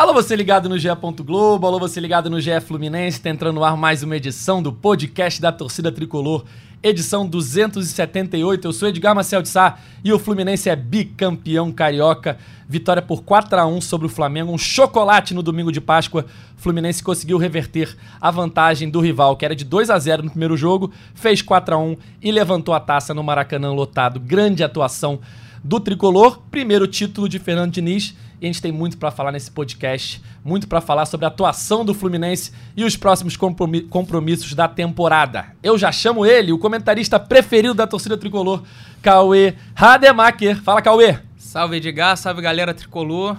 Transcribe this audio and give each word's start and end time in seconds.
Alô, 0.00 0.14
você 0.14 0.34
ligado 0.34 0.66
no 0.66 0.78
GE. 0.78 0.88
Globo, 1.22 1.66
alô, 1.66 1.78
você 1.78 2.00
ligado 2.00 2.30
no 2.30 2.40
GE 2.40 2.58
Fluminense, 2.62 3.18
está 3.18 3.28
entrando 3.28 3.56
no 3.56 3.64
ar 3.64 3.76
mais 3.76 4.02
uma 4.02 4.16
edição 4.16 4.62
do 4.62 4.72
podcast 4.72 5.38
da 5.42 5.52
torcida 5.52 5.92
tricolor, 5.92 6.46
edição 6.82 7.28
278. 7.28 8.66
Eu 8.66 8.72
sou 8.72 8.88
Edgar 8.88 9.14
Marcel 9.14 9.42
de 9.42 9.50
Sá 9.50 9.78
e 10.02 10.10
o 10.10 10.18
Fluminense 10.18 10.70
é 10.70 10.74
bicampeão 10.74 11.70
carioca. 11.70 12.38
Vitória 12.66 13.02
por 13.02 13.22
4 13.22 13.60
a 13.60 13.66
1 13.66 13.82
sobre 13.82 14.06
o 14.06 14.10
Flamengo, 14.10 14.50
um 14.50 14.56
chocolate 14.56 15.34
no 15.34 15.42
domingo 15.42 15.70
de 15.70 15.82
Páscoa. 15.82 16.24
Fluminense 16.56 17.02
conseguiu 17.02 17.36
reverter 17.36 17.94
a 18.18 18.30
vantagem 18.30 18.88
do 18.88 19.00
rival, 19.00 19.36
que 19.36 19.44
era 19.44 19.54
de 19.54 19.66
2 19.66 19.90
a 19.90 19.98
0 19.98 20.22
no 20.22 20.30
primeiro 20.30 20.56
jogo, 20.56 20.90
fez 21.14 21.42
4 21.42 21.74
a 21.74 21.78
1 21.78 21.96
e 22.22 22.32
levantou 22.32 22.72
a 22.72 22.80
taça 22.80 23.12
no 23.12 23.22
Maracanã 23.22 23.70
lotado. 23.70 24.18
Grande 24.18 24.64
atuação 24.64 25.20
do 25.62 25.78
tricolor, 25.78 26.40
primeiro 26.50 26.86
título 26.86 27.28
de 27.28 27.38
Fernando 27.38 27.72
Diniz 27.72 28.14
e 28.40 28.46
a 28.46 28.48
gente 28.48 28.62
tem 28.62 28.72
muito 28.72 28.96
para 28.96 29.10
falar 29.10 29.30
nesse 29.32 29.50
podcast, 29.50 30.22
muito 30.42 30.66
para 30.66 30.80
falar 30.80 31.04
sobre 31.04 31.26
a 31.26 31.28
atuação 31.28 31.84
do 31.84 31.92
Fluminense 31.92 32.52
e 32.74 32.84
os 32.84 32.96
próximos 32.96 33.36
compromissos 33.36 34.54
da 34.54 34.66
temporada. 34.66 35.54
Eu 35.62 35.76
já 35.76 35.92
chamo 35.92 36.24
ele, 36.24 36.50
o 36.50 36.58
comentarista 36.58 37.20
preferido 37.20 37.74
da 37.74 37.86
torcida 37.86 38.16
tricolor, 38.16 38.62
Cauê 39.02 39.54
Rademacher. 39.74 40.62
Fala, 40.62 40.80
Cauê! 40.80 41.18
Salve, 41.36 41.76
Edgar, 41.76 42.16
salve, 42.16 42.40
galera 42.40 42.72
tricolor. 42.72 43.36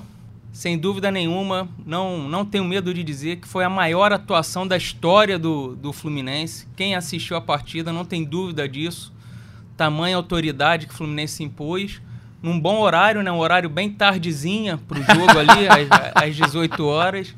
Sem 0.54 0.78
dúvida 0.78 1.10
nenhuma, 1.10 1.68
não, 1.86 2.28
não 2.30 2.46
tenho 2.46 2.66
medo 2.66 2.94
de 2.94 3.04
dizer 3.04 3.38
que 3.38 3.48
foi 3.48 3.64
a 3.64 3.70
maior 3.70 4.12
atuação 4.12 4.68
da 4.68 4.76
história 4.76 5.40
do, 5.40 5.76
do 5.78 5.94
Fluminense. 5.94 6.68
Quem 6.76 6.94
assistiu 6.94 7.38
a 7.38 7.42
partida 7.42 7.92
não 7.92 8.04
tem 8.04 8.24
dúvida 8.24 8.68
disso. 8.68 9.14
Tamanha 9.78 10.18
autoridade 10.18 10.86
que 10.86 10.94
o 10.94 10.98
Fluminense 10.98 11.38
se 11.38 11.44
impôs 11.44 12.02
num 12.42 12.60
bom 12.60 12.80
horário, 12.80 13.22
né? 13.22 13.32
Um 13.32 13.40
horário 13.40 13.70
bem 13.70 13.92
tardezinha 13.92 14.78
para 14.88 15.00
o 15.00 15.04
jogo 15.04 15.40
ali, 15.40 15.68
às, 16.16 16.24
às 16.24 16.36
18 16.36 16.84
horas. 16.86 17.36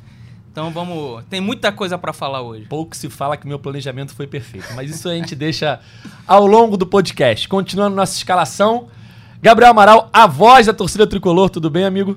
Então 0.52 0.72
vamos. 0.72 1.24
Tem 1.30 1.42
muita 1.42 1.72
coisa 1.72 1.98
para 1.98 2.14
falar 2.14 2.42
hoje. 2.42 2.66
Pouco 2.68 2.96
se 2.96 3.10
fala 3.10 3.36
que 3.36 3.48
meu 3.48 3.58
planejamento 3.58 4.14
foi 4.14 4.28
perfeito, 4.28 4.68
mas 4.76 4.90
isso 4.90 5.10
a 5.10 5.16
gente 5.16 5.36
deixa 5.36 5.80
ao 6.28 6.46
longo 6.46 6.78
do 6.78 6.86
podcast. 6.86 7.48
Continuando 7.48 7.96
nossa 7.96 8.16
escalação, 8.16 8.88
Gabriel 9.42 9.72
Amaral, 9.72 10.10
a 10.14 10.28
voz 10.28 10.68
da 10.68 10.74
torcida 10.74 11.08
tricolor, 11.08 11.50
tudo 11.50 11.70
bem, 11.70 11.86
amigo? 11.86 12.16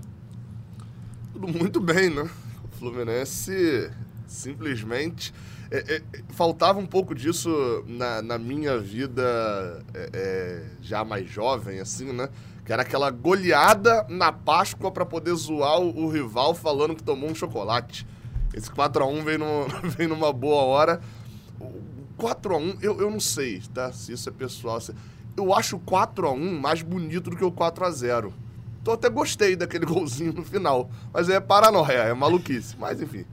Tudo 1.33 1.49
muito 1.49 1.81
bem, 1.81 2.11
né? 2.11 2.29
O 2.63 2.79
Fluminense 2.79 3.91
simplesmente. 4.27 5.33
É, 5.71 5.97
é, 5.97 6.03
faltava 6.31 6.79
um 6.79 6.87
pouco 6.87 7.15
disso 7.15 7.83
na, 7.89 8.23
na 8.23 8.39
minha 8.39 8.79
vida 8.79 9.83
é, 9.93 10.11
é 10.13 10.65
já 10.81 11.05
mais 11.05 11.29
jovem, 11.29 11.81
assim, 11.81 12.13
né? 12.13 12.29
Que 12.67 12.73
era 12.73 12.83
aquela 12.83 13.11
goleada 13.11 14.05
na 14.09 14.33
Páscoa 14.33 14.91
para 14.91 15.07
poder 15.07 15.33
zoar 15.35 15.79
o, 15.79 16.05
o, 16.05 16.11
rival 16.11 16.53
falando 16.53 16.97
que 16.97 17.03
tomou 17.03 17.31
um 17.31 17.35
chocolate. 17.35 18.05
Esse 18.53 18.69
4x1 18.69 19.23
veio, 19.23 19.39
no, 19.39 19.69
veio 19.89 20.09
numa 20.09 20.33
boa 20.33 20.63
hora. 20.65 21.01
O 21.61 21.81
4x1, 22.19 22.79
eu, 22.83 23.01
eu 23.01 23.09
não 23.09 23.21
sei, 23.21 23.63
tá? 23.73 23.93
Se 23.93 24.13
isso 24.13 24.29
é 24.29 24.33
pessoal. 24.33 24.81
Se... 24.81 24.93
Eu 25.37 25.55
acho 25.55 25.77
o 25.77 25.81
4x1 25.81 26.59
mais 26.59 26.83
bonito 26.83 27.31
do 27.31 27.37
que 27.37 27.45
o 27.45 27.53
4x0. 27.53 28.33
Então 28.83 28.95
até 28.95 29.09
gostei 29.09 29.55
daquele 29.55 29.87
golzinho 29.87 30.33
no 30.33 30.45
final. 30.45 30.91
Mas 31.13 31.29
é 31.29 31.39
paranoia, 31.39 31.99
é 31.99 32.15
maluquice. 32.15 32.75
Mas 32.77 33.01
enfim, 33.01 33.25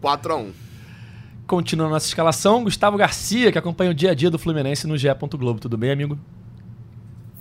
4x1. 0.00 0.52
Continuando 1.44 1.92
nossa 1.92 2.06
escalação, 2.06 2.62
Gustavo 2.62 2.96
Garcia, 2.96 3.50
que 3.50 3.58
acompanha 3.58 3.90
o 3.90 3.94
dia 3.94 4.12
a 4.12 4.14
dia 4.14 4.30
do 4.30 4.38
Fluminense 4.38 4.86
no 4.86 4.96
GE. 4.96 5.08
Globo. 5.36 5.58
Tudo 5.58 5.76
bem, 5.76 5.90
amigo? 5.90 6.16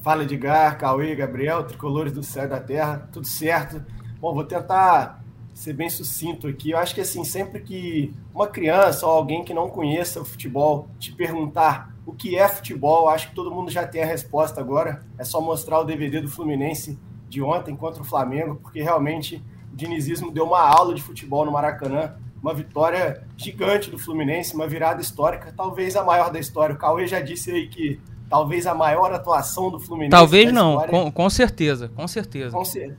Fala 0.06 0.22
Edgar, 0.22 0.78
Cauê, 0.78 1.16
Gabriel, 1.16 1.64
tricolores 1.64 2.14
do 2.14 2.22
céu 2.22 2.46
e 2.46 2.48
da 2.48 2.60
terra, 2.60 3.10
tudo 3.12 3.26
certo? 3.26 3.84
Bom, 4.20 4.36
vou 4.36 4.44
tentar 4.44 5.20
ser 5.52 5.74
bem 5.74 5.90
sucinto 5.90 6.48
aqui. 6.48 6.70
Eu 6.70 6.78
acho 6.78 6.94
que 6.94 7.02
assim, 7.02 7.24
sempre 7.24 7.60
que 7.60 8.14
uma 8.32 8.46
criança 8.46 9.08
ou 9.08 9.12
alguém 9.12 9.44
que 9.44 9.52
não 9.52 9.68
conheça 9.68 10.22
o 10.22 10.24
futebol 10.24 10.88
te 11.00 11.12
perguntar 11.12 11.92
o 12.06 12.14
que 12.14 12.38
é 12.38 12.48
futebol, 12.48 13.10
acho 13.10 13.30
que 13.30 13.34
todo 13.34 13.50
mundo 13.50 13.72
já 13.72 13.88
tem 13.88 14.04
a 14.04 14.06
resposta 14.06 14.62
agora. 14.62 15.04
É 15.18 15.24
só 15.24 15.42
mostrar 15.42 15.80
o 15.80 15.84
DVD 15.84 16.22
do 16.22 16.30
Fluminense 16.30 17.00
de 17.28 17.42
ontem 17.42 17.76
contra 17.76 18.04
o 18.04 18.06
Flamengo, 18.06 18.60
porque 18.62 18.84
realmente 18.84 19.44
o 19.74 19.76
dinizismo 19.76 20.32
deu 20.32 20.46
uma 20.46 20.62
aula 20.62 20.94
de 20.94 21.02
futebol 21.02 21.44
no 21.44 21.52
Maracanã. 21.52 22.14
Uma 22.40 22.54
vitória 22.54 23.26
gigante 23.36 23.90
do 23.90 23.98
Fluminense, 23.98 24.54
uma 24.54 24.68
virada 24.68 25.02
histórica, 25.02 25.52
talvez 25.52 25.96
a 25.96 26.04
maior 26.04 26.32
da 26.32 26.40
história. 26.40 26.76
O 26.76 26.78
Cauê 26.78 27.08
já 27.08 27.20
disse 27.20 27.50
aí 27.50 27.68
que 27.68 28.00
talvez 28.30 28.66
a 28.66 28.74
maior 28.74 29.14
atuação 29.14 29.70
do 29.70 29.80
Fluminense. 29.80 30.12
Talvez 30.12 30.52
não, 30.52 30.86
com, 30.88 31.12
com, 31.12 31.30
certeza, 31.30 31.90
com 31.90 32.08
certeza. 32.08 32.56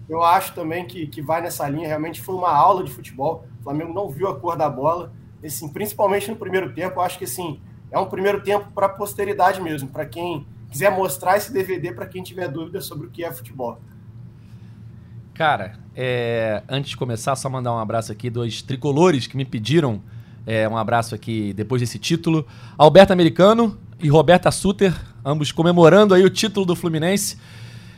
Eu 0.09 0.22
acho 0.22 0.54
também 0.54 0.87
que, 0.87 1.06
que 1.06 1.20
vai 1.20 1.41
nessa 1.41 1.69
linha, 1.69 1.88
realmente 1.88 2.20
foi 2.20 2.34
uma 2.34 2.50
aula 2.50 2.84
de 2.84 2.91
futebol. 2.91 3.44
O 3.60 3.64
Flamengo 3.64 3.92
não 3.92 4.09
viu 4.09 4.28
a 4.28 4.38
cor 4.38 4.56
da 4.56 4.69
bola, 4.69 5.12
assim, 5.44 5.69
principalmente 5.69 6.31
no 6.31 6.37
primeiro 6.37 6.72
tempo. 6.72 7.00
Eu 7.00 7.03
acho 7.03 7.19
que 7.19 7.25
assim, 7.25 7.60
é 7.91 7.98
um 7.98 8.06
primeiro 8.06 8.42
tempo 8.42 8.70
para 8.75 8.87
a 8.87 8.91
posteridade 8.91 9.60
mesmo, 9.60 9.88
para 9.88 10.06
quem 10.06 10.47
quiser 10.70 10.91
mostrar 10.91 11.37
esse 11.37 11.53
DVD 11.53 11.93
para 11.93 12.06
quem 12.06 12.22
tiver 12.22 12.48
dúvida 12.48 12.81
sobre 12.81 13.06
o 13.06 13.10
que 13.10 13.25
é 13.25 13.32
futebol. 13.32 13.78
Cara, 15.34 15.78
é, 15.94 16.62
antes 16.69 16.91
de 16.91 16.97
começar, 16.97 17.37
só 17.37 17.48
mandar 17.50 17.75
um 17.75 17.78
abraço 17.78 18.10
aqui 18.10 18.31
dos 18.31 18.62
tricolores 18.62 19.26
que 19.26 19.37
me 19.37 19.44
pediram 19.44 20.00
é, 20.47 20.69
um 20.69 20.76
abraço 20.76 21.14
aqui 21.14 21.53
depois 21.53 21.82
desse 21.82 21.98
título. 21.98 22.47
Alberto 22.78 23.12
Americano 23.12 23.76
e 24.00 24.08
Roberta 24.08 24.50
Suter, 24.50 24.94
ambos 25.26 25.50
comemorando 25.50 26.14
aí 26.14 26.25
o 26.25 26.31
título 26.31 26.64
do 26.64 26.76
Fluminense. 26.76 27.37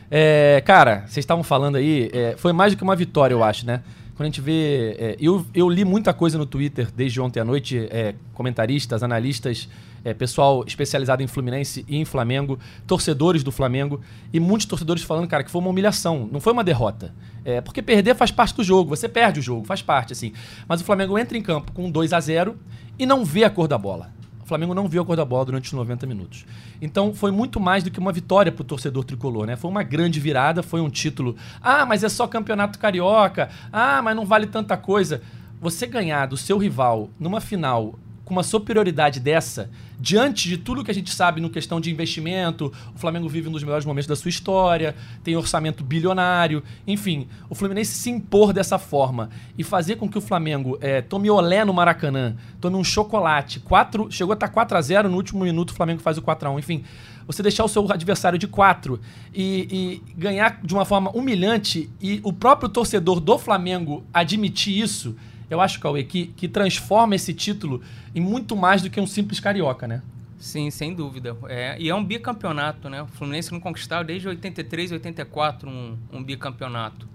É, 0.09 0.63
cara, 0.65 1.01
vocês 1.01 1.17
estavam 1.17 1.43
falando 1.43 1.75
aí, 1.75 2.09
é, 2.11 2.35
foi 2.35 2.51
mais 2.51 2.73
do 2.73 2.77
que 2.77 2.83
uma 2.83 2.95
vitória, 2.95 3.35
eu 3.35 3.43
acho, 3.43 3.67
né? 3.67 3.83
Quando 4.15 4.25
a 4.25 4.29
gente 4.29 4.41
vê. 4.41 4.95
É, 4.99 5.15
eu, 5.19 5.45
eu 5.53 5.69
li 5.69 5.85
muita 5.85 6.11
coisa 6.11 6.37
no 6.37 6.45
Twitter 6.45 6.89
desde 6.93 7.21
ontem 7.21 7.39
à 7.39 7.45
noite, 7.45 7.87
é, 7.91 8.15
comentaristas, 8.33 9.03
analistas, 9.03 9.69
é, 10.03 10.13
pessoal 10.13 10.63
especializado 10.65 11.21
em 11.21 11.27
Fluminense 11.27 11.85
e 11.87 11.95
em 11.97 12.03
Flamengo, 12.03 12.59
torcedores 12.87 13.43
do 13.43 13.51
Flamengo, 13.51 14.01
e 14.33 14.39
muitos 14.39 14.65
torcedores 14.65 15.03
falando, 15.03 15.27
cara, 15.27 15.43
que 15.43 15.51
foi 15.51 15.61
uma 15.61 15.69
humilhação, 15.69 16.27
não 16.31 16.41
foi 16.41 16.51
uma 16.51 16.63
derrota. 16.63 17.13
É, 17.45 17.61
porque 17.61 17.81
perder 17.81 18.15
faz 18.15 18.31
parte 18.31 18.55
do 18.55 18.63
jogo, 18.63 18.89
você 18.89 19.07
perde 19.07 19.39
o 19.39 19.43
jogo, 19.43 19.65
faz 19.65 19.81
parte, 19.81 20.11
assim. 20.11 20.33
Mas 20.67 20.81
o 20.81 20.83
Flamengo 20.83 21.17
entra 21.17 21.37
em 21.37 21.41
campo 21.41 21.71
com 21.71 21.89
2 21.89 22.11
a 22.11 22.19
0 22.19 22.57
e 22.97 23.05
não 23.05 23.23
vê 23.23 23.43
a 23.43 23.49
cor 23.49 23.67
da 23.67 23.77
bola. 23.77 24.18
Flamengo 24.49 24.73
não 24.73 24.87
viu 24.87 25.01
a 25.01 25.05
cor 25.05 25.15
da 25.15 25.23
bola 25.23 25.45
durante 25.45 25.67
os 25.67 25.73
90 25.73 26.05
minutos. 26.05 26.45
Então 26.81 27.13
foi 27.13 27.31
muito 27.31 27.59
mais 27.59 27.83
do 27.83 27.91
que 27.91 27.99
uma 27.99 28.11
vitória 28.11 28.51
para 28.51 28.61
o 28.61 28.65
torcedor 28.65 29.03
tricolor, 29.03 29.45
né? 29.45 29.55
Foi 29.55 29.69
uma 29.69 29.83
grande 29.83 30.19
virada, 30.19 30.61
foi 30.63 30.81
um 30.81 30.89
título. 30.89 31.35
Ah, 31.61 31.85
mas 31.85 32.03
é 32.03 32.09
só 32.09 32.27
campeonato 32.27 32.79
carioca. 32.79 33.49
Ah, 33.71 34.01
mas 34.01 34.15
não 34.15 34.25
vale 34.25 34.47
tanta 34.47 34.75
coisa. 34.75 35.21
Você 35.61 35.85
ganhar 35.85 36.25
do 36.25 36.35
seu 36.35 36.57
rival 36.57 37.09
numa 37.19 37.39
final 37.39 37.95
com 38.29 38.33
uma 38.35 38.43
superioridade 38.43 39.19
dessa, 39.19 39.71
diante 39.99 40.47
de 40.47 40.55
tudo 40.55 40.83
que 40.83 40.91
a 40.91 40.93
gente 40.93 41.11
sabe 41.11 41.41
no 41.41 41.49
questão 41.49 41.81
de 41.81 41.89
investimento, 41.89 42.71
o 42.95 42.99
Flamengo 42.99 43.27
vive 43.27 43.49
um 43.49 43.51
dos 43.51 43.63
melhores 43.63 43.85
momentos 43.85 44.07
da 44.07 44.15
sua 44.15 44.29
história, 44.29 44.95
tem 45.23 45.35
orçamento 45.35 45.83
bilionário, 45.83 46.63
enfim, 46.85 47.27
o 47.49 47.55
Fluminense 47.55 47.91
se 47.91 48.11
impor 48.11 48.53
dessa 48.53 48.77
forma 48.77 49.31
e 49.57 49.63
fazer 49.63 49.95
com 49.95 50.07
que 50.07 50.19
o 50.19 50.21
Flamengo 50.21 50.77
é, 50.79 51.01
tome 51.01 51.27
olé 51.27 51.65
no 51.65 51.73
Maracanã, 51.73 52.35
tome 52.61 52.77
um 52.77 52.83
chocolate, 52.83 53.59
quatro, 53.59 54.11
chegou 54.11 54.33
a 54.33 54.35
estar 54.35 54.49
4 54.49 54.77
a 54.77 54.81
0 54.81 55.09
no 55.09 55.17
último 55.17 55.43
minuto 55.43 55.71
o 55.71 55.73
Flamengo 55.73 55.99
faz 55.99 56.19
o 56.19 56.21
4 56.21 56.49
a 56.49 56.51
1 56.51 56.59
enfim, 56.59 56.83
você 57.25 57.41
deixar 57.41 57.63
o 57.63 57.67
seu 57.67 57.91
adversário 57.91 58.37
de 58.37 58.47
4 58.47 58.99
e, 59.33 60.01
e 60.05 60.13
ganhar 60.15 60.59
de 60.63 60.73
uma 60.75 60.85
forma 60.85 61.09
humilhante 61.11 61.89
e 61.99 62.21
o 62.23 62.31
próprio 62.31 62.69
torcedor 62.69 63.19
do 63.19 63.39
Flamengo 63.39 64.03
admitir 64.13 64.79
isso, 64.79 65.15
eu 65.49 65.59
acho, 65.59 65.79
Cauê, 65.79 66.03
que, 66.03 66.27
que 66.27 66.47
transforma 66.47 67.15
esse 67.15 67.33
título 67.33 67.81
em 68.13 68.21
muito 68.21 68.55
mais 68.55 68.81
do 68.81 68.89
que 68.89 68.99
um 68.99 69.07
simples 69.07 69.39
carioca, 69.39 69.87
né? 69.87 70.01
Sim, 70.39 70.71
sem 70.71 70.93
dúvida. 70.93 71.35
É, 71.47 71.75
e 71.79 71.89
é 71.89 71.95
um 71.95 72.03
bicampeonato, 72.03 72.89
né? 72.89 73.01
O 73.01 73.07
Fluminense 73.07 73.51
não 73.51 73.59
conquistava 73.59 74.03
desde 74.03 74.27
83, 74.27 74.93
84 74.93 75.69
um, 75.69 75.97
um 76.13 76.23
bicampeonato. 76.23 77.07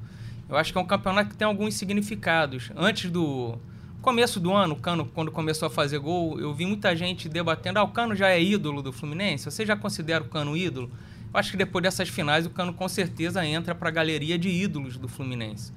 Eu 0.49 0.57
acho 0.57 0.73
que 0.73 0.79
é 0.79 0.81
um 0.81 0.87
campeonato 0.87 1.31
que 1.31 1.37
tem 1.37 1.47
alguns 1.47 1.75
significados. 1.75 2.71
Antes 2.77 3.11
do 3.11 3.57
começo 4.03 4.39
do 4.39 4.53
ano, 4.53 4.75
o 4.75 4.77
Cano, 4.77 5.07
quando 5.07 5.33
começou 5.33 5.67
a 5.67 5.71
fazer 5.71 5.99
gol, 5.99 6.39
eu 6.39 6.53
vi 6.53 6.67
muita 6.67 6.95
gente 6.95 7.29
debatendo: 7.29 7.79
ah, 7.79 7.83
o 7.83 7.89
Cano 7.89 8.15
já 8.15 8.29
é 8.29 8.43
ídolo 8.43 8.83
do 8.83 8.93
Fluminense? 8.93 9.47
Você 9.47 9.65
já 9.65 9.75
considera 9.75 10.23
o 10.23 10.29
Cano 10.29 10.55
ídolo? 10.55 10.91
Eu 11.33 11.41
acho 11.41 11.51
que 11.51 11.57
depois 11.57 11.83
dessas 11.83 12.11
finais, 12.11 12.45
o 12.45 12.51
Cano 12.51 12.75
com 12.75 12.89
certeza 12.89 13.45
entra 13.45 13.75
para 13.75 13.89
a 13.89 13.93
galeria 13.93 14.39
de 14.39 14.51
ídolos 14.51 14.99
do 14.99 15.09
Fluminense. 15.09 15.73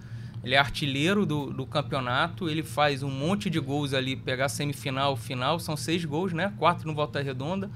Ele 0.48 0.56
é 0.56 0.58
artilheiro 0.58 1.26
do, 1.26 1.52
do 1.52 1.66
campeonato, 1.66 2.48
ele 2.48 2.64
faz 2.64 3.04
um 3.04 3.12
monte 3.12 3.50
de 3.50 3.60
gols 3.60 3.94
ali, 3.94 4.16
pegar 4.16 4.48
semifinal, 4.48 5.18
final, 5.18 5.60
são 5.60 5.76
seis 5.76 6.06
gols, 6.06 6.32
né? 6.32 6.54
Quatro 6.58 6.88
no 6.88 6.96
Volta 6.96 7.22
Redonda, 7.22 7.70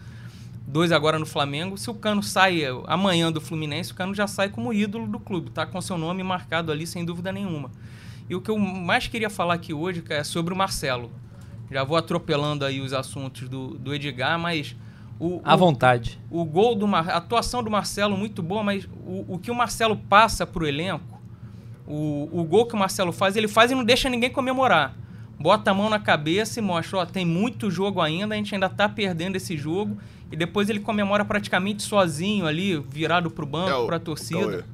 dois 0.65 0.93
agora 0.93 1.19
no 1.19 1.25
Flamengo. 1.25 1.77
Se 1.77 1.89
o 1.89 1.93
Cano 1.93 2.23
sai 2.23 2.61
amanhã 2.87 3.29
do 3.29 3.41
Fluminense, 3.41 3.91
o 3.91 3.95
Cano 3.95 4.15
já 4.15 4.25
sai 4.25 4.47
como 4.47 4.71
ídolo 4.71 5.05
do 5.05 5.19
clube, 5.19 5.49
tá 5.49 5.65
com 5.65 5.81
seu 5.81 5.97
nome 5.97 6.23
marcado 6.23 6.71
ali 6.71 6.87
sem 6.87 7.03
dúvida 7.03 7.29
nenhuma. 7.29 7.69
E 8.29 8.35
o 8.35 8.39
que 8.39 8.49
eu 8.49 8.57
mais 8.57 9.05
queria 9.05 9.29
falar 9.29 9.55
aqui 9.55 9.73
hoje 9.73 10.01
é 10.07 10.23
sobre 10.23 10.53
o 10.53 10.57
Marcelo. 10.57 11.11
Já 11.69 11.83
vou 11.83 11.97
atropelando 11.97 12.63
aí 12.63 12.79
os 12.79 12.93
assuntos 12.93 13.49
do, 13.49 13.77
do 13.77 13.93
Edgar, 13.93 14.39
mas. 14.39 14.77
O, 15.19 15.41
à 15.43 15.57
vontade. 15.57 16.17
O, 16.29 16.39
o 16.39 16.45
gol 16.45 16.73
do 16.73 16.87
Mar, 16.87 17.09
a 17.09 17.17
atuação 17.17 17.61
do 17.61 17.69
Marcelo 17.69 18.15
muito 18.15 18.41
boa, 18.41 18.63
mas 18.63 18.85
o, 19.05 19.35
o 19.35 19.37
que 19.37 19.51
o 19.51 19.55
Marcelo 19.55 19.97
passa 19.97 20.47
pro 20.47 20.65
elenco, 20.65 21.10
o, 21.87 22.29
o 22.31 22.43
gol 22.43 22.65
que 22.65 22.75
o 22.75 22.77
Marcelo 22.77 23.11
faz, 23.11 23.35
ele 23.35 23.47
faz 23.47 23.71
e 23.71 23.75
não 23.75 23.83
deixa 23.83 24.09
ninguém 24.09 24.29
comemorar. 24.29 24.95
Bota 25.39 25.71
a 25.71 25.73
mão 25.73 25.89
na 25.89 25.99
cabeça 25.99 26.59
e 26.59 26.61
mostra, 26.61 26.99
ó, 26.99 27.05
tem 27.05 27.25
muito 27.25 27.71
jogo 27.71 27.99
ainda, 27.99 28.35
a 28.35 28.37
gente 28.37 28.53
ainda 28.53 28.69
tá 28.69 28.87
perdendo 28.87 29.35
esse 29.35 29.57
jogo. 29.57 29.97
E 30.31 30.35
depois 30.35 30.69
ele 30.69 30.79
comemora 30.79 31.25
praticamente 31.25 31.83
sozinho 31.83 32.45
ali, 32.45 32.79
virado 32.89 33.29
pro 33.29 33.45
banco, 33.45 33.83
é, 33.83 33.85
pra 33.87 33.99
torcida. 33.99 34.65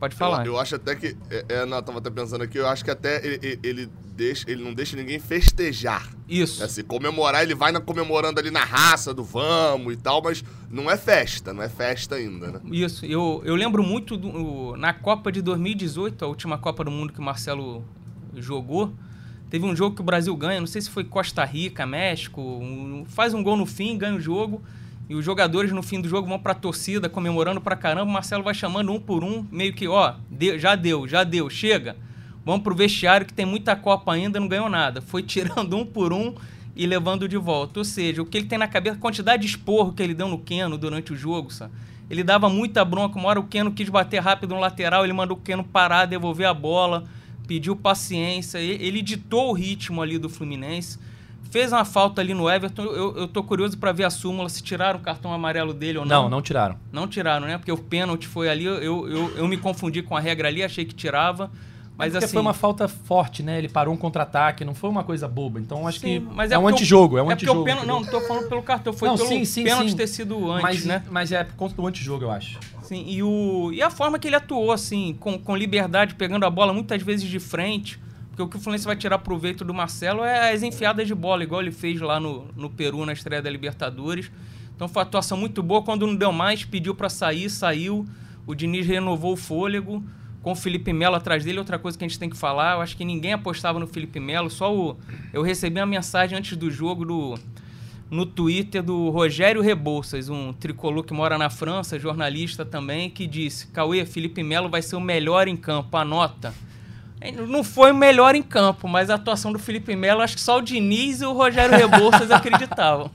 Pode 0.00 0.16
falar. 0.16 0.46
Eu, 0.46 0.54
eu 0.54 0.58
acho 0.58 0.76
até 0.76 0.96
que. 0.96 1.14
É, 1.28 1.44
é, 1.50 1.66
não, 1.66 1.82
tava 1.82 1.98
até 1.98 2.08
pensando 2.08 2.42
aqui, 2.42 2.56
eu 2.56 2.66
acho 2.66 2.82
que 2.82 2.90
até 2.90 3.22
ele, 3.22 3.60
ele, 3.62 3.90
deixa, 4.16 4.50
ele 4.50 4.64
não 4.64 4.72
deixa 4.72 4.96
ninguém 4.96 5.18
festejar. 5.20 6.08
Isso. 6.26 6.64
Assim, 6.64 6.82
comemorar, 6.82 7.42
ele 7.42 7.54
vai 7.54 7.70
na, 7.70 7.82
comemorando 7.82 8.40
ali 8.40 8.50
na 8.50 8.64
raça 8.64 9.12
do 9.12 9.22
vamos 9.22 9.92
e 9.92 9.96
tal, 9.98 10.22
mas 10.22 10.42
não 10.70 10.90
é 10.90 10.96
festa, 10.96 11.52
não 11.52 11.62
é 11.62 11.68
festa 11.68 12.14
ainda, 12.14 12.50
né? 12.50 12.60
Isso. 12.72 13.04
Eu, 13.04 13.42
eu 13.44 13.54
lembro 13.54 13.82
muito 13.82 14.16
do, 14.16 14.74
na 14.74 14.94
Copa 14.94 15.30
de 15.30 15.42
2018, 15.42 16.24
a 16.24 16.28
última 16.28 16.56
Copa 16.56 16.82
do 16.82 16.90
Mundo 16.90 17.12
que 17.12 17.20
o 17.20 17.22
Marcelo 17.22 17.84
jogou. 18.34 18.94
Teve 19.50 19.66
um 19.66 19.76
jogo 19.76 19.96
que 19.96 20.00
o 20.00 20.04
Brasil 20.04 20.34
ganha, 20.34 20.60
não 20.60 20.66
sei 20.66 20.80
se 20.80 20.88
foi 20.88 21.04
Costa 21.04 21.44
Rica, 21.44 21.84
México, 21.84 22.40
um, 22.40 23.04
faz 23.06 23.34
um 23.34 23.42
gol 23.42 23.56
no 23.56 23.66
fim, 23.66 23.98
ganha 23.98 24.16
o 24.16 24.20
jogo. 24.20 24.62
E 25.10 25.14
os 25.16 25.24
jogadores 25.24 25.72
no 25.72 25.82
fim 25.82 26.00
do 26.00 26.08
jogo 26.08 26.28
vão 26.28 26.38
pra 26.38 26.54
torcida 26.54 27.08
comemorando 27.08 27.60
pra 27.60 27.74
caramba. 27.74 28.08
O 28.08 28.12
Marcelo 28.12 28.44
vai 28.44 28.54
chamando 28.54 28.92
um 28.92 29.00
por 29.00 29.24
um, 29.24 29.44
meio 29.50 29.72
que, 29.72 29.88
ó, 29.88 30.14
já 30.56 30.76
deu, 30.76 31.08
já 31.08 31.24
deu, 31.24 31.50
chega. 31.50 31.96
Vamos 32.44 32.62
pro 32.62 32.76
vestiário 32.76 33.26
que 33.26 33.32
tem 33.32 33.44
muita 33.44 33.74
Copa 33.74 34.12
ainda, 34.12 34.38
não 34.38 34.46
ganhou 34.46 34.68
nada. 34.68 35.00
Foi 35.02 35.20
tirando 35.26 35.76
um 35.76 35.84
por 35.84 36.12
um 36.12 36.32
e 36.76 36.86
levando 36.86 37.26
de 37.28 37.36
volta. 37.36 37.80
Ou 37.80 37.84
seja, 37.84 38.22
o 38.22 38.24
que 38.24 38.38
ele 38.38 38.46
tem 38.46 38.56
na 38.56 38.68
cabeça, 38.68 38.94
a 38.94 39.00
quantidade 39.00 39.42
de 39.42 39.48
esporro 39.48 39.92
que 39.92 40.00
ele 40.00 40.14
deu 40.14 40.28
no 40.28 40.38
Keno 40.38 40.78
durante 40.78 41.12
o 41.12 41.16
jogo, 41.16 41.52
sabe? 41.52 41.72
Ele 42.08 42.22
dava 42.22 42.48
muita 42.48 42.84
bronca. 42.84 43.18
Uma 43.18 43.30
hora 43.30 43.40
o 43.40 43.48
Keno 43.48 43.72
quis 43.72 43.88
bater 43.88 44.22
rápido 44.22 44.54
no 44.54 44.60
lateral, 44.60 45.02
ele 45.02 45.12
mandou 45.12 45.36
o 45.36 45.40
Keno 45.40 45.64
parar, 45.64 46.06
devolver 46.06 46.46
a 46.46 46.54
bola, 46.54 47.04
pediu 47.48 47.74
paciência. 47.74 48.58
Ele 48.58 49.02
ditou 49.02 49.50
o 49.50 49.52
ritmo 49.54 50.00
ali 50.02 50.18
do 50.18 50.28
Fluminense 50.28 51.00
fez 51.50 51.72
uma 51.72 51.84
falta 51.84 52.20
ali 52.20 52.32
no 52.32 52.48
Everton. 52.48 52.84
Eu, 52.84 53.16
eu 53.16 53.28
tô 53.28 53.42
curioso 53.42 53.76
para 53.76 53.92
ver 53.92 54.04
a 54.04 54.10
súmula, 54.10 54.48
se 54.48 54.62
tiraram 54.62 54.98
o 54.98 55.02
cartão 55.02 55.32
amarelo 55.32 55.74
dele 55.74 55.98
ou 55.98 56.06
não. 56.06 56.22
Não, 56.22 56.30
não 56.30 56.42
tiraram. 56.42 56.76
Não 56.92 57.06
tiraram, 57.06 57.46
né? 57.46 57.58
Porque 57.58 57.72
o 57.72 57.76
pênalti 57.76 58.26
foi 58.26 58.48
ali, 58.48 58.64
eu, 58.64 58.80
eu, 58.80 59.36
eu 59.36 59.48
me 59.48 59.56
confundi 59.56 60.02
com 60.02 60.16
a 60.16 60.20
regra 60.20 60.48
ali, 60.48 60.62
achei 60.62 60.84
que 60.84 60.94
tirava. 60.94 61.50
Mas 61.98 62.12
porque 62.12 62.24
assim, 62.24 62.32
foi 62.32 62.40
uma 62.40 62.54
falta 62.54 62.88
forte, 62.88 63.42
né? 63.42 63.58
Ele 63.58 63.68
parou 63.68 63.92
um 63.92 63.96
contra-ataque, 63.96 64.64
não 64.64 64.74
foi 64.74 64.88
uma 64.88 65.04
coisa 65.04 65.28
boba. 65.28 65.60
Então 65.60 65.86
acho 65.86 66.00
sim, 66.00 66.20
que 66.20 66.20
mas 66.20 66.50
é, 66.50 66.54
é 66.54 66.58
um 66.58 66.66
antijogo, 66.66 67.18
é 67.18 67.22
um 67.22 67.30
é 67.30 67.34
antijogo. 67.34 67.62
Pênalti, 67.62 67.86
não, 67.86 68.00
não 68.00 68.06
tô 68.08 68.22
falando 68.22 68.48
pelo 68.48 68.62
cartão, 68.62 68.90
foi 68.92 69.08
não, 69.08 69.16
pelo 69.16 69.28
sim, 69.28 69.44
sim, 69.44 69.64
pênalti 69.64 69.90
sim. 69.90 69.96
ter 69.96 70.06
sido 70.06 70.50
antes, 70.50 70.62
mas, 70.62 70.84
né? 70.86 71.04
Mas 71.10 71.30
é 71.30 71.44
por 71.44 71.56
conta 71.56 71.74
do 71.74 71.86
antijogo, 71.86 72.24
eu 72.24 72.30
acho. 72.30 72.58
Sim, 72.82 73.04
e, 73.06 73.22
o, 73.22 73.70
e 73.72 73.82
a 73.82 73.90
forma 73.90 74.18
que 74.18 74.26
ele 74.26 74.34
atuou, 74.34 74.72
assim, 74.72 75.14
com, 75.20 75.38
com 75.38 75.54
liberdade, 75.54 76.14
pegando 76.14 76.46
a 76.46 76.50
bola 76.50 76.72
muitas 76.72 77.02
vezes 77.02 77.28
de 77.28 77.38
frente 77.38 78.00
porque 78.40 78.42
o 78.42 78.48
que 78.48 78.56
o 78.56 78.60
Fluminense 78.60 78.86
vai 78.86 78.96
tirar 78.96 79.18
proveito 79.18 79.64
do 79.64 79.74
Marcelo 79.74 80.24
é 80.24 80.52
as 80.52 80.62
enfiadas 80.62 81.06
de 81.06 81.14
bola, 81.14 81.42
igual 81.42 81.60
ele 81.60 81.72
fez 81.72 82.00
lá 82.00 82.18
no, 82.18 82.46
no 82.56 82.70
Peru 82.70 83.04
na 83.04 83.12
estreia 83.12 83.42
da 83.42 83.50
Libertadores. 83.50 84.30
Então 84.74 84.88
foi 84.88 85.02
uma 85.02 85.06
atuação 85.06 85.36
muito 85.36 85.62
boa. 85.62 85.82
Quando 85.82 86.06
não 86.06 86.16
deu 86.16 86.32
mais, 86.32 86.64
pediu 86.64 86.94
para 86.94 87.08
sair, 87.08 87.50
saiu. 87.50 88.06
O 88.46 88.54
Diniz 88.54 88.86
renovou 88.86 89.34
o 89.34 89.36
fôlego 89.36 90.02
com 90.42 90.52
o 90.52 90.54
Felipe 90.54 90.92
Melo 90.92 91.16
atrás 91.16 91.44
dele. 91.44 91.58
Outra 91.58 91.78
coisa 91.78 91.98
que 91.98 92.04
a 92.04 92.08
gente 92.08 92.18
tem 92.18 92.30
que 92.30 92.36
falar, 92.36 92.76
eu 92.76 92.80
acho 92.80 92.96
que 92.96 93.04
ninguém 93.04 93.34
apostava 93.34 93.78
no 93.78 93.86
Felipe 93.86 94.18
Melo, 94.18 94.48
só 94.48 94.74
o. 94.74 94.96
Eu 95.32 95.42
recebi 95.42 95.78
uma 95.78 95.86
mensagem 95.86 96.38
antes 96.38 96.56
do 96.56 96.70
jogo 96.70 97.04
do, 97.04 97.38
no 98.10 98.24
Twitter 98.24 98.82
do 98.82 99.10
Rogério 99.10 99.60
Rebouças, 99.60 100.30
um 100.30 100.52
tricolor 100.54 101.04
que 101.04 101.12
mora 101.12 101.36
na 101.36 101.50
França, 101.50 101.98
jornalista 101.98 102.64
também, 102.64 103.10
que 103.10 103.26
disse: 103.26 103.66
Cauê, 103.66 104.06
Felipe 104.06 104.42
Melo 104.42 104.70
vai 104.70 104.80
ser 104.80 104.96
o 104.96 105.00
melhor 105.00 105.46
em 105.46 105.56
campo, 105.58 105.94
anota. 105.98 106.54
Não 107.46 107.62
foi 107.62 107.92
o 107.92 107.94
melhor 107.94 108.34
em 108.34 108.42
campo, 108.42 108.88
mas 108.88 109.10
a 109.10 109.14
atuação 109.14 109.52
do 109.52 109.58
Felipe 109.58 109.94
Melo, 109.94 110.22
acho 110.22 110.34
que 110.34 110.40
só 110.40 110.56
o 110.56 110.62
Diniz 110.62 111.20
e 111.20 111.26
o 111.26 111.34
Rogério 111.34 111.76
Rebouças 111.76 112.30
acreditavam. 112.32 113.10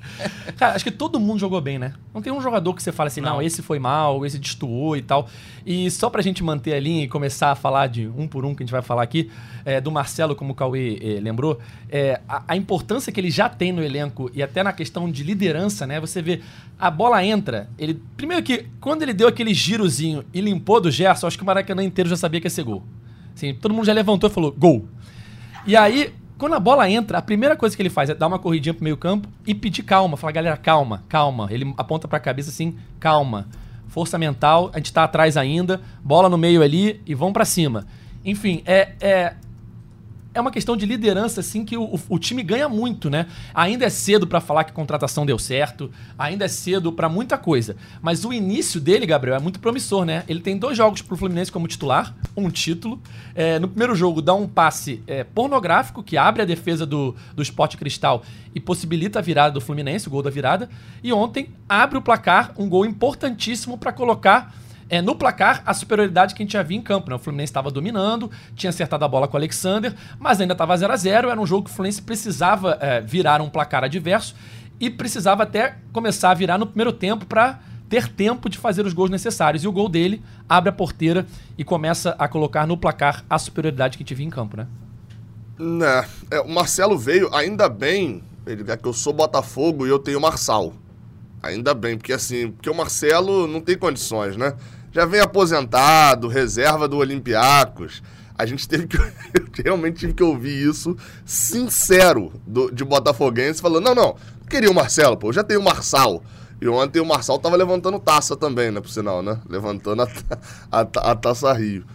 Cara, 0.58 0.76
acho 0.76 0.84
que 0.84 0.92
todo 0.92 1.20
mundo 1.20 1.40
jogou 1.40 1.60
bem, 1.60 1.80
né? 1.80 1.94
Não 2.14 2.22
tem 2.22 2.32
um 2.32 2.40
jogador 2.40 2.72
que 2.76 2.84
você 2.84 2.92
fala 2.92 3.08
assim, 3.08 3.20
não, 3.20 3.36
não 3.36 3.42
esse 3.42 3.64
foi 3.64 3.80
mal, 3.80 4.24
esse 4.24 4.38
destoou 4.38 4.96
e 4.96 5.02
tal. 5.02 5.28
E 5.66 5.90
só 5.90 6.08
pra 6.08 6.22
gente 6.22 6.44
manter 6.44 6.76
a 6.76 6.80
linha 6.80 7.04
e 7.04 7.08
começar 7.08 7.52
a 7.52 7.56
falar 7.56 7.88
de 7.88 8.08
um 8.08 8.28
por 8.28 8.46
um 8.46 8.54
que 8.54 8.62
a 8.62 8.66
gente 8.66 8.72
vai 8.72 8.84
falar 8.84 9.02
aqui, 9.02 9.32
é, 9.66 9.82
do 9.82 9.92
Marcelo, 9.92 10.36
como 10.36 10.54
o 10.54 10.56
Cauê 10.56 11.00
é, 11.02 11.20
lembrou, 11.20 11.60
é, 11.90 12.22
a, 12.30 12.44
a, 12.50 12.56
importância 12.56 13.12
que 13.12 13.20
ele 13.20 13.32
já 13.32 13.50
tem 13.50 13.72
no 13.72 13.84
elenco 13.84 14.30
e 14.36 14.44
até 14.44 14.62
na 14.62 14.72
questão 14.72 15.10
de 15.10 15.24
liderança, 15.24 15.88
né? 15.88 16.00
Você 16.00 16.22
vê, 16.22 16.42
a 16.78 16.92
bola 16.92 17.26
entra, 17.26 17.68
ele. 17.76 18.00
Primeiro 18.16 18.44
que, 18.44 18.68
quando 18.80 19.02
ele 19.02 19.14
deu 19.14 19.28
aquele 19.28 19.54
girozinho 19.54 20.24
e 20.32 20.42
limpou 20.42 20.80
do 20.80 20.92
Gerson, 20.92 21.26
acho 21.26 21.38
que 21.38 21.44
o 21.44 21.46
Maracanã 21.46 21.84
inteiro 21.84 22.08
já 22.08 22.16
sabia 22.16 22.40
que 22.40 22.46
ia 22.46 22.52
ser 22.52 22.64
gol. 22.64 22.84
Assim, 23.36 23.54
todo 23.54 23.74
mundo 23.74 23.86
já 23.86 23.94
levantou 23.94 24.30
e 24.30 24.34
falou, 24.34 24.52
gol. 24.52 24.88
E 25.68 25.76
aí, 25.76 26.14
quando 26.38 26.54
a 26.54 26.60
bola 26.60 26.90
entra, 26.90 27.18
a 27.18 27.22
primeira 27.22 27.56
coisa 27.56 27.76
que 27.76 27.82
ele 27.82 27.90
faz 27.90 28.10
é 28.10 28.16
dar 28.16 28.28
uma 28.28 28.40
corridinha 28.40 28.74
pro 28.74 28.84
meio 28.84 28.98
campo 28.98 29.28
e 29.46 29.54
pedir 29.54 29.84
calma. 29.84 30.16
Falar, 30.16 30.32
galera, 30.32 30.58
calma, 30.58 31.04
calma. 31.10 31.48
Ele 31.52 31.74
aponta 31.78 32.08
pra 32.08 32.20
cabeça 32.20 32.50
assim, 32.50 32.76
calma. 33.00 33.48
Força 33.88 34.18
mental, 34.18 34.72
a 34.74 34.78
gente 34.78 34.92
tá 34.92 35.04
atrás 35.04 35.38
ainda, 35.38 35.82
bola 36.04 36.28
no 36.28 36.38
meio 36.38 36.62
ali 36.62 37.02
e 37.06 37.14
vão 37.14 37.32
para 37.32 37.46
cima. 37.46 37.86
Enfim, 38.24 38.62
é, 38.66 38.94
é, 39.00 39.34
é 40.36 40.42
uma 40.42 40.52
questão 40.52 40.76
de 40.76 40.86
liderança, 40.86 41.40
assim, 41.40 41.64
que 41.64 41.78
o, 41.78 41.98
o 42.10 42.20
time 42.20 42.44
ganha 42.44 42.68
muito, 42.68 43.10
né? 43.10 43.26
Ainda 43.54 43.86
é 43.86 43.90
cedo 43.90 44.28
para 44.28 44.42
falar 44.42 44.66
que 44.66 44.72
a 44.72 44.74
contratação 44.74 45.26
deu 45.26 45.40
certo, 45.40 45.90
ainda 46.20 46.44
é 46.44 46.48
cedo 46.50 46.92
para 46.92 47.08
muita 47.08 47.38
coisa. 47.38 47.78
Mas 48.02 48.26
o 48.26 48.34
início 48.34 48.82
dele, 48.82 49.06
Gabriel, 49.06 49.38
é 49.38 49.40
muito 49.40 49.62
promissor, 49.62 50.04
né? 50.04 50.26
Ele 50.28 50.42
tem 50.42 50.58
dois 50.58 50.78
jogos 50.78 51.02
pro 51.02 51.16
Fluminense 51.16 51.50
como 51.50 51.70
titular, 51.70 52.14
um 52.36 52.50
título. 52.50 53.02
É, 53.34 53.58
no 53.60 53.70
primeiro 53.70 53.96
jogo, 53.96 54.22
dá 54.22 54.34
um 54.34 54.46
passe 54.46 55.02
é, 55.08 55.24
pornográfico 55.24 56.04
que 56.04 56.18
abre 56.18 56.42
a 56.42 56.46
defesa 56.46 56.86
do, 56.86 57.16
do 57.34 57.42
Sport 57.42 57.78
Cristal 57.78 58.22
e 58.54 58.60
possibilita 58.60 59.20
a 59.20 59.22
virada 59.22 59.54
do 59.54 59.62
Fluminense, 59.62 60.10
o 60.10 60.12
gol 60.12 60.22
da 60.22 60.30
virada. 60.30 60.70
E 61.02 61.14
ontem 61.14 61.50
abre 61.68 61.98
o 61.98 62.02
placar, 62.02 62.52
um 62.58 62.68
gol 62.68 62.86
importantíssimo 62.86 63.78
para 63.78 63.94
colocar 63.94 64.54
é, 64.90 65.02
no 65.02 65.16
placar, 65.16 65.64
a 65.66 65.74
superioridade 65.74 66.36
que 66.36 66.44
a 66.44 66.46
gente 66.46 66.54
já 66.54 66.66
em 66.70 66.82
campo. 66.82 67.10
Né? 67.10 67.16
O 67.16 67.20
Fluminense 67.20 67.52
estava 67.52 67.72
dominando, 67.72 68.30
tinha 68.56 68.70
acertado 68.70 69.04
a 69.04 69.08
bola 69.08 69.28
com 69.28 69.36
o 69.36 69.40
Alexander, 69.40 69.94
mas 70.20 70.40
ainda 70.40 70.54
estava 70.54 70.76
0 70.76 70.94
a 70.94 70.98
0 70.98 71.30
Era 71.30 71.40
um 71.40 71.46
jogo 71.46 71.66
que 71.66 71.72
o 71.72 71.74
Fluminense 71.74 72.02
precisava 72.02 72.78
é, 72.80 73.02
virar 73.02 73.42
um 73.42 73.50
placar 73.50 73.84
adverso 73.84 74.36
e 74.80 74.90
precisava 74.90 75.44
até 75.44 75.78
começar 75.92 76.32
a 76.32 76.34
virar 76.34 76.58
no 76.58 76.68
primeiro 76.68 76.92
tempo 76.92 77.26
para 77.26 77.60
ter 77.88 78.08
tempo 78.08 78.50
de 78.50 78.58
fazer 78.58 78.86
os 78.86 78.94
gols 78.94 79.10
necessários. 79.10 79.64
E 79.64 79.68
o 79.68 79.72
gol 79.72 79.90
dele 79.90 80.22
abre 80.50 80.70
a 80.70 80.74
porteira 80.74 81.26
e 81.58 81.64
começa 81.64 82.16
a 82.18 82.28
colocar 82.28 82.68
no 82.68 82.78
placar 82.78 83.24
a 83.30 83.40
superioridade 83.40 83.98
que 83.98 84.04
a 84.04 84.06
gente 84.06 84.16
via 84.16 84.26
em 84.26 84.30
campo, 84.30 84.58
né? 84.58 84.68
Né, 85.58 86.06
é, 86.30 86.42
o 86.42 86.50
Marcelo 86.50 86.98
veio, 86.98 87.34
ainda 87.34 87.70
bem, 87.70 88.22
ele 88.46 88.70
é 88.70 88.76
que 88.76 88.86
eu 88.86 88.92
sou 88.92 89.14
Botafogo 89.14 89.88
e 89.88 89.90
eu 89.90 89.98
tenho 89.98 90.20
Marçal. 90.20 90.74
Ainda 91.46 91.74
bem, 91.74 91.98
porque 91.98 92.14
assim, 92.14 92.52
porque 92.52 92.70
o 92.70 92.76
Marcelo 92.76 93.48
não 93.48 93.62
tem 93.62 93.78
condições, 93.78 94.36
né? 94.36 94.56
já 94.96 95.06
vem 95.06 95.20
aposentado, 95.20 96.30
reserva 96.30 96.88
do 96.88 96.98
Olympiacos. 96.98 98.02
A 98.38 98.46
gente 98.46 98.66
teve 98.66 98.88
que. 98.88 98.96
Eu 98.98 99.06
realmente 99.66 100.00
tive 100.00 100.14
que 100.14 100.24
ouvir 100.24 100.70
isso 100.70 100.96
sincero 101.26 102.32
do, 102.48 102.72
de 102.72 102.86
Botafoguense, 102.86 103.62
falando: 103.62 103.84
não, 103.84 103.94
não, 103.94 104.16
queria 104.50 104.72
o 104.72 104.74
Marcelo, 104.74 105.18
pô, 105.18 105.28
eu 105.30 105.34
já 105.34 105.44
tenho 105.44 105.60
o 105.60 105.64
Marçal. 105.64 106.24
E 106.62 106.68
ontem 106.70 107.02
o 107.02 107.06
Marçal 107.06 107.38
tava 107.38 107.58
levantando 107.58 108.00
taça 108.00 108.38
também, 108.38 108.72
né, 108.72 108.80
por 108.80 108.90
sinal, 108.90 109.22
né? 109.22 109.38
Levantando 109.50 110.04
a, 110.04 110.08
a, 110.72 111.12
a 111.12 111.16
taça 111.16 111.52
Rio. 111.52 111.86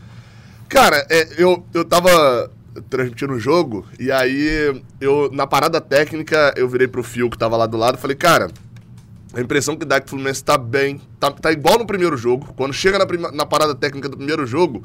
Cara, 0.69 1.07
é, 1.09 1.43
eu, 1.43 1.65
eu 1.73 1.87
tava 1.87 2.51
transmitindo 2.91 3.33
o 3.33 3.41
jogo, 3.41 3.87
e 3.99 4.13
aí 4.13 4.83
eu, 5.01 5.31
na 5.33 5.47
parada 5.47 5.81
técnica, 5.81 6.53
eu 6.55 6.69
virei 6.69 6.87
pro 6.87 7.03
Fio 7.03 7.31
que 7.31 7.39
tava 7.39 7.57
lá 7.57 7.65
do 7.65 7.79
lado 7.79 7.97
e 7.97 8.01
falei, 8.01 8.17
cara, 8.17 8.51
a 9.33 9.41
impressão 9.41 9.77
que 9.77 9.85
dá 9.85 9.97
é 9.97 10.01
que 10.01 10.07
o 10.07 10.11
Fluminense 10.11 10.43
tá 10.43 10.59
bem, 10.59 11.01
tá, 11.19 11.31
tá 11.31 11.53
igual 11.53 11.79
no 11.79 11.87
primeiro 11.87 12.17
jogo. 12.17 12.53
Quando 12.57 12.73
chega 12.73 12.99
na, 12.99 13.07
prima, 13.07 13.31
na 13.31 13.47
parada 13.47 13.75
técnica 13.75 14.09
do 14.09 14.17
primeiro 14.17 14.45
jogo, 14.45 14.83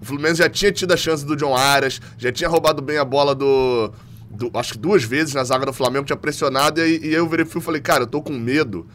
o 0.00 0.04
Fluminense 0.04 0.38
já 0.38 0.48
tinha 0.48 0.72
tido 0.72 0.92
a 0.92 0.96
chance 0.96 1.24
do 1.24 1.36
John 1.36 1.56
Arias, 1.56 2.00
já 2.18 2.32
tinha 2.32 2.48
roubado 2.48 2.82
bem 2.82 2.98
a 2.98 3.04
bola 3.04 3.34
do, 3.34 3.92
do 4.28 4.50
acho 4.54 4.72
que 4.72 4.78
duas 4.78 5.04
vezes 5.04 5.34
na 5.34 5.44
zaga 5.44 5.66
do 5.66 5.72
Flamengo, 5.72 6.04
tinha 6.04 6.16
pressionado, 6.16 6.80
e, 6.80 7.06
e 7.06 7.14
eu 7.14 7.28
virei 7.28 7.46
fio 7.46 7.60
e 7.60 7.62
falei, 7.62 7.80
cara, 7.80 8.02
eu 8.02 8.06
tô 8.06 8.20
com 8.20 8.32
medo, 8.32 8.86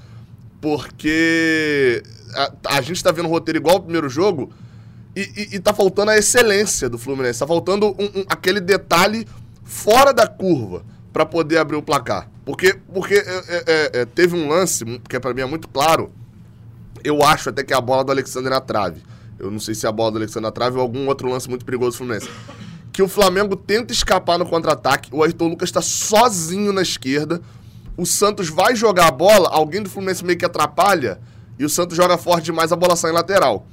porque 0.59 2.03
a, 2.35 2.77
a 2.77 2.81
gente 2.81 3.01
tá 3.01 3.11
vendo 3.11 3.27
o 3.27 3.29
roteiro 3.29 3.57
igual 3.57 3.77
ao 3.77 3.81
primeiro 3.81 4.09
jogo, 4.09 4.51
e, 5.15 5.21
e, 5.21 5.55
e 5.55 5.59
tá 5.59 5.73
faltando 5.73 6.11
a 6.11 6.17
excelência 6.17 6.89
do 6.89 6.97
Fluminense, 6.97 7.39
tá 7.39 7.47
faltando 7.47 7.87
um, 7.87 8.19
um, 8.19 8.25
aquele 8.27 8.59
detalhe 8.59 9.25
fora 9.63 10.13
da 10.13 10.27
curva 10.27 10.83
para 11.11 11.25
poder 11.25 11.57
abrir 11.57 11.75
o 11.75 11.81
placar. 11.81 12.29
Porque, 12.45 12.77
porque 12.93 13.15
é, 13.15 13.19
é, 13.19 13.63
é, 13.67 14.01
é 14.01 14.05
teve 14.05 14.35
um 14.35 14.47
lance, 14.47 14.85
que 15.07 15.15
é 15.15 15.19
para 15.19 15.33
mim 15.33 15.41
é 15.41 15.45
muito 15.45 15.67
claro, 15.67 16.11
eu 17.03 17.23
acho 17.23 17.49
até 17.49 17.63
que 17.63 17.73
é 17.73 17.75
a 17.75 17.81
bola 17.81 18.03
do 18.03 18.11
Alexander 18.11 18.51
na 18.51 18.61
trave. 18.61 19.01
Eu 19.37 19.49
não 19.49 19.59
sei 19.59 19.73
se 19.73 19.85
é 19.85 19.89
a 19.89 19.91
bola 19.91 20.11
do 20.11 20.17
Alexander 20.17 20.49
na 20.49 20.51
trave 20.51 20.75
ou 20.75 20.81
algum 20.81 21.07
outro 21.07 21.29
lance 21.29 21.49
muito 21.49 21.65
perigoso 21.65 21.91
do 21.91 21.97
Fluminense. 21.97 22.29
que 22.91 23.01
o 23.01 23.07
Flamengo 23.07 23.55
tenta 23.55 23.93
escapar 23.93 24.37
no 24.37 24.45
contra-ataque, 24.45 25.09
o 25.13 25.23
Ayrton 25.23 25.47
Lucas 25.47 25.69
está 25.69 25.81
sozinho 25.81 26.73
na 26.73 26.81
esquerda, 26.81 27.41
o 27.95 28.05
Santos 28.05 28.49
vai 28.49 28.75
jogar 28.75 29.07
a 29.07 29.11
bola, 29.11 29.49
alguém 29.49 29.81
do 29.81 29.89
Fluminense 29.89 30.25
meio 30.25 30.37
que 30.37 30.45
atrapalha, 30.45 31.19
e 31.57 31.63
o 31.63 31.69
Santos 31.69 31.95
joga 31.95 32.17
forte 32.17 32.45
demais, 32.45 32.71
a 32.71 32.75
bola 32.75 32.95
sai 32.95 33.11
em 33.11 33.13
lateral. 33.13 33.65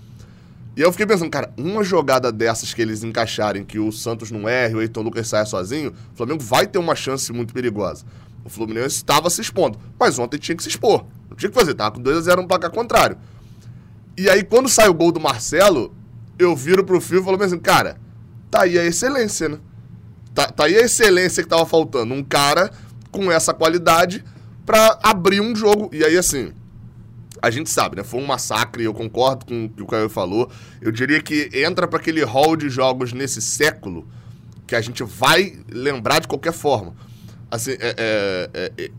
E 0.77 0.83
eu 0.83 0.93
fiquei 0.93 1.07
pensando, 1.07 1.31
cara, 1.31 1.51
uma 1.57 1.83
jogada 1.83 2.31
dessas 2.31 2.75
que 2.75 2.83
eles 2.83 3.03
encaixarem, 3.03 3.65
que 3.65 3.79
o 3.79 3.91
Santos 3.91 4.31
não 4.31 4.47
erre, 4.47 4.75
o 4.75 4.79
Ayrton 4.81 5.01
Lucas 5.01 5.27
saia 5.27 5.47
sozinho, 5.47 5.95
o 6.13 6.17
Flamengo 6.17 6.43
vai 6.43 6.67
ter 6.67 6.79
uma 6.79 6.95
chance 6.95 7.33
muito 7.33 7.55
perigosa. 7.55 8.05
O 8.45 8.51
Fluminense 8.51 8.97
estava 8.97 9.31
se 9.31 9.41
expondo, 9.41 9.79
mas 9.99 10.19
ontem 10.19 10.37
tinha 10.37 10.55
que 10.55 10.63
se 10.63 10.69
expor. 10.69 11.07
Não 11.31 11.37
tinha 11.37 11.49
que 11.49 11.59
fazer, 11.59 11.73
tava 11.73 11.93
com 11.93 12.03
2x0 12.03 12.43
no 12.43 12.47
placar 12.47 12.71
contrário. 12.71 13.17
E 14.19 14.29
aí, 14.29 14.45
quando 14.45 14.69
sai 14.69 14.89
o 14.89 14.95
gol 14.95 15.11
do 15.11 15.19
Marcelo, 15.19 15.95
eu 16.39 16.55
viro 16.55 16.85
pro 16.85 17.01
Fio 17.01 17.21
e 17.21 17.25
falo 17.25 17.43
assim, 17.43 17.59
cara, 17.59 17.99
tá 18.51 18.63
aí 18.63 18.79
a 18.79 18.85
excelência, 18.85 19.49
né? 19.49 19.59
Tá, 20.35 20.47
tá 20.49 20.65
aí 20.65 20.77
a 20.77 20.83
excelência 20.83 21.43
que 21.43 21.49
tava 21.49 21.65
faltando. 21.65 22.13
Um 22.13 22.23
cara 22.23 22.71
com 23.11 23.33
essa 23.33 23.55
qualidade 23.55 24.23
para 24.67 24.99
abrir 25.03 25.41
um 25.41 25.57
jogo. 25.57 25.89
E 25.93 26.05
aí, 26.05 26.19
assim, 26.19 26.53
a 27.47 27.51
gente 27.51 27.71
sabe, 27.71 27.97
né? 27.97 28.03
Foi 28.03 28.21
um 28.21 28.27
massacre, 28.27 28.85
eu 28.85 28.93
concordo 28.93 29.47
com 29.47 29.67
o 29.67 29.69
que 29.69 29.83
o 29.83 29.87
Caio 29.87 30.09
falou. 30.09 30.51
Eu 30.81 30.91
diria 30.91 31.23
que 31.23 31.49
entra 31.55 31.87
para 31.87 31.99
aquele 31.99 32.25
hall 32.25 32.57
de 32.57 32.69
jogos 32.69 33.13
nesse 33.13 33.41
século 33.41 34.07
que 34.67 34.75
a 34.75 34.81
gente 34.81 35.03
vai 35.05 35.57
lembrar 35.71 36.21
de 36.21 36.29
qualquer 36.29 36.53
forma. 36.53 36.95
Assim, 37.51 37.73
é, 37.73 37.95
é, 37.97 38.51
é, 38.53 38.73
é 38.85 38.91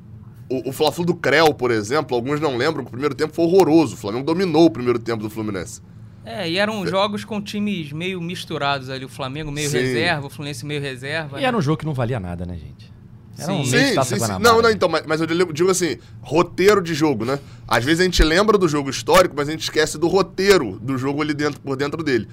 o, 0.49 0.69
o 0.69 0.71
Fla-Flu 0.71 1.05
do 1.05 1.15
Creu, 1.15 1.53
por 1.53 1.71
exemplo, 1.71 2.15
alguns 2.15 2.39
não 2.39 2.55
lembram 2.55 2.83
que 2.83 2.87
o 2.87 2.91
primeiro 2.91 3.13
tempo 3.13 3.33
foi 3.33 3.45
horroroso. 3.45 3.95
O 3.95 3.97
Flamengo 3.97 4.25
dominou 4.25 4.65
o 4.65 4.71
primeiro 4.71 4.97
tempo 4.97 5.21
do 5.21 5.29
Fluminense. 5.29 5.81
É, 6.23 6.49
e 6.49 6.57
eram 6.57 6.85
jogos 6.85 7.23
com 7.23 7.41
times 7.41 7.91
meio 7.91 8.21
misturados 8.21 8.89
ali. 8.89 9.05
O 9.05 9.09
Flamengo 9.09 9.51
meio 9.51 9.69
Sim. 9.69 9.77
reserva, 9.77 10.27
o 10.27 10.29
Fluminense 10.29 10.65
meio 10.65 10.81
reserva. 10.81 11.37
E 11.37 11.41
né? 11.41 11.47
era 11.47 11.57
um 11.57 11.61
jogo 11.61 11.77
que 11.77 11.85
não 11.85 11.93
valia 11.93 12.19
nada, 12.19 12.45
né, 12.45 12.57
gente? 12.57 12.96
Era 13.37 13.53
sim, 13.53 13.59
um 13.59 13.65
sim, 13.65 14.03
sim, 14.03 14.19
sim. 14.19 14.39
Não, 14.39 14.61
não, 14.61 14.69
então, 14.69 14.89
mas, 14.89 15.05
mas, 15.05 15.21
eu 15.21 15.27
digo 15.27 15.69
assim, 15.69 15.97
roteiro 16.21 16.81
de 16.81 16.93
jogo, 16.93 17.23
né? 17.23 17.39
Às 17.67 17.83
vezes 17.83 18.01
a 18.01 18.03
gente 18.03 18.23
lembra 18.23 18.57
do 18.57 18.67
jogo 18.67 18.89
histórico, 18.89 19.35
mas 19.37 19.47
a 19.47 19.51
gente 19.51 19.63
esquece 19.63 19.97
do 19.97 20.07
roteiro 20.07 20.79
do 20.81 20.97
jogo 20.97 21.21
ali 21.21 21.33
dentro, 21.33 21.59
por 21.59 21.75
dentro 21.75 22.03
dele. 22.03 22.27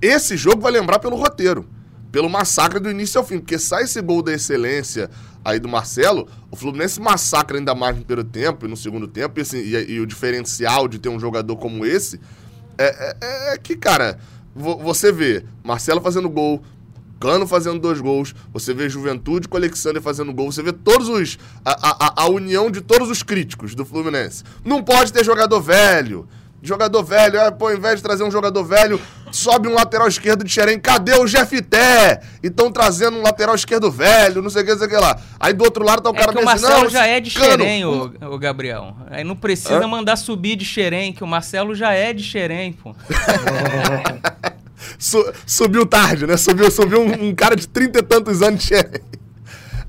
Esse 0.00 0.36
jogo 0.36 0.60
vai 0.60 0.72
lembrar 0.72 0.98
pelo 0.98 1.16
roteiro, 1.16 1.66
pelo 2.10 2.28
massacre 2.28 2.78
do 2.78 2.90
início 2.90 3.18
ao 3.18 3.24
fim, 3.24 3.38
porque 3.38 3.58
sai 3.58 3.84
esse 3.84 4.00
gol 4.00 4.22
da 4.22 4.32
excelência 4.32 5.08
aí 5.44 5.58
do 5.58 5.68
Marcelo, 5.68 6.28
o 6.50 6.56
Fluminense 6.56 7.00
massacra 7.00 7.56
ainda 7.56 7.74
mais 7.74 7.96
no 7.96 8.04
primeiro 8.04 8.28
tempo 8.28 8.66
e 8.66 8.68
no 8.68 8.76
segundo 8.76 9.08
tempo, 9.08 9.38
e, 9.38 9.42
assim, 9.42 9.58
e, 9.58 9.92
e 9.92 10.00
o 10.00 10.06
diferencial 10.06 10.86
de 10.86 10.98
ter 10.98 11.08
um 11.08 11.18
jogador 11.18 11.56
como 11.56 11.84
esse 11.84 12.20
é, 12.78 13.16
é, 13.20 13.54
é 13.54 13.58
que, 13.58 13.76
cara, 13.76 14.18
você 14.54 15.10
vê 15.10 15.44
Marcelo 15.62 16.00
fazendo 16.00 16.28
gol, 16.28 16.62
Cano 17.22 17.46
fazendo 17.46 17.78
dois 17.78 18.00
gols, 18.00 18.34
você 18.52 18.74
vê 18.74 18.88
Juventude 18.88 19.46
com 19.46 19.56
Alexander 19.56 20.02
fazendo 20.02 20.32
gol, 20.32 20.50
você 20.50 20.60
vê 20.60 20.72
todos 20.72 21.08
os. 21.08 21.38
A, 21.64 22.20
a, 22.20 22.22
a 22.24 22.28
união 22.28 22.68
de 22.68 22.80
todos 22.80 23.08
os 23.08 23.22
críticos 23.22 23.76
do 23.76 23.84
Fluminense. 23.84 24.42
Não 24.64 24.82
pode 24.82 25.12
ter 25.12 25.24
jogador 25.24 25.60
velho. 25.60 26.26
Jogador 26.60 27.02
velho, 27.04 27.38
é, 27.38 27.50
pô, 27.50 27.68
ao 27.68 27.74
invés 27.74 27.96
de 27.96 28.02
trazer 28.02 28.24
um 28.24 28.30
jogador 28.30 28.64
velho, 28.64 29.00
sobe 29.32 29.68
um 29.68 29.74
lateral 29.74 30.08
esquerdo 30.08 30.44
de 30.44 30.50
Xerém. 30.50 30.80
Cadê 30.80 31.14
o 31.14 31.26
Jefité? 31.26 32.20
E 32.42 32.48
estão 32.48 32.72
trazendo 32.72 33.18
um 33.18 33.22
lateral 33.22 33.54
esquerdo 33.54 33.90
velho, 33.90 34.42
não 34.42 34.50
sei 34.50 34.62
o 34.62 34.64
que, 34.64 34.70
não 34.72 34.78
sei 34.78 34.86
o 34.88 34.90
que 34.90 34.96
lá. 34.96 35.16
Aí 35.38 35.52
do 35.52 35.62
outro 35.62 35.84
lado 35.84 36.02
tá 36.02 36.10
o 36.10 36.14
é 36.14 36.18
cara 36.18 36.32
que 36.32 36.38
o 36.38 36.44
Marcelo 36.44 36.88
já 36.88 37.06
é 37.06 37.20
de 37.20 37.30
Xerém, 37.30 37.84
o, 37.84 38.12
o 38.20 38.38
Gabriel. 38.38 38.96
Aí 39.08 39.22
não 39.22 39.36
precisa 39.36 39.84
Hã? 39.84 39.88
mandar 39.88 40.16
subir 40.16 40.56
de 40.56 40.64
Xerém, 40.64 41.12
que 41.12 41.22
o 41.22 41.26
Marcelo 41.26 41.72
já 41.72 41.92
é 41.92 42.12
de 42.12 42.22
Xerém, 42.22 42.72
pô. 42.72 42.94
Su, 44.98 45.32
subiu 45.46 45.86
tarde, 45.86 46.26
né? 46.26 46.36
Subiu, 46.36 46.70
subiu 46.70 47.00
um, 47.00 47.28
um, 47.28 47.34
cara 47.34 47.56
de 47.56 47.66
trinta 47.68 47.98
e 47.98 48.02
tantos 48.02 48.42
anos 48.42 48.62
de 48.64 48.74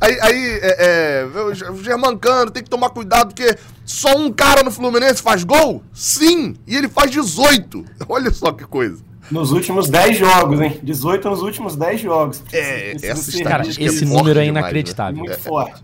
Aí, 0.02 0.20
aí 0.22 0.60
é, 0.62 1.22
é, 1.22 1.70
o 1.70 1.82
Germancano 1.82 2.52
tem 2.52 2.62
que 2.62 2.70
tomar 2.70 2.90
cuidado, 2.90 3.28
porque 3.28 3.58
só 3.86 4.18
um 4.18 4.32
cara 4.34 4.62
no 4.62 4.70
Fluminense 4.70 5.22
faz 5.22 5.46
gol? 5.46 5.82
Sim! 5.94 6.56
E 6.68 6.76
ele 6.76 6.90
faz 6.90 7.10
18. 7.10 7.86
Olha 8.10 8.32
só 8.32 8.52
que 8.52 8.66
coisa. 8.66 9.02
Nos 9.32 9.52
últimos 9.52 9.90
10 9.90 10.18
jogos, 10.18 10.60
hein? 10.60 10.80
18 10.84 11.30
nos 11.30 11.42
últimos 11.42 11.76
10 11.78 12.02
jogos. 12.02 12.44
É, 12.52 12.96
essa 13.02 13.44
cara, 13.44 13.66
esse 13.66 14.04
é 14.04 14.08
número 14.08 14.40
é 14.40 14.46
inacreditável. 14.46 15.24
Demais, 15.24 15.30
né? 15.30 15.36
Muito 15.36 15.50
forte. 15.50 15.84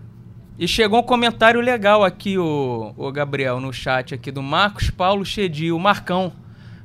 E 0.58 0.68
chegou 0.68 1.00
um 1.00 1.02
comentário 1.02 1.58
legal 1.58 2.04
aqui, 2.04 2.36
o, 2.36 2.92
o 2.94 3.10
Gabriel, 3.10 3.58
no 3.60 3.72
chat 3.72 4.14
aqui 4.14 4.30
do 4.30 4.42
Marcos 4.42 4.90
Paulo 4.90 5.24
Chedi, 5.24 5.72
o 5.72 5.78
Marcão. 5.78 6.34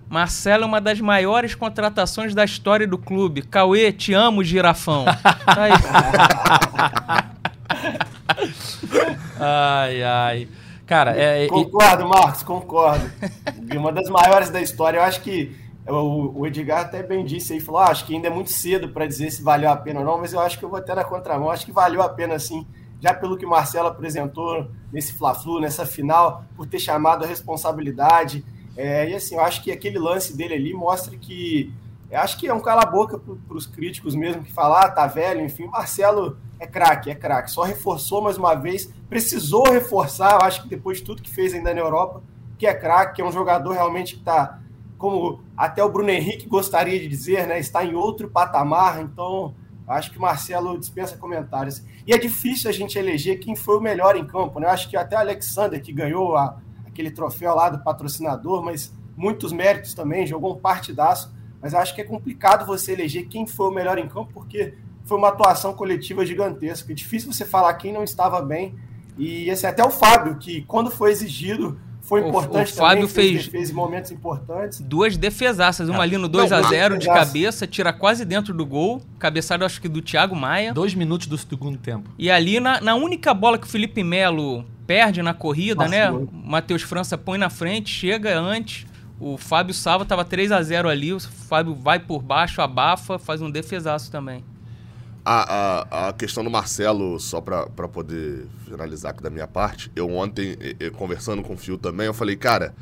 Marcelo 0.09 0.63
é 0.63 0.67
uma 0.67 0.79
das 0.79 1.01
maiores 1.01 1.55
contratações 1.55 2.33
da 2.35 2.45
história 2.45 2.88
do 2.88 2.97
clube. 2.97 3.41
Cauê, 3.41 3.91
te 3.91 4.13
amo, 4.13 4.43
girafão. 4.43 5.05
ai, 9.39 10.03
ai. 10.03 10.47
Cara, 10.85 11.17
é. 11.17 11.47
Concordo, 11.47 12.07
Marcos, 12.07 12.43
concordo. 12.43 13.09
uma 13.75 13.91
das 13.91 14.07
maiores 14.09 14.50
da 14.50 14.62
história. 14.62 15.00
Eu 15.00 15.03
acho 15.03 15.21
que 15.21 15.55
o, 15.88 16.41
o 16.41 16.47
Edgar 16.47 16.81
até 16.81 17.01
bem 17.01 17.25
disse 17.25 17.53
aí, 17.53 17.59
falou: 17.59 17.81
ah, 17.81 17.89
acho 17.89 18.05
que 18.05 18.13
ainda 18.13 18.27
é 18.27 18.31
muito 18.31 18.51
cedo 18.51 18.89
para 18.89 19.07
dizer 19.07 19.31
se 19.31 19.41
valeu 19.41 19.69
a 19.69 19.75
pena 19.75 20.01
ou 20.01 20.05
não, 20.05 20.19
mas 20.19 20.33
eu 20.33 20.39
acho 20.39 20.59
que 20.59 20.65
eu 20.65 20.69
vou 20.69 20.77
até 20.77 20.93
na 20.93 21.03
contramão. 21.03 21.50
Acho 21.50 21.65
que 21.65 21.71
valeu 21.71 22.03
a 22.03 22.09
pena 22.09 22.38
sim, 22.38 22.65
já 23.01 23.13
pelo 23.13 23.35
que 23.35 23.45
o 23.45 23.50
Marcelo 23.50 23.88
apresentou 23.88 24.67
nesse 24.93 25.13
Fla-Flu, 25.13 25.59
nessa 25.59 25.85
final, 25.85 26.43
por 26.55 26.67
ter 26.67 26.79
chamado 26.79 27.24
a 27.24 27.27
responsabilidade 27.27 28.45
é, 28.77 29.10
e 29.10 29.15
assim, 29.15 29.36
eu 29.36 29.41
acho 29.41 29.63
que 29.63 29.72
aquele 29.72 29.98
lance 29.98 30.36
dele 30.36 30.53
ali 30.53 30.74
mostra 30.74 31.15
que. 31.17 31.72
Acho 32.12 32.38
que 32.38 32.48
é 32.48 32.53
um 32.53 32.62
cala-boca 32.62 33.17
para 33.17 33.58
os 33.58 33.65
críticos 33.65 34.15
mesmo 34.15 34.44
que 34.44 34.51
falar, 34.51 34.86
ah, 34.86 34.91
tá 34.91 35.08
velho, 35.08 35.41
enfim. 35.41 35.65
Marcelo 35.65 36.38
é 36.60 36.67
craque, 36.67 37.10
é 37.10 37.15
craque. 37.15 37.51
Só 37.51 37.63
reforçou 37.63 38.22
mais 38.22 38.38
uma 38.38 38.53
vez, 38.53 38.89
precisou 39.10 39.63
reforçar, 39.70 40.34
eu 40.34 40.41
acho 40.41 40.63
que 40.63 40.70
depois 40.70 41.00
de 41.00 41.03
tudo 41.03 41.22
que 41.22 41.34
fez 41.34 41.53
ainda 41.53 41.74
na 41.74 41.79
Europa, 41.79 42.22
que 42.58 42.67
é 42.67 42.74
craque, 42.74 43.15
que 43.15 43.22
é 43.22 43.25
um 43.25 43.32
jogador 43.32 43.74
realmente 43.74 44.13
que 44.13 44.20
está, 44.20 44.60
como 44.98 45.41
até 45.58 45.84
o 45.84 45.89
Bruno 45.89 46.10
Henrique 46.10 46.48
gostaria 46.48 47.00
de 47.00 47.08
dizer, 47.08 47.48
né? 47.48 47.60
Está 47.60 47.84
em 47.84 47.96
outro 47.96 48.29
patamar, 48.29 49.01
então. 49.01 49.53
Acho 49.88 50.10
que 50.10 50.17
o 50.17 50.22
Marcelo 50.22 50.79
dispensa 50.79 51.15
comentários. 51.15 51.84
E 52.08 52.13
é 52.13 52.17
difícil 52.17 52.67
a 52.67 52.74
gente 52.74 52.98
eleger 52.98 53.39
quem 53.39 53.55
foi 53.55 53.77
o 53.77 53.82
melhor 53.82 54.15
em 54.15 54.25
campo, 54.25 54.60
né? 54.60 54.65
Eu 54.65 54.72
acho 54.72 54.89
que 54.89 54.98
até 54.98 55.15
o 55.15 55.20
Alexander, 55.20 55.79
que 55.79 55.94
ganhou 55.94 56.36
a, 56.36 56.58
aquele 56.95 57.11
troféu 57.11 57.53
lá 57.53 57.69
do 57.69 57.79
patrocinador, 57.79 58.63
mas 58.63 58.93
muitos 59.17 59.51
méritos 59.51 59.93
também, 59.93 60.25
jogou 60.25 60.55
um 60.55 60.59
partidaço. 60.59 61.33
Mas 61.61 61.73
acho 61.73 61.93
que 61.93 62.01
é 62.01 62.03
complicado 62.05 62.65
você 62.65 62.93
eleger 62.93 63.27
quem 63.27 63.45
foi 63.45 63.67
o 63.67 63.71
melhor 63.71 63.97
em 63.97 64.07
campo, 64.07 64.31
porque 64.33 64.75
foi 65.03 65.17
uma 65.17 65.29
atuação 65.29 65.73
coletiva 65.73 66.25
gigantesca. 66.25 66.91
É 66.91 66.95
difícil 66.95 67.31
você 67.31 67.43
falar 67.43 67.73
quem 67.73 67.91
não 67.91 68.03
estava 68.03 68.41
bem. 68.41 68.75
E 69.17 69.49
assim, 69.49 69.67
até 69.67 69.83
o 69.83 69.89
Fábio, 69.89 70.37
que 70.37 70.61
quando 70.63 70.89
foi 70.89 71.11
exigido, 71.11 71.77
foi 72.01 72.21
importante 72.21 72.71
o, 72.71 72.75
o 72.75 72.77
Fábio 72.77 73.07
também, 73.07 73.33
fez, 73.33 73.45
fez 73.47 73.71
momentos 73.71 74.11
importantes. 74.11 74.79
Duas 74.79 75.17
defesaças, 75.17 75.89
uma 75.89 76.03
ali 76.03 76.17
no 76.17 76.27
2 76.27 76.51
a 76.51 76.61
0 76.61 76.97
de 76.97 77.07
cabeça, 77.07 77.65
tira 77.65 77.91
quase 77.91 78.23
dentro 78.23 78.53
do 78.53 78.65
gol, 78.65 79.01
cabeçada 79.17 79.65
acho 79.65 79.81
que 79.81 79.89
do 79.89 80.01
Thiago 80.01 80.35
Maia. 80.35 80.73
Dois 80.73 80.93
minutos 80.93 81.27
do 81.27 81.37
segundo 81.37 81.77
tempo. 81.77 82.09
E 82.17 82.29
ali 82.29 82.59
na, 82.59 82.79
na 82.79 82.95
única 82.95 83.33
bola 83.33 83.57
que 83.57 83.65
o 83.65 83.69
Felipe 83.69 84.03
Melo 84.03 84.63
perde 84.85 85.21
na 85.21 85.33
corrida, 85.33 85.83
Nossa, 85.83 85.89
né? 85.89 86.11
O 86.11 86.29
Matheus 86.31 86.81
França 86.81 87.17
põe 87.17 87.37
na 87.37 87.49
frente, 87.49 87.89
chega 87.89 88.37
antes. 88.37 88.85
O 89.19 89.37
Fábio 89.37 89.73
Salva 89.73 90.05
tava 90.05 90.25
3 90.25 90.51
a 90.51 90.61
0 90.61 90.89
ali, 90.89 91.13
o 91.13 91.19
Fábio 91.19 91.73
vai 91.73 91.99
por 91.99 92.21
baixo, 92.21 92.61
abafa, 92.61 93.17
faz 93.17 93.41
um 93.41 93.49
defesaço 93.49 94.11
também. 94.11 94.43
A, 95.23 96.03
a, 96.03 96.09
a 96.09 96.13
questão 96.13 96.43
do 96.43 96.51
Marcelo, 96.51 97.19
só 97.19 97.41
para 97.41 97.87
poder 97.87 98.45
finalizar 98.65 99.11
aqui 99.11 99.23
da 99.23 99.29
minha 99.29 99.47
parte, 99.47 99.91
eu 99.95 100.11
ontem, 100.11 100.57
eu, 100.79 100.91
conversando 100.91 101.41
com 101.41 101.53
o 101.53 101.57
Fio 101.57 101.77
também, 101.77 102.05
eu 102.05 102.13
falei, 102.13 102.35
cara, 102.35 102.75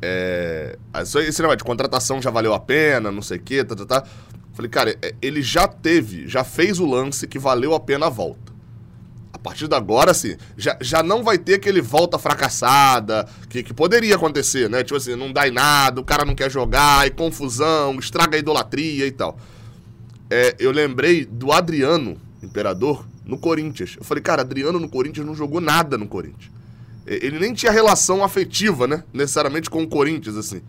é, 0.00 0.78
esse 0.94 1.40
negócio 1.40 1.56
de 1.56 1.64
contratação 1.64 2.20
já 2.20 2.30
valeu 2.30 2.52
a 2.52 2.60
pena, 2.60 3.10
não 3.10 3.22
sei 3.22 3.38
o 3.38 3.42
quê, 3.42 3.64
tá, 3.64 3.74
tá, 3.74 3.86
tá. 3.86 4.04
Falei, 4.52 4.70
cara, 4.70 4.96
é, 5.02 5.14
ele 5.20 5.42
já 5.42 5.66
teve, 5.66 6.28
já 6.28 6.44
fez 6.44 6.78
o 6.78 6.86
lance 6.86 7.26
que 7.26 7.38
valeu 7.38 7.74
a 7.74 7.80
pena 7.80 8.06
a 8.06 8.10
volta 8.10 8.43
partir 9.44 9.68
de 9.68 9.74
agora, 9.74 10.10
assim, 10.10 10.38
já, 10.56 10.74
já 10.80 11.02
não 11.02 11.22
vai 11.22 11.36
ter 11.36 11.56
aquele 11.56 11.82
volta 11.82 12.18
fracassada, 12.18 13.28
que, 13.50 13.62
que 13.62 13.74
poderia 13.74 14.16
acontecer, 14.16 14.70
né? 14.70 14.82
Tipo 14.82 14.96
assim, 14.96 15.14
não 15.14 15.30
dá 15.30 15.46
em 15.46 15.50
nada, 15.50 16.00
o 16.00 16.04
cara 16.04 16.24
não 16.24 16.34
quer 16.34 16.50
jogar, 16.50 17.06
e 17.06 17.10
confusão, 17.10 17.98
estraga 17.98 18.36
a 18.36 18.40
idolatria 18.40 19.06
e 19.06 19.12
tal. 19.12 19.38
É, 20.30 20.56
eu 20.58 20.72
lembrei 20.72 21.26
do 21.26 21.52
Adriano, 21.52 22.16
imperador, 22.42 23.06
no 23.22 23.36
Corinthians. 23.36 23.96
Eu 23.98 24.04
falei, 24.04 24.22
cara, 24.22 24.40
Adriano 24.40 24.80
no 24.80 24.88
Corinthians 24.88 25.26
não 25.26 25.34
jogou 25.34 25.60
nada 25.60 25.98
no 25.98 26.08
Corinthians. 26.08 26.50
Ele 27.06 27.38
nem 27.38 27.52
tinha 27.52 27.70
relação 27.70 28.24
afetiva, 28.24 28.86
né? 28.86 29.04
Necessariamente 29.12 29.68
com 29.68 29.82
o 29.82 29.86
Corinthians, 29.86 30.38
assim. 30.38 30.62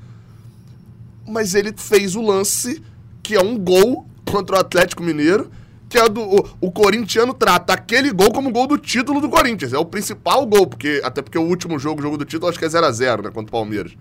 Mas 1.25 1.55
ele 1.55 1.73
fez 1.77 2.13
o 2.13 2.21
lance, 2.21 2.83
que 3.23 3.35
é 3.35 3.41
um 3.41 3.57
gol 3.57 4.05
contra 4.29 4.57
o 4.57 4.59
Atlético 4.59 5.01
Mineiro 5.01 5.49
que 5.95 5.99
é. 5.99 6.03
O, 6.03 6.67
o 6.67 6.71
corintiano 6.71 7.33
trata 7.33 7.73
aquele 7.73 8.11
gol 8.11 8.31
como 8.31 8.51
gol 8.51 8.67
do 8.67 8.77
título 8.77 9.21
do 9.21 9.29
Corinthians. 9.29 9.71
É 9.71 9.77
o 9.77 9.85
principal 9.85 10.45
gol, 10.45 10.67
porque 10.67 11.01
até 11.03 11.21
porque 11.21 11.37
o 11.37 11.43
último 11.43 11.79
jogo, 11.79 11.99
o 11.99 12.03
jogo 12.03 12.17
do 12.17 12.25
título, 12.25 12.49
acho 12.49 12.59
que 12.59 12.65
é 12.65 12.67
0x0, 12.67 13.23
né? 13.23 13.31
Contra 13.31 13.43
o 13.43 13.51
Palmeiras. 13.51 13.93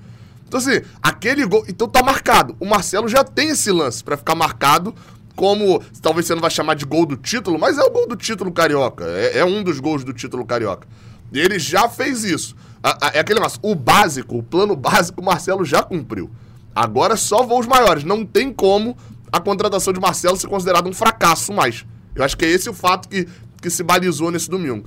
Então, 0.47 0.59
assim, 0.59 0.83
aquele 1.03 1.47
gol. 1.47 1.65
Então 1.69 1.89
tá 1.89 2.03
marcado. 2.03 2.57
O 2.59 2.67
Marcelo 2.67 3.09
já 3.09 3.23
tem 3.23 3.51
esse 3.51 3.71
lance 3.71 4.03
para 4.03 4.17
ficar 4.17 4.35
marcado 4.35 4.95
como, 5.37 5.83
talvez 6.01 6.27
você 6.27 6.35
não 6.35 6.41
vai 6.41 6.51
chamar 6.51 6.75
de 6.75 6.85
gol 6.85 7.07
do 7.07 7.17
título, 7.17 7.59
mas 7.59 7.79
é 7.79 7.83
o 7.83 7.91
gol 7.91 8.07
do 8.07 8.17
título 8.17 8.53
carioca. 8.53 9.05
É, 9.05 9.39
é 9.39 9.45
um 9.45 9.63
dos 9.63 9.81
gols 9.81 10.05
do 10.05 10.13
título 10.13 10.45
carioca. 10.45 10.87
Ele 11.33 11.59
já 11.59 11.89
fez 11.89 12.25
isso. 12.25 12.55
A, 12.83 13.09
a, 13.09 13.11
é 13.15 13.21
aquele 13.21 13.41
negócio, 13.41 13.59
o 13.63 13.75
básico, 13.75 14.39
o 14.39 14.43
plano 14.43 14.77
básico, 14.77 15.21
o 15.21 15.25
Marcelo 15.25 15.65
já 15.65 15.83
cumpriu. 15.83 16.31
Agora 16.75 17.17
só 17.17 17.43
voos 17.43 17.67
maiores. 17.67 18.05
Não 18.05 18.25
tem 18.25 18.53
como 18.53 18.97
a 19.35 19.41
contratação 19.41 19.93
de 19.93 19.99
Marcelo 19.99 20.37
ser 20.37 20.47
considerada 20.47 20.89
um 20.89 20.93
fracasso 20.93 21.53
mais. 21.53 21.85
Eu 22.15 22.23
acho 22.23 22.37
que 22.37 22.45
é 22.45 22.49
esse 22.49 22.71
o 22.71 22.73
fato 22.73 23.09
que, 23.09 23.27
que 23.61 23.69
se 23.69 23.83
balizou 23.83 24.31
nesse 24.31 24.49
domingo. 24.49 24.87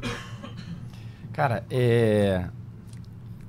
Cara, 1.34 1.66
é. 1.70 2.46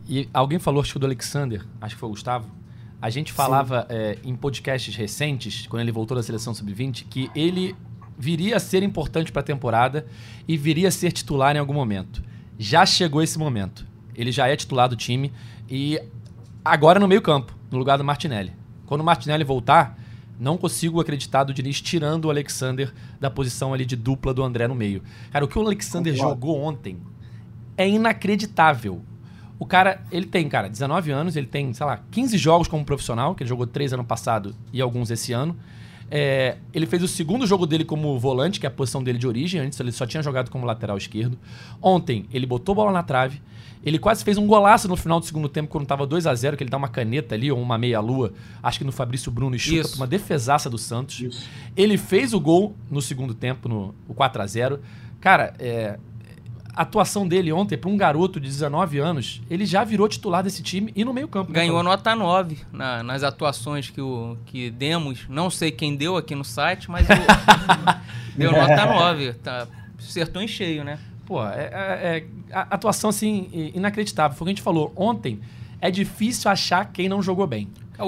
E 0.09 0.29
alguém 0.35 0.59
falou, 0.59 0.83
acho 0.83 0.93
que 0.93 0.99
do 0.99 1.07
Alexander, 1.07 1.65
acho 1.81 1.95
que 1.95 2.01
foi 2.01 2.09
o 2.09 2.11
Gustavo. 2.11 2.51
A 3.01 3.11
gente 3.11 3.33
falava 3.33 3.87
é, 3.89 4.19
em 4.25 4.35
podcasts 4.35 4.97
recentes, 4.97 5.69
quando 5.69 5.83
ele 5.83 5.93
voltou 5.93 6.17
da 6.17 6.23
seleção 6.23 6.53
sub-20, 6.53 7.05
que 7.09 7.31
ele 7.33 7.77
viria 8.19 8.57
a 8.57 8.61
ser 8.61 8.83
importante 8.83 9.31
para 9.31 9.39
a 9.39 9.45
temporada 9.45 10.05
e 10.49 10.57
viria 10.57 10.89
a 10.89 10.91
ser 10.91 11.13
titular 11.13 11.55
em 11.55 11.61
algum 11.61 11.75
momento. 11.75 12.25
Já 12.59 12.85
chegou 12.85 13.23
esse 13.23 13.39
momento. 13.39 13.87
Ele 14.17 14.33
já 14.33 14.49
é 14.49 14.57
titular 14.57 14.89
do 14.89 14.97
time 14.97 15.33
e 15.71 15.97
agora 16.65 16.99
no 16.99 17.07
meio-campo, 17.07 17.55
no 17.71 17.79
lugar 17.79 17.97
do 17.99 18.03
Martinelli. 18.03 18.53
Quando 18.85 19.03
o 19.03 19.05
Martinelli 19.05 19.45
voltar, 19.45 19.97
não 20.39 20.57
consigo 20.57 21.01
acreditar 21.01 21.45
do 21.45 21.53
Diniz 21.53 21.81
tirando 21.81 22.27
o 22.27 22.31
Alexander 22.31 22.93
da 23.21 23.31
posição 23.31 23.75
ali 23.75 23.85
de 23.85 23.97
dupla 23.97 24.33
do 24.33 24.43
André 24.43 24.69
no 24.69 24.75
meio. 24.75 25.03
Cara, 25.31 25.45
o 25.45 25.49
que 25.49 25.59
o 25.59 25.63
Alexander 25.63 26.13
Concordo. 26.13 26.35
jogou 26.35 26.61
ontem 26.61 26.99
é 27.77 27.89
inacreditável. 27.89 29.03
O 29.59 29.67
cara, 29.67 30.03
ele 30.13 30.27
tem, 30.27 30.49
cara, 30.49 30.69
19 30.69 31.11
anos, 31.11 31.37
ele 31.37 31.47
tem, 31.47 31.73
sei 31.73 31.85
lá, 31.85 32.01
15 32.11 32.39
jogos 32.39 32.69
como 32.69 32.85
profissional, 32.85 33.35
que 33.35 33.43
ele 33.43 33.49
jogou 33.49 33.67
3 33.67 33.95
ano 33.95 34.05
passado 34.05 34.55
e 34.73 34.81
alguns 34.81 35.11
esse 35.11 35.33
ano. 35.33 35.57
É, 36.11 36.57
ele 36.73 36.87
fez 36.87 37.03
o 37.03 37.09
segundo 37.09 37.47
jogo 37.47 37.67
dele 37.67 37.85
como 37.85 38.19
volante, 38.19 38.59
que 38.59 38.67
é 38.67 38.69
a 38.69 38.73
posição 38.73 39.03
dele 39.03 39.19
de 39.19 39.27
origem. 39.27 39.61
Antes 39.61 39.79
ele 39.81 39.93
só 39.93 40.07
tinha 40.07 40.23
jogado 40.23 40.51
como 40.51 40.65
lateral 40.65 40.97
esquerdo. 40.97 41.39
Ontem, 41.83 42.27
ele 42.33 42.47
botou 42.47 42.75
bola 42.75 42.93
na 42.93 43.03
trave. 43.03 43.43
Ele 43.85 43.99
quase 43.99 44.25
fez 44.25 44.37
um 44.37 44.47
golaço 44.47 44.89
no 44.89 44.97
final 44.97 45.21
do 45.21 45.27
segundo 45.27 45.49
tempo, 45.49 45.69
quando 45.69 45.87
tava 45.87 46.07
2 46.07 46.27
a 46.27 46.35
0 46.35 46.57
que 46.57 46.63
ele 46.63 46.71
dá 46.71 46.77
uma 46.77 46.89
caneta 46.89 47.35
ali, 47.35 47.51
ou 47.51 47.61
uma 47.61 47.79
meia-lua, 47.79 48.33
acho 48.63 48.79
que 48.79 48.85
no 48.85 48.93
Fabrício 48.93 49.31
Bruno, 49.31 49.55
e 49.57 49.59
chuta 49.59 49.81
Isso. 49.81 49.91
pra 49.91 49.97
uma 50.01 50.07
defesaça 50.07 50.69
do 50.69 50.77
Santos. 50.79 51.47
Ele 51.77 51.97
fez 51.97 52.33
o 52.35 52.41
gol 52.41 52.77
no 52.91 53.01
segundo 53.01 53.35
tempo, 53.35 53.69
no 53.69 53.95
o 54.09 54.15
4 54.15 54.43
a 54.43 54.47
0 54.47 54.81
Cara, 55.21 55.55
é, 55.59 55.99
a 56.75 56.83
atuação 56.83 57.27
dele 57.27 57.53
ontem, 57.53 57.77
para 57.77 57.91
um 57.91 57.97
garoto 57.97 58.39
de 58.39 58.47
19 58.47 58.99
anos, 58.99 59.43
ele 59.51 59.67
já 59.67 59.83
virou 59.83 60.09
titular 60.09 60.43
desse 60.45 60.63
time 60.63 60.93
e 60.95 61.05
no 61.05 61.13
meio-campo. 61.13 61.51
né, 61.53 61.61
Ganhou 61.61 61.83
nota 61.83 62.15
9 62.15 62.59
na- 62.73 63.03
nas 63.03 63.23
atuações 63.25 63.91
que, 63.91 64.01
o, 64.01 64.37
que 64.47 64.71
demos. 64.71 65.27
Não 65.29 65.51
sei 65.51 65.71
quem 65.73 65.97
deu 65.97 66.17
aqui 66.17 66.35
no 66.37 66.45
site, 66.45 66.89
mas 66.91 67.07
deu 68.37 68.53
nota 68.53 68.87
9. 68.87 69.33
Tá, 69.35 69.67
acertou 69.99 70.41
em 70.43 70.49
cheio, 70.49 70.85
né? 70.85 70.99
Pô, 71.29 71.47
é, 71.47 71.65
é- 71.71 72.17
é- 72.19 72.25
atuação 72.71 73.11
assim, 73.11 73.71
inacreditável. 73.75 74.35
Foi 74.35 74.45
o 74.45 74.47
que 74.47 74.51
a 74.53 74.55
gente 74.55 74.63
falou 74.63 74.91
ontem. 74.97 75.39
É 75.79 75.91
difícil 75.91 76.51
achar 76.51 76.87
quem 76.91 77.07
não 77.07 77.23
jogou 77.23 77.47
bem. 77.47 77.69
O, 77.99 78.05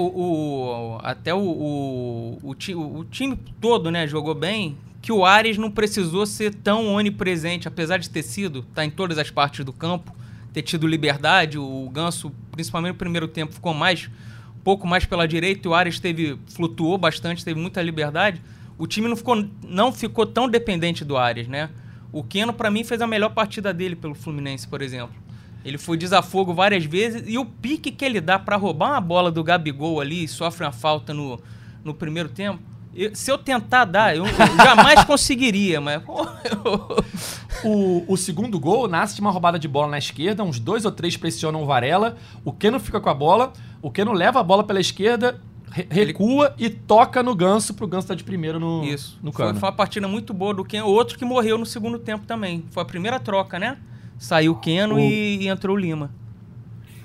o- 0.95 0.99
até 1.03 1.31
o, 1.31 1.37
o, 1.37 2.39
o, 2.41 2.97
o 2.99 3.05
time 3.05 3.37
todo 3.61 3.91
né, 3.91 4.07
jogou 4.07 4.33
bem, 4.33 4.75
que 5.03 5.11
o 5.11 5.23
Ares 5.23 5.55
não 5.59 5.69
precisou 5.69 6.25
ser 6.25 6.51
tão 6.55 6.87
onipresente, 6.95 7.67
apesar 7.67 7.99
de 7.99 8.09
ter 8.09 8.23
sido, 8.23 8.63
tá 8.73 8.83
em 8.83 8.89
todas 8.89 9.19
as 9.19 9.29
partes 9.29 9.63
do 9.63 9.71
campo, 9.71 10.15
ter 10.51 10.63
tido 10.63 10.87
liberdade, 10.87 11.59
o 11.59 11.87
Ganso, 11.93 12.31
principalmente 12.51 12.93
no 12.93 12.97
primeiro 12.97 13.27
tempo, 13.27 13.53
ficou 13.53 13.73
mais, 13.73 14.09
um 14.57 14.61
pouco 14.63 14.87
mais 14.87 15.05
pela 15.05 15.27
direita, 15.27 15.67
e 15.67 15.69
o 15.69 15.75
Ares 15.75 15.99
teve, 15.99 16.39
flutuou 16.47 16.97
bastante, 16.97 17.45
teve 17.45 17.59
muita 17.59 17.83
liberdade. 17.83 18.41
O 18.79 18.87
time 18.87 19.07
não 19.07 19.15
ficou, 19.15 19.45
não 19.63 19.91
ficou 19.91 20.25
tão 20.25 20.49
dependente 20.49 21.05
do 21.05 21.15
Ares, 21.17 21.47
né? 21.47 21.69
O 22.13 22.23
Keno, 22.23 22.51
pra 22.53 22.69
mim, 22.71 22.83
fez 22.83 23.01
a 23.01 23.07
melhor 23.07 23.29
partida 23.29 23.73
dele 23.73 23.95
pelo 23.95 24.13
Fluminense, 24.15 24.67
por 24.67 24.81
exemplo. 24.81 25.15
Ele 25.63 25.77
foi 25.77 25.95
desafogo 25.97 26.53
várias 26.53 26.83
vezes 26.85 27.23
e 27.27 27.37
o 27.37 27.45
pique 27.45 27.91
que 27.91 28.03
ele 28.03 28.19
dá 28.19 28.37
pra 28.39 28.55
roubar 28.55 28.91
uma 28.91 29.01
bola 29.01 29.31
do 29.31 29.43
Gabigol 29.43 30.01
ali 30.01 30.23
e 30.23 30.27
sofre 30.27 30.65
uma 30.65 30.71
falta 30.71 31.13
no, 31.13 31.39
no 31.83 31.93
primeiro 31.93 32.29
tempo. 32.29 32.59
eu- 32.95 33.15
se 33.15 33.31
eu 33.31 33.37
tentar 33.37 33.85
dar, 33.85 34.15
eu, 34.17 34.25
eu 34.25 34.57
jamais 34.57 35.03
conseguiria, 35.05 35.79
mas. 35.79 36.01
O, 37.63 38.03
o 38.11 38.17
segundo 38.17 38.59
gol 38.59 38.87
nasce 38.87 39.13
de 39.15 39.21
uma 39.21 39.29
roubada 39.29 39.59
de 39.59 39.67
bola 39.67 39.87
na 39.91 39.97
esquerda, 39.99 40.43
uns 40.43 40.59
dois 40.59 40.83
ou 40.83 40.91
três 40.91 41.15
pressionam 41.15 41.61
o 41.61 41.65
Varela, 41.65 42.17
o 42.43 42.51
Keno 42.51 42.79
fica 42.79 42.99
com 42.99 43.09
a 43.09 43.13
bola, 43.13 43.53
o 43.81 43.91
Keno 43.91 44.13
leva 44.13 44.39
a 44.39 44.43
bola 44.43 44.63
pela 44.63 44.79
esquerda, 44.79 45.39
re- 45.71 45.87
recua 45.89 46.53
e 46.57 46.69
toca 46.69 47.23
no 47.23 47.33
Ganso 47.35 47.73
pro 47.73 47.87
Ganso 47.87 48.05
estar 48.05 48.15
de 48.15 48.23
primeiro 48.23 48.59
no, 48.59 48.83
Isso. 48.83 49.17
no 49.23 49.31
foi, 49.31 49.45
cano. 49.47 49.59
foi 49.59 49.69
uma 49.69 49.75
partida 49.75 50.07
muito 50.07 50.33
boa 50.33 50.53
do 50.53 50.63
Keno. 50.63 50.85
Outro 50.87 51.17
que 51.17 51.25
morreu 51.25 51.57
no 51.57 51.65
segundo 51.65 51.97
tempo 51.97 52.25
também. 52.25 52.65
Foi 52.71 52.83
a 52.83 52.85
primeira 52.85 53.19
troca, 53.19 53.57
né? 53.57 53.77
Saiu 54.19 54.51
o 54.51 54.55
Keno 54.59 54.95
O- 54.95 54.99
e, 54.99 55.43
e 55.43 55.47
entrou 55.47 55.75
o 55.75 55.79
Lima. 55.79 56.11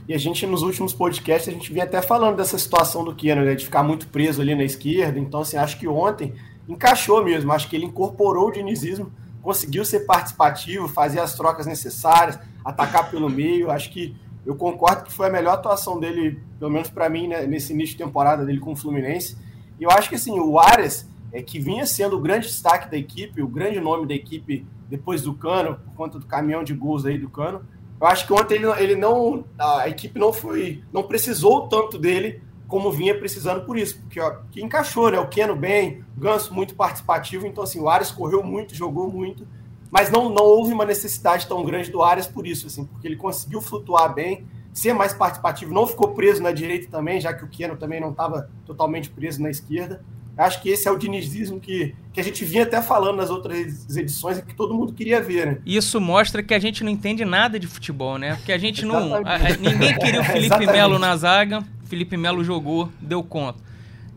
E 0.08 0.14
a 0.14 0.18
gente, 0.18 0.46
nos 0.46 0.62
últimos 0.62 0.92
podcasts, 0.92 1.48
a 1.48 1.52
gente 1.52 1.72
vinha 1.72 1.84
até 1.84 2.00
falando 2.00 2.36
dessa 2.36 2.56
situação 2.58 3.02
do 3.04 3.14
Keno, 3.14 3.42
né, 3.44 3.54
de 3.56 3.64
ficar 3.64 3.82
muito 3.82 4.06
preso 4.06 4.40
ali 4.40 4.54
na 4.54 4.62
esquerda. 4.62 5.18
Então, 5.18 5.40
assim, 5.40 5.56
acho 5.56 5.78
que 5.78 5.88
ontem 5.88 6.32
encaixou 6.68 7.24
mesmo. 7.24 7.50
Acho 7.52 7.68
que 7.68 7.74
ele 7.74 7.86
incorporou 7.86 8.48
o 8.48 8.52
dinizismo, 8.52 9.10
conseguiu 9.42 9.84
ser 9.84 10.00
participativo, 10.06 10.86
fazer 10.86 11.18
as 11.20 11.34
trocas 11.34 11.66
necessárias, 11.66 12.38
atacar 12.64 13.10
pelo 13.10 13.28
meio. 13.28 13.68
Acho 13.70 13.90
que 13.90 14.14
eu 14.46 14.54
concordo 14.54 15.04
que 15.04 15.12
foi 15.12 15.26
a 15.26 15.30
melhor 15.30 15.54
atuação 15.54 15.98
dele, 15.98 16.40
pelo 16.58 16.70
menos 16.70 16.88
para 16.88 17.08
mim, 17.08 17.26
né, 17.26 17.46
nesse 17.46 17.72
início 17.72 17.96
de 17.96 18.04
temporada 18.04 18.44
dele 18.46 18.60
com 18.60 18.72
o 18.72 18.76
Fluminense. 18.76 19.36
E 19.78 19.82
eu 19.82 19.90
acho 19.90 20.08
que, 20.08 20.14
assim, 20.14 20.38
o 20.38 20.58
Ares, 20.58 21.10
é, 21.32 21.42
que 21.42 21.58
vinha 21.58 21.84
sendo 21.84 22.16
o 22.16 22.20
grande 22.20 22.46
destaque 22.46 22.88
da 22.90 22.96
equipe, 22.96 23.42
o 23.42 23.48
grande 23.48 23.80
nome 23.80 24.06
da 24.06 24.14
equipe 24.14 24.64
depois 24.88 25.20
do 25.22 25.34
Cano, 25.34 25.80
por 25.84 25.94
conta 25.94 26.18
do 26.18 26.26
caminhão 26.26 26.62
de 26.62 26.72
gols 26.72 27.04
aí 27.04 27.18
do 27.18 27.28
Cano, 27.28 27.62
eu 28.00 28.06
acho 28.06 28.26
que 28.26 28.32
ontem 28.32 28.54
ele, 28.54 28.66
ele 28.78 28.94
não. 28.94 29.44
A 29.58 29.88
equipe 29.88 30.18
não 30.18 30.32
foi. 30.32 30.82
não 30.92 31.02
precisou 31.02 31.66
tanto 31.68 31.98
dele 31.98 32.42
como 32.68 32.92
vinha 32.92 33.18
precisando 33.18 33.64
por 33.64 33.78
isso. 33.78 34.00
Porque 34.00 34.20
ó, 34.20 34.36
que 34.50 34.62
encaixou, 34.62 35.10
né? 35.10 35.18
O 35.18 35.28
Keno 35.28 35.56
bem, 35.56 36.04
o 36.16 36.20
Ganso 36.20 36.52
muito 36.52 36.74
participativo. 36.74 37.46
Então, 37.46 37.64
assim, 37.64 37.80
o 37.80 37.88
Ares 37.88 38.10
correu 38.10 38.42
muito, 38.42 38.74
jogou 38.74 39.10
muito. 39.10 39.46
Mas 39.90 40.10
não, 40.10 40.28
não 40.28 40.44
houve 40.44 40.72
uma 40.72 40.84
necessidade 40.84 41.46
tão 41.46 41.64
grande 41.64 41.90
do 41.90 42.02
Ares 42.02 42.26
por 42.26 42.46
isso, 42.46 42.66
assim, 42.66 42.84
porque 42.84 43.06
ele 43.06 43.16
conseguiu 43.16 43.60
flutuar 43.60 44.12
bem, 44.12 44.44
ser 44.72 44.92
mais 44.92 45.12
participativo, 45.14 45.72
não 45.72 45.86
ficou 45.86 46.08
preso 46.08 46.42
na 46.42 46.52
direita 46.52 46.88
também, 46.90 47.20
já 47.20 47.32
que 47.32 47.44
o 47.44 47.48
Keno 47.48 47.76
também 47.76 48.00
não 48.00 48.10
estava 48.10 48.50
totalmente 48.66 49.08
preso 49.08 49.40
na 49.42 49.48
esquerda. 49.50 50.04
Acho 50.36 50.60
que 50.60 50.68
esse 50.68 50.86
é 50.86 50.90
o 50.90 50.98
dinizismo 50.98 51.58
que, 51.58 51.94
que 52.12 52.20
a 52.20 52.22
gente 52.22 52.44
vinha 52.44 52.64
até 52.64 52.82
falando 52.82 53.16
nas 53.16 53.30
outras 53.30 53.96
edições 53.96 54.36
e 54.36 54.42
que 54.42 54.54
todo 54.54 54.74
mundo 54.74 54.92
queria 54.92 55.18
ver, 55.18 55.46
né? 55.46 55.58
Isso 55.64 55.98
mostra 55.98 56.42
que 56.42 56.52
a 56.52 56.58
gente 56.58 56.84
não 56.84 56.90
entende 56.90 57.24
nada 57.24 57.58
de 57.58 57.66
futebol, 57.66 58.18
né? 58.18 58.34
Porque 58.36 58.52
a 58.52 58.58
gente 58.58 58.84
não. 58.84 59.14
a- 59.14 59.38
ninguém 59.58 59.96
queria 59.98 60.20
o 60.20 60.24
Felipe. 60.26 60.66
Melo 60.66 60.98
na 60.98 61.16
zaga. 61.16 61.64
Felipe 61.84 62.18
Melo 62.18 62.44
jogou, 62.44 62.90
deu 63.00 63.22
conta. 63.22 63.60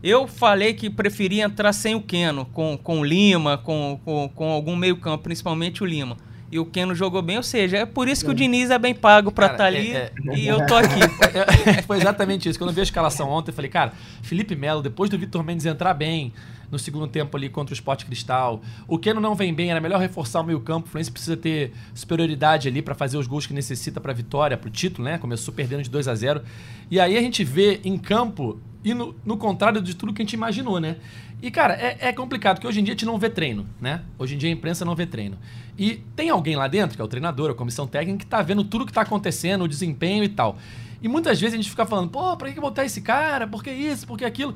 Eu 0.02 0.26
falei 0.26 0.72
que 0.72 0.88
preferia 0.88 1.44
entrar 1.44 1.72
sem 1.72 1.94
o 1.94 2.00
Keno, 2.00 2.46
com, 2.46 2.76
com 2.76 3.00
o 3.00 3.04
Lima, 3.04 3.58
com, 3.58 4.00
com, 4.04 4.28
com 4.34 4.50
algum 4.50 4.74
meio-campo, 4.74 5.24
principalmente 5.24 5.82
o 5.82 5.86
Lima. 5.86 6.16
E 6.52 6.58
o 6.58 6.64
Keno 6.64 6.94
jogou 6.96 7.22
bem, 7.22 7.36
ou 7.36 7.42
seja, 7.44 7.76
é 7.76 7.86
por 7.86 8.08
isso 8.08 8.24
que 8.24 8.30
o 8.30 8.34
Diniz 8.34 8.70
é 8.70 8.78
bem 8.78 8.92
pago 8.92 9.30
pra 9.30 9.50
Cara, 9.50 9.54
estar 9.54 9.66
ali 9.66 9.92
é- 9.92 10.12
e 10.34 10.48
eu 10.48 10.66
tô 10.66 10.74
aqui. 10.74 10.98
É, 11.78 11.82
Foi 11.82 11.96
exatamente 11.98 12.48
isso. 12.48 12.58
Quando 12.58 12.70
eu 12.70 12.74
vi 12.74 12.80
a 12.80 12.82
escalação 12.82 13.28
ontem, 13.30 13.50
eu 13.50 13.54
falei, 13.54 13.70
cara, 13.70 13.92
Felipe 14.22 14.56
Melo, 14.56 14.82
depois 14.82 15.08
do 15.08 15.16
Vitor 15.16 15.44
Mendes 15.44 15.64
entrar 15.64 15.94
bem 15.94 16.32
no 16.68 16.76
segundo 16.78 17.06
tempo 17.06 17.36
ali 17.36 17.48
contra 17.48 17.72
o 17.72 17.74
Sport 17.74 18.04
Cristal, 18.04 18.60
o 18.88 18.98
Keno 18.98 19.20
não 19.20 19.34
vem 19.36 19.52
bem, 19.54 19.70
era 19.70 19.80
melhor 19.80 20.00
reforçar 20.00 20.40
o 20.40 20.44
meio 20.44 20.60
campo, 20.60 20.86
o 20.86 20.90
Fluminense 20.90 21.10
precisa 21.10 21.36
ter 21.36 21.72
superioridade 21.94 22.66
ali 22.68 22.80
pra 22.82 22.94
fazer 22.96 23.16
os 23.16 23.26
gols 23.28 23.46
que 23.46 23.52
necessita 23.54 24.00
pra 24.00 24.12
vitória, 24.12 24.56
pro 24.56 24.70
título, 24.70 25.04
né? 25.04 25.18
Começou 25.18 25.54
perdendo 25.54 25.82
de 25.82 25.90
2 25.90 26.08
a 26.08 26.14
0 26.14 26.42
E 26.90 26.98
aí 26.98 27.16
a 27.16 27.20
gente 27.20 27.44
vê 27.44 27.80
em 27.84 27.96
campo 27.96 28.60
e 28.82 28.94
no, 28.94 29.14
no 29.24 29.36
contrário 29.36 29.80
de 29.80 29.94
tudo 29.94 30.12
que 30.12 30.22
a 30.22 30.24
gente 30.24 30.32
imaginou, 30.32 30.80
né? 30.80 30.96
E, 31.42 31.50
cara, 31.50 31.74
é, 31.74 31.96
é 32.00 32.12
complicado, 32.12 32.56
porque 32.56 32.66
hoje 32.66 32.80
em 32.80 32.84
dia 32.84 32.92
a 32.92 32.96
gente 32.96 33.06
não 33.06 33.18
vê 33.18 33.30
treino, 33.30 33.66
né? 33.80 34.02
Hoje 34.18 34.34
em 34.34 34.38
dia 34.38 34.48
a 34.48 34.52
imprensa 34.52 34.84
não 34.84 34.94
vê 34.94 35.06
treino. 35.06 35.38
E 35.78 36.02
tem 36.14 36.30
alguém 36.30 36.56
lá 36.56 36.68
dentro, 36.68 36.96
que 36.96 37.02
é 37.02 37.04
o 37.04 37.08
treinador, 37.08 37.50
a 37.50 37.54
comissão 37.54 37.86
técnica, 37.86 38.18
que 38.18 38.26
tá 38.26 38.42
vendo 38.42 38.64
tudo 38.64 38.86
que 38.86 38.92
tá 38.92 39.02
acontecendo, 39.02 39.64
o 39.64 39.68
desempenho 39.68 40.24
e 40.24 40.28
tal. 40.28 40.58
E 41.02 41.08
muitas 41.08 41.40
vezes 41.40 41.54
a 41.54 41.56
gente 41.56 41.70
fica 41.70 41.86
falando, 41.86 42.10
pô, 42.10 42.36
pra 42.36 42.52
que 42.52 42.60
botar 42.60 42.84
esse 42.84 43.00
cara? 43.00 43.46
Por 43.46 43.64
que 43.64 43.70
isso? 43.70 44.06
Por 44.06 44.18
que 44.18 44.24
aquilo? 44.24 44.54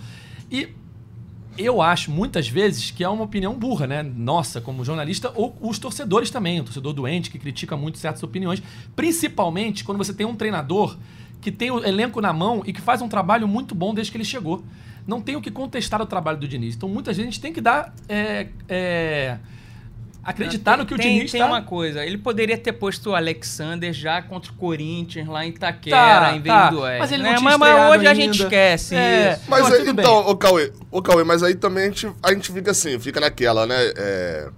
E 0.50 0.68
eu 1.56 1.80
acho, 1.80 2.10
muitas 2.10 2.48
vezes, 2.48 2.90
que 2.90 3.04
é 3.04 3.08
uma 3.08 3.24
opinião 3.24 3.54
burra, 3.54 3.86
né? 3.86 4.02
Nossa, 4.02 4.60
como 4.60 4.84
jornalista, 4.84 5.32
ou 5.34 5.56
os 5.60 5.78
torcedores 5.78 6.30
também, 6.30 6.60
o 6.60 6.64
torcedor 6.64 6.92
doente 6.92 7.30
que 7.30 7.38
critica 7.38 7.76
muito 7.76 7.98
certas 7.98 8.22
opiniões. 8.22 8.62
Principalmente 8.96 9.84
quando 9.84 9.98
você 9.98 10.12
tem 10.12 10.26
um 10.26 10.34
treinador 10.34 10.96
que 11.44 11.52
tem 11.52 11.70
o 11.70 11.84
elenco 11.84 12.22
na 12.22 12.32
mão 12.32 12.62
e 12.64 12.72
que 12.72 12.80
faz 12.80 13.02
um 13.02 13.08
trabalho 13.08 13.46
muito 13.46 13.74
bom 13.74 13.92
desde 13.92 14.10
que 14.10 14.16
ele 14.16 14.24
chegou. 14.24 14.64
Não 15.06 15.20
tem 15.20 15.36
o 15.36 15.42
que 15.42 15.50
contestar 15.50 16.00
o 16.00 16.06
trabalho 16.06 16.38
do 16.38 16.48
Diniz. 16.48 16.74
Então, 16.74 16.88
muitas 16.88 17.18
vezes, 17.18 17.28
a 17.28 17.30
gente 17.30 17.40
tem 17.42 17.52
que 17.52 17.60
dar. 17.60 17.94
é, 18.08 18.46
é, 18.66 19.36
acreditar 20.24 20.78
no 20.78 20.86
que 20.86 20.94
o 20.94 20.96
tem, 20.96 21.18
Diniz 21.18 21.30
tem 21.30 21.42
tá... 21.42 21.46
uma 21.46 21.60
coisa, 21.60 22.02
ele 22.02 22.16
poderia 22.16 22.56
ter 22.56 22.72
posto 22.72 23.10
o 23.10 23.14
Alexander 23.14 23.92
já 23.92 24.22
contra 24.22 24.50
o 24.50 24.54
Corinthians 24.54 25.28
lá 25.28 25.44
em 25.44 25.50
Itaquera, 25.50 25.96
Tá, 25.96 26.32
em 26.34 26.40
vez 26.40 26.54
tá. 26.54 26.70
do 26.70 26.88
Ed. 26.88 26.98
Mas 26.98 27.12
ele 27.12 27.22
né? 27.22 27.28
não 27.32 27.36
tinha 27.36 27.58
mas, 27.58 27.74
mas 27.74 27.90
hoje 27.90 28.06
a 28.06 28.14
gente 28.14 28.30
ainda. 28.32 28.44
esquece 28.44 28.94
É. 28.96 29.32
isso. 29.34 29.42
Mas 29.46 29.68
Não, 29.68 29.76
aí, 29.76 29.88
então, 29.90 30.26
ô 30.26 30.34
Cauê, 30.34 30.72
ô 30.90 31.02
Cauê, 31.02 31.24
mas 31.24 31.42
aí 31.42 31.54
também 31.54 31.84
a 31.84 31.88
gente, 31.88 32.10
a 32.22 32.32
gente 32.32 32.50
fica 32.50 32.70
assim, 32.70 32.98
fica 32.98 33.20
naquela, 33.20 33.66
né? 33.66 33.76
é, 33.98 34.48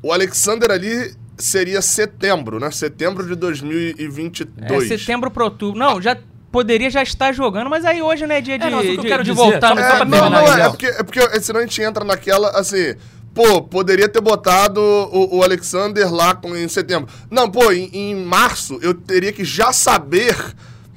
o 0.00 0.12
Alexander 0.12 0.70
ali 0.70 1.12
seria 1.40 1.80
setembro, 1.82 2.58
né? 2.60 2.70
Setembro 2.70 3.26
de 3.26 3.32
É 3.32 3.36
2022. 3.36 4.88
setembro 4.88 5.30
para 5.30 5.44
outubro. 5.44 5.78
Não, 5.78 6.00
já 6.00 6.16
poderia 6.50 6.90
já 6.90 7.02
estar 7.02 7.32
jogando, 7.32 7.70
mas 7.70 7.84
aí 7.84 8.02
hoje 8.02 8.26
não 8.26 8.34
é 8.34 8.40
dia 8.40 8.58
de, 8.58 8.66
É, 8.66 8.70
não, 8.70 8.78
só 8.78 8.84
que 8.84 8.90
eu 8.96 8.96
de- 9.02 9.08
quero 9.08 9.24
de 9.24 9.32
voltar 9.32 9.68
só- 9.68 9.74
no 9.74 9.80
só 9.80 9.86
É, 9.86 9.96
pra 9.96 10.04
não, 10.04 10.30
não, 10.30 10.38
é, 10.40 10.44
Gabriel. 10.46 10.66
é 10.66 10.70
porque, 10.70 10.86
é 10.86 11.02
porque 11.02 11.40
senão 11.40 11.60
a 11.60 11.62
gente 11.62 11.80
entra 11.80 12.04
naquela, 12.04 12.50
assim, 12.58 12.94
pô, 13.32 13.62
poderia 13.62 14.08
ter 14.08 14.20
botado 14.20 14.80
o, 14.80 15.36
o 15.38 15.42
Alexander 15.44 16.12
lá 16.12 16.34
com, 16.34 16.56
em 16.56 16.66
setembro. 16.68 17.08
Não, 17.30 17.48
pô, 17.50 17.70
em, 17.72 17.88
em 17.92 18.14
março 18.24 18.78
eu 18.82 18.92
teria 18.94 19.32
que 19.32 19.44
já 19.44 19.72
saber 19.72 20.36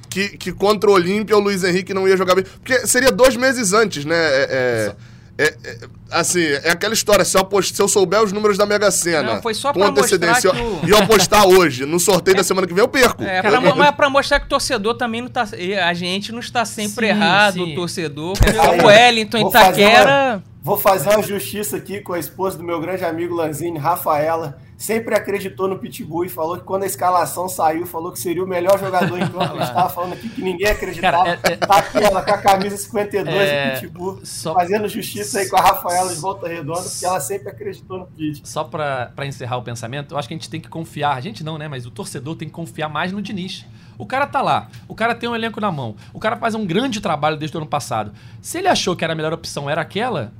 que, 0.09 0.29
que 0.37 0.51
contra 0.51 0.89
o 0.89 0.93
Olímpia 0.93 1.37
o 1.37 1.39
Luiz 1.39 1.63
Henrique 1.63 1.93
não 1.93 2.07
ia 2.07 2.17
jogar 2.17 2.35
bem. 2.35 2.43
Porque 2.43 2.85
seria 2.87 3.11
dois 3.11 3.35
meses 3.35 3.73
antes, 3.73 4.05
né? 4.05 4.15
É, 4.15 4.47
é- 4.49 4.95
é- 5.37 5.55
é- 5.63 5.77
assim, 6.11 6.43
é 6.43 6.69
aquela 6.69 6.93
história, 6.93 7.25
se 7.25 7.35
eu, 7.35 7.41
apost- 7.41 7.75
se 7.75 7.81
eu 7.81 7.87
souber 7.87 8.21
os 8.21 8.31
números 8.31 8.57
da 8.57 8.65
Mega 8.65 8.91
Sena 8.91 9.35
Não, 9.35 9.41
foi 9.41 9.53
só 9.53 9.73
com 9.73 9.79
pra 9.79 9.89
antecedência 9.89 10.53
mostrar 10.53 10.69
que 10.79 10.85
o- 10.85 10.87
e 10.87 10.91
eu 10.91 10.97
apostar 10.99 11.47
hoje, 11.47 11.85
no 11.85 11.99
sorteio 11.99 12.37
da 12.37 12.43
semana 12.43 12.67
que 12.67 12.73
vem, 12.73 12.83
eu 12.83 12.87
perco. 12.87 13.23
É, 13.23 13.41
pra, 13.41 13.59
mas 13.59 13.87
é 13.87 13.91
pra 13.91 14.09
mostrar 14.09 14.39
que 14.39 14.45
o 14.45 14.49
torcedor 14.49 14.93
também 14.95 15.21
não 15.21 15.29
tá. 15.29 15.47
A 15.87 15.93
gente 15.93 16.31
não 16.31 16.39
está 16.39 16.63
sempre 16.65 17.07
Sim, 17.07 17.11
errado, 17.13 17.53
sim. 17.65 17.71
o 17.71 17.75
torcedor. 17.75 18.37
Aí, 18.45 18.53
Porque 18.53 18.81
o 18.83 18.85
Wellington, 18.87 19.41
vou 19.41 19.51
fazer 19.51 19.81
Itaquera. 19.81 20.43
Vou 20.61 20.77
fazer 20.77 21.09
uma 21.09 21.21
justiça 21.23 21.75
aqui 21.77 21.99
com 21.99 22.13
a 22.13 22.19
esposa 22.19 22.57
do 22.57 22.63
meu 22.63 22.79
grande 22.79 23.03
amigo 23.03 23.35
Lanzini, 23.35 23.77
Rafaela. 23.77 24.57
Sempre 24.83 25.15
acreditou 25.15 25.65
no 25.69 25.79
Pitbull 25.79 26.25
e 26.25 26.29
falou 26.29 26.57
que 26.57 26.63
quando 26.65 26.83
a 26.83 26.85
escalação 26.85 27.47
saiu, 27.47 27.85
falou 27.85 28.11
que 28.11 28.19
seria 28.19 28.43
o 28.43 28.45
melhor 28.47 28.77
jogador 28.77 29.17
em 29.17 29.21
campo. 29.21 29.39
A 29.39 29.47
gente 29.47 29.61
estava 29.69 29.87
falando 29.87 30.11
aqui 30.11 30.27
que 30.27 30.41
ninguém 30.41 30.67
acreditava. 30.67 31.23
Cara, 31.23 31.39
é- 31.41 31.53
é- 31.53 31.55
Tá 31.55 31.77
aqui 31.77 31.97
ela 32.03 32.21
com 32.21 32.31
a 32.31 32.37
camisa 32.37 32.75
52 32.75 33.33
É, 33.49 33.75
do 33.75 33.79
Pitbull, 33.79 34.19
só- 34.25 34.53
fazendo 34.53 34.89
justiça 34.89 35.39
aí 35.39 35.47
com 35.47 35.55
a 35.55 35.61
Rafaela 35.61 36.13
de 36.13 36.19
volta 36.19 36.49
redonda, 36.49 36.81
porque 36.81 37.05
ela 37.05 37.21
sempre 37.21 37.47
acreditou 37.47 37.97
no 37.99 38.07
Pit. 38.07 38.41
Só 38.43 38.65
pra, 38.65 39.09
pra 39.15 39.25
encerrar 39.25 39.55
o 39.55 39.61
pensamento, 39.61 40.13
eu 40.15 40.17
acho 40.17 40.27
que 40.27 40.33
a 40.33 40.37
gente 40.37 40.49
tem 40.49 40.59
que 40.59 40.67
confiar. 40.67 41.15
A 41.15 41.21
gente 41.21 41.45
não, 41.45 41.57
né? 41.57 41.69
Mas 41.69 41.85
o 41.85 41.89
torcedor 41.91 42.35
tem 42.35 42.49
que 42.49 42.53
confiar 42.53 42.89
mais 42.89 43.13
no 43.13 43.21
Diniz. 43.21 43.65
O 43.97 44.05
cara 44.05 44.27
tá 44.27 44.41
lá, 44.41 44.67
o 44.85 44.93
cara 44.93 45.15
tem 45.15 45.29
um 45.29 45.35
elenco 45.35 45.61
na 45.61 45.71
mão, 45.71 45.95
o 46.11 46.19
cara 46.19 46.35
faz 46.35 46.55
um 46.55 46.65
grande 46.65 46.99
trabalho 46.99 47.37
desde 47.37 47.55
o 47.55 47.59
ano 47.61 47.67
passado. 47.67 48.11
Se 48.41 48.57
ele 48.57 48.67
achou 48.67 48.97
que 48.97 49.03
era 49.05 49.13
a 49.13 49.15
melhor 49.15 49.31
opção 49.31 49.69
era 49.69 49.79
aquela, 49.79 50.33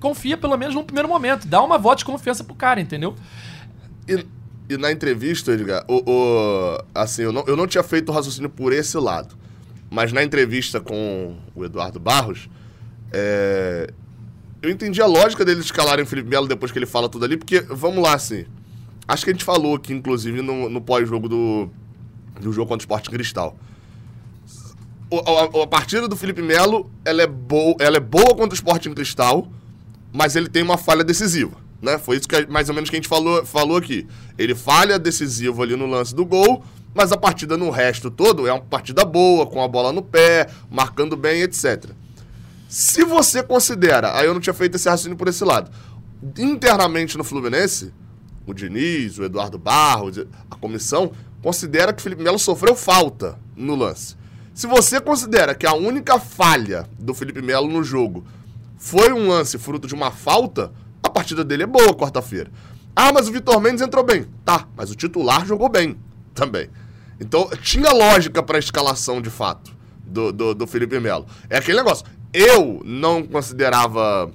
confia 0.00 0.38
pelo 0.38 0.56
menos 0.56 0.74
no 0.74 0.82
primeiro 0.82 1.10
momento. 1.10 1.46
Dá 1.46 1.60
uma 1.62 1.76
voto 1.76 1.98
de 1.98 2.04
confiança 2.06 2.42
pro 2.42 2.54
cara, 2.54 2.80
entendeu? 2.80 3.14
E, 4.08 4.26
e 4.68 4.76
na 4.76 4.90
entrevista, 4.92 5.52
Edgar, 5.52 5.84
o, 5.88 6.02
o- 6.10 6.84
assim, 6.94 7.22
eu 7.22 7.32
não, 7.32 7.44
eu 7.46 7.56
não 7.56 7.66
tinha 7.66 7.82
feito 7.82 8.08
o 8.10 8.12
raciocínio 8.12 8.50
por 8.50 8.72
esse 8.72 8.96
lado. 8.98 9.34
Mas 9.90 10.12
na 10.12 10.22
entrevista 10.24 10.80
com 10.80 11.36
o 11.54 11.64
Eduardo 11.64 12.00
Barros, 12.00 12.48
é, 13.12 13.92
eu 14.62 14.70
entendi 14.70 15.02
a 15.02 15.06
lógica 15.06 15.44
deles 15.44 15.64
escalarem 15.66 16.04
o 16.04 16.06
Felipe 16.08 16.28
Melo 16.30 16.46
depois 16.48 16.72
que 16.72 16.78
ele 16.78 16.86
fala 16.86 17.08
tudo 17.08 17.24
ali, 17.24 17.36
porque, 17.36 17.60
vamos 17.60 18.02
lá, 18.02 18.14
assim. 18.14 18.46
Acho 19.06 19.24
que 19.24 19.30
a 19.30 19.34
gente 19.34 19.44
falou 19.44 19.74
aqui, 19.76 19.92
inclusive, 19.92 20.40
no, 20.40 20.68
no 20.70 20.80
pós-jogo 20.80 21.28
do, 21.28 21.68
do 22.40 22.52
jogo 22.52 22.68
contra 22.68 22.82
o 22.82 22.86
Sport 22.86 23.08
Cristal. 23.10 23.56
O- 25.10 25.18
a, 25.60 25.64
a 25.64 25.66
partida 25.66 26.08
do 26.08 26.16
Felipe 26.16 26.40
Melo, 26.40 26.90
ela 27.04 27.22
é, 27.22 27.26
boa, 27.26 27.76
ela 27.78 27.98
é 27.98 28.00
boa 28.00 28.28
contra 28.34 28.50
o 28.50 28.54
Sporting 28.54 28.94
Cristal, 28.94 29.46
mas 30.12 30.36
ele 30.36 30.48
tem 30.48 30.62
uma 30.62 30.78
falha 30.78 31.04
decisiva, 31.04 31.56
né? 31.82 31.98
Foi 31.98 32.16
isso 32.16 32.28
que 32.28 32.46
mais 32.46 32.68
ou 32.68 32.74
menos 32.74 32.88
que 32.88 32.96
a 32.96 32.98
gente 32.98 33.08
falou, 33.08 33.44
falou 33.44 33.76
aqui. 33.76 34.06
Ele 34.38 34.54
falha 34.54 34.98
decisivo 34.98 35.62
ali 35.62 35.74
no 35.74 35.86
lance 35.86 36.14
do 36.14 36.24
gol, 36.24 36.64
mas 36.94 37.10
a 37.10 37.16
partida 37.16 37.56
no 37.56 37.68
resto 37.68 38.10
todo 38.10 38.46
é 38.46 38.52
uma 38.52 38.62
partida 38.62 39.04
boa, 39.04 39.44
com 39.46 39.62
a 39.62 39.68
bola 39.68 39.92
no 39.92 40.00
pé, 40.00 40.48
marcando 40.70 41.16
bem, 41.16 41.42
etc. 41.42 41.90
Se 42.68 43.04
você 43.04 43.42
considera, 43.42 44.16
aí 44.16 44.26
eu 44.26 44.32
não 44.32 44.40
tinha 44.40 44.54
feito 44.54 44.76
esse 44.76 44.88
raciocínio 44.88 45.18
por 45.18 45.28
esse 45.28 45.44
lado, 45.44 45.70
internamente 46.38 47.18
no 47.18 47.24
Fluminense, 47.24 47.92
o 48.46 48.54
Diniz, 48.54 49.18
o 49.18 49.24
Eduardo 49.24 49.58
Barros, 49.58 50.18
a 50.50 50.56
comissão, 50.56 51.12
considera 51.42 51.92
que 51.92 52.00
o 52.00 52.02
Felipe 52.02 52.22
Melo 52.22 52.38
sofreu 52.38 52.74
falta 52.74 53.38
no 53.56 53.74
lance. 53.74 54.16
Se 54.54 54.66
você 54.66 55.00
considera 55.00 55.54
que 55.54 55.66
a 55.66 55.74
única 55.74 56.18
falha 56.18 56.86
do 56.98 57.14
Felipe 57.14 57.42
Melo 57.42 57.68
no 57.68 57.82
jogo 57.82 58.24
foi 58.76 59.12
um 59.12 59.28
lance 59.28 59.58
fruto 59.58 59.86
de 59.86 59.94
uma 59.94 60.10
falta, 60.10 60.72
partida 61.12 61.44
dele 61.44 61.62
é 61.62 61.66
boa 61.66 61.94
quarta-feira. 61.94 62.50
Ah, 62.96 63.12
mas 63.12 63.28
o 63.28 63.32
Vitor 63.32 63.60
Mendes 63.60 63.80
entrou 63.82 64.04
bem. 64.04 64.26
Tá, 64.44 64.66
mas 64.76 64.90
o 64.90 64.94
titular 64.96 65.46
jogou 65.46 65.68
bem 65.68 65.96
também. 66.34 66.68
Então, 67.20 67.48
tinha 67.62 67.92
lógica 67.92 68.42
para 68.42 68.56
a 68.56 68.58
escalação 68.58 69.20
de 69.22 69.30
fato 69.30 69.72
do, 70.04 70.32
do, 70.32 70.54
do 70.54 70.66
Felipe 70.66 70.98
Melo. 70.98 71.26
É 71.48 71.58
aquele 71.58 71.78
negócio. 71.78 72.04
Eu 72.34 72.82
não 72.84 73.22
considerava. 73.22 74.30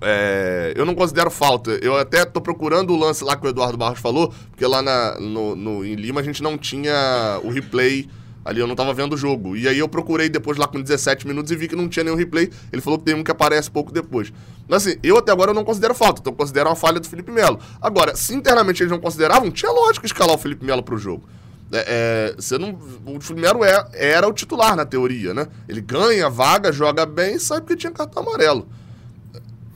é, 0.00 0.72
eu 0.76 0.84
não 0.86 0.94
considero 0.94 1.30
falta. 1.30 1.72
Eu 1.82 1.96
até 1.96 2.24
tô 2.24 2.40
procurando 2.40 2.92
o 2.92 2.96
lance 2.96 3.22
lá 3.24 3.36
que 3.36 3.46
o 3.46 3.50
Eduardo 3.50 3.76
Barros 3.76 3.98
falou, 3.98 4.32
porque 4.50 4.66
lá 4.66 4.80
na, 4.82 5.18
no, 5.20 5.54
no- 5.56 5.84
em 5.84 5.94
Lima 5.94 6.20
a 6.20 6.24
gente 6.24 6.42
não 6.42 6.56
tinha 6.56 7.40
o 7.42 7.50
replay 7.50 8.08
ali, 8.46 8.60
eu 8.60 8.66
não 8.66 8.76
tava 8.76 8.94
vendo 8.94 9.14
o 9.14 9.16
jogo. 9.16 9.56
E 9.56 9.66
aí 9.66 9.78
eu 9.78 9.88
procurei 9.88 10.28
depois 10.28 10.56
lá 10.56 10.68
com 10.68 10.80
17 10.80 11.26
minutos 11.26 11.50
e 11.50 11.56
vi 11.56 11.66
que 11.66 11.74
não 11.74 11.88
tinha 11.88 12.04
nenhum 12.04 12.16
replay. 12.16 12.48
Ele 12.72 12.80
falou 12.80 12.96
que 12.96 13.04
tem 13.04 13.14
um 13.14 13.24
que 13.24 13.30
aparece 13.30 13.68
pouco 13.68 13.92
depois. 13.92 14.32
Mas 14.68 14.86
assim, 14.86 14.96
eu 15.02 15.18
até 15.18 15.32
agora 15.32 15.52
não 15.52 15.64
considero 15.64 15.94
falta, 15.94 16.20
então 16.20 16.32
eu 16.32 16.36
considero 16.36 16.68
uma 16.70 16.76
falha 16.76 17.00
do 17.00 17.08
Felipe 17.08 17.32
Melo. 17.32 17.58
Agora, 17.82 18.14
se 18.14 18.32
internamente 18.34 18.82
eles 18.82 18.90
não 18.92 19.00
consideravam, 19.00 19.50
tinha 19.50 19.70
lógico 19.72 20.06
escalar 20.06 20.34
o 20.34 20.38
Felipe 20.38 20.64
Melo 20.64 20.82
pro 20.82 20.96
jogo. 20.96 21.28
É, 21.72 22.30
é, 22.32 22.34
você 22.36 22.56
não, 22.56 22.78
o 23.04 23.20
Felipe 23.20 23.40
Melo 23.42 23.64
é, 23.64 23.84
era 23.92 24.28
o 24.28 24.32
titular 24.32 24.76
na 24.76 24.86
teoria, 24.86 25.34
né? 25.34 25.48
Ele 25.68 25.80
ganha 25.80 26.30
vaga, 26.30 26.70
joga 26.70 27.04
bem 27.04 27.34
e 27.34 27.40
sai 27.40 27.60
porque 27.60 27.74
tinha 27.74 27.90
cartão 27.90 28.22
amarelo. 28.22 28.68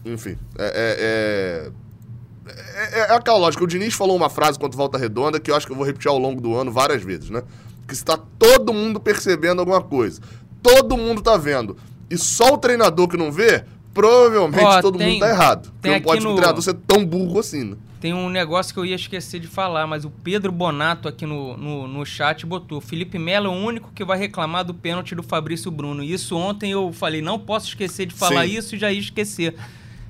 Enfim, 0.04 0.38
é, 0.56 0.64
é, 0.64 1.70
é, 2.46 2.92
é- 2.96 2.98
é 3.00 3.12
aquela 3.12 3.38
lógica. 3.38 3.64
O 3.64 3.66
Diniz 3.66 3.94
falou 3.94 4.16
uma 4.16 4.30
frase 4.30 4.58
quanto 4.58 4.76
volta 4.76 4.96
redonda 4.96 5.40
que 5.40 5.50
eu 5.50 5.56
acho 5.56 5.66
que 5.66 5.72
eu 5.72 5.76
vou 5.76 5.84
repetir 5.84 6.08
ao 6.08 6.18
longo 6.18 6.40
do 6.40 6.54
ano 6.56 6.70
várias 6.70 7.02
vezes, 7.02 7.30
né? 7.30 7.42
Que 7.90 7.94
está 7.94 8.16
todo 8.16 8.72
mundo 8.72 9.00
percebendo 9.00 9.58
alguma 9.58 9.82
coisa. 9.82 10.20
Todo 10.62 10.96
mundo 10.96 11.20
tá 11.20 11.36
vendo. 11.36 11.76
E 12.08 12.16
só 12.16 12.54
o 12.54 12.58
treinador 12.58 13.08
que 13.08 13.16
não 13.16 13.32
vê, 13.32 13.64
provavelmente 13.92 14.62
Ó, 14.64 14.80
todo 14.80 14.96
tem- 14.96 15.14
mundo 15.14 15.20
tá 15.20 15.28
errado. 15.28 15.72
Tem 15.82 15.92
não 15.94 16.00
pode 16.00 16.18
aqui 16.18 16.26
um 16.26 16.30
no- 16.30 16.36
treinador 16.36 16.62
ser 16.62 16.74
tão 16.74 17.04
burro 17.04 17.40
assim, 17.40 17.64
né? 17.64 17.76
Tem 18.00 18.14
um 18.14 18.28
negócio 18.30 18.72
que 18.72 18.78
eu 18.80 18.86
ia 18.86 18.94
esquecer 18.94 19.40
de 19.40 19.46
falar, 19.48 19.86
mas 19.86 20.04
o 20.04 20.10
Pedro 20.10 20.50
Bonato 20.52 21.06
aqui 21.08 21.26
no, 21.26 21.56
no, 21.56 21.88
no 21.88 22.06
chat 22.06 22.46
botou: 22.46 22.80
Felipe 22.80 23.18
Melo 23.18 23.46
é 23.46 23.50
o 23.50 23.52
único 23.52 23.90
que 23.92 24.04
vai 24.04 24.16
reclamar 24.16 24.64
do 24.64 24.72
pênalti 24.72 25.14
do 25.14 25.22
Fabrício 25.22 25.70
Bruno. 25.70 26.02
E 26.02 26.12
isso 26.12 26.36
ontem 26.36 26.70
eu 26.70 26.92
falei: 26.92 27.20
não 27.20 27.38
posso 27.40 27.66
esquecer 27.66 28.06
de 28.06 28.14
falar 28.14 28.46
Sim. 28.46 28.56
isso 28.56 28.74
e 28.76 28.78
já 28.78 28.90
ia 28.92 29.00
esquecer. 29.00 29.54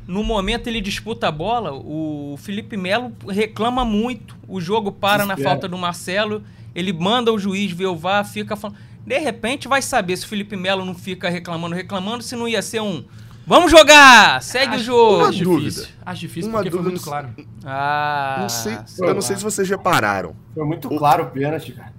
No 0.06 0.22
momento 0.22 0.66
ele 0.68 0.80
disputa 0.80 1.28
a 1.28 1.32
bola, 1.32 1.72
o 1.72 2.36
Felipe 2.38 2.76
Melo 2.76 3.12
reclama 3.28 3.84
muito. 3.84 4.36
O 4.46 4.60
jogo 4.60 4.92
para 4.92 5.24
na 5.24 5.34
Desespera. 5.34 5.50
falta 5.56 5.68
do 5.68 5.76
Marcelo, 5.78 6.42
ele 6.74 6.92
manda 6.92 7.32
o 7.32 7.38
juiz 7.38 7.70
ver 7.72 7.86
o 7.86 7.96
VAR, 7.96 8.24
fica 8.24 8.56
falando. 8.56 8.78
De 9.06 9.18
repente 9.18 9.66
vai 9.66 9.80
saber 9.82 10.16
se 10.16 10.24
o 10.24 10.28
Felipe 10.28 10.56
Melo 10.56 10.84
não 10.84 10.94
fica 10.94 11.28
reclamando, 11.30 11.74
reclamando, 11.74 12.22
se 12.22 12.36
não 12.36 12.46
ia 12.46 12.62
ser 12.62 12.80
um. 12.80 13.04
Vamos 13.46 13.70
jogar! 13.70 14.40
Segue 14.42 14.72
o 14.72 14.74
Acho- 14.76 14.84
jogo! 14.84 15.24
Acho 15.24 15.42
dúvida. 15.44 15.70
difícil. 15.70 15.88
Acho 16.06 16.20
difícil 16.20 16.50
Uma 16.50 16.58
porque 16.58 16.70
foi 16.70 16.78
dúvida 16.78 16.90
muito 16.92 17.04
no- 17.04 17.10
claro. 17.10 17.28
Ah, 17.64 18.36
Não 18.42 18.48
sei, 18.48 18.78
sei 18.86 19.08
eu 19.08 19.14
não 19.14 19.20
sei 19.22 19.36
se 19.36 19.42
vocês 19.42 19.68
repararam. 19.68 20.36
Foi 20.54 20.64
muito 20.64 20.88
claro 20.90 21.24
o 21.24 21.26
pênalti, 21.30 21.72
cara. 21.72 21.92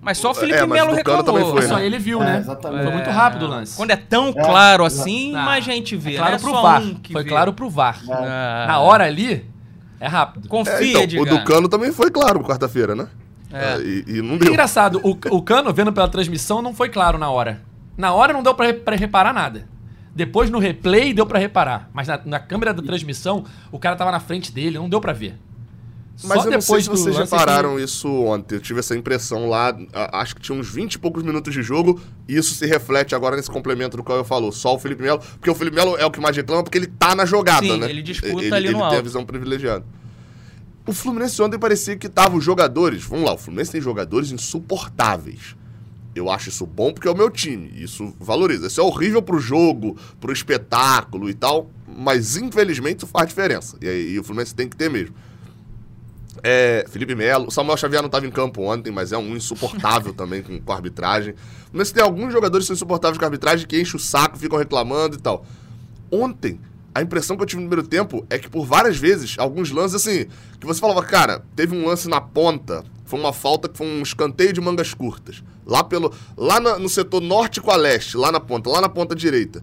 Mas 0.00 0.18
só 0.18 0.28
o 0.28 0.32
É, 0.32 0.34
Felipe 0.34 0.60
mas 0.60 0.68
Melo 0.70 0.94
reclamou. 0.94 1.22
também 1.24 1.44
foi, 1.50 1.62
Só 1.62 1.76
né? 1.76 1.86
ele 1.86 1.98
viu, 1.98 2.22
É, 2.22 2.24
né? 2.24 2.38
exatamente. 2.38 2.82
Foi 2.84 2.92
muito 2.92 3.10
rápido 3.10 3.42
o 3.44 3.48
lance. 3.48 3.76
Quando 3.76 3.90
é 3.90 3.96
tão 3.96 4.28
É, 4.28 4.32
claro 4.32 4.84
é. 4.84 4.86
assim, 4.86 5.34
Ah, 5.36 5.42
mais 5.44 5.64
gente 5.64 5.96
vê. 5.96 6.14
É 6.14 6.16
claro 6.16 6.30
não 6.32 6.36
é 6.36 6.40
pro 6.40 6.50
só 6.50 6.62
VAR. 6.62 6.82
um 6.82 7.00
Foi 7.12 7.22
vê. 7.24 7.28
claro 7.28 7.52
pro 7.52 7.68
VAR. 7.70 8.00
Ah. 8.08 8.64
Na 8.68 8.78
hora 8.80 9.04
ali, 9.04 9.44
é 10.00 10.06
rápido. 10.08 10.48
Confia, 10.48 10.74
É, 10.74 10.84
então, 10.88 11.00
o 11.00 11.04
Edgar. 11.04 11.26
do 11.38 11.44
Cano 11.44 11.68
também 11.68 11.92
foi 11.92 12.10
claro 12.10 12.40
quarta-feira, 12.42 12.94
né? 12.94 13.08
É. 13.52 13.74
É, 13.74 13.80
e, 13.80 14.04
e 14.18 14.22
não 14.22 14.34
É 14.34 14.38
deu. 14.38 14.48
engraçado, 14.52 15.00
o, 15.02 15.10
o 15.36 15.42
Cano, 15.42 15.72
vendo 15.72 15.92
pela 15.92 16.08
transmissão, 16.08 16.60
não 16.60 16.74
foi 16.74 16.88
claro 16.88 17.16
na 17.18 17.30
hora. 17.30 17.62
Na 17.96 18.12
hora 18.12 18.32
não 18.32 18.42
deu 18.42 18.54
pra 18.54 18.96
reparar 18.96 19.32
nada. 19.32 19.66
Depois 20.14 20.48
no 20.50 20.58
replay 20.58 21.12
deu 21.12 21.26
pra 21.26 21.38
reparar. 21.38 21.90
Mas 21.92 22.08
na, 22.08 22.20
na 22.24 22.38
câmera 22.40 22.72
da 22.72 22.82
transmissão, 22.82 23.44
o 23.70 23.78
cara 23.78 23.96
tava 23.96 24.10
na 24.10 24.20
frente 24.20 24.50
dele, 24.50 24.78
não 24.78 24.88
deu 24.88 25.00
pra 25.00 25.12
ver. 25.12 25.38
Mas 26.24 26.40
Só 26.42 26.48
eu 26.48 26.50
não 26.52 26.60
sei 26.62 26.76
depois 26.78 26.84
se 26.84 26.90
vocês 26.90 27.18
repararam 27.18 27.78
isso 27.78 28.08
ontem. 28.24 28.54
Eu 28.54 28.60
tive 28.60 28.80
essa 28.80 28.96
impressão 28.96 29.50
lá. 29.50 29.76
Acho 30.12 30.34
que 30.34 30.40
tinha 30.40 30.58
uns 30.58 30.66
20 30.66 30.94
e 30.94 30.98
poucos 30.98 31.22
minutos 31.22 31.52
de 31.52 31.62
jogo. 31.62 32.00
E 32.26 32.34
isso 32.34 32.54
se 32.54 32.64
reflete 32.66 33.14
agora 33.14 33.36
nesse 33.36 33.50
complemento 33.50 33.98
do 33.98 34.02
qual 34.02 34.16
eu 34.16 34.24
falou. 34.24 34.50
Só 34.50 34.74
o 34.74 34.78
Felipe 34.78 35.02
Melo. 35.02 35.18
Porque 35.18 35.50
o 35.50 35.54
Felipe 35.54 35.76
Melo 35.76 35.94
é 35.98 36.06
o 36.06 36.10
que 36.10 36.18
mais 36.18 36.34
reclama 36.34 36.62
porque 36.64 36.78
ele 36.78 36.86
tá 36.86 37.14
na 37.14 37.26
jogada, 37.26 37.66
Sim, 37.66 37.78
né? 37.78 37.90
ele 37.90 38.00
disputa 38.00 38.42
ele, 38.42 38.54
ali 38.54 38.64
no 38.64 38.70
Ele 38.70 38.74
tem 38.78 38.82
alto. 38.82 38.96
a 38.96 39.02
visão 39.02 39.24
privilegiada. 39.26 39.84
O 40.86 40.92
Fluminense 40.92 41.40
ontem 41.42 41.58
parecia 41.58 41.96
que 41.96 42.08
tava 42.08 42.36
os 42.36 42.44
jogadores. 42.44 43.02
Vamos 43.04 43.24
lá, 43.26 43.34
o 43.34 43.38
Fluminense 43.38 43.72
tem 43.72 43.80
jogadores 43.80 44.30
insuportáveis. 44.30 45.56
Eu 46.14 46.30
acho 46.30 46.48
isso 46.48 46.64
bom 46.64 46.92
porque 46.92 47.08
é 47.08 47.10
o 47.10 47.16
meu 47.16 47.28
time. 47.28 47.70
Isso 47.76 48.14
valoriza. 48.18 48.68
Isso 48.68 48.80
é 48.80 48.84
horrível 48.84 49.20
pro 49.20 49.38
jogo, 49.38 49.96
pro 50.20 50.32
espetáculo 50.32 51.28
e 51.28 51.34
tal. 51.34 51.70
Mas 51.86 52.36
infelizmente 52.36 52.98
isso 52.98 53.06
faz 53.06 53.28
diferença. 53.28 53.76
E, 53.82 53.88
aí- 53.88 54.12
e 54.12 54.18
o 54.18 54.24
Fluminense 54.24 54.54
tem 54.54 54.68
que 54.68 54.76
ter 54.76 54.88
mesmo. 54.88 55.14
É, 56.42 56.84
Felipe 56.88 57.14
Melo. 57.14 57.48
O 57.48 57.50
Samuel 57.50 57.76
Xavier 57.76 58.00
não 58.00 58.06
estava 58.06 58.26
em 58.26 58.30
campo 58.30 58.62
ontem, 58.62 58.90
mas 58.90 59.12
é 59.12 59.18
um 59.18 59.36
insuportável 59.36 60.12
também 60.14 60.42
com, 60.42 60.58
com 60.60 60.72
a 60.72 60.76
arbitragem. 60.76 61.34
Mas 61.72 61.90
tem 61.90 62.02
alguns 62.02 62.32
jogadores 62.32 62.64
que 62.64 62.68
são 62.68 62.74
insuportáveis 62.74 63.18
com 63.18 63.24
a 63.24 63.28
arbitragem 63.28 63.66
que 63.66 63.78
enchem 63.80 63.96
o 63.96 63.98
saco, 63.98 64.38
ficam 64.38 64.58
reclamando 64.58 65.16
e 65.16 65.20
tal. 65.20 65.44
Ontem, 66.10 66.60
a 66.96 67.02
impressão 67.02 67.36
que 67.36 67.42
eu 67.42 67.46
tive 67.46 67.60
no 67.60 67.68
primeiro 67.68 67.86
tempo 67.86 68.26
é 68.30 68.38
que 68.38 68.48
por 68.48 68.64
várias 68.64 68.96
vezes, 68.96 69.36
alguns 69.38 69.70
lances 69.70 69.96
assim, 69.96 70.26
que 70.58 70.66
você 70.66 70.80
falava, 70.80 71.02
cara, 71.02 71.44
teve 71.54 71.76
um 71.76 71.86
lance 71.86 72.08
na 72.08 72.22
ponta, 72.22 72.84
foi 73.04 73.20
uma 73.20 73.34
falta 73.34 73.68
que 73.68 73.76
foi 73.76 73.86
um 73.86 74.00
escanteio 74.00 74.50
de 74.50 74.62
mangas 74.62 74.94
curtas. 74.94 75.42
Lá 75.66 75.84
pelo. 75.84 76.10
Lá 76.36 76.58
no 76.58 76.88
setor 76.88 77.20
norte 77.20 77.60
com 77.60 77.70
a 77.70 77.76
leste, 77.76 78.16
lá 78.16 78.32
na 78.32 78.40
ponta, 78.40 78.70
lá 78.70 78.80
na 78.80 78.88
ponta 78.88 79.14
direita. 79.14 79.62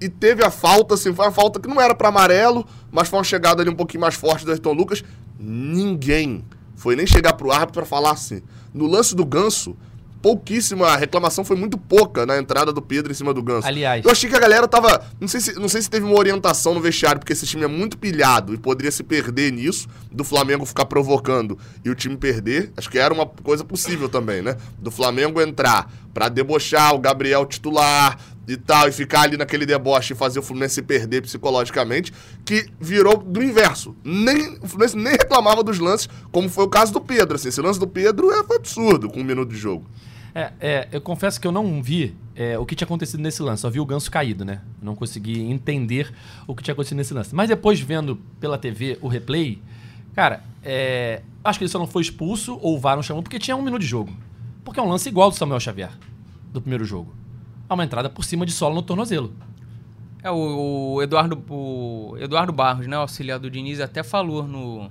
E 0.00 0.08
teve 0.08 0.42
a 0.42 0.50
falta, 0.50 0.94
assim, 0.94 1.12
foi 1.12 1.26
uma 1.26 1.32
falta 1.32 1.60
que 1.60 1.68
não 1.68 1.78
era 1.78 1.94
para 1.94 2.08
amarelo, 2.08 2.66
mas 2.90 3.08
foi 3.08 3.18
uma 3.18 3.24
chegada 3.24 3.60
ali 3.60 3.70
um 3.70 3.76
pouquinho 3.76 4.00
mais 4.00 4.14
forte 4.14 4.46
do 4.46 4.50
Ayrton 4.50 4.72
Lucas. 4.72 5.04
Ninguém 5.38 6.42
foi 6.74 6.96
nem 6.96 7.06
chegar 7.06 7.34
pro 7.34 7.52
árbitro 7.52 7.74
para 7.74 7.86
falar 7.86 8.12
assim. 8.12 8.40
No 8.72 8.86
lance 8.86 9.14
do 9.14 9.24
Ganso, 9.24 9.76
pouquíssima, 10.24 10.86
a 10.86 10.96
reclamação 10.96 11.44
foi 11.44 11.54
muito 11.54 11.76
pouca 11.76 12.24
na 12.24 12.38
entrada 12.38 12.72
do 12.72 12.80
Pedro 12.80 13.12
em 13.12 13.14
cima 13.14 13.34
do 13.34 13.42
Ganso. 13.42 13.68
Aliás. 13.68 14.02
Eu 14.02 14.10
achei 14.10 14.30
que 14.30 14.34
a 14.34 14.40
galera 14.40 14.66
tava. 14.66 15.06
Não 15.20 15.28
sei, 15.28 15.38
se, 15.38 15.60
não 15.60 15.68
sei 15.68 15.82
se 15.82 15.90
teve 15.90 16.06
uma 16.06 16.18
orientação 16.18 16.72
no 16.72 16.80
vestiário, 16.80 17.18
porque 17.18 17.34
esse 17.34 17.46
time 17.46 17.64
é 17.64 17.66
muito 17.66 17.98
pilhado 17.98 18.54
e 18.54 18.56
poderia 18.56 18.90
se 18.90 19.02
perder 19.02 19.52
nisso, 19.52 19.86
do 20.10 20.24
Flamengo 20.24 20.64
ficar 20.64 20.86
provocando 20.86 21.58
e 21.84 21.90
o 21.90 21.94
time 21.94 22.16
perder. 22.16 22.72
Acho 22.74 22.88
que 22.88 22.98
era 22.98 23.12
uma 23.12 23.26
coisa 23.26 23.62
possível 23.64 24.08
também, 24.08 24.40
né? 24.40 24.56
Do 24.78 24.90
Flamengo 24.90 25.42
entrar 25.42 25.92
pra 26.14 26.30
debochar 26.30 26.94
o 26.94 26.98
Gabriel 26.98 27.44
titular 27.44 28.18
e 28.48 28.56
tal, 28.56 28.88
e 28.88 28.92
ficar 28.92 29.22
ali 29.22 29.36
naquele 29.36 29.66
deboche 29.66 30.14
e 30.14 30.16
fazer 30.16 30.38
o 30.38 30.42
Fluminense 30.42 30.76
se 30.76 30.82
perder 30.82 31.20
psicologicamente, 31.20 32.12
que 32.46 32.66
virou 32.80 33.18
do 33.18 33.42
inverso. 33.42 33.94
Nem, 34.02 34.58
o 34.62 34.68
Fluminense 34.68 34.96
nem 34.96 35.12
reclamava 35.12 35.62
dos 35.62 35.78
lances, 35.78 36.08
como 36.32 36.48
foi 36.48 36.64
o 36.64 36.68
caso 36.68 36.94
do 36.94 37.00
Pedro. 37.00 37.36
Assim, 37.36 37.48
esse 37.48 37.60
lance 37.60 37.78
do 37.78 37.86
Pedro 37.86 38.30
é, 38.30 38.42
foi 38.42 38.56
absurdo 38.56 39.10
com 39.10 39.20
um 39.20 39.24
minuto 39.24 39.50
de 39.50 39.58
jogo. 39.58 39.84
É, 40.34 40.52
é, 40.60 40.88
eu 40.90 41.00
confesso 41.00 41.40
que 41.40 41.46
eu 41.46 41.52
não 41.52 41.80
vi 41.80 42.16
é, 42.34 42.58
o 42.58 42.66
que 42.66 42.74
tinha 42.74 42.86
acontecido 42.86 43.20
nesse 43.20 43.40
lance. 43.40 43.62
Só 43.62 43.70
vi 43.70 43.78
o 43.78 43.86
ganso 43.86 44.10
caído, 44.10 44.44
né? 44.44 44.60
Não 44.82 44.96
consegui 44.96 45.40
entender 45.42 46.12
o 46.46 46.54
que 46.56 46.62
tinha 46.62 46.72
acontecido 46.72 46.96
nesse 46.96 47.14
lance. 47.14 47.34
Mas 47.34 47.48
depois, 47.48 47.78
vendo 47.78 48.16
pela 48.40 48.58
TV 48.58 48.98
o 49.00 49.06
replay, 49.06 49.62
cara, 50.12 50.42
é, 50.62 51.22
acho 51.44 51.58
que 51.58 51.64
ele 51.64 51.70
só 51.70 51.78
não 51.78 51.86
foi 51.86 52.02
expulso 52.02 52.58
ou 52.60 52.76
o 52.76 52.80
VAR 52.80 52.96
não 52.96 53.02
chamou 53.02 53.22
porque 53.22 53.38
tinha 53.38 53.56
um 53.56 53.62
minuto 53.62 53.82
de 53.82 53.86
jogo. 53.86 54.12
Porque 54.64 54.80
é 54.80 54.82
um 54.82 54.88
lance 54.88 55.08
igual 55.08 55.30
do 55.30 55.36
Samuel 55.36 55.60
Xavier, 55.60 55.92
do 56.52 56.60
primeiro 56.60 56.84
jogo. 56.84 57.14
É 57.68 57.72
uma 57.72 57.84
entrada 57.84 58.10
por 58.10 58.24
cima 58.24 58.44
de 58.44 58.52
solo 58.52 58.74
no 58.74 58.82
tornozelo. 58.82 59.32
É, 60.22 60.30
o, 60.30 60.94
o 60.94 61.02
Eduardo, 61.02 61.40
o 61.48 62.16
Eduardo 62.18 62.52
Barros, 62.52 62.86
né, 62.86 62.96
o 62.96 63.02
auxiliar 63.02 63.38
do 63.38 63.50
Diniz, 63.50 63.78
até 63.78 64.02
falou 64.02 64.48
no, 64.48 64.90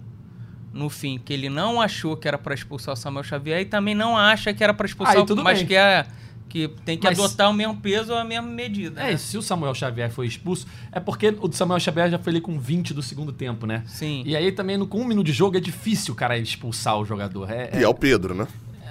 no 0.73 0.89
fim 0.89 1.19
que 1.23 1.31
ele 1.31 1.49
não 1.49 1.79
achou 1.79 2.17
que 2.17 2.27
era 2.27 2.37
para 2.37 2.53
expulsar 2.53 2.93
o 2.93 2.97
Samuel 2.97 3.23
Xavier 3.23 3.61
e 3.61 3.65
também 3.65 3.93
não 3.95 4.17
acha 4.17 4.53
que 4.53 4.63
era 4.63 4.73
para 4.73 4.85
expulsar 4.87 5.15
Aí, 5.15 5.21
o 5.21 5.25
tudo 5.25 5.43
mas 5.43 5.59
bem. 5.59 5.67
que 5.67 5.75
é 5.75 6.05
que 6.49 6.67
tem 6.85 6.95
que 6.99 7.07
Mas- 7.07 7.17
adotar 7.19 7.49
o 7.49 7.53
mesmo 7.53 7.77
peso 7.77 8.11
ou 8.13 8.17
a 8.19 8.23
mesma 8.23 8.47
medida. 8.47 9.01
É, 9.01 9.05
né? 9.05 9.13
e 9.13 9.17
se 9.17 9.35
o 9.39 9.41
Samuel 9.41 9.73
Xavier 9.73 10.11
foi 10.11 10.27
expulso, 10.27 10.67
é 10.91 10.99
porque 10.99 11.29
o 11.39 11.47
do 11.47 11.55
Samuel 11.55 11.79
Xavier 11.79 12.11
já 12.11 12.19
foi 12.19 12.31
ali 12.33 12.41
com 12.41 12.59
20 12.59 12.93
do 12.93 13.01
segundo 13.01 13.31
tempo, 13.31 13.65
né? 13.65 13.81
Sim. 13.87 14.21
E 14.23 14.35
aí 14.35 14.51
também, 14.51 14.77
no- 14.77 14.85
com 14.85 15.01
um 15.01 15.05
minuto 15.05 15.25
de 15.25 15.31
jogo, 15.33 15.57
é 15.57 15.59
difícil 15.59 16.13
o 16.13 16.17
cara 16.17 16.37
expulsar 16.37 16.99
o 16.99 17.05
jogador. 17.05 17.49
É, 17.49 17.71
E 17.79 17.83
é 17.83 17.87
o 17.87 17.93
Pedro, 17.95 18.35
né? 18.35 18.47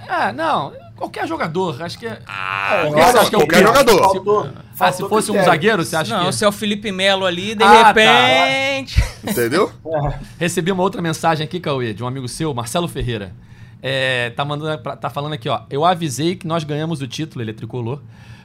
É, 0.07 0.31
não, 0.31 0.73
qualquer 0.95 1.27
jogador, 1.27 1.81
acho 1.81 1.97
que 1.99 2.05
é. 2.05 2.19
Ah, 2.27 2.81
Qualquer- 2.87 3.03
acha 3.03 3.29
que 3.29 3.35
é 3.35 3.37
o 3.37 3.41
qualquer 3.41 3.63
jogador. 3.63 3.99
Faltou, 4.01 4.49
Ah, 4.79 4.91
se 4.91 4.99
fosse 5.07 5.31
um 5.31 5.35
critério. 5.35 5.45
zagueiro, 5.45 5.85
você 5.85 5.95
acha 5.95 6.17
não, 6.17 6.25
que. 6.25 6.33
se 6.33 6.43
é 6.45 6.47
o 6.47 6.51
Felipe 6.51 6.91
Melo 6.91 7.25
ali, 7.25 7.55
de 7.55 7.63
Ah, 7.63 7.67
tá. 7.67 7.87
repente. 7.93 9.03
Entendeu? 9.23 9.71
Recebi 10.39 10.71
uma 10.71 10.83
outra 10.83 11.01
mensagem 11.01 11.43
aqui, 11.45 11.59
Cauê, 11.59 11.93
de 11.93 12.03
um 12.03 12.07
amigo 12.07 12.27
seu, 12.27 12.53
Marcelo 12.53 12.87
Ferreira. 12.87 13.33
É, 13.81 14.29
tá, 14.31 14.45
mandando, 14.45 14.81
tá 14.97 15.09
falando 15.09 15.33
aqui, 15.33 15.49
ó. 15.49 15.61
Eu 15.69 15.83
avisei 15.83 16.35
que 16.35 16.47
nós 16.47 16.63
ganhamos 16.63 17.01
o 17.01 17.07
título, 17.07 17.43
ele 17.43 17.51
é 17.51 17.53
tricolor, 17.53 18.01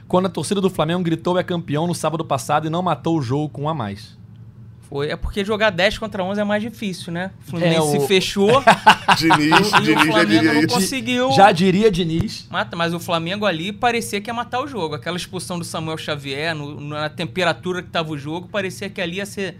quando 0.07 0.25
a 0.25 0.29
torcida 0.29 0.59
do 0.59 0.69
Flamengo 0.69 1.01
gritou 1.03 1.37
é 1.39 1.43
campeão 1.43 1.87
no 1.87 1.95
sábado 1.95 2.25
passado 2.25 2.67
e 2.67 2.69
não 2.69 2.81
matou 2.81 3.17
o 3.17 3.21
jogo 3.21 3.47
com 3.49 3.63
um 3.63 3.69
a 3.69 3.73
mais. 3.73 4.18
Foi, 4.89 5.09
é 5.09 5.15
porque 5.15 5.45
jogar 5.45 5.69
10 5.69 5.99
contra 5.99 6.23
11 6.23 6.41
é 6.41 6.43
mais 6.43 6.63
difícil, 6.63 7.13
né? 7.13 7.29
O 7.45 7.51
Fluminense 7.51 7.77
É, 7.77 7.81
o- 7.81 8.01
se 8.01 8.07
fechou 8.07 8.49
Diniz, 9.17 9.71
e 9.71 9.75
o 9.75 9.81
Diniz 9.81 10.05
já 10.05 10.11
Flamengo 10.11 10.25
diria 10.31 10.53
não 10.53 10.59
isso. 10.61 10.67
conseguiu. 10.69 11.31
Já 11.31 11.51
diria 11.51 11.91
Diniz. 11.91 12.47
Mata, 12.49 12.75
mas 12.75 12.91
o 12.93 12.99
Flamengo 12.99 13.45
ali 13.45 13.71
parecia 13.71 14.19
que 14.19 14.29
ia 14.29 14.33
matar 14.33 14.61
o 14.63 14.67
jogo. 14.67 14.95
Aquela 14.95 15.15
expulsão 15.15 15.59
do 15.59 15.63
Samuel 15.65 15.97
Xavier, 15.97 16.55
no- 16.55 16.79
na 16.81 17.07
temperatura 17.07 17.83
que 17.83 17.89
tava 17.89 18.09
o 18.11 18.17
jogo, 18.17 18.47
parecia 18.47 18.89
que 18.89 18.99
ali 18.99 19.17
ia 19.17 19.25
ser 19.27 19.57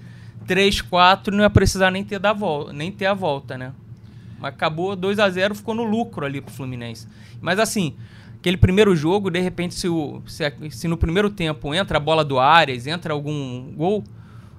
3, 0.47 0.81
4 0.81 1.31
e 1.31 1.37
não 1.37 1.43
ia 1.43 1.49
precisar 1.49 1.91
nem 1.91 2.03
ter, 2.03 2.17
da 2.17 2.33
volta, 2.33 2.73
nem 2.73 2.91
ter 2.91 3.05
a 3.05 3.13
volta, 3.13 3.55
né? 3.55 3.71
Mas 4.39 4.53
acabou 4.53 4.95
2 4.95 5.19
a 5.19 5.29
0 5.29 5.53
ficou 5.53 5.75
no 5.75 5.83
lucro 5.83 6.25
ali 6.25 6.41
pro 6.41 6.51
Fluminense. 6.51 7.07
Mas 7.39 7.59
assim, 7.59 7.93
aquele 8.39 8.57
primeiro 8.57 8.95
jogo, 8.95 9.29
de 9.29 9.39
repente, 9.39 9.75
se, 9.75 9.87
o, 9.87 10.23
se, 10.25 10.43
se 10.71 10.87
no 10.87 10.97
primeiro 10.97 11.29
tempo 11.29 11.71
entra 11.75 11.97
a 11.97 11.99
bola 11.99 12.25
do 12.25 12.39
Arias, 12.39 12.87
entra 12.87 13.13
algum 13.13 13.71
gol 13.75 14.03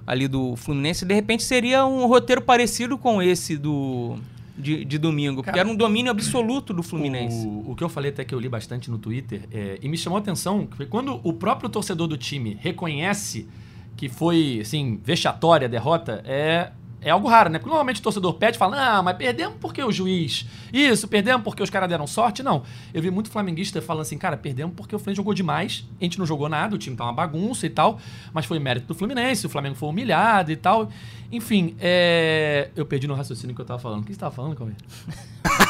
ali 0.07 0.27
do 0.27 0.57
Fluminense, 0.57 1.05
de 1.05 1.15
repente 1.15 1.43
seria 1.43 1.85
um 1.87 2.07
roteiro 2.07 2.43
parecido 2.43 2.99
com 2.99 3.23
esse 3.23 3.57
do 3.57 4.17
de, 4.57 4.85
de 4.85 4.99
domingo, 4.99 5.37
porque 5.37 5.51
Cara, 5.51 5.61
era 5.61 5.69
um 5.69 5.75
domínio 5.75 6.11
absoluto 6.11 6.73
do 6.75 6.83
Fluminense. 6.83 7.47
O, 7.47 7.71
o 7.71 7.75
que 7.75 7.83
eu 7.83 7.89
falei 7.89 8.11
até 8.11 8.25
que 8.25 8.35
eu 8.35 8.39
li 8.39 8.49
bastante 8.49 8.91
no 8.91 8.99
Twitter, 8.99 9.43
é, 9.51 9.79
e 9.83 9.89
me 9.89 9.97
chamou 9.97 10.19
a 10.19 10.21
atenção, 10.21 10.67
que 10.67 10.77
foi 10.77 10.87
quando 10.87 11.21
o 11.25 11.33
próprio 11.33 11.69
torcedor 11.69 12.07
do 12.07 12.17
time 12.17 12.57
reconhece 12.61 13.49
que 13.97 14.09
foi, 14.09 14.61
assim, 14.63 14.99
vexatória 15.05 15.67
a 15.67 15.69
derrota, 15.69 16.23
é, 16.25 16.71
é 17.03 17.11
algo 17.11 17.29
raro, 17.29 17.49
né? 17.49 17.59
Porque 17.59 17.71
normalmente 17.71 18.01
o 18.01 18.03
torcedor 18.03 18.35
pede 18.35 18.57
e 18.57 18.59
fala, 18.59 18.95
não, 18.95 19.03
mas 19.03 19.17
perdemos 19.17 19.57
porque 19.61 19.83
o 19.83 19.91
juiz... 19.91 20.47
Isso, 20.73 21.09
perdemos 21.09 21.43
porque 21.43 21.63
os 21.63 21.71
caras 21.71 21.89
deram 21.89 22.07
sorte. 22.07 22.43
Não, 22.43 22.63
eu 22.93 23.01
vi 23.01 23.11
muito 23.11 23.31
flamenguista 23.31 23.81
falando 23.81 24.03
assim, 24.03 24.19
cara, 24.19 24.37
perdemos 24.37 24.75
porque 24.77 24.95
o 24.95 24.99
Fluminense 24.99 25.17
jogou 25.17 25.35
demais, 25.35 25.85
a 26.01 26.05
gente 26.05 26.19
não 26.19 26.27
jogou 26.27 26.49
nada, 26.49 26.75
o 26.75 26.79
time 26.79 26.97
tá 26.97 27.05
uma 27.05 27.13
bagunça 27.13 27.67
e 27.67 27.71
tal, 27.71 27.99
mas 28.33 28.45
foi 28.45 28.59
mérito 28.59 28.87
do 28.87 28.95
Fluminense, 28.95 29.47
o 29.47 29.49
Flamengo 29.49 29.75
foi 29.75 29.89
humilhado 29.89 30.53
e 30.53 30.57
tal. 30.57 30.91
Enfim, 31.33 31.77
é... 31.81 32.71
eu 32.77 32.85
perdi 32.85 33.07
no 33.07 33.15
raciocínio 33.15 33.55
que 33.55 33.63
eu 33.63 33.67
tava 33.67 33.79
falando. 33.79 34.03
O 34.03 34.05
que 34.05 34.13
você 34.13 34.21
tava 34.21 34.35
falando, 34.35 34.57
Cauê? 34.57 34.73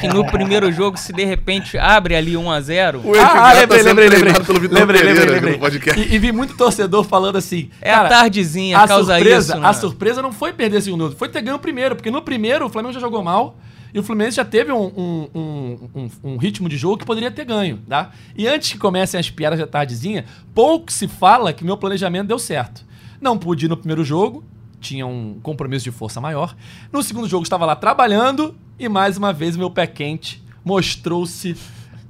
que 0.00 0.08
no 0.08 0.24
primeiro 0.26 0.70
jogo, 0.72 0.96
se 0.96 1.12
de 1.12 1.24
repente 1.24 1.76
abre 1.78 2.14
ali 2.14 2.36
1 2.36 2.50
a 2.50 2.60
0 2.60 3.00
O 3.04 3.12
Ah, 3.14 3.54
Edgar 3.54 3.54
lembrei, 3.56 3.78
tá 3.78 3.84
lembrei, 3.84 4.08
lembrei. 4.08 4.32
Lembrei, 4.68 5.00
Pereira 5.02 5.30
lembrei, 5.32 5.58
lembrei. 5.58 5.94
E, 6.04 6.14
e 6.14 6.18
vi 6.18 6.32
muito 6.32 6.56
torcedor 6.56 7.04
falando 7.04 7.36
assim. 7.36 7.70
É 7.80 7.90
cara, 7.92 8.06
a 8.06 8.10
tardezinha, 8.10 8.78
a 8.78 8.86
causa 8.88 9.14
surpresa, 9.14 9.52
isso. 9.54 9.62
né? 9.62 9.68
A 9.68 9.72
surpresa 9.72 10.22
não 10.22 10.32
foi 10.32 10.52
perder 10.52 10.78
esse 10.78 10.86
segundo, 10.86 11.12
foi 11.16 11.28
ter 11.28 11.42
ganho 11.42 11.56
o 11.56 11.60
primeiro, 11.60 11.94
porque 11.96 12.10
no 12.10 12.22
primeiro 12.22 12.66
o 12.66 12.68
Flamengo 12.68 12.92
já 12.94 13.00
jogou 13.00 13.22
mal 13.22 13.56
e 13.94 13.98
o 13.98 14.02
Fluminense 14.02 14.36
já 14.36 14.44
teve 14.44 14.72
um, 14.72 14.84
um, 14.84 15.28
um, 15.34 15.78
um- 15.94 16.10
um 16.32 16.36
ritmo 16.38 16.66
de 16.68 16.76
jogo 16.78 16.96
que 16.98 17.04
poderia 17.04 17.30
ter 17.30 17.44
ganho, 17.44 17.78
tá? 17.88 18.10
E 18.36 18.48
antes 18.48 18.72
que 18.72 18.78
comecem 18.78 19.20
as 19.20 19.28
piadas 19.28 19.58
da 19.58 19.66
tardezinha, 19.66 20.24
pouco 20.54 20.90
se 20.90 21.06
fala 21.06 21.52
que 21.52 21.62
meu 21.64 21.76
planejamento 21.76 22.26
deu 22.28 22.38
certo. 22.38 22.84
Não 23.20 23.36
pude 23.36 23.66
ir 23.66 23.68
no 23.68 23.76
primeiro 23.76 24.02
jogo, 24.02 24.42
tinha 24.80 25.06
um 25.06 25.38
compromisso 25.42 25.84
de 25.84 25.90
força 25.90 26.20
maior. 26.20 26.56
No 26.90 27.02
segundo 27.02 27.28
jogo 27.28 27.42
estava 27.44 27.64
lá 27.66 27.76
trabalhando 27.76 28.54
e 28.84 28.88
mais 28.88 29.16
uma 29.16 29.32
vez 29.32 29.56
o 29.56 29.58
meu 29.58 29.70
pé 29.70 29.86
quente 29.86 30.42
mostrou-se 30.64 31.56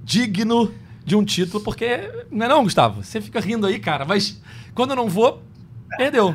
digno 0.02 0.72
de 1.04 1.16
um 1.16 1.24
título, 1.24 1.62
porque 1.62 2.10
não 2.30 2.46
é 2.46 2.48
não, 2.48 2.62
Gustavo? 2.64 3.02
Você 3.02 3.20
fica 3.20 3.40
rindo 3.40 3.66
aí, 3.66 3.78
cara, 3.78 4.04
mas 4.04 4.40
quando 4.74 4.90
eu 4.90 4.96
não 4.96 5.08
vou, 5.08 5.42
perdeu. 5.96 6.34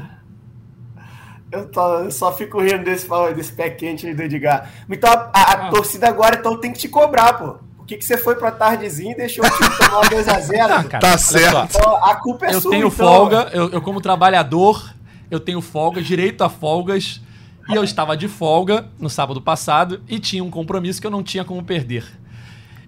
Eu, 1.52 1.66
tô- 1.70 2.00
eu 2.00 2.12
só 2.12 2.34
fico 2.36 2.62
rindo 2.62 2.84
desse, 2.84 3.08
desse 3.36 3.54
pé 3.54 3.70
quente 3.70 4.06
aí 4.06 4.14
do 4.14 4.22
Edgar. 4.24 4.70
Então 4.90 5.10
a, 5.12 5.30
a- 5.34 5.52
a 5.68 5.70
torcida 5.70 6.08
agora 6.10 6.38
então, 6.40 6.60
tem 6.60 6.74
que 6.74 6.80
te 6.80 6.90
cobrar, 6.90 7.34
pô. 7.34 7.56
Por 7.78 7.86
que, 7.86 7.96
que 7.98 8.04
você 8.04 8.18
foi 8.18 8.36
pra 8.36 8.52
tardezinha 8.52 9.14
e 9.14 9.16
deixou 9.16 9.46
o 9.46 9.50
time 9.50 9.70
tomar 9.78 10.02
2x0? 10.12 10.60
Ah, 10.70 10.84
cara, 10.84 11.00
Tá 11.00 11.18
certo. 11.18 11.72
só, 11.72 11.96
a 12.04 12.16
culpa 12.16 12.48
é 12.48 12.54
eu 12.54 12.60
sua, 12.62 12.72
tenho 12.72 12.88
então. 12.88 12.92
folga, 13.08 13.50
eu, 13.54 13.70
eu 13.70 13.82
como 13.82 14.02
trabalhador, 14.02 14.94
eu 15.32 15.40
tenho 15.40 15.62
folga, 15.62 16.02
direito 16.02 16.44
a 16.44 16.50
folgas, 16.50 17.22
e 17.70 17.76
eu 17.76 17.84
estava 17.84 18.16
de 18.16 18.28
folga 18.28 18.86
no 19.00 19.10
sábado 19.10 19.42
passado 19.42 20.02
e 20.08 20.20
tinha 20.20 20.44
um 20.44 20.50
compromisso 20.50 21.00
que 21.02 21.08
eu 21.08 21.12
não 21.12 21.24
tinha 21.24 21.44
como 21.44 21.64
perder. 21.64 22.06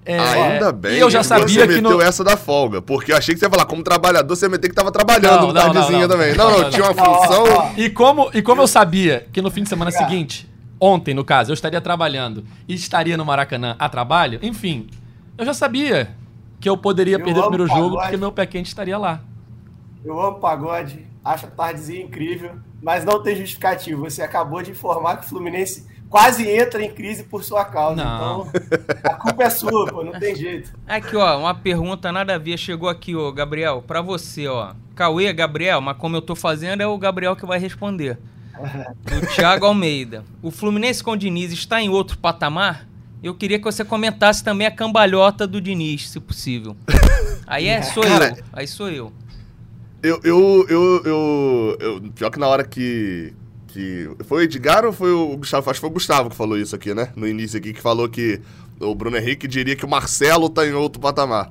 É, 0.06 0.18
Ainda 0.18 0.72
bem 0.72 0.96
E 0.96 1.00
eu 1.00 1.10
já 1.10 1.20
que 1.20 1.26
sabia 1.28 1.48
você 1.48 1.68
que 1.68 1.82
meteu 1.82 1.98
no... 1.98 2.02
essa 2.02 2.24
da 2.24 2.36
folga, 2.36 2.82
porque 2.82 3.12
eu 3.12 3.18
achei 3.18 3.36
que 3.36 3.39
você 3.39 3.46
ia 3.46 3.50
falar, 3.50 3.65
como 3.65 3.84
trabalhador, 3.84 4.36
você 4.36 4.46
ia 4.46 4.50
meter 4.50 4.70
que 4.70 4.74
tava 4.74 4.92
trabalhando 4.92 5.42
Não, 5.42 5.48
no 5.48 5.54
não, 5.54 5.65
não, 5.65 5.74
tardezinha 5.74 6.08
não. 6.08 6.08
também. 6.08 6.36
Não, 6.36 6.46
não, 6.46 6.58
Não, 6.58 6.63
não, 6.63 6.70
tinha 6.72 6.84
uma 6.84 6.94
função... 6.96 7.74
E 7.78 7.89
como, 7.89 8.30
e 8.34 8.42
como 8.42 8.62
eu 8.62 8.68
sabia 8.68 9.28
que 9.32 9.42
no 9.42 9.52
fim 9.52 9.62
de 9.63 9.70
semana 9.70 9.92
seguinte, 9.92 10.50
ontem 10.80 11.13
no 11.13 11.24
caso, 11.24 11.52
eu 11.52 11.54
estaria 11.54 11.80
trabalhando 11.82 12.44
e 12.68 12.74
estaria 12.74 13.18
no 13.18 13.26
Maracanã 13.26 13.76
a 13.78 13.88
trabalho, 13.88 14.39
enfim, 14.42 14.88
eu 15.38 15.46
já 15.46 15.54
sabia 15.54 16.15
que 16.60 16.68
eu 16.68 16.78
poderia 16.78 17.18
Eu 17.18 17.24
perder 17.24 17.39
o 17.42 17.44
primeiro 17.44 17.68
jogo 17.68 17.82
pagode. 17.82 18.02
porque 18.04 18.18
meu 18.18 18.32
pé 18.32 18.46
quente 18.46 18.68
estaria 18.68 18.98
lá. 18.98 19.22
Eu 20.04 20.20
amo 20.20 20.39
pagode, 20.39 21.06
acho 21.24 21.46
a 21.46 21.50
tardezinha 21.50 22.02
incrível, 22.04 22.54
mas 22.82 23.06
não 23.06 23.22
tem 23.22 23.36
justificativo. 23.36 24.04
Você 24.04 24.22
acabou 24.22 24.62
de 24.62 24.72
informar 24.72 25.18
que 25.18 25.26
o 25.26 25.30
Fluminense 25.30 25.88
quase 26.10 26.50
entra 26.50 26.84
em 26.84 26.92
crise 26.92 27.24
por 27.24 27.44
sua 27.44 27.63
causa. 27.65 28.04
Não. 28.04 28.48
Então, 28.48 28.62
a 29.04 29.13
culpa 29.15 29.44
é 29.44 29.50
sua, 29.50 29.88
pô, 29.88 30.04
não 30.04 30.20
tem 30.20 30.36
jeito. 30.36 30.74
Aqui, 30.88 31.15
ó, 31.15 31.39
uma 31.39 31.54
pergunta 31.54 32.12
nada 32.12 32.36
a 32.36 32.38
ver. 32.38 32.58
Chegou 32.58 32.89
aqui, 32.89 33.15
ó, 33.15 33.32
Gabriel, 33.32 33.84
pra 33.86 34.02
você, 34.02 34.48
ó. 34.48 34.74
Cauê, 34.96 35.32
Gabriel, 35.32 35.80
mas 35.80 35.98
como 35.98 36.15
eu 36.15 36.22
tô 36.22 36.36
fazendo, 36.36 36.82
é 36.82 36.88
o 36.88 36.98
Gabriel 36.98 37.36
que 37.36 37.46
vai 37.46 37.60
responder. 37.60 38.18
do 38.60 39.28
Thiago 39.36 39.65
Almeida. 39.65 40.24
O 40.42 40.52
Fluminense 40.52 41.04
com 41.04 41.12
o 41.12 41.18
Diniz 41.18 41.52
está 41.52 41.82
em 41.82 41.89
outro 41.89 42.18
patamar? 42.18 42.88
Eu 43.22 43.34
queria 43.36 43.58
que 43.58 43.65
você 43.65 43.84
comentasse 43.84 44.44
também 44.44 44.65
a 44.65 44.72
cambalhota 44.72 45.46
do 45.46 45.60
Diniz, 45.60 46.10
se 46.10 46.20
possível. 46.20 46.76
Aí 47.46 47.68
é, 47.68 47.82
sou 47.84 48.04
Cara, 48.04 48.30
eu. 48.38 48.44
Aí 48.54 48.68
sou 48.68 48.89
eu. 48.89 49.12
Eu, 50.02 50.20
eu, 50.24 50.66
eu, 50.70 51.02
eu, 51.06 51.78
eu- 51.80 52.02
Pior 52.16 52.30
que 52.30 52.40
na 52.40 52.48
hora 52.48 52.64
que. 52.64 53.34
que 53.68 54.10
foi 54.26 54.42
o 54.42 54.44
Edgar 54.44 54.86
ou 54.86 54.94
foi 54.94 55.12
o 55.12 55.36
Gustavo? 55.38 55.70
Acho 55.70 55.80
que 55.80 55.82
foi 55.82 55.90
o 55.90 55.94
Gustavo 55.94 56.30
que 56.30 56.36
falou 56.36 56.58
isso 56.58 56.76
aqui, 56.76 56.94
né? 56.94 57.12
No 57.16 57.28
início 57.28 57.58
aqui, 57.58 57.74
que 57.74 57.82
falou 57.82 58.08
que 58.08 58.40
o 58.80 58.96
Bruno 58.96 59.18
Henrique 59.18 59.48
diria 59.48 59.76
que 59.76 59.86
o 59.86 59.90
Marcelo 59.90 60.50
tá 60.50 60.66
em 60.66 60.74
outro 60.74 61.02
patamar. 61.02 61.50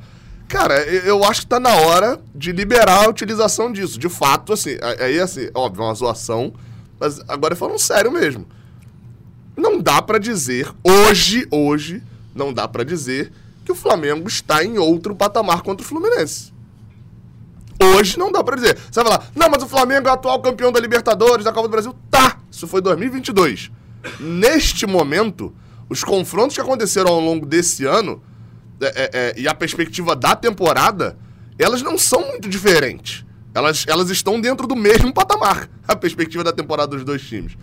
Cara, 0.49 0.83
eu 0.83 1.23
acho 1.25 1.43
que 1.43 1.47
tá 1.47 1.61
na 1.61 1.75
hora 1.75 2.19
de 2.35 2.53
liberar 2.53 3.05
a 3.05 3.09
utilização 3.11 3.71
disso. 3.71 3.99
De 3.99 4.09
fato, 4.09 4.55
assim, 4.55 4.79
aí, 4.99 5.21
assim, 5.21 5.51
óbvio, 5.55 5.83
é 5.83 5.87
uma 5.89 5.95
zoação, 5.95 6.55
mas 6.99 7.21
agora 7.29 7.55
falando 7.55 7.79
sério 7.79 8.11
mesmo. 8.11 8.47
Não 9.55 9.79
dá 9.79 10.01
pra 10.01 10.19
dizer, 10.19 10.71
hoje, 10.83 11.47
hoje, 11.51 12.03
não 12.35 12.51
dá 12.51 12.67
pra 12.67 12.83
dizer 12.83 13.31
que 13.63 13.73
o 13.73 13.75
Flamengo 13.75 14.27
está 14.27 14.65
em 14.65 14.79
outro 14.79 15.15
patamar 15.15 15.61
contra 15.61 15.85
o 15.85 15.89
Fluminense. 15.89 16.51
Hoje 17.81 18.19
não 18.19 18.33
dá 18.33 18.43
pra 18.43 18.57
dizer. 18.57 18.77
Você 18.77 19.03
vai 19.03 19.12
falar, 19.12 19.31
não, 19.35 19.49
mas 19.49 19.62
o 19.62 19.69
Flamengo 19.69 20.09
é 20.09 20.11
atual 20.11 20.41
campeão 20.41 20.73
da 20.73 20.81
Libertadores, 20.81 21.45
da 21.45 21.53
Copa 21.53 21.69
do 21.69 21.73
Brasil. 21.73 21.95
Tá, 22.11 22.38
isso 22.51 22.67
foi 22.67 22.81
2022. 22.81 23.71
Neste 24.19 24.87
momento, 24.87 25.55
os 25.88 26.03
confrontos 26.03 26.57
que 26.57 26.61
aconteceram 26.61 27.11
ao 27.11 27.21
longo 27.21 27.47
desse 27.47 27.85
ano 27.85 28.23
é, 28.81 28.87
é, 28.87 29.11
é, 29.12 29.35
e 29.37 29.49
a 29.49 29.55
perspectiva 29.55 30.14
da 30.14 30.37
temporada, 30.37 31.19
elas 31.59 31.83
não 31.83 31.97
são 31.99 32.29
muito 32.29 32.49
diferentes. 32.49 33.25
Elas, 33.55 33.85
elas 33.88 34.11
estão 34.11 34.41
dentro 34.41 34.67
do 34.67 34.77
mesmo 34.77 35.12
patamar, 35.12 35.69
a 35.87 35.97
perspectiva 35.97 36.45
da 36.45 36.53
temporada 36.53 36.95
dos 36.95 37.05
dois 37.05 37.23
times. 37.23 37.57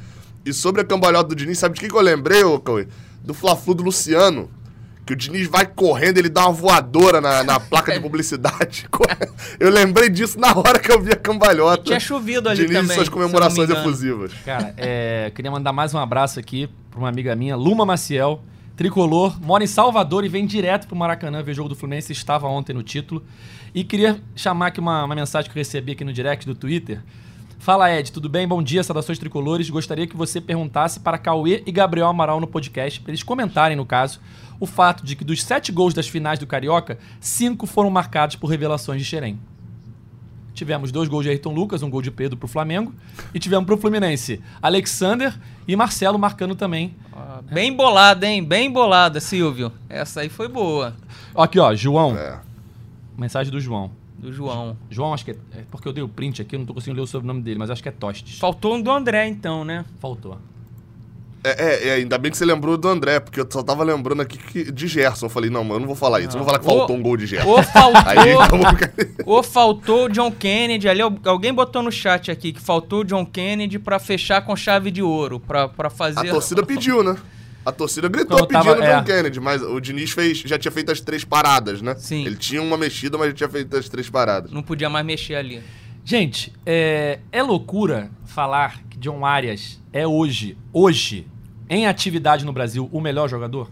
E 0.46 0.54
sobre 0.54 0.82
a 0.82 0.84
cambalhota 0.84 1.30
do 1.30 1.36
Diniz, 1.36 1.58
sabe 1.58 1.76
de 1.76 1.82
que, 1.82 1.88
que 1.88 1.96
eu 1.96 2.02
lembrei, 2.02 2.44
ô 2.44 2.60
Cauê? 2.60 2.88
Do 3.24 3.34
Fla-Flu 3.34 3.74
do 3.74 3.84
Luciano. 3.84 4.50
Que 5.06 5.14
o 5.14 5.16
Diniz 5.16 5.48
vai 5.48 5.66
correndo, 5.68 6.18
ele 6.18 6.30
dá 6.30 6.46
uma 6.46 6.52
voadora 6.52 7.22
na, 7.22 7.44
na 7.44 7.60
placa 7.60 7.94
de 7.94 8.00
publicidade. 8.00 8.88
Eu 9.60 9.70
lembrei 9.70 10.10
disso 10.10 10.40
na 10.40 10.56
hora 10.56 10.80
que 10.80 10.92
eu 10.92 11.02
vi 11.02 11.12
a 11.12 11.16
cambalhota. 11.16 11.84
Tinha 11.84 12.00
chovido 12.00 12.50
ali 12.50 12.66
Diniz 12.66 12.72
e 12.72 12.74
também, 12.74 12.96
suas 12.96 13.08
se 13.08 13.12
eu 13.12 13.14
comemorações 13.14 13.70
efusivas. 13.70 14.34
Cara, 14.46 14.74
é, 14.78 15.32
queria 15.34 15.52
mandar 15.52 15.72
mais 15.72 15.94
um 15.94 15.98
abraço 15.98 16.40
aqui 16.40 16.70
pra 16.90 17.00
uma 17.00 17.10
amiga 17.10 17.36
minha, 17.36 17.56
Luma 17.56 17.86
Maciel, 17.86 18.42
tricolor, 18.76 19.40
mora 19.42 19.64
em 19.64 19.68
Salvador 19.68 20.26
e 20.26 20.30
vem 20.30 20.46
direto 20.46 20.88
pro 20.88 20.96
Maracanã 20.96 21.42
ver 21.42 21.54
jogo 21.54 21.70
do 21.70 21.76
Fluminense, 21.76 22.12
estava 22.12 22.48
ontem 22.48 22.74
no 22.74 22.84
título. 22.84 23.24
E 23.74 23.84
queria 23.84 24.22
chamar 24.36 24.68
aqui 24.68 24.80
uma, 24.80 25.04
uma 25.04 25.16
mensagem 25.16 25.50
que 25.50 25.58
eu 25.58 25.62
recebi 25.62 25.94
aqui 25.94 26.04
no 26.04 26.14
direct 26.14 26.46
do 26.46 26.56
Twitter. 26.56 27.02
Fala 27.60 27.92
Ed, 27.92 28.12
tudo 28.12 28.30
bem? 28.30 28.48
Bom 28.48 28.62
dia, 28.62 28.84
saudações 28.84 29.18
tricolores. 29.18 29.70
Gostaria 29.70 30.06
que 30.06 30.16
você 30.16 30.40
perguntasse 30.40 31.00
para 31.00 31.18
Cauê 31.18 31.64
e 31.66 31.72
Gabriel 31.72 32.08
Amaral 32.08 32.40
no 32.40 32.48
podcast, 32.48 33.02
para 33.02 33.12
eles 33.12 33.24
comentarem, 33.24 33.76
no 33.76 33.86
caso, 33.86 34.20
o 34.60 34.66
fato 34.66 35.06
de 35.06 35.16
que 35.16 35.24
dos 35.24 35.44
sete 35.44 35.72
gols 35.72 35.94
das 35.94 36.08
finais 36.08 36.40
do 36.40 36.48
Carioca, 36.48 36.98
cinco 37.20 37.66
foram 37.66 37.90
marcados 37.90 38.36
por 38.36 38.48
revelações 38.48 39.00
de 39.02 39.06
Xerém. 39.06 39.40
Tivemos 40.54 40.90
dois 40.90 41.10
gols 41.10 41.24
de 41.26 41.30
Ayrton 41.30 41.54
Lucas, 41.54 41.84
um 41.84 41.90
gol 41.90 42.02
de 42.02 42.10
Pedro 42.10 42.38
pro 42.38 42.48
Flamengo. 42.48 42.94
E 43.34 43.40
tivemos 43.40 43.66
pro 43.66 43.78
Fluminense 43.78 44.42
Alexander 44.62 45.38
e 45.68 45.76
Marcelo 45.76 46.18
marcando 46.18 46.56
também. 46.56 46.96
Ah, 47.12 47.42
Bem 47.52 47.76
bolada, 47.76 48.26
hein? 48.26 48.42
Bem 48.42 48.72
bolada, 48.72 49.20
Silvio. 49.20 49.72
Essa 49.90 50.22
aí 50.22 50.30
foi 50.30 50.48
boa, 50.48 50.96
Aqui, 51.36 51.60
ó, 51.60 51.76
João. 51.76 52.18
É. 52.18 52.40
Mensagem 53.18 53.52
do 53.52 53.60
João. 53.60 53.92
do 54.18 54.32
João. 54.32 54.78
João, 54.90 55.14
acho 55.14 55.26
que 55.26 55.32
é, 55.32 55.36
é 55.56 55.64
porque 55.70 55.86
eu 55.90 55.92
dei 55.92 56.02
o 56.04 56.08
print 56.08 56.42
aqui, 56.42 56.56
eu 56.56 56.60
não 56.60 56.66
tô 56.66 56.74
conseguindo 56.74 56.96
ler 57.02 57.04
o 57.04 57.08
sobrenome 57.08 57.42
dele, 57.42 57.60
mas 57.60 57.70
acho 57.70 57.84
que 57.84 57.90
é 57.90 57.92
Tostes. 57.92 58.40
Faltou 58.40 58.76
um 58.76 58.82
do 58.82 58.90
André, 58.90 59.28
então, 59.28 59.66
né? 59.66 59.84
Faltou. 60.00 60.38
É, 61.48 61.66
é, 61.86 61.88
é, 61.90 61.94
ainda 61.96 62.18
bem 62.18 62.32
que 62.32 62.38
você 62.38 62.44
lembrou 62.46 62.76
do 62.78 62.88
André, 62.88 63.20
porque 63.20 63.40
eu 63.40 63.48
só 63.50 63.62
tava 63.62 63.84
lembrando 63.84 64.22
aqui 64.22 64.38
que- 64.38 64.72
de 64.72 64.88
Gerson. 64.88 65.28
Eu 65.28 65.30
falei, 65.30 65.50
não, 65.50 65.64
mano, 65.64 65.76
eu 65.76 65.80
não 65.82 65.88
vou 65.88 65.96
falar 65.96 66.20
isso. 66.20 66.32
Eu 66.32 66.40
vou 66.40 66.46
falar 66.46 66.60
que 66.60 66.66
faltou 66.66 66.96
um 66.96 67.02
gol 67.02 67.16
de 67.18 67.26
Gerson. 67.28 67.48
Ou 67.48 67.62
faltou, 67.64 68.02
ou 69.26 69.44
faltou 69.44 70.06
o 70.06 70.10
John 70.10 70.32
Kennedy 70.32 70.88
ali. 70.90 71.02
al- 71.02 71.18
Alguém 71.26 71.54
botou 71.54 71.82
no 71.84 71.92
chat 71.92 72.32
aqui 72.32 72.52
que 72.52 72.60
faltou 72.62 73.02
o 73.02 73.04
John 73.04 73.26
Kennedy 73.26 73.78
pra 73.80 74.00
fechar 74.00 74.42
com 74.42 74.56
chave 74.56 74.92
de 74.92 75.02
ouro, 75.02 75.40
pra, 75.40 75.68
pra 75.68 75.90
fazer. 75.90 76.30
A 76.30 76.32
torcida 76.32 76.64
pediu, 76.66 77.04
né? 77.04 77.16
A 77.66 77.72
torcida 77.72 78.08
gritou 78.08 78.38
Quando 78.38 78.50
tava- 78.50 78.76
pedindo 78.76 78.84
o 78.88 78.92
John 78.94 79.00
é. 79.02 79.04
Kennedy, 79.04 79.40
mas 79.40 79.62
o 79.62 79.80
Diniz 79.80 80.12
fez, 80.12 80.38
já 80.40 80.58
tinha 80.58 80.72
feito 80.72 80.92
as 80.92 81.02
três 81.02 81.24
paradas, 81.24 81.82
né? 81.82 81.96
Sim. 81.98 82.26
Ele 82.26 82.36
tinha 82.36 82.62
uma 82.62 82.78
mexida, 82.78 83.18
mas 83.18 83.30
já 83.30 83.34
tinha 83.34 83.50
feito 83.50 83.76
as 83.76 83.90
três 83.90 84.10
paradas. 84.10 84.52
Não 84.52 84.62
podia 84.62 84.90
mais 84.90 85.06
mexer 85.06 85.36
ali. 85.36 85.62
Gente, 86.04 86.54
é, 86.64 87.18
é 87.32 87.42
loucura 87.42 88.12
falar 88.26 88.82
que 88.88 89.00
John 89.00 89.26
Arias 89.26 89.82
é 89.92 90.06
hoje, 90.06 90.56
hoje, 90.72 91.26
em 91.70 91.88
atividade 91.88 92.46
no 92.46 92.54
Brasil, 92.54 92.90
o 92.92 93.00
melhor 93.02 93.28
jogador? 93.30 93.70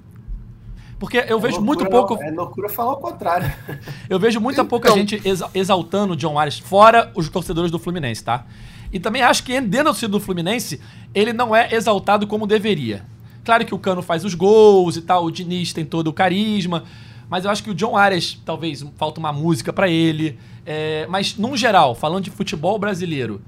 Porque 1.00 1.18
eu 1.28 1.40
vejo 1.40 1.58
É 1.58 1.60
muito 1.60 1.82
loucura, 1.84 2.08
pouco. 2.08 2.16
não. 2.24 2.30
É 2.30 2.32
loucura 2.32 2.70
falar 2.70 2.94
o 2.94 2.98
contrário. 2.98 3.52
Eu 4.10 4.18
vejo 4.18 4.40
muita 4.40 4.64
pouca 4.64 4.88
Então- 4.88 4.98
gente 4.98 5.22
exa- 5.28 5.50
exaltando 5.54 6.14
o 6.14 6.16
John 6.16 6.40
Arias, 6.40 6.60
fora 6.60 7.12
os 7.14 7.28
torcedores 7.28 7.70
do 7.70 7.78
Fluminense, 7.78 8.24
tá? 8.24 8.46
E 8.92 9.00
também 9.00 9.22
acho 9.22 9.44
que 9.44 9.60
dentro 9.60 9.78
da 9.78 9.84
torcida 9.86 10.08
do 10.12 10.20
Fluminense, 10.20 10.80
ele 11.14 11.34
não 11.34 11.54
é 11.54 11.74
exaltado 11.74 12.26
como 12.26 12.48
deveria. 12.48 13.04
Claro 13.44 13.66
que 13.66 13.76
o 13.76 13.80
Cano 13.80 14.02
faz 14.02 14.24
os 14.24 14.34
gols 14.34 14.96
e 14.96 15.02
tal, 15.02 15.26
o 15.26 15.32
Diniz 15.32 15.74
tem 15.74 15.84
todo 15.84 16.08
o 16.08 16.14
carisma, 16.14 16.84
mas 17.30 17.44
eu 17.44 17.52
acho 17.52 17.62
que 17.64 17.72
o 17.72 17.76
John 17.76 17.98
Arias, 17.98 18.40
talvez, 18.46 18.86
falta 18.96 19.20
uma 19.20 19.34
música 19.34 19.74
pra 19.74 19.90
ele. 19.90 20.40
É, 20.66 21.06
mas, 21.10 21.36
num 21.38 21.58
geral, 21.58 21.94
falando 21.96 22.24
de 22.24 22.30
futebol 22.32 22.80
brasileiro, 22.80 23.42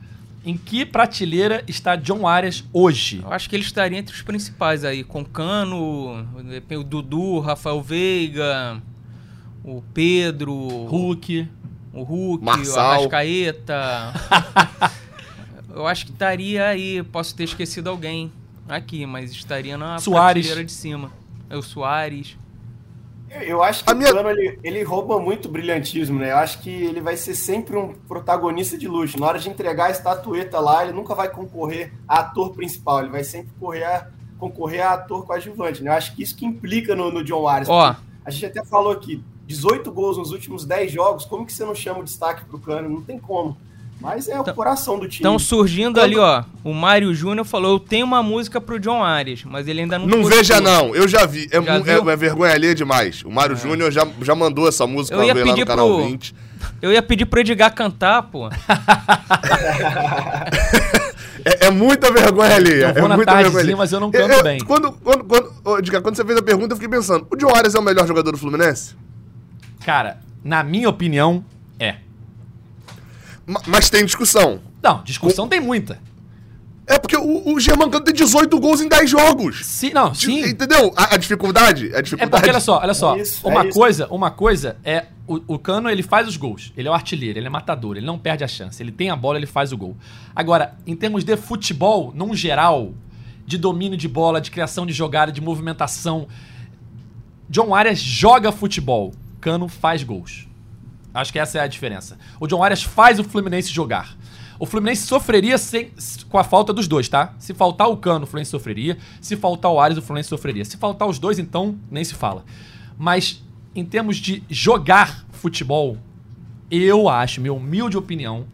em 0.45 0.55
que 0.55 0.85
prateleira 0.85 1.63
está 1.67 1.95
John 1.95 2.27
Arias 2.27 2.63
hoje? 2.71 3.19
Eu 3.23 3.33
acho 3.33 3.49
que 3.49 3.55
ele 3.55 3.63
estaria 3.63 3.97
entre 3.97 4.13
os 4.15 4.21
principais 4.21 4.83
aí, 4.83 5.03
com 5.03 5.25
Cano, 5.25 6.27
o 6.37 6.83
Dudu, 6.83 7.19
o 7.19 7.39
Rafael 7.39 7.81
Veiga, 7.81 8.81
o 9.63 9.81
Pedro, 9.93 10.53
Hulk. 10.53 11.47
o 11.91 12.03
Hulk, 12.03 12.43
o 12.43 12.45
Marçal. 12.45 12.91
Arrascaeta. 12.91 14.13
Eu 15.73 15.85
acho 15.87 16.05
que 16.05 16.11
estaria 16.11 16.67
aí, 16.67 17.03
posso 17.03 17.35
ter 17.35 17.43
esquecido 17.43 17.89
alguém 17.89 18.31
aqui, 18.69 19.05
mas 19.05 19.31
estaria 19.31 19.77
na 19.77 19.99
Suárez. 19.99 20.45
prateleira 20.45 20.65
de 20.65 20.71
cima. 20.71 21.11
É 21.49 21.57
o 21.57 21.61
Soares. 21.61 22.37
Eu, 23.29 23.61
acho 23.63 23.83
que 23.83 23.89
A 23.89 23.93
o 23.93 23.97
minha- 23.97 24.13
Cano 24.13 24.29
ele, 24.29 24.59
ele 24.63 24.83
rouba 24.83 25.19
muito 25.19 25.49
brilhantismo, 25.49 26.19
né? 26.19 26.31
Eu 26.31 26.37
acho 26.37 26.61
que 26.61 26.69
ele 26.69 27.01
vai 27.01 27.17
ser 27.17 27.35
sempre 27.35 27.75
um 27.75 27.93
protagonista 27.93 28.77
de 28.77 28.87
luxo. 28.87 29.19
Na 29.19 29.27
hora 29.27 29.39
de 29.39 29.49
entregar 29.49 29.85
a 29.87 29.91
estatueta 29.91 30.59
lá, 30.59 30.83
ele 30.83 30.93
nunca 30.93 31.13
vai 31.15 31.29
concorrer 31.29 31.91
a 32.07 32.19
ator 32.19 32.53
principal, 32.53 32.99
ele 33.01 33.09
vai 33.09 33.23
sempre 33.23 33.51
correr 33.59 33.83
a, 33.83 34.07
concorrer 34.39 34.85
a 34.85 34.93
ator 34.93 35.25
coadjuvante, 35.25 35.83
né? 35.83 35.89
Eu 35.89 35.95
acho 35.95 36.15
que 36.15 36.23
isso 36.23 36.35
que 36.35 36.45
implica 36.45 36.95
no, 36.95 37.11
no 37.11 37.23
John 37.23 37.47
Arias. 37.47 37.67
Ó, 37.69 37.95
A 38.23 38.29
gente 38.29 38.45
até 38.45 38.63
falou 38.63 38.91
aqui, 38.91 39.23
18 39.45 39.91
gols 39.91 40.17
nos 40.17 40.31
últimos 40.31 40.65
10 40.65 40.91
jogos, 40.91 41.25
como 41.25 41.45
que 41.45 41.53
você 41.53 41.65
não 41.65 41.75
chama 41.75 41.99
o 41.99 42.03
destaque 42.03 42.45
pro 42.45 42.59
Cano? 42.59 42.89
Não 42.89 43.01
tem 43.01 43.19
como. 43.19 43.57
Mas 43.99 44.27
é 44.27 44.37
o 44.37 44.41
Então- 44.41 44.53
coração 44.53 44.95
do 44.99 45.07
time. 45.07 45.15
estão 45.15 45.39
surgindo 45.39 45.99
ali, 45.99 46.17
ó. 46.17 46.43
O 46.63 46.73
Mário 46.73 47.13
Júnior 47.15 47.45
falou: 47.45 47.73
Eu 47.73 47.79
tenho 47.79 48.05
uma 48.05 48.21
música 48.21 48.61
pro 48.61 48.79
John 48.79 49.01
Arias, 49.03 49.43
mas 49.45 49.67
ele 49.67 49.81
ainda 49.81 49.97
não 49.97 50.05
Não 50.05 50.23
veja, 50.25 50.59
não. 50.61 50.93
Eu 50.95 51.07
já 51.07 51.25
vi. 51.25 51.47
É, 51.51 51.61
Já 51.61 51.73
é- 51.75 52.11
é 52.11 52.15
vergonha 52.15 52.53
alheia 52.53 52.75
demais. 52.75 53.23
O 53.23 53.31
Mário 53.31 53.55
Júnior 53.55 53.91
já, 53.91 54.05
já 54.21 54.35
mandou 54.35 54.67
essa 54.67 54.85
música 54.85 55.15
Eu 55.15 55.19
uma 55.21 55.25
ia 55.25 55.45
lá 55.45 55.55
no 55.55 55.65
canal 55.65 55.87
pro- 55.87 56.05
20. 56.05 56.35
Eu 56.81 56.91
ia 56.91 57.01
pedir 57.01 57.25
pro 57.25 57.39
Edgar 57.39 57.73
cantar, 57.73 58.21
pô. 58.23 58.49
É, 61.47 61.67
é 61.67 61.69
muita 61.69 62.11
vergonha 62.11 62.55
alheia. 62.55 62.87
Eu 62.87 62.93
vou 62.95 63.05
é 63.05 63.07
na 63.07 63.15
muita 63.17 63.35
vergonha 63.35 63.59
alheia. 63.61 63.77
mas 63.77 63.91
eu 63.91 63.99
não 63.99 64.09
canto 64.09 64.31
eu- 64.33 64.43
bem. 64.43 64.59
Quando, 64.61 64.91
quando, 64.91 65.23
quando, 65.25 65.53
ô, 65.63 65.77
Edgar, 65.77 66.01
quando 66.01 66.15
você 66.15 66.25
fez 66.25 66.39
a 66.39 66.41
pergunta, 66.41 66.73
eu 66.73 66.75
fiquei 66.77 66.89
pensando: 66.89 67.27
o 67.29 67.35
John 67.35 67.53
Arias 67.55 67.75
é 67.75 67.79
o 67.79 67.83
melhor 67.83 68.07
jogador 68.07 68.31
do 68.31 68.37
Fluminense? 68.37 68.95
Cara, 69.85 70.17
na 70.43 70.63
minha 70.63 70.89
opinião, 70.89 71.45
é. 71.79 71.97
Ma- 73.45 73.61
Mas 73.67 73.89
tem 73.89 74.03
discussão. 74.05 74.59
Não, 74.81 75.03
discussão 75.03 75.47
tem 75.47 75.59
muita. 75.59 75.99
É 76.87 76.99
porque 76.99 77.17
o, 77.17 77.53
o 77.55 77.59
Germancano 77.59 78.03
tem 78.05 78.13
18 78.13 78.59
gols 78.59 78.79
em 78.79 78.87
10 78.87 79.09
jogos. 79.09 79.65
Sim, 79.65 79.91
não, 79.91 80.13
sim. 80.13 80.45
Entendeu? 80.47 80.93
A, 80.95 81.15
a 81.15 81.17
dificuldade? 81.17 81.91
A 81.95 81.97
É 81.97 82.01
dificuldade. 82.03 82.29
porque, 82.29 82.49
olha 82.51 82.59
só, 82.59 82.79
olha 82.79 82.93
só. 82.93 83.15
É 83.15 83.21
isso, 83.21 83.47
uma, 83.47 83.61
é 83.63 83.71
coisa, 83.71 84.07
uma 84.11 84.29
coisa 84.31 84.77
é. 84.83 85.05
O, 85.27 85.41
o 85.55 85.57
Cano, 85.59 85.89
ele 85.89 86.03
faz 86.03 86.27
os 86.27 86.37
gols. 86.37 86.71
Ele 86.77 86.87
é 86.87 86.91
o 86.91 86.93
artilheiro, 86.93 87.39
ele 87.39 87.47
é 87.47 87.49
matador, 87.49 87.97
ele 87.97 88.05
não 88.05 88.19
perde 88.19 88.43
a 88.43 88.47
chance. 88.47 88.81
Ele 88.83 88.91
tem 88.91 89.09
a 89.09 89.15
bola, 89.15 89.39
ele 89.39 89.47
faz 89.47 89.71
o 89.71 89.77
gol. 89.77 89.97
Agora, 90.35 90.75
em 90.85 90.95
termos 90.95 91.23
de 91.23 91.35
futebol, 91.35 92.11
num 92.15 92.35
geral, 92.35 92.93
de 93.47 93.57
domínio 93.57 93.97
de 93.97 94.07
bola, 94.07 94.39
de 94.39 94.51
criação 94.51 94.85
de 94.85 94.93
jogada, 94.93 95.31
de 95.31 95.41
movimentação, 95.41 96.27
John 97.49 97.73
Arias 97.73 97.97
joga 97.99 98.51
futebol. 98.51 99.11
Cano 99.41 99.67
faz 99.67 100.03
gols. 100.03 100.47
Acho 101.15 101.31
que 101.31 101.39
essa 101.39 101.57
é 101.57 101.61
a 101.61 101.67
diferença. 101.67 102.17
O 102.39 102.45
John 102.47 102.61
Arias 102.63 102.83
faz 102.83 103.17
o 103.19 103.23
Fluminense 103.23 103.69
jogar. 103.71 104.15
O 104.59 104.65
Fluminense 104.65 105.07
sofreria 105.07 105.57
sem- 105.57 105.91
com 106.29 106.37
a 106.37 106.43
falta 106.43 106.71
dos 106.73 106.87
dois, 106.87 107.09
tá? 107.09 107.33
Se 107.39 107.53
faltar 107.53 107.87
o 107.89 107.97
Cano, 107.97 108.23
o 108.25 108.27
Fluminense 108.27 108.51
sofreria. 108.51 108.97
Se 109.21 109.35
faltar 109.35 109.71
o 109.71 109.79
Arias, 109.79 109.97
o 109.97 110.01
Fluminense 110.01 110.29
sofreria. 110.29 110.63
Se 110.65 110.77
faltar 110.77 111.07
os 111.07 111.17
dois, 111.19 111.39
então, 111.39 111.77
nem 111.89 112.03
se 112.03 112.13
fala. 112.13 112.45
Mas, 112.97 113.43
em 113.75 113.83
termos 113.83 114.17
de 114.17 114.43
jogar 114.49 115.25
futebol, 115.31 115.97
eu 116.71 117.07
acho, 117.09 117.41
minha 117.41 117.53
humilde 117.53 117.97
opinião, 117.97 118.45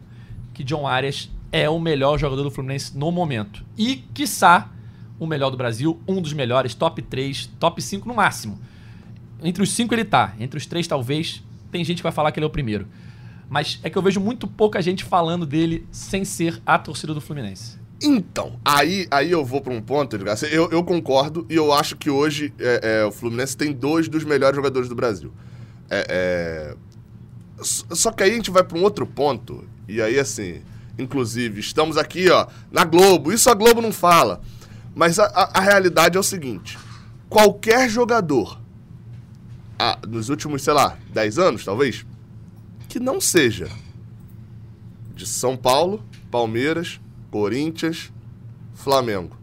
que 0.54 0.62
John 0.64 0.86
Arias 0.86 1.30
é 1.50 1.68
o 1.68 1.78
melhor 1.78 2.18
jogador 2.18 2.42
do 2.42 2.50
Fluminense 2.50 2.96
no 2.96 3.10
momento. 3.12 3.64
E, 3.76 3.96
quiçá, 4.14 4.70
o 5.18 5.26
melhor 5.26 5.50
do 5.50 5.56
Brasil, 5.56 6.00
um 6.08 6.20
dos 6.20 6.32
melhores, 6.32 6.74
top 6.74 7.00
3, 7.02 7.46
top 7.60 7.80
5 7.80 8.08
no 8.08 8.14
máximo. 8.14 8.58
Entre 9.42 9.62
os 9.62 9.70
5 9.70 9.94
ele 9.94 10.04
tá, 10.04 10.34
entre 10.40 10.58
os 10.58 10.66
3 10.66 10.86
talvez, 10.86 11.42
tem 11.72 11.82
gente 11.84 11.96
que 11.96 12.02
vai 12.04 12.12
falar 12.12 12.30
que 12.30 12.38
ele 12.38 12.44
é 12.44 12.46
o 12.46 12.50
primeiro. 12.50 12.86
Mas 13.48 13.80
é 13.82 13.90
que 13.90 13.98
eu 13.98 14.02
vejo 14.02 14.20
muito 14.20 14.46
pouca 14.46 14.80
gente 14.80 15.02
falando 15.02 15.44
dele 15.44 15.86
sem 15.90 16.24
ser 16.24 16.62
a 16.64 16.78
torcida 16.78 17.12
do 17.12 17.20
Fluminense. 17.20 17.80
Então, 18.00 18.58
aí, 18.64 19.06
aí 19.10 19.30
eu 19.30 19.44
vou 19.44 19.60
para 19.60 19.72
um 19.72 19.80
ponto, 19.80 20.16
Edgar. 20.16 20.36
Eu, 20.50 20.70
eu 20.70 20.82
concordo 20.84 21.46
e 21.48 21.54
eu 21.54 21.72
acho 21.72 21.96
que 21.96 22.10
hoje 22.10 22.52
é, 22.58 23.00
é, 23.00 23.04
o 23.04 23.12
Fluminense 23.12 23.56
tem 23.56 23.72
dois 23.72 24.08
dos 24.08 24.24
melhores 24.24 24.56
jogadores 24.56 24.88
do 24.88 24.94
Brasil. 24.94 25.32
É, 25.90 26.06
é 26.08 26.92
só 27.62 28.10
que 28.10 28.22
aí 28.22 28.32
a 28.32 28.34
gente 28.34 28.50
vai 28.50 28.64
para 28.64 28.76
um 28.76 28.82
outro 28.82 29.06
ponto, 29.06 29.64
e 29.86 30.02
aí 30.02 30.18
assim, 30.18 30.62
inclusive, 30.98 31.60
estamos 31.60 31.96
aqui 31.96 32.28
ó, 32.28 32.46
na 32.72 32.84
Globo, 32.84 33.32
isso 33.32 33.48
a 33.48 33.54
Globo 33.54 33.80
não 33.80 33.92
fala. 33.92 34.40
Mas 34.94 35.18
a, 35.18 35.26
a, 35.26 35.58
a 35.58 35.60
realidade 35.60 36.16
é 36.16 36.20
o 36.20 36.24
seguinte: 36.24 36.78
qualquer 37.28 37.88
jogador, 37.88 38.60
a, 39.82 39.98
nos 40.06 40.28
últimos, 40.28 40.62
sei 40.62 40.72
lá, 40.72 40.96
10 41.12 41.38
anos, 41.40 41.64
talvez, 41.64 42.06
que 42.88 43.00
não 43.00 43.20
seja 43.20 43.68
de 45.12 45.26
São 45.26 45.56
Paulo, 45.56 46.04
Palmeiras, 46.30 47.00
Corinthians, 47.32 48.12
Flamengo, 48.74 49.36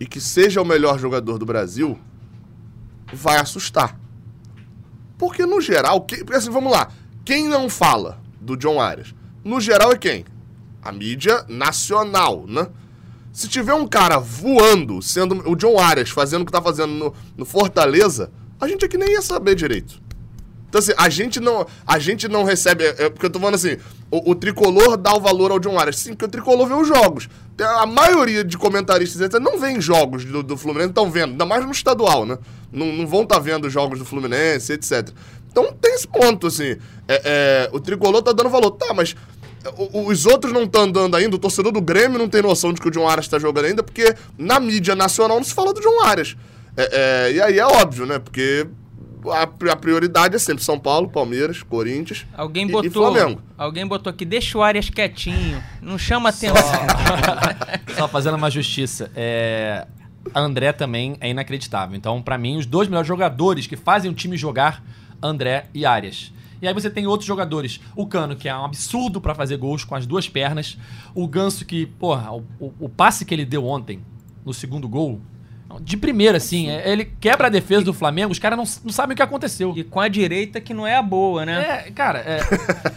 e 0.00 0.06
que 0.06 0.20
seja 0.20 0.60
o 0.60 0.64
melhor 0.64 0.98
jogador 0.98 1.38
do 1.38 1.46
Brasil, 1.46 1.96
vai 3.12 3.38
assustar. 3.38 3.96
Porque 5.16 5.46
no 5.46 5.60
geral, 5.60 6.00
que, 6.00 6.24
assim, 6.34 6.50
vamos 6.50 6.72
lá, 6.72 6.90
quem 7.24 7.48
não 7.48 7.68
fala 7.68 8.20
do 8.40 8.56
John 8.56 8.80
Arias? 8.80 9.14
No 9.44 9.60
geral 9.60 9.92
é 9.92 9.96
quem? 9.96 10.24
A 10.82 10.90
mídia 10.90 11.44
nacional, 11.48 12.46
né? 12.48 12.66
Se 13.32 13.48
tiver 13.48 13.74
um 13.74 13.86
cara 13.86 14.18
voando, 14.18 15.00
sendo 15.00 15.48
o 15.48 15.54
John 15.54 15.78
Arias 15.78 16.10
fazendo 16.10 16.42
o 16.42 16.46
que 16.46 16.52
tá 16.52 16.60
fazendo 16.60 16.92
no, 16.92 17.14
no 17.36 17.44
Fortaleza, 17.44 18.32
a 18.64 18.68
gente 18.68 18.84
aqui 18.84 18.96
nem 18.96 19.12
ia 19.12 19.22
saber 19.22 19.54
direito. 19.54 20.02
Então, 20.74 20.80
assim, 20.80 20.92
a 20.96 21.08
gente 21.08 21.38
não, 21.38 21.64
a 21.86 21.98
gente 22.00 22.26
não 22.26 22.42
recebe. 22.42 22.82
É, 22.82 23.04
é 23.04 23.10
porque 23.10 23.26
eu 23.26 23.30
tô 23.30 23.38
falando 23.38 23.54
assim, 23.54 23.76
o, 24.10 24.32
o, 24.32 24.34
tricolor 24.34 24.96
dá 24.96 25.14
o 25.14 25.20
valor 25.20 25.52
ao 25.52 25.60
John 25.60 25.78
Arias. 25.78 25.98
Sim, 25.98 26.14
porque 26.14 26.24
o 26.24 26.28
tricolor 26.28 26.66
vê 26.66 26.74
os 26.74 26.88
jogos. 26.88 27.28
A 27.60 27.86
maioria 27.86 28.42
de 28.42 28.58
comentaristas 28.58 29.40
não 29.40 29.56
vê 29.56 29.80
jogos 29.80 30.24
do, 30.24 30.42
do 30.42 30.56
Fluminense, 30.56 30.88
estão 30.88 31.08
vendo, 31.08 31.30
ainda 31.30 31.46
mais 31.46 31.64
no 31.64 31.70
estadual, 31.70 32.26
né? 32.26 32.36
Não, 32.72 32.86
não 32.86 33.06
vão 33.06 33.22
estar 33.22 33.36
tá 33.36 33.40
vendo 33.40 33.70
jogos 33.70 34.00
do 34.00 34.04
Fluminense, 34.04 34.72
etc. 34.72 35.10
Então 35.48 35.72
tem 35.80 35.94
esse 35.94 36.08
ponto, 36.08 36.48
assim. 36.48 36.76
É, 37.06 37.22
é, 37.24 37.70
o 37.70 37.78
tricolor 37.78 38.20
tá 38.20 38.32
dando 38.32 38.50
valor. 38.50 38.72
Tá, 38.72 38.92
mas 38.92 39.14
os 39.92 40.26
outros 40.26 40.52
não 40.52 40.64
estão 40.64 40.82
andando 40.82 41.16
ainda, 41.16 41.36
o 41.36 41.38
torcedor 41.38 41.70
do 41.70 41.80
Grêmio 41.80 42.18
não 42.18 42.28
tem 42.28 42.42
noção 42.42 42.72
de 42.72 42.80
que 42.80 42.88
o 42.88 42.90
John 42.90 43.08
Arias 43.08 43.26
está 43.26 43.38
jogando 43.38 43.66
ainda, 43.66 43.82
porque 43.84 44.14
na 44.36 44.58
mídia 44.58 44.96
nacional 44.96 45.36
não 45.36 45.44
se 45.44 45.54
fala 45.54 45.72
do 45.72 45.80
John 45.80 46.02
Arias. 46.02 46.36
É, 46.76 47.28
é, 47.28 47.32
e 47.32 47.40
aí 47.40 47.58
é 47.58 47.66
óbvio, 47.66 48.06
né? 48.06 48.18
Porque 48.18 48.66
a, 49.30 49.42
a, 49.42 49.76
prioridade 49.76 50.36
é 50.36 50.38
sempre 50.38 50.62
São 50.64 50.78
Paulo, 50.78 51.08
Palmeiras, 51.08 51.62
Corinthians 51.62 52.26
alguém 52.34 52.66
botou, 52.66 52.84
e 52.84 52.90
Flamengo. 52.90 53.42
Alguém 53.56 53.86
botou 53.86 54.10
aqui, 54.10 54.24
deixa 54.24 54.58
o 54.58 54.62
Arias 54.62 54.90
quietinho, 54.90 55.62
não 55.80 55.96
chama 55.96 56.28
atenção. 56.28 56.56
Só, 56.56 57.94
Só 57.96 58.08
fazendo 58.08 58.36
uma 58.36 58.50
justiça. 58.50 59.10
É, 59.14 59.86
André 60.34 60.72
também 60.72 61.16
é 61.20 61.30
inacreditável. 61.30 61.96
Então, 61.96 62.20
para 62.22 62.36
mim, 62.36 62.56
os 62.56 62.66
dois 62.66 62.88
melhores 62.88 63.08
jogadores 63.08 63.66
que 63.66 63.76
fazem 63.76 64.10
o 64.10 64.14
time 64.14 64.36
jogar, 64.36 64.82
André 65.22 65.66
e 65.72 65.86
Arias. 65.86 66.32
E 66.60 66.68
aí 66.68 66.72
você 66.72 66.88
tem 66.88 67.06
outros 67.06 67.26
jogadores. 67.26 67.80
O 67.94 68.06
Cano, 68.06 68.36
que 68.36 68.48
é 68.48 68.56
um 68.56 68.64
absurdo 68.64 69.20
para 69.20 69.34
fazer 69.34 69.56
gols 69.58 69.84
com 69.84 69.94
as 69.94 70.06
duas 70.06 70.28
pernas. 70.28 70.78
O 71.14 71.28
Ganso, 71.28 71.64
que, 71.64 71.86
porra, 71.86 72.32
o, 72.32 72.44
o, 72.58 72.72
o 72.80 72.88
passe 72.88 73.24
que 73.24 73.34
ele 73.34 73.44
deu 73.44 73.66
ontem, 73.66 74.00
no 74.44 74.54
segundo 74.54 74.88
gol, 74.88 75.20
de 75.80 75.96
primeira, 75.96 76.38
assim, 76.38 76.68
é, 76.68 76.90
ele 76.90 77.04
quebra 77.04 77.46
a 77.46 77.50
defesa 77.50 77.84
do 77.84 77.92
Flamengo, 77.92 78.32
os 78.32 78.38
caras 78.38 78.56
não, 78.56 78.64
não 78.84 78.92
sabem 78.92 79.14
o 79.14 79.16
que 79.16 79.22
aconteceu. 79.22 79.72
E 79.76 79.84
com 79.84 80.00
a 80.00 80.08
direita 80.08 80.60
que 80.60 80.74
não 80.74 80.86
é 80.86 80.96
a 80.96 81.02
boa, 81.02 81.44
né? 81.44 81.84
É, 81.86 81.90
cara, 81.90 82.18
é... 82.20 82.40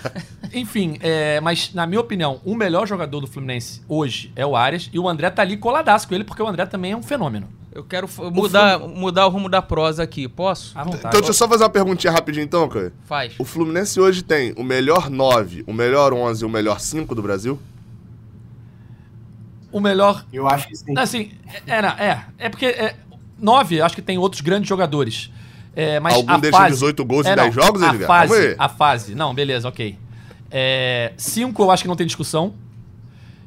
Enfim, 0.53 0.97
é, 1.01 1.39
mas 1.41 1.73
na 1.73 1.85
minha 1.85 1.99
opinião, 1.99 2.39
o 2.45 2.55
melhor 2.55 2.87
jogador 2.87 3.19
do 3.19 3.27
Fluminense 3.27 3.81
hoje 3.87 4.31
é 4.35 4.45
o 4.45 4.55
Arias 4.55 4.89
e 4.93 4.99
o 4.99 5.07
André 5.07 5.29
tá 5.29 5.41
ali 5.41 5.57
coladaço 5.57 6.07
com 6.07 6.15
ele, 6.15 6.23
porque 6.23 6.41
o 6.41 6.47
André 6.47 6.65
também 6.65 6.93
é 6.93 6.97
um 6.97 7.03
fenômeno. 7.03 7.47
Eu 7.77 7.83
quero 7.83 8.09
mudar, 8.31 8.81
o 8.81 8.87
mudar 8.87 9.27
o 9.27 9.29
rumo 9.29 9.47
da 9.47 9.61
prosa 9.61 10.01
aqui, 10.01 10.27
posso? 10.27 10.75
À 10.75 10.83
vontade. 10.83 10.99
Então 11.07 11.19
deixa 11.19 11.29
eu 11.29 11.33
só 11.33 11.47
fazer 11.47 11.63
uma 11.63 11.69
perguntinha 11.69 12.11
rapidinho 12.11 12.43
então, 12.43 12.67
cara. 12.67 12.91
Faz. 13.05 13.33
O 13.37 13.45
Fluminense 13.45 13.99
hoje 13.99 14.23
tem 14.23 14.51
o 14.57 14.63
melhor 14.63 15.11
9, 15.11 15.63
o 15.67 15.73
melhor 15.73 16.11
11 16.11 16.41
e 16.41 16.45
o 16.45 16.49
melhor 16.49 16.79
5 16.79 17.13
do 17.13 17.21
Brasil? 17.21 17.59
O 19.77 19.81
melhor... 19.81 20.25
Eu 20.33 20.47
acho 20.47 20.67
que 20.67 20.75
sim. 20.75 20.93
Assim, 20.97 21.31
é, 21.67 21.75
é, 21.75 22.05
é, 22.07 22.25
é 22.37 22.49
porque... 22.49 22.65
É, 22.65 22.95
9, 23.39 23.81
acho 23.81 23.95
que 23.95 24.01
tem 24.01 24.17
outros 24.17 24.41
grandes 24.41 24.67
jogadores. 24.67 25.31
É, 25.75 25.99
mas 25.99 26.15
Algum 26.15 26.39
deles 26.39 26.57
fase... 26.57 26.73
18 26.73 27.05
gols 27.05 27.25
é, 27.27 27.33
em 27.33 27.35
10 27.35 27.53
jogos, 27.53 27.81
a 27.83 27.89
Edgar? 27.89 28.07
Fase, 28.07 28.55
a 28.57 28.69
fase. 28.69 29.15
Não, 29.15 29.33
beleza, 29.33 29.67
ok. 29.67 29.97
5 31.17 31.61
é, 31.61 31.65
eu 31.65 31.71
acho 31.71 31.83
que 31.83 31.87
não 31.87 31.95
tem 31.95 32.07
discussão. 32.07 32.53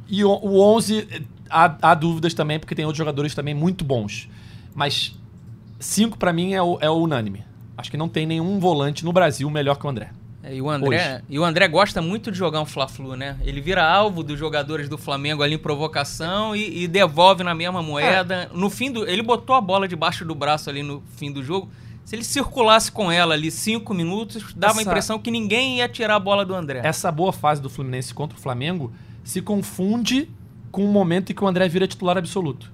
E 0.08 0.24
o, 0.24 0.30
o 0.30 0.60
11 0.76 1.26
há, 1.48 1.76
há, 1.82 1.94
dúvidas 1.94 2.32
também, 2.34 2.58
porque 2.58 2.74
tem 2.74 2.84
outros 2.84 2.98
jogadores 2.98 3.34
também 3.34 3.54
muito 3.54 3.84
bons. 3.84 4.28
Mas 4.74 5.18
5 5.80 6.18
para 6.18 6.32
mim 6.32 6.52
é 6.52 6.62
o, 6.62 6.78
é 6.80 6.88
o 6.88 6.94
unânime. 6.94 7.44
Acho 7.76 7.90
que 7.90 7.96
não 7.96 8.08
tem 8.08 8.26
nenhum 8.26 8.60
volante 8.60 9.04
no 9.04 9.12
Brasil 9.12 9.48
melhor 9.50 9.76
que 9.76 9.86
o 9.86 9.88
André. 9.88 10.10
É, 10.42 10.54
e, 10.54 10.62
o 10.62 10.70
André, 10.70 11.22
e 11.28 11.38
o 11.38 11.44
André 11.44 11.68
gosta 11.68 12.00
muito 12.00 12.32
de 12.32 12.38
jogar 12.38 12.60
um 12.60 12.66
Fla-Flu, 12.66 13.14
né? 13.14 13.36
Ele 13.42 13.60
vira 13.60 13.86
alvo 13.86 14.22
dos 14.22 14.38
jogadores 14.38 14.88
do 14.88 14.96
Flamengo 14.96 15.42
ali 15.42 15.54
em 15.54 15.58
provocação 15.58 16.56
e, 16.56 16.84
e 16.84 16.88
devolve 16.88 17.42
na 17.44 17.54
mesma 17.54 17.82
moeda. 17.82 18.48
É. 18.50 18.56
No 18.56 18.70
fim 18.70 18.90
do. 18.90 19.06
Ele 19.06 19.22
botou 19.22 19.54
a 19.54 19.60
bola 19.60 19.86
debaixo 19.86 20.24
do 20.24 20.34
braço 20.34 20.70
ali 20.70 20.82
no 20.82 21.02
fim 21.16 21.30
do 21.30 21.42
jogo. 21.42 21.70
Se 22.04 22.16
ele 22.16 22.24
circulasse 22.24 22.90
com 22.90 23.12
ela 23.12 23.34
ali 23.34 23.50
cinco 23.50 23.92
minutos, 23.94 24.52
dava 24.54 24.72
Essa... 24.72 24.80
a 24.80 24.82
impressão 24.82 25.18
que 25.18 25.30
ninguém 25.30 25.78
ia 25.78 25.88
tirar 25.88 26.16
a 26.16 26.18
bola 26.18 26.44
do 26.44 26.54
André. 26.54 26.80
Essa 26.82 27.12
boa 27.12 27.32
fase 27.32 27.60
do 27.60 27.70
Fluminense 27.70 28.12
contra 28.12 28.36
o 28.36 28.40
Flamengo 28.40 28.92
se 29.22 29.40
confunde 29.42 30.28
com 30.72 30.84
o 30.84 30.88
momento 30.88 31.30
em 31.30 31.34
que 31.34 31.44
o 31.44 31.46
André 31.46 31.68
vira 31.68 31.86
titular 31.86 32.16
absoluto. 32.16 32.72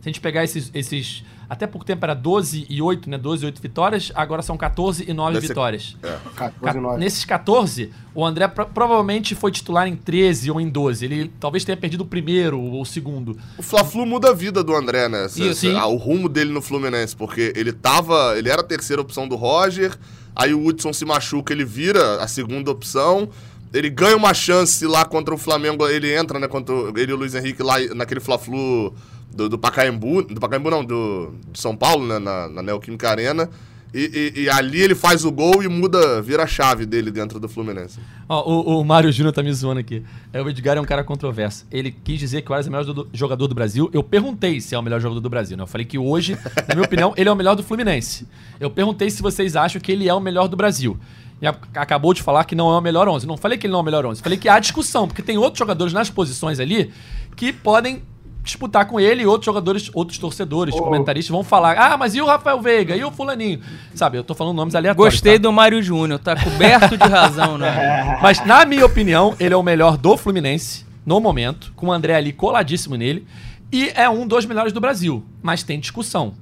Se 0.00 0.08
a 0.08 0.12
gente 0.12 0.20
pegar 0.20 0.44
esses, 0.44 0.70
esses 0.72 1.22
até 1.50 1.66
pouco 1.66 1.84
tempo 1.84 2.04
era 2.04 2.14
12 2.14 2.64
e 2.70 2.80
8, 2.80 3.10
né? 3.10 3.18
12 3.18 3.42
e 3.42 3.46
8 3.46 3.60
vitórias, 3.60 4.12
agora 4.14 4.40
são 4.40 4.56
14 4.56 5.04
e 5.08 5.12
9 5.12 5.34
Deve 5.34 5.48
vitórias. 5.48 5.96
Ser... 6.00 6.06
É. 6.06 6.18
14 6.36 6.78
e 6.78 6.80
9. 6.80 6.98
Nesses 7.00 7.24
14, 7.24 7.90
o 8.14 8.24
André 8.24 8.46
pro 8.46 8.66
provavelmente 8.66 9.34
foi 9.34 9.50
titular 9.50 9.88
em 9.88 9.96
13 9.96 10.50
ou 10.52 10.60
em 10.60 10.68
12. 10.68 11.04
Ele 11.04 11.32
talvez 11.40 11.64
tenha 11.64 11.76
perdido 11.76 12.02
o 12.02 12.06
primeiro 12.06 12.58
ou 12.58 12.80
o 12.80 12.86
segundo. 12.86 13.36
O 13.58 13.62
Fla-Flu 13.62 14.06
muda 14.06 14.30
a 14.30 14.32
vida 14.32 14.62
do 14.62 14.74
André, 14.76 15.08
né? 15.08 15.26
Isso, 15.26 15.66
essa, 15.68 15.86
o 15.86 15.96
rumo 15.96 16.28
dele 16.28 16.52
no 16.52 16.62
Fluminense, 16.62 17.16
porque 17.16 17.52
ele 17.56 17.72
tava. 17.72 18.38
Ele 18.38 18.48
era 18.48 18.62
a 18.62 18.64
terceira 18.64 19.02
opção 19.02 19.26
do 19.26 19.34
Roger, 19.34 19.98
aí 20.36 20.54
o 20.54 20.64
Hudson 20.64 20.92
se 20.92 21.04
machuca, 21.04 21.52
ele 21.52 21.64
vira 21.64 22.22
a 22.22 22.28
segunda 22.28 22.70
opção 22.70 23.28
ele 23.72 23.88
ganha 23.88 24.16
uma 24.16 24.34
chance 24.34 24.84
lá 24.84 25.04
contra 25.04 25.32
o 25.32 25.38
Flamengo, 25.38 25.86
ele 25.86 26.12
entra, 26.12 26.38
né, 26.40 26.48
contra 26.48 26.74
ele 26.96 27.12
e 27.12 27.14
o 27.14 27.16
Luiz 27.16 27.34
Henrique 27.36 27.62
lá 27.62 27.78
naquele 27.94 28.18
Fla-Flu 28.18 28.92
do, 29.32 29.48
do 29.48 29.58
Pacaembu, 29.58 30.22
do 30.22 30.40
Pacaembu 30.40 30.70
não, 30.70 30.84
do, 30.84 31.34
São 31.54 31.76
Paulo, 31.76 32.06
né, 32.06 32.18
na, 32.18 32.48
na 32.48 32.62
Neoquímica 32.62 33.08
Arena. 33.08 33.48
E, 33.92 34.32
e, 34.36 34.42
e, 34.42 34.50
ali 34.50 34.80
ele 34.80 34.94
faz 34.94 35.24
o 35.24 35.32
gol 35.32 35.64
e 35.64 35.68
muda, 35.68 36.22
vira 36.22 36.44
a 36.44 36.46
chave 36.46 36.86
dele 36.86 37.10
dentro 37.10 37.40
do 37.40 37.48
Fluminense. 37.48 37.98
Ó, 38.28 38.48
o, 38.48 38.80
o 38.80 38.84
Mário 38.84 39.10
Júnior 39.10 39.34
tá 39.34 39.42
me 39.42 39.52
zoando 39.52 39.80
aqui. 39.80 40.04
É, 40.32 40.40
o 40.40 40.48
Edgar 40.48 40.76
é 40.76 40.80
um 40.80 40.84
cara 40.84 41.02
controverso. 41.02 41.66
Ele 41.72 41.90
quis 41.90 42.18
dizer 42.20 42.42
que 42.42 42.52
o 42.52 42.54
Arias 42.54 42.66
é 42.66 42.70
o 42.70 42.72
melhor 42.72 42.84
do, 42.84 43.08
jogador 43.12 43.48
do 43.48 43.54
Brasil. 43.54 43.90
Eu 43.92 44.04
perguntei 44.04 44.60
se 44.60 44.76
é 44.76 44.78
o 44.78 44.82
melhor 44.82 45.00
jogador 45.00 45.20
do 45.20 45.28
Brasil, 45.28 45.56
né? 45.56 45.64
Eu 45.64 45.66
falei 45.66 45.84
que 45.84 45.98
hoje, 45.98 46.38
na 46.68 46.76
minha 46.76 46.84
opinião, 46.86 47.12
ele 47.16 47.28
é 47.28 47.32
o 47.32 47.36
melhor 47.36 47.56
do 47.56 47.64
Fluminense. 47.64 48.28
Eu 48.60 48.70
perguntei 48.70 49.10
se 49.10 49.20
vocês 49.22 49.56
acham 49.56 49.80
que 49.80 49.90
ele 49.90 50.08
é 50.08 50.14
o 50.14 50.20
melhor 50.20 50.46
do 50.46 50.56
Brasil. 50.56 50.96
E 51.42 51.46
acabou 51.46 52.14
de 52.14 52.22
falar 52.22 52.44
que 52.44 52.54
não 52.54 52.72
é 52.72 52.78
o 52.78 52.80
melhor 52.80 53.08
11. 53.08 53.26
Não 53.26 53.36
falei 53.36 53.58
que 53.58 53.66
ele 53.66 53.72
não 53.72 53.80
é 53.80 53.82
o 53.82 53.84
melhor 53.84 54.06
11. 54.06 54.22
Falei 54.22 54.38
que 54.38 54.48
há 54.48 54.58
discussão, 54.60 55.08
porque 55.08 55.22
tem 55.22 55.36
outros 55.36 55.58
jogadores 55.58 55.92
nas 55.92 56.10
posições 56.10 56.60
ali 56.60 56.92
que 57.34 57.52
podem 57.52 58.02
disputar 58.50 58.86
com 58.86 58.98
ele 58.98 59.22
e 59.22 59.26
outros 59.26 59.46
jogadores, 59.46 59.90
outros 59.94 60.18
torcedores, 60.18 60.74
oh. 60.74 60.82
comentaristas 60.82 61.30
vão 61.30 61.42
falar: 61.42 61.78
ah, 61.78 61.96
mas 61.96 62.14
e 62.14 62.20
o 62.20 62.26
Rafael 62.26 62.60
Veiga? 62.60 62.96
E 62.96 63.04
o 63.04 63.10
Fulaninho? 63.10 63.60
Sabe, 63.94 64.18
eu 64.18 64.24
tô 64.24 64.34
falando 64.34 64.56
nomes 64.56 64.74
aleatórios. 64.74 65.14
Gostei 65.14 65.38
tá? 65.38 65.42
do 65.42 65.52
Mário 65.52 65.82
Júnior, 65.82 66.18
tá 66.18 66.36
coberto 66.36 66.96
de 66.96 67.08
razão, 67.08 67.56
né? 67.56 68.18
mas, 68.22 68.44
na 68.44 68.64
minha 68.64 68.84
opinião, 68.84 69.34
ele 69.38 69.54
é 69.54 69.56
o 69.56 69.62
melhor 69.62 69.96
do 69.96 70.16
Fluminense, 70.16 70.84
no 71.06 71.20
momento, 71.20 71.72
com 71.76 71.86
o 71.86 71.92
André 71.92 72.14
ali 72.14 72.32
coladíssimo 72.32 72.96
nele, 72.96 73.26
e 73.72 73.90
é 73.94 74.08
um 74.08 74.26
dos 74.26 74.44
melhores 74.44 74.72
do 74.72 74.80
Brasil, 74.80 75.24
mas 75.42 75.62
tem 75.62 75.78
discussão. 75.78 76.34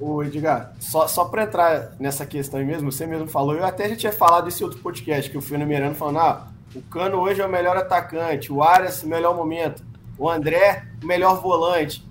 Ô, 0.00 0.22
Edgar, 0.22 0.72
só, 0.78 1.08
só 1.08 1.24
pra 1.24 1.44
entrar 1.44 1.92
nessa 1.98 2.24
questão 2.24 2.60
aí 2.60 2.66
mesmo, 2.66 2.90
você 2.90 3.06
mesmo 3.06 3.26
falou, 3.26 3.54
eu 3.54 3.64
até 3.64 3.88
já 3.88 3.96
tinha 3.96 4.12
falado 4.12 4.44
desse 4.44 4.62
outro 4.62 4.78
podcast 4.78 5.30
que 5.30 5.36
eu 5.36 5.40
fui 5.40 5.56
enumerando, 5.56 5.94
falando, 5.94 6.18
ah, 6.18 6.46
o 6.74 6.82
Cano 6.82 7.18
hoje 7.18 7.40
é 7.40 7.46
o 7.46 7.48
melhor 7.48 7.76
atacante, 7.76 8.52
o 8.52 8.62
Arias, 8.62 9.02
o 9.02 9.08
melhor 9.08 9.34
momento 9.34 9.82
o 10.18 10.28
André, 10.28 10.84
o 11.02 11.06
melhor 11.06 11.40
volante. 11.40 12.04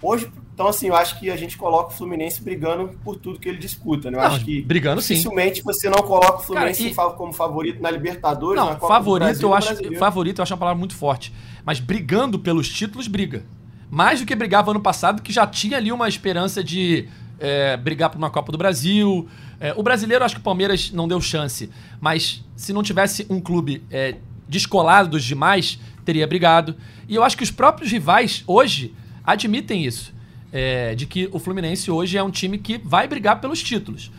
Hoje, 0.00 0.30
Então, 0.54 0.66
assim, 0.66 0.88
eu 0.88 0.96
acho 0.96 1.20
que 1.20 1.30
a 1.30 1.36
gente 1.36 1.56
coloca 1.56 1.90
o 1.92 1.96
Fluminense 1.96 2.42
brigando 2.42 2.88
por 3.04 3.14
tudo 3.16 3.38
que 3.38 3.48
ele 3.48 3.58
disputa, 3.58 4.10
né? 4.10 4.18
Eu 4.18 4.22
Não, 4.22 4.28
acho 4.28 4.44
que 4.44 4.60
brigando 4.62 5.00
sim. 5.00 5.14
dificilmente 5.14 5.62
você 5.62 5.88
não 5.88 6.02
coloca 6.02 6.38
o 6.38 6.42
Fluminense 6.42 6.90
Cara, 6.90 7.10
e- 7.10 7.16
como 7.16 7.32
favorito 7.32 7.80
na 7.80 7.88
Libertadores, 7.88 8.56
Não, 8.60 8.70
na 8.70 8.74
Copa 8.74 8.86
do 8.86 8.98
favorito 8.98 9.24
Brasil, 9.26 9.48
eu 9.48 9.54
acho, 9.54 9.68
Brasileiro. 9.68 9.98
favorito 10.00 10.38
eu 10.38 10.42
acho 10.42 10.52
uma 10.54 10.58
palavra 10.58 10.76
muito 10.78 10.96
forte, 10.96 11.32
mas 11.64 11.78
brigando 11.78 12.40
pelos 12.40 12.68
títulos 12.68 13.06
briga. 13.06 13.44
Mais 13.88 14.18
do 14.18 14.26
que 14.26 14.34
brigava 14.34 14.72
ano 14.72 14.80
passado, 14.80 15.22
que 15.22 15.32
já 15.32 15.46
tinha 15.46 15.76
ali 15.76 15.92
uma 15.92 16.08
esperança 16.08 16.62
de 16.64 17.08
é, 17.38 17.76
brigar 17.76 18.10
por 18.10 18.18
uma 18.18 18.28
Copa 18.28 18.50
do 18.50 18.58
Brasil. 18.58 19.28
É, 19.60 19.72
o 19.76 19.82
brasileiro, 19.84 20.24
acho 20.24 20.34
que 20.34 20.40
o 20.40 20.44
Palmeiras 20.44 20.90
não 20.90 21.06
deu 21.06 21.20
chance, 21.20 21.70
mas 22.00 22.44
se 22.56 22.72
não 22.72 22.82
tivesse 22.82 23.24
um 23.30 23.40
clube 23.40 23.80
é, 23.92 24.16
descolado 24.48 25.10
dos 25.10 25.24
demais, 25.24 25.78
teria 26.04 26.26
brigado. 26.26 26.74
E 27.08 27.14
eu 27.14 27.22
acho 27.22 27.36
que 27.36 27.42
os 27.42 27.50
próprios 27.50 27.90
rivais 27.90 28.42
hoje 28.46 28.94
admitem 29.22 29.84
isso, 29.84 30.14
é, 30.52 30.94
de 30.94 31.06
que 31.06 31.28
o 31.32 31.38
Fluminense 31.38 31.90
hoje 31.90 32.16
é 32.16 32.22
um 32.22 32.30
time 32.30 32.58
que 32.58 32.78
vai 32.78 33.06
brigar 33.06 33.40
pelos 33.40 33.62
títulos. 33.62 34.10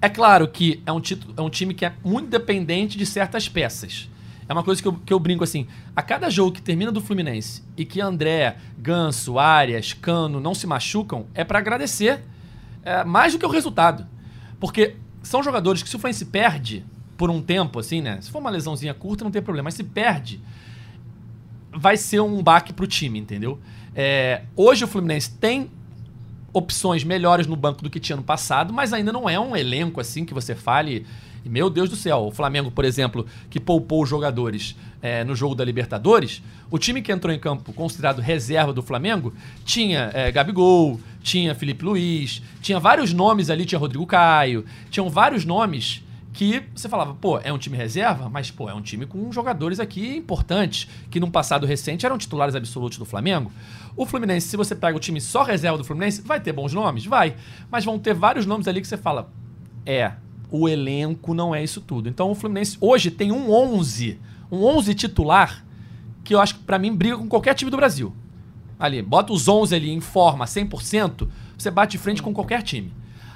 É 0.00 0.08
claro 0.08 0.46
que 0.46 0.82
é 0.86 0.92
um, 0.92 1.00
título, 1.00 1.34
é 1.36 1.40
um 1.40 1.50
time 1.50 1.74
que 1.74 1.84
é 1.84 1.92
muito 2.04 2.28
dependente 2.28 2.96
de 2.96 3.06
certas 3.06 3.48
peças. 3.48 4.08
É 4.48 4.52
uma 4.52 4.62
coisa 4.62 4.80
que 4.80 4.88
eu, 4.88 4.92
que 4.94 5.12
eu 5.12 5.18
brinco 5.18 5.42
assim. 5.42 5.66
A 5.94 6.02
cada 6.02 6.30
jogo 6.30 6.52
que 6.52 6.62
termina 6.62 6.92
do 6.92 7.00
Fluminense 7.00 7.62
e 7.76 7.84
que 7.84 8.00
André, 8.00 8.56
Ganso, 8.78 9.38
Arias, 9.38 9.92
Cano 9.92 10.40
não 10.40 10.54
se 10.54 10.66
machucam, 10.66 11.26
é 11.34 11.44
pra 11.44 11.58
agradecer 11.58 12.22
é, 12.82 13.04
mais 13.04 13.32
do 13.32 13.38
que 13.38 13.44
o 13.44 13.50
resultado. 13.50 14.06
Porque 14.60 14.96
são 15.22 15.42
jogadores 15.42 15.82
que 15.82 15.88
se 15.88 15.96
o 15.96 15.98
Fluminense 15.98 16.26
perde 16.26 16.84
por 17.18 17.28
um 17.28 17.42
tempo, 17.42 17.80
assim, 17.80 18.00
né? 18.00 18.18
Se 18.22 18.30
for 18.30 18.38
uma 18.38 18.48
lesãozinha 18.48 18.94
curta, 18.94 19.24
não 19.24 19.30
tem 19.30 19.42
problema. 19.42 19.64
Mas 19.64 19.74
se 19.74 19.82
perde, 19.82 20.40
vai 21.72 21.96
ser 21.96 22.20
um 22.20 22.40
baque 22.42 22.72
pro 22.72 22.86
time, 22.86 23.18
entendeu? 23.18 23.58
É, 23.94 24.42
hoje 24.56 24.84
o 24.84 24.88
Fluminense 24.88 25.32
tem 25.32 25.68
opções 26.52 27.02
melhores 27.02 27.46
no 27.46 27.56
banco 27.56 27.82
do 27.82 27.90
que 27.90 27.98
tinha 27.98 28.16
no 28.16 28.22
passado, 28.22 28.72
mas 28.72 28.92
ainda 28.92 29.12
não 29.12 29.28
é 29.28 29.38
um 29.38 29.56
elenco 29.56 30.00
assim 30.00 30.24
que 30.24 30.32
você 30.32 30.54
fale. 30.54 31.04
Meu 31.44 31.68
Deus 31.68 31.90
do 31.90 31.96
céu, 31.96 32.26
o 32.26 32.30
Flamengo, 32.30 32.70
por 32.70 32.84
exemplo, 32.84 33.26
que 33.50 33.58
poupou 33.58 34.02
os 34.02 34.08
jogadores 34.08 34.76
é, 35.02 35.24
no 35.24 35.34
jogo 35.34 35.54
da 35.54 35.64
Libertadores, 35.64 36.42
o 36.70 36.78
time 36.78 37.02
que 37.02 37.10
entrou 37.10 37.34
em 37.34 37.38
campo 37.38 37.72
considerado 37.72 38.20
reserva 38.20 38.72
do 38.72 38.82
Flamengo 38.82 39.32
tinha 39.64 40.10
é, 40.12 40.30
Gabigol, 40.30 41.00
tinha 41.22 41.54
Felipe 41.54 41.84
Luiz, 41.84 42.42
tinha 42.60 42.78
vários 42.78 43.12
nomes 43.12 43.50
ali, 43.50 43.64
tinha 43.64 43.78
Rodrigo 43.78 44.06
Caio, 44.06 44.64
tinham 44.90 45.08
vários 45.08 45.44
nomes 45.44 46.02
que 46.38 46.62
você 46.72 46.88
falava, 46.88 47.14
pô, 47.14 47.40
é 47.40 47.52
um 47.52 47.58
time 47.58 47.76
reserva, 47.76 48.28
mas 48.28 48.48
pô, 48.48 48.70
é 48.70 48.72
um 48.72 48.80
time 48.80 49.06
com 49.06 49.32
jogadores 49.32 49.80
aqui 49.80 50.16
importantes, 50.16 50.88
que 51.10 51.18
num 51.18 51.32
passado 51.32 51.66
recente 51.66 52.06
eram 52.06 52.16
titulares 52.16 52.54
absolutos 52.54 52.96
do 52.96 53.04
Flamengo. 53.04 53.50
O 53.96 54.06
Fluminense, 54.06 54.46
se 54.46 54.56
você 54.56 54.76
pega 54.76 54.96
o 54.96 55.00
time 55.00 55.20
só 55.20 55.42
reserva 55.42 55.76
do 55.76 55.82
Fluminense, 55.82 56.22
vai 56.22 56.38
ter 56.38 56.52
bons 56.52 56.72
nomes? 56.72 57.04
Vai. 57.04 57.34
Mas 57.68 57.84
vão 57.84 57.98
ter 57.98 58.14
vários 58.14 58.46
nomes 58.46 58.68
ali 58.68 58.80
que 58.80 58.86
você 58.86 58.96
fala, 58.96 59.32
é, 59.84 60.12
o 60.48 60.68
elenco 60.68 61.34
não 61.34 61.52
é 61.52 61.60
isso 61.60 61.80
tudo. 61.80 62.08
Então 62.08 62.30
o 62.30 62.36
Fluminense 62.36 62.78
hoje 62.80 63.10
tem 63.10 63.32
um 63.32 63.50
11, 63.50 64.20
um 64.48 64.62
11 64.62 64.94
titular, 64.94 65.66
que 66.22 66.36
eu 66.36 66.40
acho 66.40 66.54
que 66.54 66.62
pra 66.62 66.78
mim 66.78 66.94
briga 66.94 67.18
com 67.18 67.26
qualquer 67.26 67.54
time 67.54 67.68
do 67.68 67.76
Brasil. 67.76 68.14
Ali, 68.78 69.02
bota 69.02 69.32
os 69.32 69.48
11 69.48 69.74
ali 69.74 69.90
em 69.90 70.00
forma 70.00 70.44
100%, 70.44 71.26
você 71.58 71.68
bate 71.68 71.96
de 71.96 71.98
frente 71.98 72.22
com 72.22 72.32
qualquer 72.32 72.62
time. 72.62 72.92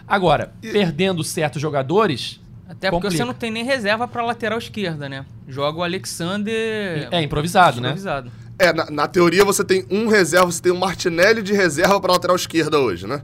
Agora, 0.07 0.55
perdendo 0.61 1.25
certos 1.25 1.61
jogadores, 1.61 2.41
Até 2.73 2.91
porque 2.91 3.09
Complica. 3.09 3.17
você 3.17 3.25
não 3.25 3.35
tem 3.35 3.51
nem 3.51 3.65
reserva 3.65 4.09
pra 4.09 4.25
lateral 4.25 4.59
esquerda, 4.59 5.07
né? 5.07 5.27
Joga 5.47 5.79
o 5.79 5.83
Alexander. 5.83 7.07
É, 7.11 7.21
improvisado, 7.21 7.83
né? 7.83 7.89
improvisado. 7.89 8.33
É, 8.59 8.73
na, 8.73 8.91
na 8.91 9.07
teoria 9.07 9.45
você 9.45 9.63
tem 9.63 9.85
um 9.91 10.07
reserva, 10.07 10.51
você 10.51 10.63
tem 10.63 10.73
um 10.73 10.79
Martinelli 10.79 11.43
de 11.43 11.53
reserva 11.53 12.01
pra 12.01 12.13
lateral 12.13 12.35
esquerda 12.35 12.79
hoje, 12.79 13.07
né? 13.07 13.23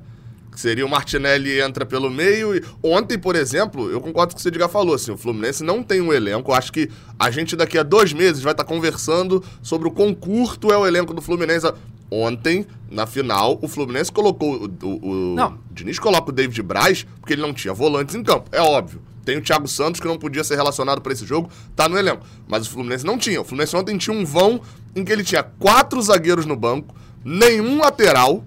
Que 0.53 0.61
seria 0.61 0.85
o 0.85 0.89
Martinelli 0.89 1.61
entra 1.61 1.87
pelo 1.87 2.11
meio 2.11 2.55
e 2.55 2.63
ontem, 2.83 3.19
por 3.19 3.37
exemplo, 3.37 3.91
eu 3.91 4.03
concordo 4.03 4.35
com 4.35 4.39
o 4.39 4.43
que 4.43 4.47
o 4.47 4.51
Edgar 4.51 4.69
falou, 4.69 4.95
assim, 4.95 5.13
o 5.13 5.17
Fluminense 5.17 5.65
não 5.65 5.83
tem 5.83 6.03
um 6.03 6.13
elenco, 6.13 6.51
eu 6.51 6.55
acho 6.55 6.71
que 6.71 6.91
a 7.19 7.31
gente 7.31 7.57
daqui 7.57 7.79
a 7.79 7.83
dois 7.83 8.13
meses 8.13 8.43
vai 8.43 8.53
estar 8.53 8.65
conversando 8.65 9.43
sobre 9.63 9.89
o 9.89 9.91
quão 9.91 10.13
curto 10.13 10.71
é 10.71 10.77
o 10.77 10.87
elenco 10.87 11.15
do 11.15 11.23
Fluminense. 11.23 11.73
Ontem, 12.11 12.67
na 12.91 13.07
final, 13.07 13.59
o 13.63 13.69
Fluminense 13.69 14.11
colocou 14.11 14.65
o, 14.65 14.87
o, 14.87 15.11
o 15.33 15.35
Não. 15.35 15.59
Diniz 15.71 15.99
coloca 15.99 16.31
o 16.31 16.33
David 16.33 16.63
Braz 16.63 17.07
porque 17.21 17.35
ele 17.35 17.43
não 17.43 17.53
tinha 17.53 17.73
volantes 17.73 18.15
em 18.15 18.23
campo, 18.23 18.49
é 18.51 18.61
óbvio. 18.61 19.01
Tem 19.29 19.37
o 19.37 19.43
Thiago 19.43 19.69
Santos, 19.69 20.01
que 20.01 20.07
não 20.07 20.17
podia 20.17 20.43
ser 20.43 20.57
relacionado 20.57 21.03
para 21.03 21.13
esse 21.13 21.27
jogo, 21.27 21.51
tá 21.77 21.87
no 21.87 21.99
elenco. 21.99 22.25
Mas 22.49 22.67
o 22.67 22.71
Fluminense 22.71 23.05
não 23.05 23.19
tinha. 23.19 23.39
O 23.43 23.45
Fluminense 23.45 23.77
ontem 23.77 23.99
tinha 23.99 24.17
um 24.17 24.25
vão 24.25 24.59
em 24.97 25.05
que 25.05 25.13
ele 25.13 25.23
tinha 25.23 25.43
quatro 25.43 26.01
zagueiros 26.01 26.47
no 26.47 26.57
banco, 26.57 26.95
nenhum 27.23 27.79
lateral. 27.79 28.43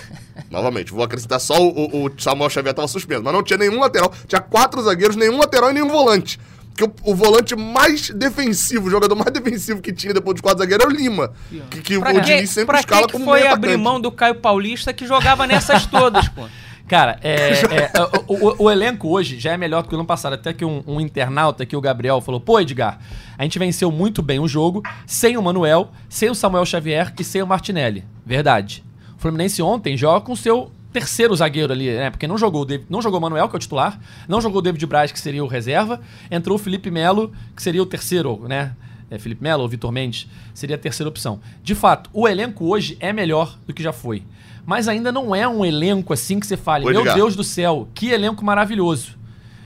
Novamente, 0.50 0.92
vou 0.92 1.02
acrescentar 1.02 1.40
só 1.40 1.58
o, 1.58 1.68
o- 1.70 2.04
o 2.04 2.10
Samuel 2.18 2.50
Xavier 2.50 2.72
estava 2.72 2.86
suspenso, 2.86 3.22
mas 3.22 3.32
não 3.32 3.42
tinha 3.42 3.56
nenhum 3.56 3.80
lateral. 3.80 4.12
Tinha 4.28 4.40
quatro 4.42 4.82
zagueiros, 4.82 5.16
nenhum 5.16 5.38
lateral 5.38 5.70
e 5.70 5.72
nenhum 5.72 5.88
volante. 5.88 6.38
Porque 6.74 6.84
o, 6.84 7.12
o 7.12 7.14
volante 7.14 7.56
mais 7.56 8.10
defensivo, 8.10 8.88
o 8.88 8.90
jogador 8.90 9.14
mais 9.14 9.32
defensivo 9.32 9.80
que 9.80 9.90
tinha 9.90 10.12
depois 10.12 10.34
dos 10.34 10.42
quatro 10.42 10.58
zagueiros 10.58 10.84
era 10.84 10.94
o 10.94 10.96
Lima. 10.96 11.32
Que, 11.70 11.80
que 11.80 11.96
o 11.96 12.00
Diniz 12.20 12.50
sempre 12.50 12.66
pra 12.66 12.80
escala 12.80 13.06
que, 13.06 13.12
como 13.12 13.24
foi 13.24 13.40
abrir 13.54 13.78
mão 13.78 13.98
do 13.98 14.12
Caio 14.12 14.34
Paulista 14.34 14.92
que 14.92 15.06
jogava 15.06 15.46
nessas 15.46 15.86
todas, 15.86 16.28
pô? 16.28 16.46
Cara, 16.88 17.18
é, 17.22 17.50
é, 17.52 17.90
o, 18.28 18.34
o- 18.34 18.64
o 18.64 18.70
elenco 18.70 19.08
hoje 19.08 19.40
já 19.40 19.52
é 19.52 19.56
melhor 19.56 19.82
do 19.82 19.88
que 19.88 19.94
o 19.94 19.98
ano 19.98 20.06
passado. 20.06 20.34
Até 20.34 20.52
que 20.52 20.64
um, 20.64 20.82
um 20.86 21.00
internauta 21.00 21.64
aqui, 21.64 21.76
o 21.76 21.80
Gabriel, 21.80 22.20
falou: 22.20 22.40
pô, 22.40 22.60
Edgar, 22.60 22.98
a 23.36 23.42
gente 23.42 23.58
venceu 23.58 23.90
muito 23.90 24.22
bem 24.22 24.38
o 24.38 24.46
jogo 24.46 24.82
sem 25.06 25.36
o 25.36 25.42
Manuel, 25.42 25.90
sem 26.08 26.30
o 26.30 26.34
Samuel 26.34 26.64
Xavier 26.64 27.12
e 27.18 27.24
sem 27.24 27.42
o 27.42 27.46
Martinelli. 27.46 28.04
Verdade. 28.24 28.84
O 29.16 29.20
Fluminense 29.20 29.60
ontem 29.62 29.96
joga 29.96 30.20
com 30.20 30.32
o 30.32 30.36
seu 30.36 30.70
terceiro 30.92 31.34
zagueiro 31.34 31.72
ali, 31.72 31.90
né? 31.90 32.08
Porque 32.10 32.26
não 32.26 32.38
jogou 32.38 32.66
não 32.88 33.02
jogou 33.02 33.18
o 33.18 33.22
Manuel, 33.22 33.48
que 33.48 33.56
é 33.56 33.58
o 33.58 33.60
titular, 33.60 33.98
não 34.28 34.40
jogou 34.40 34.58
o 34.60 34.62
David 34.62 34.86
Braz, 34.86 35.10
que 35.10 35.18
seria 35.20 35.44
o 35.44 35.46
reserva, 35.48 36.00
entrou 36.30 36.54
o 36.56 36.58
Felipe 36.58 36.90
Melo, 36.90 37.32
que 37.54 37.62
seria 37.62 37.82
o 37.82 37.86
terceiro, 37.86 38.44
né? 38.48 38.72
É, 39.10 39.18
Felipe 39.18 39.42
Melo 39.42 39.62
ou 39.62 39.68
Vitor 39.68 39.92
Mendes 39.92 40.28
seria 40.52 40.74
a 40.76 40.78
terceira 40.78 41.08
opção. 41.08 41.40
De 41.62 41.74
fato, 41.74 42.10
o 42.12 42.26
elenco 42.26 42.64
hoje 42.66 42.96
é 42.98 43.12
melhor 43.12 43.56
do 43.66 43.72
que 43.72 43.82
já 43.82 43.92
foi. 43.92 44.22
Mas 44.64 44.88
ainda 44.88 45.12
não 45.12 45.32
é 45.34 45.46
um 45.46 45.64
elenco 45.64 46.12
assim 46.12 46.40
que 46.40 46.46
você 46.46 46.56
fale, 46.56 46.84
Oi, 46.86 46.92
meu. 46.92 47.14
Deus 47.14 47.36
do 47.36 47.44
céu, 47.44 47.88
que 47.94 48.08
elenco 48.10 48.44
maravilhoso. 48.44 49.14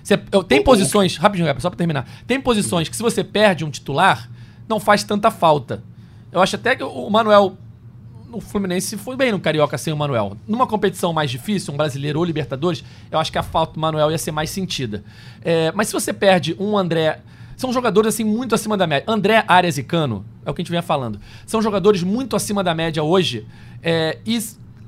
Você- 0.03 0.21
eu- 0.31 0.45
tem 0.45 0.63
posições, 0.63 1.17
rapidinho, 1.17 1.49
só 1.59 1.71
pra 1.71 1.77
terminar. 1.77 2.07
Tem 2.27 2.39
posições 2.41 2.89
que 2.89 2.97
se 2.97 3.03
você 3.03 3.25
perde 3.25 3.65
um 3.65 3.71
titular, 3.71 4.29
não 4.69 4.79
faz 4.79 5.03
tanta 5.05 5.31
falta. 5.31 5.83
Eu 6.31 6.43
acho 6.43 6.57
até 6.57 6.77
que 6.77 6.83
o 6.85 7.09
Manuel 7.09 7.57
o 8.33 8.41
Fluminense 8.41 8.97
foi 8.97 9.17
bem 9.17 9.33
no 9.33 9.41
Carioca 9.41 9.77
sem 9.77 9.93
o 9.93 9.97
Manuel. 9.97 10.37
Numa 10.47 10.65
competição 10.65 11.13
mais 11.13 11.31
difícil, 11.33 11.75
um 11.75 11.77
brasileiro 11.77 12.21
ou 12.21 12.25
Libertadores, 12.25 12.85
eu 13.11 13.19
acho 13.19 13.33
que 13.33 13.39
a 13.39 13.43
falta 13.43 13.73
do 13.75 13.81
Manuel 13.81 14.09
ia 14.13 14.19
ser 14.19 14.31
mais 14.31 14.51
sentida. 14.51 15.03
É, 15.43 15.73
mas 15.73 15.89
se 15.89 15.93
você 15.93 16.13
perde 16.13 16.55
um 16.59 16.77
André. 16.79 17.21
São 17.61 17.75
jogadores 17.75 18.15
assim 18.15 18.25
muito 18.25 18.55
acima 18.55 18.75
da 18.75 18.87
média. 18.87 19.05
André, 19.07 19.45
Arias 19.47 19.77
e 19.77 19.83
Cano, 19.83 20.25
é 20.47 20.51
o 20.51 20.55
que 20.55 20.63
a 20.63 20.65
gente 20.65 20.71
vinha 20.71 20.81
falando. 20.81 21.21
São 21.45 21.61
jogadores 21.61 22.03
muito 22.03 22.35
acima 22.35 22.65
da 22.65 22.75
média 22.75 23.03
hoje. 23.03 23.47
É, 23.83 24.17
e 24.25 24.39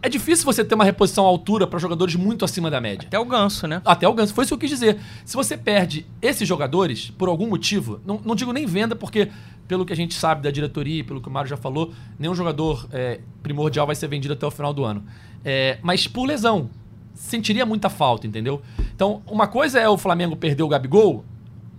é 0.00 0.08
difícil 0.08 0.46
você 0.46 0.64
ter 0.64 0.74
uma 0.74 0.82
reposição 0.82 1.26
à 1.26 1.28
altura 1.28 1.66
para 1.66 1.78
jogadores 1.78 2.14
muito 2.14 2.46
acima 2.46 2.70
da 2.70 2.80
média. 2.80 3.06
Até 3.06 3.18
o 3.18 3.26
ganso, 3.26 3.66
né? 3.66 3.82
Até 3.84 4.08
o 4.08 4.14
Ganso. 4.14 4.32
Foi 4.32 4.44
isso 4.44 4.48
que 4.48 4.54
eu 4.54 4.58
quis 4.58 4.70
dizer. 4.70 4.98
Se 5.22 5.36
você 5.36 5.54
perde 5.54 6.06
esses 6.22 6.48
jogadores, 6.48 7.10
por 7.10 7.28
algum 7.28 7.46
motivo, 7.46 8.00
não, 8.06 8.18
não 8.24 8.34
digo 8.34 8.54
nem 8.54 8.64
venda, 8.64 8.96
porque, 8.96 9.30
pelo 9.68 9.84
que 9.84 9.92
a 9.92 9.96
gente 9.96 10.14
sabe 10.14 10.40
da 10.40 10.50
diretoria, 10.50 11.00
e 11.00 11.02
pelo 11.02 11.20
que 11.20 11.28
o 11.28 11.30
Mário 11.30 11.50
já 11.50 11.58
falou, 11.58 11.92
nenhum 12.18 12.34
jogador 12.34 12.88
é, 12.90 13.20
primordial 13.42 13.86
vai 13.86 13.94
ser 13.94 14.08
vendido 14.08 14.32
até 14.32 14.46
o 14.46 14.50
final 14.50 14.72
do 14.72 14.82
ano. 14.82 15.04
É, 15.44 15.78
mas 15.82 16.06
por 16.06 16.24
lesão, 16.24 16.70
sentiria 17.12 17.66
muita 17.66 17.90
falta, 17.90 18.26
entendeu? 18.26 18.62
Então, 18.94 19.20
uma 19.26 19.46
coisa 19.46 19.78
é 19.78 19.90
o 19.90 19.98
Flamengo 19.98 20.34
perder 20.36 20.62
o 20.62 20.68
Gabigol, 20.68 21.22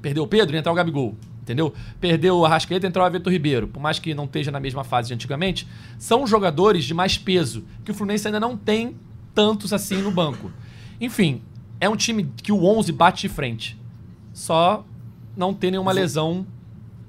perder 0.03 0.19
o 0.19 0.27
Pedro 0.27 0.55
e 0.55 0.59
entrar 0.59 0.71
o 0.71 0.75
Gabigol. 0.75 1.15
Entendeu? 1.41 1.73
Perdeu 1.99 2.37
o 2.37 2.45
Arrascaeta 2.45 2.85
e 2.85 2.89
entrar 2.89 3.03
o 3.03 3.07
Everton 3.07 3.29
Ribeiro. 3.31 3.67
Por 3.67 3.81
mais 3.81 3.97
que 3.99 4.13
não 4.13 4.25
esteja 4.25 4.51
na 4.51 4.59
mesma 4.59 4.83
fase 4.83 5.07
de 5.07 5.13
antigamente, 5.15 5.67
são 5.97 6.27
jogadores 6.27 6.85
de 6.85 6.93
mais 6.93 7.17
peso, 7.17 7.65
que 7.83 7.89
o 7.91 7.93
Fluminense 7.93 8.27
ainda 8.27 8.39
não 8.39 8.55
tem 8.55 8.95
tantos 9.33 9.73
assim 9.73 9.97
no 9.97 10.11
banco. 10.11 10.51
Enfim, 11.01 11.41
é 11.81 11.89
um 11.89 11.95
time 11.97 12.29
que 12.41 12.51
o 12.51 12.63
11 12.63 12.91
bate 12.93 13.27
de 13.27 13.33
frente. 13.33 13.77
Só 14.33 14.85
não 15.35 15.53
tem 15.53 15.71
nenhuma 15.71 15.91
lesão 15.91 16.45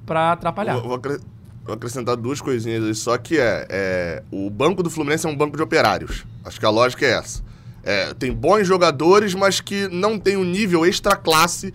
pra 0.04 0.32
atrapalhar. 0.32 0.74
Vou, 0.74 0.82
vou 0.88 0.94
acre- 0.96 1.20
vou 1.64 1.74
acrescentar 1.74 2.16
duas 2.16 2.40
coisinhas 2.40 2.82
aí, 2.84 2.94
só 2.94 3.16
que 3.16 3.38
é, 3.38 3.66
é, 3.70 4.22
o 4.32 4.50
banco 4.50 4.82
do 4.82 4.90
Fluminense 4.90 5.26
é 5.26 5.30
um 5.30 5.36
banco 5.36 5.56
de 5.56 5.62
operários. 5.62 6.24
Acho 6.44 6.58
que 6.58 6.66
a 6.66 6.70
lógica 6.70 7.04
é 7.06 7.10
essa. 7.18 7.42
É, 7.84 8.12
tem 8.14 8.32
bons 8.32 8.66
jogadores, 8.66 9.32
mas 9.34 9.60
que 9.60 9.86
não 9.88 10.18
tem 10.18 10.36
o 10.36 10.44
nível 10.44 10.84
extra 10.84 11.14
classe 11.14 11.72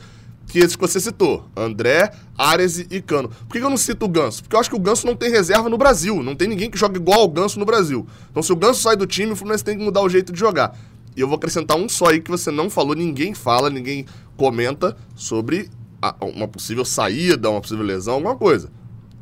que 0.50 0.60
esses 0.60 0.76
que 0.76 0.82
você 0.82 1.00
citou. 1.00 1.48
André, 1.56 2.12
Ares 2.38 2.80
e 2.80 3.02
Cano. 3.02 3.30
Por 3.30 3.50
que 3.54 3.60
eu 3.60 3.70
não 3.70 3.78
cito 3.78 4.06
o 4.06 4.10
Ganso? 4.10 4.42
Porque 4.44 4.56
eu 4.56 4.60
acho 4.60 4.70
que 4.70 4.76
o 4.76 4.80
Ganso 4.80 5.06
não 5.08 5.16
tem 5.16 5.30
reserva 5.32 5.70
no 5.70 5.78
Brasil. 5.78 6.22
Não 6.24 6.36
tem 6.36 6.48
ninguém 6.48 6.70
que 6.70 6.78
joga 6.78 6.98
igual 6.98 7.22
ao 7.22 7.28
Ganso 7.30 7.60
no 7.60 7.66
Brasil. 7.66 8.06
Então 8.32 8.42
se 8.44 8.52
o 8.52 8.56
Ganso 8.56 8.82
sai 8.82 8.96
do 8.98 9.06
time, 9.08 9.32
o 9.32 9.36
Fluminense 9.36 9.64
tem 9.64 9.78
que 9.78 9.84
mudar 9.84 10.02
o 10.02 10.10
jeito 10.10 10.34
de 10.34 10.40
jogar. 10.40 10.76
E 11.16 11.22
eu 11.22 11.28
vou 11.28 11.38
acrescentar 11.38 11.78
um 11.78 11.88
só 11.88 12.08
aí 12.08 12.20
que 12.20 12.30
você 12.32 12.50
não 12.52 12.70
falou, 12.70 12.96
ninguém 12.96 13.34
fala, 13.34 13.70
ninguém 13.70 14.06
comenta 14.36 14.96
sobre 15.16 15.70
a- 16.02 16.16
uma 16.22 16.48
possível 16.48 16.84
saída, 16.86 17.50
uma 17.50 17.62
possível 17.62 17.84
lesão, 17.86 18.16
alguma 18.16 18.36
coisa. 18.36 18.70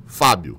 Fábio. 0.06 0.58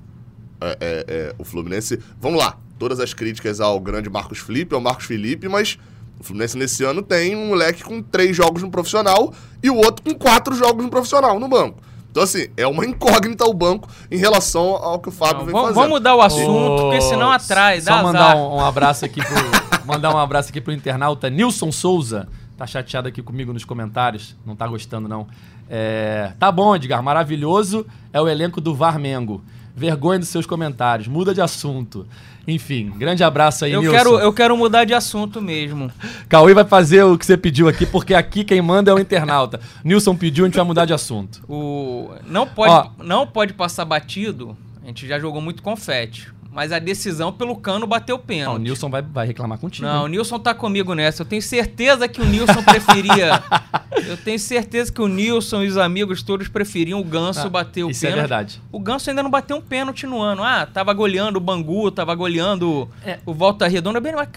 É, 0.60 0.76
é, 0.80 1.04
é, 1.08 1.34
o 1.38 1.44
Fluminense. 1.44 1.98
Vamos 2.20 2.38
lá. 2.38 2.58
todas 2.78 3.00
as 3.00 3.12
críticas 3.12 3.60
ao 3.60 3.80
grande 3.80 4.08
Marcos 4.08 4.38
Felipe, 4.38 4.72
ao 4.72 4.80
Marcos 4.80 5.04
Felipe, 5.06 5.48
mas 5.48 5.76
o 6.18 6.24
Fluminense 6.24 6.56
nesse 6.56 6.84
ano 6.84 7.02
tem 7.02 7.36
um 7.36 7.48
moleque 7.48 7.82
com 7.82 8.02
três 8.02 8.36
jogos 8.36 8.62
no 8.62 8.70
profissional 8.70 9.32
e 9.62 9.70
o 9.70 9.76
outro 9.76 10.02
com 10.04 10.18
quatro 10.18 10.54
jogos 10.54 10.84
no 10.84 10.90
profissional 10.90 11.38
no 11.38 11.48
banco. 11.48 11.80
Então, 12.10 12.22
assim, 12.22 12.48
é 12.56 12.66
uma 12.66 12.84
incógnita 12.84 13.44
o 13.44 13.54
banco 13.54 13.88
em 14.10 14.16
relação 14.16 14.70
ao 14.70 14.98
que 14.98 15.08
o 15.08 15.12
Fábio 15.12 15.38
Não, 15.38 15.44
vem 15.44 15.52
vamos, 15.52 15.68
fazendo. 15.68 15.82
vamos 15.82 15.90
mudar 15.90 16.16
o 16.16 16.22
assunto, 16.22 16.82
porque 16.82 17.00
senão 17.02 17.30
atrai, 17.30 17.80
dá 17.80 17.98
Só 17.98 18.02
mandar 18.02 18.36
um, 18.36 18.56
um 18.56 18.64
abraço 18.64 19.04
aqui 19.04 19.20
pro, 19.24 19.36
mandar 19.86 20.14
um 20.14 20.18
abraço 20.18 20.48
aqui 20.48 20.60
pro 20.60 20.72
internauta 20.72 21.30
Nilson 21.30 21.70
Souza. 21.70 22.28
Tá 22.56 22.66
chateado 22.66 23.06
aqui 23.06 23.22
comigo 23.22 23.52
nos 23.52 23.64
comentários, 23.64 24.34
não 24.44 24.56
tá 24.56 24.66
gostando 24.66 25.06
não. 25.06 25.28
É, 25.70 26.32
tá 26.40 26.50
bom, 26.50 26.74
Edgar, 26.74 27.00
maravilhoso 27.02 27.86
é 28.12 28.20
o 28.20 28.26
elenco 28.26 28.60
do 28.60 28.74
Varmengo. 28.74 29.42
Vergonha 29.78 30.18
dos 30.18 30.28
seus 30.28 30.44
comentários, 30.44 31.06
muda 31.08 31.32
de 31.32 31.40
assunto. 31.40 32.06
Enfim, 32.46 32.90
grande 32.96 33.22
abraço 33.22 33.64
aí, 33.64 33.72
Eu 33.72 33.80
Nilson. 33.80 33.96
quero, 33.96 34.18
eu 34.18 34.32
quero 34.32 34.56
mudar 34.56 34.84
de 34.84 34.94
assunto 34.94 35.40
mesmo. 35.40 35.90
Cauê 36.28 36.54
vai 36.54 36.64
fazer 36.64 37.02
o 37.02 37.16
que 37.16 37.24
você 37.24 37.36
pediu 37.36 37.68
aqui, 37.68 37.84
porque 37.86 38.14
aqui 38.14 38.42
quem 38.42 38.60
manda 38.60 38.90
é 38.90 38.94
o 38.94 38.98
internauta. 38.98 39.60
Nilson 39.84 40.16
pediu, 40.16 40.44
a 40.44 40.48
gente 40.48 40.56
vai 40.56 40.64
mudar 40.64 40.84
de 40.84 40.92
assunto. 40.94 41.42
O, 41.48 42.10
não, 42.26 42.46
pode, 42.46 42.72
Ó. 42.72 42.90
não 43.04 43.26
pode 43.26 43.52
passar 43.52 43.84
batido. 43.84 44.56
A 44.82 44.86
gente 44.86 45.06
já 45.06 45.18
jogou 45.20 45.40
muito 45.42 45.62
confete. 45.62 46.32
Mas 46.50 46.72
a 46.72 46.78
decisão 46.78 47.32
pelo 47.32 47.54
cano 47.56 47.86
bateu 47.86 48.16
o 48.16 48.18
Não, 48.18 48.24
pênalti. 48.24 48.56
o 48.56 48.62
Nilson 48.62 48.88
vai, 48.90 49.02
vai 49.02 49.26
reclamar 49.26 49.58
contigo. 49.58 49.86
Não, 49.86 50.04
o? 50.04 50.08
Nilson 50.08 50.38
tá 50.38 50.54
comigo 50.54 50.94
nessa. 50.94 51.22
Eu 51.22 51.26
tenho 51.26 51.42
certeza 51.42 52.08
que 52.08 52.20
o 52.20 52.24
Nilson 52.24 52.62
preferia. 52.62 53.42
eu 54.08 54.16
tenho 54.16 54.38
certeza 54.38 54.90
que 54.90 55.00
o 55.00 55.06
Nilson 55.08 55.62
e 55.62 55.68
os 55.68 55.76
amigos 55.76 56.22
todos 56.22 56.48
preferiam 56.48 56.98
o 57.00 57.04
Ganso 57.04 57.46
Ah, 57.46 57.50
bater 57.50 57.84
o 57.84 57.90
isso 57.90 58.04
é 58.06 58.08
pênalti. 58.08 58.20
verdade. 58.28 58.62
O 58.72 58.80
Ganso 58.80 59.10
ainda 59.10 59.22
não 59.22 59.30
bateu 59.30 59.56
um 59.56 59.60
pênalti 59.60 60.06
no 60.06 60.20
ano. 60.20 60.42
Ah, 60.42 60.66
tava 60.66 60.92
goleando 60.94 61.36
o 61.38 61.40
Bangu, 61.40 61.90
tava 61.90 62.14
goleando 62.14 62.88
É. 63.04 63.18
o 63.26 63.34
Volta 63.34 63.68
Redonda. 63.68 64.00
Bem, 64.00 64.14
mas, 64.14 64.28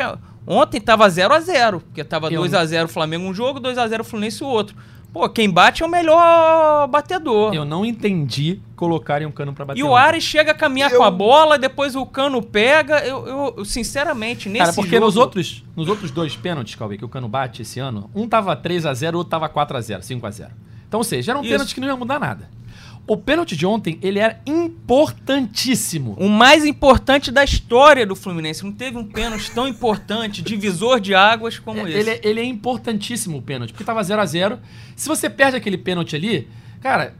ontem 0.45 0.81
tava 0.81 1.09
0 1.09 1.33
a 1.33 1.39
0 1.39 1.79
porque 1.79 2.03
tava 2.03 2.27
Eu 2.27 2.41
2 2.41 2.53
a 2.53 2.65
0 2.65 2.87
Flamengo 2.89 3.25
um 3.25 3.33
jogo, 3.33 3.59
2 3.59 3.77
a 3.77 3.87
0 3.87 4.03
Fluminense 4.03 4.43
o 4.43 4.47
outro. 4.47 4.75
Pô, 5.13 5.27
quem 5.27 5.49
bate 5.49 5.83
é 5.83 5.85
o 5.85 5.89
melhor 5.89 6.87
batedor. 6.87 7.53
Eu 7.53 7.65
não 7.65 7.85
entendi 7.85 8.61
colocarem 8.77 9.27
um 9.27 9.31
cano 9.31 9.53
pra 9.53 9.65
bater. 9.65 9.79
E 9.79 9.83
o. 9.83 9.93
Ares 9.95 10.23
chega 10.23 10.51
a 10.51 10.55
caminhar 10.55 10.89
Eu- 10.91 10.99
com 10.99 11.03
a 11.03 11.11
bola, 11.11 11.57
depois 11.59 11.95
o 11.95 12.05
cano 12.05 12.41
pega. 12.41 12.99
Eu, 13.05 13.27
eu- 13.27 13.53
eu, 13.57 13.65
sinceramente, 13.65 14.47
nesse 14.47 14.59
Cara, 14.65 14.73
porque 14.73 14.91
jogo... 14.95 15.05
nos 15.05 15.17
outros, 15.17 15.63
nos 15.75 15.89
outros 15.89 16.11
dois 16.11 16.35
pênaltis, 16.37 16.75
Cauê, 16.75 16.97
que 16.97 17.03
o 17.05 17.09
Cano 17.09 17.27
bate 17.27 17.61
esse 17.61 17.79
ano, 17.79 18.09
um 18.15 18.25
tava 18.27 18.55
3x0, 18.55 19.13
o 19.13 19.17
outro 19.17 19.29
tava 19.31 19.49
4x0, 19.49 19.99
5x0. 20.01 20.49
Então, 20.87 20.99
ou 20.99 21.03
seja, 21.03 21.31
eram 21.33 21.41
Isso. 21.41 21.49
pênaltis 21.51 21.73
que 21.73 21.81
não 21.81 21.87
iam 21.89 21.97
mudar 21.97 22.19
nada. 22.19 22.49
O 23.07 23.17
pênalti 23.17 23.55
de 23.57 23.65
ontem, 23.65 23.97
ele 24.01 24.19
era 24.19 24.39
importantíssimo. 24.45 26.15
O 26.19 26.29
mais 26.29 26.65
importante 26.65 27.31
da 27.31 27.43
história 27.43 28.05
do 28.05 28.15
Fluminense. 28.15 28.63
Não 28.63 28.71
teve 28.71 28.97
um 28.97 29.03
pênalti 29.05 29.51
tão 29.51 29.67
importante, 29.67 30.41
divisor 30.41 30.99
de 30.99 31.13
águas 31.13 31.59
como 31.59 31.79
esse. 31.87 31.97
Ele, 31.99 32.09
é- 32.09 32.21
ele 32.23 32.39
é 32.39 32.45
importantíssimo 32.45 33.37
o 33.37 33.41
pênalti, 33.41 33.71
porque 33.71 33.83
tava 33.83 34.01
0x0. 34.01 34.59
Se 34.95 35.07
você 35.07 35.29
perde 35.29 35.57
aquele 35.57 35.77
pênalti 35.77 36.15
ali, 36.15 36.47
cara, 36.81 37.15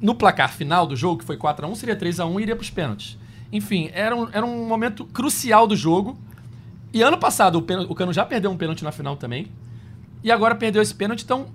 no 0.00 0.14
placar 0.14 0.52
final 0.52 0.86
do 0.86 0.96
jogo, 0.96 1.18
que 1.20 1.24
foi 1.24 1.36
4x1, 1.36 1.74
seria 1.76 1.96
3x1 1.96 2.38
e 2.38 2.42
iria 2.42 2.56
pros 2.56 2.70
pênaltis. 2.70 3.16
Enfim, 3.52 3.90
era 3.92 4.14
um, 4.16 4.28
era 4.32 4.44
um 4.44 4.66
momento 4.66 5.04
crucial 5.04 5.66
do 5.66 5.76
jogo. 5.76 6.18
E 6.92 7.02
ano 7.02 7.18
passado, 7.18 7.56
o, 7.56 7.62
pênalti- 7.62 7.90
o 7.90 7.94
Cano 7.94 8.12
já 8.12 8.24
perdeu 8.24 8.50
um 8.50 8.56
pênalti 8.56 8.82
na 8.82 8.90
final 8.92 9.16
também. 9.16 9.46
E 10.24 10.30
agora 10.32 10.54
perdeu 10.54 10.82
esse 10.82 10.94
pênalti, 10.94 11.22
então 11.24 11.46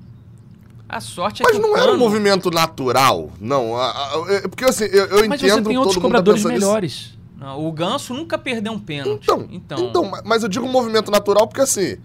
A 0.92 1.00
sorte 1.00 1.42
é 1.42 1.46
Mas 1.46 1.56
que 1.56 1.62
não 1.62 1.70
era 1.78 1.86
um 1.86 1.86
Cano... 1.92 2.00
meu 2.00 2.10
natural, 2.52 3.32
não. 3.40 3.78
a- 3.78 3.92
a- 3.92 4.26
é- 4.34 4.42
Porque 4.42 4.66
assim, 4.66 4.84
eu, 4.84 5.06
eu 5.06 5.30
Mas 5.30 5.42
entendo 5.42 5.64
você 5.64 5.70
tem 5.70 5.78
outros 5.78 5.96
todo 5.96 6.04
mundo 6.04 6.12
tá 6.12 6.18
cobradores 6.20 6.44
melhores. 6.44 7.18
Não, 7.40 7.66
o 7.66 7.72
Ganso 7.72 8.14
nunca 8.14 8.38
perdeu 8.38 8.74
um 8.74 8.80
pênalti. 8.80 9.24
Então, 9.24 9.48
então, 9.50 10.04
ma- 10.04 10.22
mas 10.26 10.44
eu 10.44 10.50
digo 10.50 10.66
um 10.66 10.72
movimento 10.72 11.10
natural 11.10 11.48
porque 11.48 11.62
assim, 11.62 11.96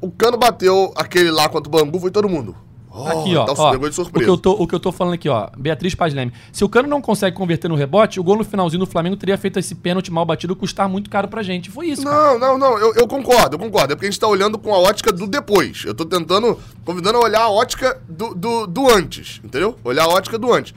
o 0.00 0.10
Cano 0.10 0.38
bateu 0.38 0.92
aquele 0.96 1.30
lá 1.30 1.46
contra 1.48 1.68
o 1.68 1.70
Bangu, 1.70 2.00
foi 2.00 2.10
todo 2.10 2.26
mundo. 2.26 2.56
Oh, 2.94 3.06
aqui, 3.08 3.34
ó. 3.34 3.44
Então, 3.44 3.54
ó, 3.56 3.70
de 3.70 3.76
o, 3.76 3.80
que 3.80 3.92
surpresa. 3.92 4.30
eu 4.30 4.36
tô, 4.36 4.52
o 4.52 4.66
que 4.66 4.74
eu 4.74 4.80
tô 4.80 4.92
falando 4.92 5.14
aqui, 5.14 5.28
ó. 5.28 5.48
Beatriz 5.56 5.94
Paz 5.94 6.12
Leme. 6.12 6.32
Se 6.52 6.62
o 6.62 6.68
Cano 6.68 6.88
não 6.88 7.00
consegue 7.00 7.34
converter 7.34 7.68
no 7.68 7.74
rebote, 7.74 8.20
o 8.20 8.22
gol 8.22 8.36
no 8.36 8.44
finalzinho 8.44 8.80
do 8.80 8.86
Flamengo 8.86 9.16
teria 9.16 9.38
feito 9.38 9.58
esse 9.58 9.74
pênalti 9.74 10.12
mal 10.12 10.26
batido 10.26 10.54
custar 10.54 10.88
muito 10.88 11.08
caro 11.08 11.26
pra 11.26 11.42
gente. 11.42 11.70
Foi 11.70 11.86
isso, 11.86 12.04
cara. 12.04 12.38
Não, 12.38 12.38
não, 12.38 12.58
não, 12.58 12.78
eu, 12.78 12.94
eu 12.94 13.08
concordo, 13.08 13.54
eu 13.56 13.58
concordo. 13.58 13.92
É 13.92 13.96
porque 13.96 14.06
a 14.06 14.10
gente 14.10 14.20
tá 14.20 14.28
olhando 14.28 14.58
com 14.58 14.74
a 14.74 14.78
ótica 14.78 15.10
do 15.10 15.26
depois. 15.26 15.84
Eu 15.86 15.94
tô 15.94 16.04
tentando, 16.04 16.58
convidando 16.84 17.16
a 17.18 17.22
olhar 17.22 17.40
a 17.40 17.50
ótica 17.50 17.98
do, 18.06 18.34
do, 18.34 18.66
do 18.66 18.90
antes, 18.90 19.40
entendeu? 19.42 19.78
Olhar 19.82 20.04
a 20.04 20.08
ótica 20.08 20.38
do 20.38 20.52
antes. 20.52 20.74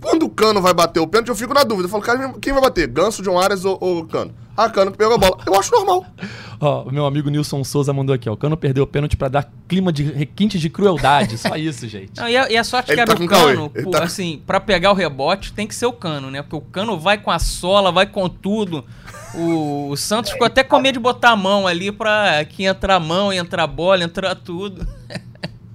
Quando 0.00 0.24
o 0.24 0.30
Cano 0.30 0.62
vai 0.62 0.72
bater 0.72 1.00
o 1.00 1.06
pênalti, 1.06 1.28
eu 1.28 1.36
fico 1.36 1.52
na 1.52 1.64
dúvida. 1.64 1.86
Eu 1.86 1.90
falo, 1.90 2.02
cara, 2.02 2.32
quem 2.40 2.52
vai 2.52 2.62
bater? 2.62 2.86
Ganso, 2.86 3.22
John 3.22 3.38
Arias 3.38 3.64
ou, 3.64 3.76
ou 3.80 4.06
Cano? 4.06 4.32
Ah, 4.58 4.68
Cano 4.68 4.90
que 4.90 4.98
pegou 4.98 5.14
a 5.14 5.18
bola. 5.18 5.38
Eu 5.46 5.54
acho 5.54 5.70
normal. 5.70 6.04
Ó, 6.60 6.82
o 6.82 6.90
meu 6.92 7.06
amigo 7.06 7.30
Nilson 7.30 7.62
Souza 7.62 7.92
mandou 7.92 8.12
aqui, 8.12 8.28
ó. 8.28 8.32
O 8.32 8.36
Cano 8.36 8.56
perdeu 8.56 8.82
o 8.82 8.86
pênalti 8.88 9.16
pra 9.16 9.28
dar 9.28 9.48
clima 9.68 9.92
de 9.92 10.02
requinte 10.02 10.58
de 10.58 10.68
crueldade. 10.68 11.38
Só 11.38 11.54
isso, 11.54 11.86
gente. 11.86 12.16
Não, 12.16 12.28
e, 12.28 12.36
a, 12.36 12.50
e 12.50 12.56
a 12.56 12.64
sorte 12.64 12.90
Ele 12.90 12.96
que 12.96 13.00
era 13.02 13.14
tá 13.14 13.22
o 13.22 13.28
Cano, 13.28 13.70
pô, 13.70 13.90
tá- 13.92 14.02
assim, 14.02 14.42
pra 14.44 14.58
pegar 14.58 14.90
o 14.90 14.94
rebote 14.94 15.52
tem 15.52 15.68
que 15.68 15.74
ser 15.76 15.86
o 15.86 15.92
Cano, 15.92 16.28
né? 16.28 16.42
Porque 16.42 16.56
o 16.56 16.60
Cano 16.60 16.98
vai 16.98 17.18
com 17.18 17.30
a 17.30 17.38
sola, 17.38 17.92
vai 17.92 18.06
com 18.06 18.28
tudo. 18.28 18.84
O, 19.32 19.90
o 19.90 19.96
Santos 19.96 20.32
ficou 20.32 20.48
até 20.48 20.64
com 20.64 20.80
medo 20.80 20.94
de 20.94 20.98
botar 20.98 21.30
a 21.30 21.36
mão 21.36 21.64
ali 21.64 21.92
pra 21.92 22.44
que 22.44 22.64
entrar 22.64 22.96
a 22.96 23.00
mão, 23.00 23.32
entrar 23.32 23.62
a 23.62 23.68
bola, 23.68 24.02
entrar 24.02 24.34
tudo. 24.34 24.84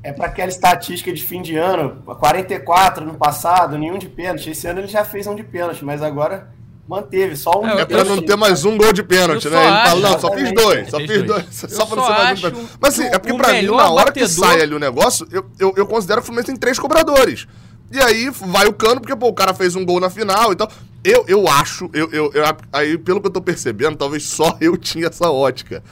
É 0.03 0.11
para 0.11 0.25
aquela 0.25 0.49
estatística 0.49 1.13
de 1.13 1.23
fim 1.23 1.41
de 1.41 1.55
ano, 1.55 2.01
44 2.05 3.05
no 3.05 3.13
passado, 3.13 3.77
nenhum 3.77 3.97
de 3.97 4.09
pênalti. 4.09 4.49
Esse 4.49 4.67
ano 4.67 4.81
ele 4.81 4.87
já 4.87 5.05
fez 5.05 5.25
um 5.27 5.35
de 5.35 5.43
pênalti, 5.43 5.85
mas 5.85 6.01
agora 6.01 6.51
manteve 6.87 7.35
só 7.35 7.61
um. 7.61 7.67
É, 7.67 7.81
É 7.81 7.85
pra 7.85 8.03
não 8.03 8.21
ter 8.21 8.35
mais 8.35 8.65
um 8.65 8.77
gol 8.77 8.91
de 8.93 9.03
pênalti, 9.03 9.45
Eu 9.45 9.51
né? 9.51 9.57
só 9.57 9.63
Ele 9.63 9.71
fala, 9.71 9.91
acho- 9.91 10.01
não, 10.01 10.19
só 10.19 10.31
fiz 10.33 10.53
dois, 10.53 10.89
só 10.89 10.97
Fez 10.97 11.11
fiz 11.11 11.23
dois. 11.23 11.43
dois. 11.45 11.63
Eu 11.63 11.69
Só 11.69 11.85
pra 11.85 11.95
não 11.95 12.03
só 12.05 12.13
ser 12.15 12.21
mais 12.23 12.39
um 12.39 12.41
pênalti. 12.49 12.69
Mas 12.79 12.93
assim, 12.99 13.09
que 13.09 13.15
é 13.15 13.19
porque 13.19 13.37
pra 13.37 13.53
mim, 13.53 13.67
na 13.67 13.89
hora 13.89 14.11
que 14.11 14.19
batedor- 14.21 14.45
sai 14.47 14.61
ali 14.61 14.73
o 14.75 14.79
negócio, 14.79 15.27
eu, 15.31 15.45
eu, 15.59 15.73
eu 15.77 15.85
considero 15.87 16.19
que 16.21 16.23
o 16.23 16.25
Fluminense 16.27 16.47
tem 16.51 16.55
três 16.59 16.77
cobradores. 16.79 17.47
E 17.91 17.99
aí 17.99 18.29
vai 18.29 18.65
o 18.67 18.73
cano, 18.73 18.99
porque 18.99 19.15
pô, 19.15 19.27
o 19.27 19.33
cara 19.33 19.53
fez 19.53 19.75
um 19.75 19.85
gol 19.85 19.99
na 19.99 20.09
final 20.09 20.51
e 20.51 20.55
tal. 20.55 20.69
Eu, 21.03 21.25
eu 21.27 21.47
acho, 21.47 21.89
eu, 21.93 22.09
eu, 22.11 22.31
eu- 22.33 22.43
aí 22.71 22.97
pelo 22.97 23.19
que 23.21 23.27
eu 23.27 23.31
tô 23.31 23.41
percebendo, 23.41 23.95
talvez 23.97 24.23
só 24.23 24.57
eu 24.61 24.75
tinha 24.77 25.07
essa 25.07 25.29
ótica, 25.29 25.83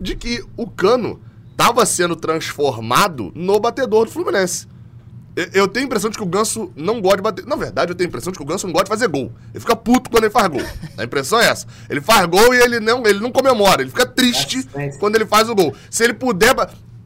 de 0.00 0.14
que 0.14 0.44
o 0.56 0.66
cano 0.68 1.20
tava 1.56 1.84
sendo 1.86 2.14
transformado 2.16 3.32
no 3.34 3.58
batedor 3.58 4.04
do 4.04 4.10
Fluminense. 4.10 4.66
Eu- 5.52 5.68
tenho 5.68 5.84
a 5.84 5.86
impressão 5.86 6.08
de 6.10 6.16
que 6.16 6.22
o 6.22 6.26
Ganso 6.26 6.72
não 6.74 7.00
gosta 7.00 7.16
de 7.18 7.22
bater. 7.22 7.44
Na 7.46 7.56
verdade, 7.56 7.92
eu 7.92 7.94
tenho 7.94 8.08
a 8.08 8.10
impressão 8.10 8.32
de 8.32 8.38
que 8.38 8.42
o 8.42 8.46
Ganso 8.46 8.66
não 8.66 8.72
gosta 8.72 8.84
de 8.86 8.90
fazer 8.90 9.06
gol. 9.08 9.30
Ele 9.52 9.60
fica 9.60 9.76
puto 9.76 10.08
quando 10.10 10.24
ele 10.24 10.30
faz 10.32 10.48
gol. 10.48 10.62
A 10.96 11.04
impressão 11.04 11.38
é 11.38 11.46
essa. 11.48 11.66
Ele 11.90 12.00
faz 12.00 12.24
gol 12.26 12.54
e 12.54 12.58
ele 12.58 12.80
não, 12.80 13.06
ele 13.06 13.20
não 13.20 13.30
comemora. 13.30 13.82
Ele 13.82 13.90
fica 13.90 14.06
triste 14.06 14.66
É, 14.74 14.86
é. 14.86 14.88
quando 14.98 15.14
ele 15.16 15.26
faz 15.26 15.48
o 15.50 15.54
gol. 15.54 15.74
Se 15.90 16.02
ele 16.04 16.14
puder. 16.14 16.54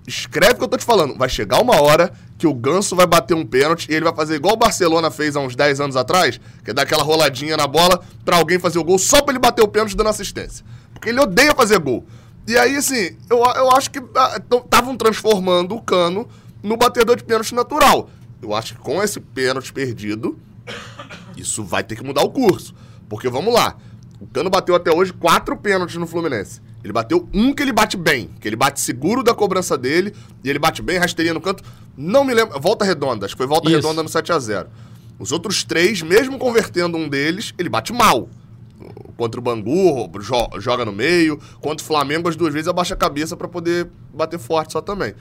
Escreve 0.07 0.55
o 0.55 0.57
que 0.59 0.64
eu 0.64 0.68
tô 0.68 0.76
te 0.76 0.85
falando. 0.85 1.16
Vai 1.16 1.28
chegar 1.28 1.61
uma 1.61 1.81
hora 1.81 2.12
que 2.39 2.47
o 2.47 2.55
Ganso 2.55 2.97
vai 2.97 3.07
bater 3.07 3.35
um 3.35 3.45
pênalti 3.45 3.89
e 3.91 3.95
ele 3.95 4.05
vai 4.05 4.14
fazer 4.14 4.35
igual 4.37 4.55
o 4.55 4.57
Barcelona 4.57 5.11
fez 5.11 5.37
há 5.37 5.41
uns 5.41 5.55
10 5.55 5.78
anos 5.81 5.95
atrás, 5.97 6.41
que 6.64 6.70
é 6.70 6.74
dar 6.74 6.83
aquela 6.83 7.03
roladinha 7.03 7.57
na 7.57 7.66
bola 7.66 8.01
pra 8.24 8.37
alguém 8.39 8.59
fazer 8.59 8.78
o 8.78 8.85
gol 8.85 8.99
só 8.99 9.20
pra 9.22 9.33
ele 9.33 9.39
bater 9.39 9.62
o 9.62 9.68
pênalti 9.68 9.95
dando 9.97 10.09
assistência. 10.09 10.64
Porque 10.93 11.11
ele 11.11 11.20
odeia 11.20 11.55
fazer 11.55 11.78
gol. 11.78 12.05
E 12.49 12.57
aí, 12.57 12.76
assim, 12.76 13.16
eu, 13.28 13.39
eu 13.39 13.70
acho 13.72 13.91
que 13.91 14.01
estavam 14.64 14.97
transformando 14.97 15.76
o 15.76 15.83
Cano 15.83 16.26
no 16.62 16.76
batedor 16.76 17.14
de 17.16 17.22
pênalti 17.22 17.55
natural. 17.55 18.09
Eu 18.43 18.55
acho 18.55 18.74
que 18.74 18.80
com 18.80 19.03
esse 19.03 19.20
pênalti 19.20 19.72
perdido, 19.72 20.38
isso 21.36 21.62
vai 21.64 21.82
ter 21.82 21.97
que 21.97 22.05
mudar 22.05 22.22
o 22.22 22.30
curso. 22.30 22.74
Porque 23.09 23.28
vamos 23.28 23.53
lá. 23.53 23.76
O 24.20 24.26
Cano 24.26 24.51
bateu 24.51 24.74
até 24.74 24.91
hoje 24.95 25.12
quatro 25.12 25.57
pênaltis 25.57 25.97
no 25.97 26.07
Fluminense. 26.07 26.61
Ele 26.82 26.93
bateu 26.93 27.28
um 27.34 27.53
que 27.55 27.62
ele 27.62 27.72
bate 27.72 27.97
bem, 27.97 28.30
que 28.41 28.49
ele 28.49 28.57
bate 28.57 28.80
seguro 28.80 29.22
da 29.22 29.34
cobrança 29.34 29.76
dele, 29.76 30.14
e 30.43 30.49
ele 30.49 30.59
bate 30.59 30.80
bem, 30.80 30.99
rasteirinha 30.99 31.34
no 31.34 31.41
canto. 31.41 31.62
Não 31.97 32.24
me 32.24 32.32
lembro. 32.32 32.59
Volta 32.59 32.84
redonda, 32.84 33.26
acho 33.26 33.34
que 33.34 33.38
foi 33.38 33.47
volta 33.47 33.68
Isso. 33.68 33.76
redonda 33.76 34.03
no 34.03 34.09
7x0. 34.09 34.66
Os 35.18 35.32
outros 35.32 35.62
três, 35.64 36.01
mesmo 36.01 36.38
convertendo 36.38 36.97
um 36.97 37.07
deles, 37.09 37.53
ele 37.59 37.68
bate 37.68 37.93
mal. 37.93 38.28
Contra 39.16 39.38
o 39.38 39.43
Bangu, 39.43 40.11
jo- 40.20 40.61
joga 40.61 40.86
no 40.86 40.93
meio. 40.93 41.38
Contra 41.61 41.84
o 41.84 41.86
Flamengo, 41.86 42.26
as 42.28 42.36
duas 42.36 42.55
vezes 42.55 42.68
abaixa 42.68 42.95
a 42.95 42.97
cabeça 42.97 43.36
pra 43.36 43.47
poder 43.47 43.86
bater 44.14 44.38
forte 44.38 44.72
só 44.72 44.80
também. 44.80 45.12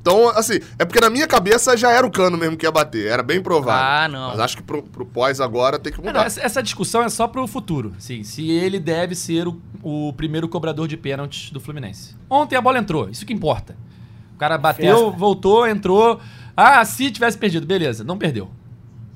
Então, 0.00 0.28
assim, 0.30 0.60
é 0.78 0.84
porque 0.84 1.00
na 1.00 1.10
minha 1.10 1.26
cabeça 1.26 1.76
já 1.76 1.90
era 1.92 2.06
o 2.06 2.10
cano 2.10 2.36
mesmo 2.38 2.56
que 2.56 2.64
ia 2.66 2.70
bater. 2.72 3.06
Era 3.06 3.22
bem 3.22 3.42
provável. 3.42 3.82
Ah, 3.84 4.08
não. 4.08 4.28
Mas 4.30 4.40
acho 4.40 4.56
que 4.56 4.62
pro, 4.62 4.82
pro 4.82 5.04
pós 5.04 5.40
agora 5.40 5.78
tem 5.78 5.92
que 5.92 5.98
É, 6.00 6.02
não, 6.02 6.12
mudar. 6.12 6.26
essa, 6.26 6.40
essa 6.40 6.62
discussão 6.62 7.02
é 7.02 7.08
só 7.08 7.26
pro 7.28 7.46
futuro. 7.46 7.92
Sim, 7.98 8.22
se 8.22 8.50
ele 8.50 8.78
deve 8.78 9.14
ser 9.14 9.46
o, 9.48 9.60
o 9.82 10.12
primeiro 10.14 10.48
cobrador 10.48 10.86
de 10.88 10.96
pênaltis 10.96 11.50
do 11.50 11.60
Fluminense. 11.60 12.16
Ontem 12.30 12.56
a 12.56 12.60
bola 12.60 12.78
entrou, 12.78 13.08
isso 13.10 13.26
que 13.26 13.32
importa. 13.32 13.76
O 14.34 14.38
cara 14.38 14.56
bateu, 14.56 14.96
Festa. 15.06 15.18
voltou, 15.18 15.66
entrou. 15.68 16.20
Ah, 16.56 16.84
se 16.84 17.10
tivesse 17.10 17.36
perdido, 17.36 17.66
beleza, 17.66 18.04
não 18.04 18.16
perdeu. 18.16 18.50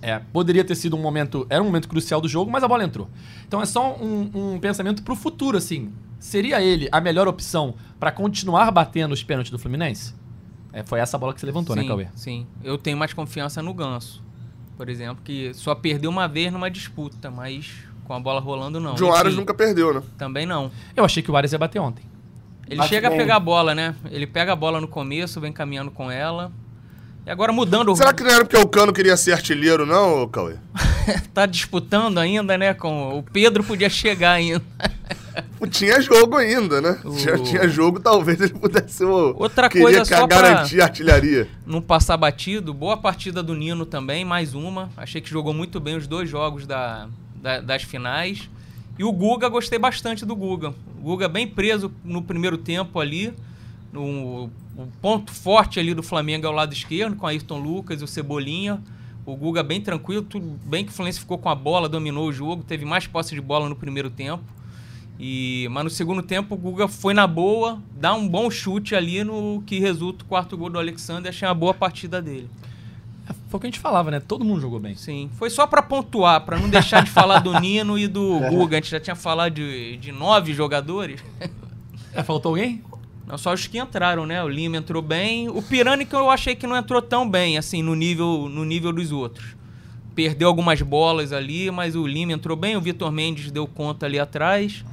É, 0.04 0.18
poderia 0.32 0.64
ter 0.64 0.74
sido 0.74 0.96
um 0.96 1.00
momento. 1.00 1.46
Era 1.48 1.62
um 1.62 1.66
momento 1.66 1.88
crucial 1.88 2.20
do 2.20 2.28
jogo, 2.28 2.50
mas 2.50 2.64
a 2.64 2.68
bola 2.68 2.82
entrou. 2.82 3.08
Então 3.46 3.62
é 3.62 3.66
só 3.66 3.96
um, 4.00 4.30
um 4.54 4.58
pensamento 4.58 5.02
pro 5.04 5.14
futuro, 5.14 5.56
assim. 5.56 5.92
Seria 6.18 6.60
ele 6.60 6.88
a 6.90 7.00
melhor 7.00 7.28
opção 7.28 7.74
pra 8.00 8.10
continuar 8.10 8.70
batendo 8.72 9.12
os 9.12 9.22
pênaltis 9.22 9.50
do 9.52 9.58
Fluminense? 9.60 10.12
É, 10.72 10.82
foi 10.82 11.00
essa 11.00 11.18
bola 11.18 11.34
que 11.34 11.40
você 11.40 11.46
levantou, 11.46 11.76
né, 11.76 11.82
sim, 11.82 11.88
Cauê? 11.88 12.06
sim. 12.14 12.46
Eu 12.64 12.78
tenho 12.78 12.96
mais 12.96 13.12
confiança 13.12 13.62
no 13.62 13.74
Ganso, 13.74 14.22
por 14.76 14.88
exemplo, 14.88 15.22
que 15.22 15.52
só 15.54 15.74
perdeu 15.74 16.10
uma 16.10 16.26
vez 16.26 16.52
numa 16.52 16.70
disputa, 16.70 17.30
mas 17.30 17.72
Com 18.04 18.14
a 18.14 18.20
bola 18.20 18.40
rolando, 18.40 18.80
não. 18.80 18.96
João 18.96 19.14
Aras 19.14 19.34
nunca 19.36 19.54
perdeu, 19.54 19.94
né? 19.94 20.02
Também 20.18 20.44
não. 20.44 20.70
Eu 20.96 21.04
achei 21.04 21.22
que 21.22 21.30
o 21.30 21.36
Ares 21.36 21.52
ia 21.52 21.58
bater 21.58 21.78
ontem. 21.78 22.04
Ele 22.66 22.76
Bate 22.76 22.88
chega 22.88 23.08
bem. 23.08 23.16
a 23.16 23.20
pegar 23.20 23.36
a 23.36 23.40
bola, 23.40 23.74
né? 23.74 23.94
Ele 24.10 24.26
pega 24.26 24.52
a 24.52 24.56
bola 24.56 24.80
no 24.80 24.88
começo, 24.88 25.40
vem 25.40 25.52
caminhando 25.52 25.90
com 25.90 26.10
ela. 26.10 26.50
E 27.24 27.30
agora 27.30 27.52
mudando 27.52 27.92
o 27.92 27.96
Será 27.96 28.12
que 28.12 28.22
não 28.24 28.30
era 28.30 28.44
porque 28.44 28.56
o 28.56 28.66
Cano 28.66 28.92
queria 28.92 29.16
ser 29.16 29.32
artilheiro, 29.32 29.86
não, 29.86 30.26
Cauê? 30.28 30.56
tá 31.32 31.46
disputando 31.46 32.18
ainda, 32.18 32.58
né? 32.58 32.74
Com 32.74 33.18
o 33.18 33.22
Pedro 33.22 33.62
podia 33.62 33.88
chegar 33.88 34.32
ainda. 34.32 34.62
Tinha 35.70 36.00
jogo 36.00 36.36
ainda, 36.36 36.80
né? 36.80 36.98
O- 37.04 37.16
Já 37.18 37.38
tinha 37.38 37.68
jogo, 37.68 38.00
talvez 38.00 38.40
ele 38.40 38.52
pudesse 38.52 38.94
ser 38.96 39.04
o... 39.04 39.34
Outra 39.38 39.70
coisa 39.70 40.04
só 40.04 40.26
pra- 40.26 40.36
garantir 40.42 40.80
a 40.80 40.84
artilharia. 40.84 41.48
Não 41.64 41.80
passar 41.80 42.16
batido. 42.16 42.74
Boa 42.74 42.96
partida 42.96 43.40
do 43.42 43.54
Nino 43.54 43.86
também, 43.86 44.24
mais 44.24 44.52
uma. 44.54 44.90
Achei 44.96 45.20
que 45.20 45.30
jogou 45.30 45.54
muito 45.54 45.78
bem 45.78 45.96
os 45.96 46.08
dois 46.08 46.28
jogos 46.28 46.66
da, 46.66 47.06
da- 47.40 47.60
das 47.60 47.84
finais. 47.84 48.50
E 48.98 49.04
o 49.04 49.12
Guga, 49.12 49.48
gostei 49.48 49.78
bastante 49.78 50.26
do 50.26 50.34
Guga. 50.34 50.70
O 50.98 51.02
Guga 51.02 51.28
bem 51.28 51.46
preso 51.46 51.90
no 52.04 52.20
primeiro 52.20 52.58
tempo 52.58 52.98
ali. 52.98 53.32
No, 53.92 54.50
o 54.76 54.86
ponto 55.00 55.32
forte 55.32 55.78
ali 55.78 55.92
do 55.94 56.02
Flamengo 56.02 56.46
é 56.46 56.48
o 56.48 56.52
lado 56.52 56.72
esquerdo, 56.72 57.16
com 57.16 57.26
Ayrton 57.26 57.58
Lucas 57.58 58.00
e 58.00 58.04
o 58.04 58.08
Cebolinha. 58.08 58.80
O 59.24 59.36
Guga 59.36 59.62
bem 59.62 59.80
tranquilo, 59.80 60.22
tudo 60.22 60.58
bem 60.64 60.84
que 60.84 60.90
o 60.90 60.94
Fluminense 60.94 61.20
ficou 61.20 61.38
com 61.38 61.48
a 61.48 61.54
bola, 61.54 61.88
dominou 61.88 62.28
o 62.28 62.32
jogo, 62.32 62.64
teve 62.64 62.84
mais 62.84 63.06
posse 63.06 63.34
de 63.34 63.40
bola 63.40 63.68
no 63.68 63.76
primeiro 63.76 64.10
tempo. 64.10 64.42
E, 65.20 65.68
mas 65.70 65.84
no 65.84 65.90
segundo 65.90 66.22
tempo 66.22 66.54
o 66.54 66.58
Guga 66.58 66.88
foi 66.88 67.14
na 67.14 67.26
boa, 67.26 67.80
dá 67.94 68.14
um 68.14 68.26
bom 68.26 68.50
chute 68.50 68.96
ali 68.96 69.22
no 69.22 69.62
que 69.64 69.78
resulta 69.78 70.24
o 70.24 70.26
quarto 70.26 70.56
gol 70.56 70.70
do 70.70 70.78
Alexander. 70.78 71.28
Achei 71.30 71.46
uma 71.46 71.54
boa 71.54 71.72
partida 71.72 72.20
dele. 72.20 72.50
É, 73.28 73.32
Foi 73.48 73.58
o 73.58 73.60
que 73.60 73.66
a 73.66 73.70
gente 73.70 73.78
falava, 73.78 74.10
né? 74.10 74.18
Todo 74.18 74.44
mundo 74.44 74.60
jogou 74.60 74.80
bem. 74.80 74.96
Sim, 74.96 75.30
foi 75.34 75.50
só 75.50 75.66
pra 75.66 75.82
pontuar, 75.82 76.40
pra 76.40 76.58
não 76.58 76.68
deixar 76.68 77.04
de 77.04 77.10
falar 77.10 77.38
do 77.38 77.60
Nino 77.60 77.96
e 77.96 78.08
do 78.08 78.40
Guga. 78.50 78.78
A 78.78 78.80
gente 78.80 78.90
já 78.90 78.98
tinha 78.98 79.14
falado 79.14 79.54
de, 79.54 79.96
de 79.98 80.10
nove 80.10 80.52
jogadores. 80.52 81.22
É, 82.12 82.22
faltou 82.24 82.50
alguém? 82.50 82.82
Só 83.38 83.52
os 83.52 83.66
que 83.66 83.78
entraram, 83.78 84.26
né? 84.26 84.42
O 84.42 84.48
Lima 84.48 84.76
entrou 84.76 85.00
bem. 85.02 85.48
O 85.48 85.62
Pirani 85.62 86.04
que 86.04 86.14
eu 86.14 86.28
achei 86.30 86.54
que 86.54 86.66
não 86.66 86.76
entrou 86.76 87.00
tão 87.00 87.28
bem, 87.28 87.56
assim, 87.58 87.82
no 87.82 87.94
nível, 87.94 88.48
no 88.50 88.64
nível 88.64 88.92
dos 88.92 89.10
outros. 89.12 89.56
Perdeu 90.14 90.48
algumas 90.48 90.82
bolas 90.82 91.32
ali, 91.32 91.70
mas 91.70 91.96
o 91.96 92.06
Lima 92.06 92.32
entrou 92.32 92.56
bem. 92.56 92.76
O 92.76 92.80
Vitor 92.80 93.10
Mendes 93.10 93.50
deu 93.50 93.66
conta 93.66 94.04
ali 94.06 94.18
atrás. 94.18 94.84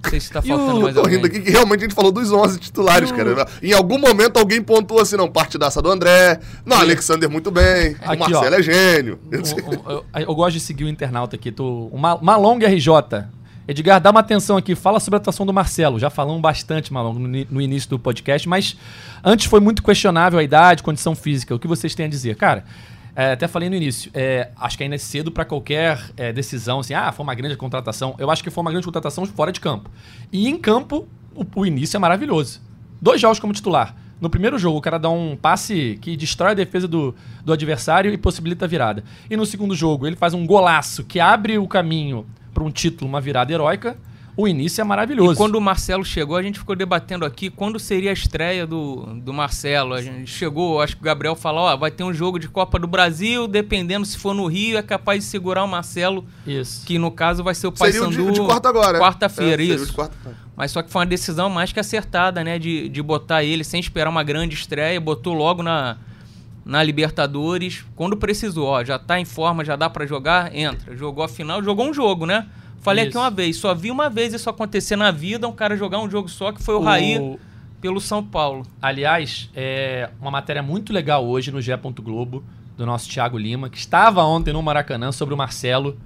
Não 0.00 0.10
sei 0.10 0.20
se 0.20 0.30
tá 0.30 0.38
E 0.44 0.48
faltando 0.48 0.78
o- 0.78 0.82
mais 0.82 0.94
Tô 0.94 1.00
alguém. 1.00 1.16
rindo 1.16 1.26
aqui 1.26 1.40
que 1.40 1.50
realmente 1.50 1.80
a 1.80 1.82
gente 1.88 1.94
falou 1.94 2.12
dos 2.12 2.30
11 2.30 2.60
titulares, 2.60 3.10
cara. 3.10 3.44
Em 3.60 3.72
algum 3.72 3.98
momento 3.98 4.36
alguém 4.38 4.62
pontuou 4.62 5.00
assim, 5.00 5.16
não, 5.16 5.28
partidaça 5.28 5.82
do 5.82 5.90
André. 5.90 6.38
Não, 6.64 6.76
Alexander 6.78 7.28
muito 7.28 7.50
bem. 7.50 7.96
Aqui, 8.00 8.14
o 8.16 8.18
Marcelo 8.30 8.54
ó. 8.54 8.58
é 8.58 8.62
gênio. 8.62 9.18
O- 9.26 9.90
o- 9.90 10.04
eu, 10.14 10.22
eu 10.28 10.34
gosto 10.36 10.52
de 10.52 10.60
seguir 10.60 10.84
o 10.84 10.88
internauta 10.88 11.34
aqui. 11.34 11.50
Tô, 11.50 11.88
o 11.90 11.98
Ma- 11.98 12.18
Malong 12.22 12.64
RJ. 12.64 12.92
Edgar, 13.68 14.00
dá 14.00 14.10
uma 14.10 14.20
atenção 14.20 14.56
aqui. 14.56 14.74
Fala 14.74 14.98
sobre 14.98 15.16
a 15.16 15.20
atuação 15.20 15.44
do 15.44 15.52
Marcelo. 15.52 15.98
Já 15.98 16.08
falamos 16.08 16.40
bastante, 16.40 16.90
Malong, 16.90 17.18
no, 17.18 17.28
ni- 17.28 17.46
no 17.50 17.60
início 17.60 17.90
do 17.90 17.98
podcast, 17.98 18.48
mas 18.48 18.74
antes 19.22 19.44
foi 19.44 19.60
muito 19.60 19.82
questionável 19.82 20.38
a 20.38 20.42
idade, 20.42 20.82
condição 20.82 21.14
física. 21.14 21.54
O 21.54 21.58
que 21.58 21.68
vocês 21.68 21.94
têm 21.94 22.06
a 22.06 22.08
dizer? 22.08 22.34
Cara, 22.36 22.64
é, 23.14 23.32
até 23.32 23.46
falei 23.46 23.68
no 23.68 23.76
início, 23.76 24.10
é, 24.14 24.48
acho 24.56 24.78
que 24.78 24.84
ainda 24.84 24.94
é 24.94 24.98
cedo 24.98 25.30
para 25.30 25.44
qualquer 25.44 26.00
é, 26.16 26.32
decisão, 26.32 26.80
assim, 26.80 26.94
ah, 26.94 27.12
foi 27.12 27.22
uma 27.24 27.34
grande 27.34 27.56
contratação. 27.56 28.14
Eu 28.18 28.30
acho 28.30 28.42
que 28.42 28.48
foi 28.48 28.62
uma 28.62 28.70
grande 28.70 28.86
contratação 28.86 29.26
fora 29.26 29.52
de 29.52 29.60
campo. 29.60 29.90
E 30.32 30.48
em 30.48 30.56
campo, 30.56 31.06
o, 31.34 31.44
o 31.60 31.66
início 31.66 31.96
é 31.96 32.00
maravilhoso. 32.00 32.62
Dois 33.02 33.20
jogos 33.20 33.38
como 33.38 33.52
titular. 33.52 33.94
No 34.18 34.30
primeiro 34.30 34.58
jogo, 34.58 34.78
o 34.78 34.80
cara 34.80 34.98
dá 34.98 35.10
um 35.10 35.36
passe 35.36 35.98
que 36.00 36.16
destrói 36.16 36.52
a 36.52 36.54
defesa 36.54 36.88
do, 36.88 37.14
do 37.44 37.52
adversário 37.52 38.12
e 38.12 38.16
possibilita 38.16 38.64
a 38.64 38.68
virada. 38.68 39.04
E 39.30 39.36
no 39.36 39.44
segundo 39.44 39.74
jogo, 39.74 40.06
ele 40.06 40.16
faz 40.16 40.32
um 40.32 40.46
golaço 40.46 41.04
que 41.04 41.20
abre 41.20 41.58
o 41.58 41.68
caminho 41.68 42.26
para 42.58 42.64
um 42.66 42.70
título, 42.72 43.08
uma 43.08 43.20
virada 43.20 43.52
heróica. 43.52 43.96
O 44.36 44.46
início 44.46 44.80
é 44.80 44.84
maravilhoso. 44.84 45.32
E 45.32 45.36
quando 45.36 45.56
o 45.56 45.60
Marcelo 45.60 46.04
chegou, 46.04 46.36
a 46.36 46.42
gente 46.42 46.60
ficou 46.60 46.76
debatendo 46.76 47.24
aqui 47.24 47.50
quando 47.50 47.76
seria 47.78 48.10
a 48.10 48.12
estreia 48.12 48.64
do, 48.66 48.98
do 49.20 49.32
Marcelo. 49.32 49.94
A 49.94 50.02
gente 50.02 50.30
chegou, 50.30 50.80
acho 50.80 50.94
que 50.96 51.02
o 51.02 51.04
Gabriel 51.04 51.34
falou, 51.34 51.62
ó, 51.64 51.76
vai 51.76 51.90
ter 51.90 52.04
um 52.04 52.12
jogo 52.14 52.38
de 52.38 52.48
Copa 52.48 52.78
do 52.78 52.86
Brasil, 52.86 53.48
dependendo 53.48 54.06
se 54.06 54.16
for 54.16 54.34
no 54.34 54.46
Rio, 54.46 54.78
é 54.78 54.82
capaz 54.82 55.24
de 55.24 55.30
segurar 55.30 55.64
o 55.64 55.68
Marcelo, 55.68 56.24
Isso. 56.46 56.86
que 56.86 56.98
no 57.00 57.10
caso 57.10 57.42
vai 57.42 57.52
ser 57.54 57.66
o 57.66 57.76
Seria 57.76 58.00
o 58.00 58.04
Paysandu. 58.06 58.22
de, 58.24 58.30
o 58.30 58.32
de 58.32 58.40
quarta 58.48 58.68
agora. 58.68 58.98
Quarta-feira, 59.00 59.54
É, 59.54 59.56
seria 59.56 59.72
o 59.72 59.76
isso. 59.76 59.86
de 59.86 59.92
quarta- 59.92 60.16
Mas 60.56 60.70
só 60.70 60.82
que 60.82 60.90
foi 60.90 61.00
uma 61.00 61.06
decisão 61.06 61.50
mais 61.50 61.72
que 61.72 61.80
acertada, 61.80 62.44
né? 62.44 62.60
De, 62.60 62.88
de 62.88 63.02
botar 63.02 63.42
ele 63.42 63.64
sem 63.64 63.80
esperar 63.80 64.08
uma 64.08 64.22
grande 64.22 64.54
estreia, 64.54 65.00
botou 65.00 65.34
logo 65.34 65.64
na, 65.64 65.96
na 66.68 66.82
Libertadores, 66.82 67.82
quando 67.96 68.14
precisou, 68.14 68.66
ó, 68.66 68.84
já 68.84 68.98
tá 68.98 69.18
em 69.18 69.24
forma, 69.24 69.64
já 69.64 69.74
dá 69.74 69.88
pra 69.88 70.04
jogar, 70.04 70.54
entra. 70.54 70.94
Jogou 70.94 71.24
a 71.24 71.28
final, 71.28 71.62
jogou 71.62 71.88
um 71.88 71.94
jogo, 71.94 72.26
né? 72.26 72.46
Falei 72.82 73.04
aqui 73.04 73.12
Isso. 73.12 73.18
uma 73.18 73.30
vez, 73.30 73.56
só 73.56 73.74
vi 73.74 73.90
uma 73.90 74.10
vez 74.10 74.34
isso 74.34 74.50
acontecer 74.50 74.94
na 74.94 75.10
vida, 75.10 75.48
um 75.48 75.52
cara 75.52 75.78
jogar 75.78 75.98
um 75.98 76.10
jogo 76.10 76.28
só, 76.28 76.52
que 76.52 76.62
foi 76.62 76.74
o, 76.74 76.80
Raí 76.80 77.38
pelo 77.80 77.98
São 78.02 78.22
Paulo. 78.22 78.66
Aliás, 78.82 79.48
é 79.56 80.10
uma 80.20 80.30
matéria 80.30 80.62
muito 80.62 80.92
legal 80.92 81.26
hoje 81.26 81.50
no 81.50 81.58
GE. 81.58 81.72
Globo, 82.02 82.44
do 82.76 82.84
nosso 82.84 83.08
Thiago 83.08 83.38
Lima, 83.38 83.70
que 83.70 83.78
estava 83.78 84.22
ontem 84.22 84.52
no 84.52 84.62
Maracanã 84.62 85.10
sobre 85.10 85.32
o 85.32 85.38
Marcelo. 85.38 85.98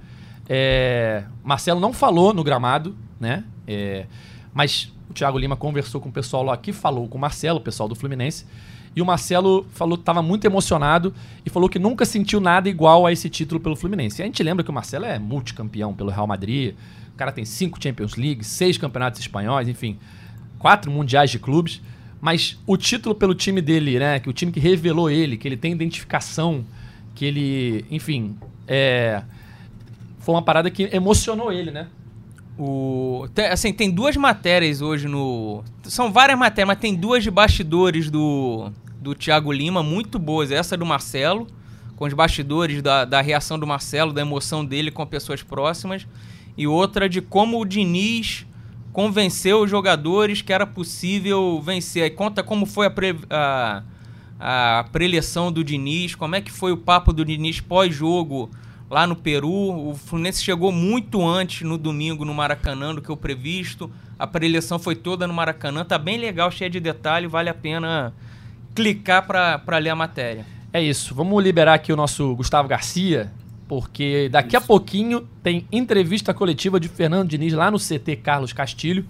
É, 0.47 1.25
Marcelo 1.43 1.81
não 1.81 1.91
falou 1.91 2.33
no 2.33 2.41
gramado, 2.41 2.95
né? 3.19 3.43
É, 3.67 4.05
mas 4.53 4.93
o 5.09 5.13
Thiago 5.13 5.37
Lima 5.37 5.57
conversou 5.57 5.99
com 5.99 6.07
o 6.07 6.11
pessoal 6.11 6.41
lá 6.41 6.55
que 6.55 6.71
falou 6.71 7.05
com 7.09 7.17
o 7.17 7.21
Marcelo, 7.21 7.59
o 7.59 7.61
pessoal 7.61 7.89
do 7.89 7.95
Fluminense. 7.95 8.45
E 8.95 9.01
o 9.01 9.05
Marcelo 9.05 9.65
falou 9.71 9.97
que 9.97 10.01
estava 10.01 10.21
muito 10.21 10.45
emocionado 10.45 11.13
e 11.45 11.49
falou 11.49 11.67
que 11.67 11.79
nunca 11.79 12.05
sentiu 12.05 12.39
nada 12.39 12.69
igual 12.69 13.05
a 13.05 13.11
esse 13.11 13.29
título 13.29 13.59
pelo 13.59 13.75
Fluminense. 13.75 14.21
E 14.21 14.23
a 14.23 14.25
gente 14.25 14.41
lembra 14.43 14.63
que 14.63 14.69
o 14.69 14.73
Marcelo 14.73 15.05
é 15.05 15.17
multicampeão 15.17 15.93
pelo 15.93 16.11
Real 16.11 16.27
Madrid. 16.27 16.75
O 17.13 17.17
cara 17.17 17.31
tem 17.31 17.45
cinco 17.45 17.81
Champions 17.81 18.15
League, 18.15 18.43
seis 18.43 18.77
campeonatos 18.77 19.19
espanhóis, 19.19 19.67
enfim, 19.67 19.97
quatro 20.59 20.91
mundiais 20.91 21.31
de 21.31 21.39
clubes. 21.39 21.81
Mas 22.21 22.57
o 22.65 22.77
título 22.77 23.13
pelo 23.15 23.35
time 23.35 23.61
dele, 23.61 23.99
né? 23.99 24.19
Que 24.19 24.29
o 24.29 24.33
time 24.33 24.51
que 24.51 24.59
revelou 24.59 25.09
ele, 25.09 25.37
que 25.37 25.47
ele 25.47 25.57
tem 25.57 25.73
identificação, 25.73 26.63
que 27.13 27.25
ele, 27.25 27.85
enfim, 27.91 28.37
é, 28.67 29.23
foi 30.19 30.35
uma 30.35 30.41
parada 30.41 30.71
que 30.71 30.83
emocionou 30.93 31.51
ele, 31.51 31.69
né? 31.69 31.87
O, 32.57 33.27
tem, 33.33 33.45
assim, 33.47 33.73
tem 33.73 33.89
duas 33.89 34.15
matérias 34.15 34.81
hoje 34.81 35.07
no. 35.07 35.63
São 35.83 36.11
várias 36.11 36.37
matérias, 36.37 36.67
mas 36.67 36.79
tem 36.79 36.95
duas 36.95 37.23
de 37.23 37.31
bastidores 37.31 38.11
do, 38.11 38.71
do 39.01 39.15
Thiago 39.15 39.51
Lima 39.51 39.81
muito 39.81 40.19
boas. 40.19 40.51
Essa 40.51 40.77
do 40.77 40.85
Marcelo, 40.85 41.47
com 41.95 42.05
os 42.05 42.13
bastidores 42.13 42.81
da, 42.81 43.05
da 43.05 43.21
reação 43.21 43.57
do 43.57 43.65
Marcelo, 43.65 44.13
da 44.13 44.21
emoção 44.21 44.63
dele 44.63 44.91
com 44.91 45.05
pessoas 45.05 45.41
próximas. 45.41 46.07
E 46.55 46.67
outra 46.67 47.09
de 47.09 47.21
como 47.21 47.59
o 47.59 47.65
Diniz 47.65 48.45
convenceu 48.91 49.63
os 49.63 49.69
jogadores 49.71 50.43
que 50.43 50.53
era 50.53 50.67
possível 50.67 51.59
vencer. 51.59 52.03
Aí 52.03 52.09
conta 52.11 52.43
como 52.43 52.67
foi 52.67 52.85
a, 52.85 52.91
pre, 52.91 53.15
a, 53.31 53.81
a 54.39 54.85
preleção 54.91 55.51
do 55.51 55.63
Diniz, 55.63 56.13
como 56.13 56.35
é 56.35 56.41
que 56.41 56.51
foi 56.51 56.71
o 56.71 56.77
papo 56.77 57.11
do 57.11 57.25
Diniz 57.25 57.59
pós-jogo 57.59 58.51
lá 58.93 59.07
no 59.07 59.15
Peru. 59.15 59.89
O 59.89 59.95
Fluminense 59.95 60.43
chegou 60.43 60.71
muito 60.71 61.25
antes 61.27 61.67
no 61.67 61.79
domingo 61.79 62.23
no 62.23 62.33
Maracanã 62.33 62.93
do 62.93 63.01
que 63.01 63.11
o 63.11 63.17
previsto. 63.17 63.91
A 64.19 64.27
preleção 64.27 64.77
foi 64.77 64.95
toda 64.95 65.25
no 65.25 65.33
Maracanã. 65.33 65.83
Tá 65.83 65.97
bem 65.97 66.17
legal, 66.17 66.51
cheia 66.51 66.69
de 66.69 66.79
detalhe. 66.79 67.25
Vale 67.25 67.49
a 67.49 67.53
pena 67.55 68.13
clicar 68.75 69.25
para 69.25 69.77
ler 69.79 69.89
a 69.89 69.95
matéria. 69.95 70.45
É 70.71 70.81
isso. 70.81 71.15
Vamos 71.15 71.43
liberar 71.43 71.73
aqui 71.73 71.91
o 71.91 71.95
nosso 71.95 72.35
Gustavo 72.35 72.67
Garcia, 72.67 73.31
porque 73.67 74.29
daqui 74.29 74.55
a 74.55 74.61
pouquinho 74.61 75.27
tem 75.41 75.67
entrevista 75.71 76.31
coletiva 76.31 76.79
de 76.79 76.87
Fernando 76.87 77.29
Diniz 77.29 77.53
lá 77.53 77.71
no 77.71 77.79
CT 77.79 78.17
Carlos 78.17 78.53
Castilho. 78.53 79.05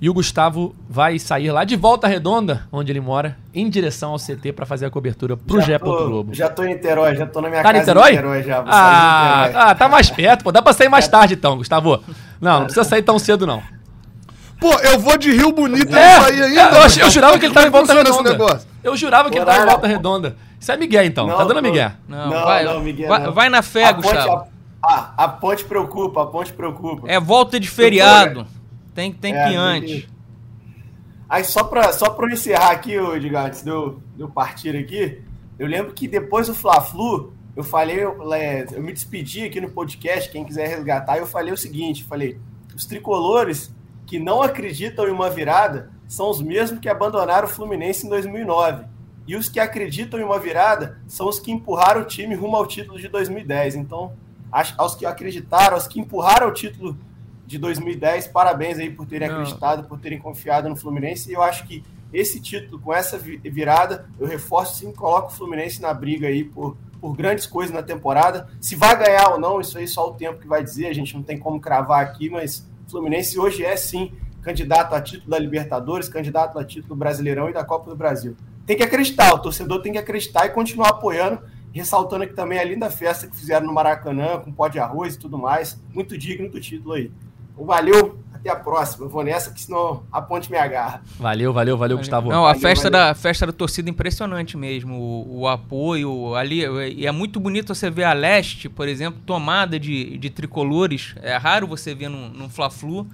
E 0.00 0.08
o 0.08 0.14
Gustavo 0.14 0.74
vai 0.88 1.18
sair 1.18 1.50
lá 1.52 1.62
de 1.62 1.76
Volta 1.76 2.08
Redonda, 2.08 2.66
onde 2.72 2.90
ele 2.90 3.00
mora, 3.02 3.36
em 3.54 3.68
direção 3.68 4.12
ao 4.12 4.18
CT 4.18 4.50
para 4.54 4.64
fazer 4.64 4.86
a 4.86 4.90
cobertura 4.90 5.36
pro 5.36 5.60
Já 5.60 5.78
tô- 5.78 6.06
Globo. 6.06 6.32
Já 6.32 6.48
tô 6.48 6.64
em 6.64 6.68
Niterói, 6.68 7.14
já 7.16 7.26
tô 7.26 7.42
na 7.42 7.50
minha 7.50 7.62
Tá 7.62 7.68
casa 7.68 7.80
Niterói? 7.80 8.08
em 8.08 8.16
Niterói 8.16 8.42
já. 8.42 8.60
vou 8.62 8.72
sair 8.72 8.80
de 8.82 8.86
Ah, 8.88 9.42
Niterói. 9.46 9.62
ah, 9.70 9.74
tá 9.74 9.88
mais 9.90 10.08
perto, 10.10 10.42
pô. 10.44 10.50
Dá 10.52 10.62
pra 10.62 10.72
sair 10.72 10.88
mais 10.88 11.06
tarde 11.06 11.34
então, 11.34 11.58
Gustavo. 11.58 12.02
Não, 12.40 12.52
não 12.60 12.64
precisa 12.64 12.84
sair 12.84 13.02
tão 13.02 13.18
cedo, 13.18 13.46
não. 13.46 13.62
Pô, 14.58 14.72
eu 14.80 14.98
vou 14.98 15.18
de 15.18 15.32
Rio 15.32 15.52
Bonito 15.52 15.94
É, 15.94 16.16
e 16.18 16.20
sair 16.22 16.42
ainda. 16.44 16.76
eu, 16.76 17.04
eu 17.04 17.10
jurava 17.10 17.38
que 17.38 17.44
ele 17.46 17.52
tava 17.54 17.66
em 17.66 17.68
é 17.68 17.72
Volta 17.72 17.92
esse 17.92 18.02
Redonda. 18.02 18.30
negócio? 18.30 18.68
Eu 18.82 18.96
jurava 18.96 19.30
que 19.30 19.36
ele 19.36 19.44
tava 19.44 19.62
em 19.62 19.66
Volta 19.66 19.86
Redonda. 19.86 20.36
Isso 20.58 20.72
é 20.72 20.76
Miguel, 20.78 21.04
então. 21.04 21.26
Não, 21.26 21.36
tá 21.36 21.44
dando. 21.44 21.62
Miguel. 21.62 21.90
Não, 22.08 22.30
Não, 22.30 22.44
vai, 22.44 22.64
não, 22.64 22.80
Miguel, 22.80 23.08
vai, 23.08 23.18
não. 23.20 23.32
vai 23.32 23.48
na 23.50 23.60
fé, 23.62 23.84
A 23.84 23.94
ponte- 23.94 24.06
Gustavo. 24.14 24.44
A, 24.82 24.94
a- 24.94 25.12
a 25.24 25.28
ponte 25.28 25.64
preocupa, 25.64 26.22
a 26.22 26.26
ponte 26.26 26.52
preocupa. 26.54 27.06
É 27.06 27.20
volta 27.20 27.60
de 27.60 27.68
feriado. 27.68 28.46
Tem, 29.00 29.12
tem 29.12 29.34
É, 29.34 29.48
que 29.48 29.54
antes. 29.56 30.02
que- 30.04 30.08
Aí 31.28 31.42
só 31.44 31.64
pra, 31.64 31.90
só 31.92 32.10
pra 32.10 32.26
eu 32.26 32.32
encerrar 32.34 32.70
aqui, 32.72 32.98
ô, 32.98 33.14
Edgar, 33.16 33.46
antes 33.46 33.62
de 33.62 33.70
eu, 33.70 34.02
de 34.14 34.20
eu 34.22 34.28
partir 34.28 34.76
aqui, 34.76 35.22
eu 35.58 35.66
lembro 35.66 35.92
que 35.94 36.06
depois 36.08 36.48
do 36.48 36.54
Fla-Flu, 36.54 37.32
eu 37.56 37.62
falei, 37.64 38.02
eu, 38.04 38.32
é, 38.34 38.66
eu 38.72 38.82
me 38.82 38.92
despedi 38.92 39.44
aqui 39.44 39.60
no 39.60 39.70
podcast, 39.70 40.28
quem 40.30 40.44
quiser 40.44 40.68
resgatar, 40.68 41.16
eu 41.18 41.26
falei 41.26 41.52
o 41.52 41.56
seguinte, 41.56 42.04
falei, 42.04 42.38
os 42.74 42.84
tricolores 42.84 43.72
que 44.06 44.18
não 44.18 44.42
acreditam 44.42 45.06
em 45.08 45.12
uma 45.12 45.30
virada 45.30 45.90
são 46.08 46.28
os 46.28 46.42
mesmos 46.42 46.80
que 46.80 46.88
abandonaram 46.88 47.46
o 47.46 47.50
Fluminense 47.50 48.04
em 48.06 48.10
2009. 48.10 48.84
E 49.26 49.36
os 49.36 49.48
que 49.48 49.60
acreditam 49.60 50.18
em 50.18 50.24
uma 50.24 50.38
virada 50.40 50.98
são 51.06 51.28
os 51.28 51.38
que 51.38 51.52
empurraram 51.52 52.00
o 52.02 52.04
time 52.04 52.34
rumo 52.34 52.56
ao 52.56 52.66
título 52.66 52.98
de 52.98 53.06
2010. 53.06 53.76
Então, 53.76 54.12
aos 54.76 54.96
que 54.96 55.06
acreditaram, 55.06 55.74
aos 55.76 55.86
que 55.86 56.00
empurraram 56.00 56.48
o 56.48 56.52
título 56.52 56.98
de 57.50 57.58
2010, 57.58 58.28
parabéns 58.28 58.78
aí 58.78 58.90
por 58.90 59.04
terem 59.06 59.26
Não. 59.28 59.40
acreditado, 59.40 59.88
por 59.88 59.98
terem 59.98 60.20
confiado 60.20 60.68
no 60.68 60.76
Fluminense. 60.76 61.28
E 61.28 61.32
eu 61.34 61.42
acho 61.42 61.66
que 61.66 61.82
esse 62.12 62.40
título, 62.40 62.80
com 62.80 62.94
essa 62.94 63.18
vi- 63.18 63.38
virada, 63.38 64.08
eu 64.20 64.26
reforço 64.26 64.76
sim, 64.76 64.92
coloco 64.92 65.28
o 65.28 65.34
Fluminense 65.34 65.82
na 65.82 65.92
briga 65.92 66.28
aí 66.28 66.44
por, 66.44 66.76
por 67.00 67.16
grandes 67.16 67.46
coisas 67.46 67.74
na 67.74 67.82
temporada. 67.82 68.48
Se 68.60 68.76
vai 68.76 68.96
ganhar 68.96 69.30
ou 69.32 69.40
não, 69.40 69.60
isso 69.60 69.76
aí 69.78 69.88
só 69.88 70.08
o 70.08 70.14
tempo 70.14 70.38
que 70.38 70.46
vai 70.46 70.62
dizer, 70.62 70.86
a 70.86 70.92
gente 70.94 71.12
não 71.16 71.24
tem 71.24 71.36
como 71.38 71.60
cravar 71.60 72.04
aqui, 72.04 72.30
mas 72.30 72.64
o 72.86 72.90
Fluminense 72.92 73.36
hoje 73.36 73.64
é 73.64 73.76
sim 73.76 74.12
candidato 74.42 74.94
a 74.94 75.00
título 75.00 75.30
da 75.30 75.38
Libertadores, 75.38 76.08
candidato 76.08 76.56
a 76.56 76.64
título 76.64 76.90
do 76.94 76.96
Brasileirão 76.96 77.50
e 77.50 77.52
da 77.52 77.64
Copa 77.64 77.90
do 77.90 77.96
Brasil. 77.96 78.36
Tem 78.64 78.76
que 78.76 78.84
acreditar, 78.84 79.34
o 79.34 79.38
torcedor 79.40 79.82
tem 79.82 79.90
que 79.92 79.98
acreditar 79.98 80.46
e 80.46 80.50
continuar 80.50 80.90
apoiando, 80.90 81.40
ressaltando 81.72 82.22
aqui 82.24 82.32
também 82.34 82.58
a 82.60 82.64
linda 82.64 82.88
festa 82.90 83.26
que 83.26 83.36
fizeram 83.36 83.66
no 83.66 83.72
Maracanã, 83.72 84.38
com 84.38 84.52
pó 84.52 84.68
de 84.68 84.78
arroz 84.78 85.14
e 85.14 85.18
tudo 85.18 85.36
mais. 85.36 85.80
Muito 85.92 86.16
digno 86.16 86.48
do 86.48 86.60
título 86.60 86.94
aí. 86.94 87.10
Então, 87.52 87.64
valeu, 87.64 88.18
até 88.40 88.50
a 88.50 88.56
próxima. 88.56 89.04
Eu 89.04 89.08
vou 89.10 89.22
nessa, 89.22 89.52
que 89.52 89.60
senão 89.60 90.02
a 90.10 90.20
ponte 90.20 90.50
me 90.50 90.56
agarra. 90.56 91.02
Valeu, 91.18 91.52
valeu, 91.52 91.76
valeu, 91.76 91.98
Gustavo. 91.98 92.30
Não, 92.30 92.44
a 92.44 92.48
Valeu, 92.48 92.60
festa, 92.60 92.90
valeu. 92.90 93.08
Da, 93.08 93.14
festa 93.14 93.46
da 93.46 93.52
torcida 93.52 93.88
é 93.88 93.92
impressionante 93.92 94.56
mesmo. 94.56 94.94
O, 94.94 95.40
o 95.40 95.48
apoio 95.48 96.34
ali. 96.34 96.62
E 96.96 97.06
é 97.06 97.12
muito 97.12 97.38
bonito 97.38 97.74
você 97.74 97.90
ver 97.90 98.04
a 98.04 98.12
leste, 98.12 98.68
por 98.68 98.88
exemplo, 98.88 99.20
tomada 99.24 99.78
de, 99.78 100.16
de 100.18 100.30
tricolores. 100.30 101.14
É 101.22 101.36
raro 101.36 101.66
você 101.66 101.94
ver 101.94 102.08
num, 102.08 102.30
num 102.30 102.48
Fla-Flu. 102.48 103.06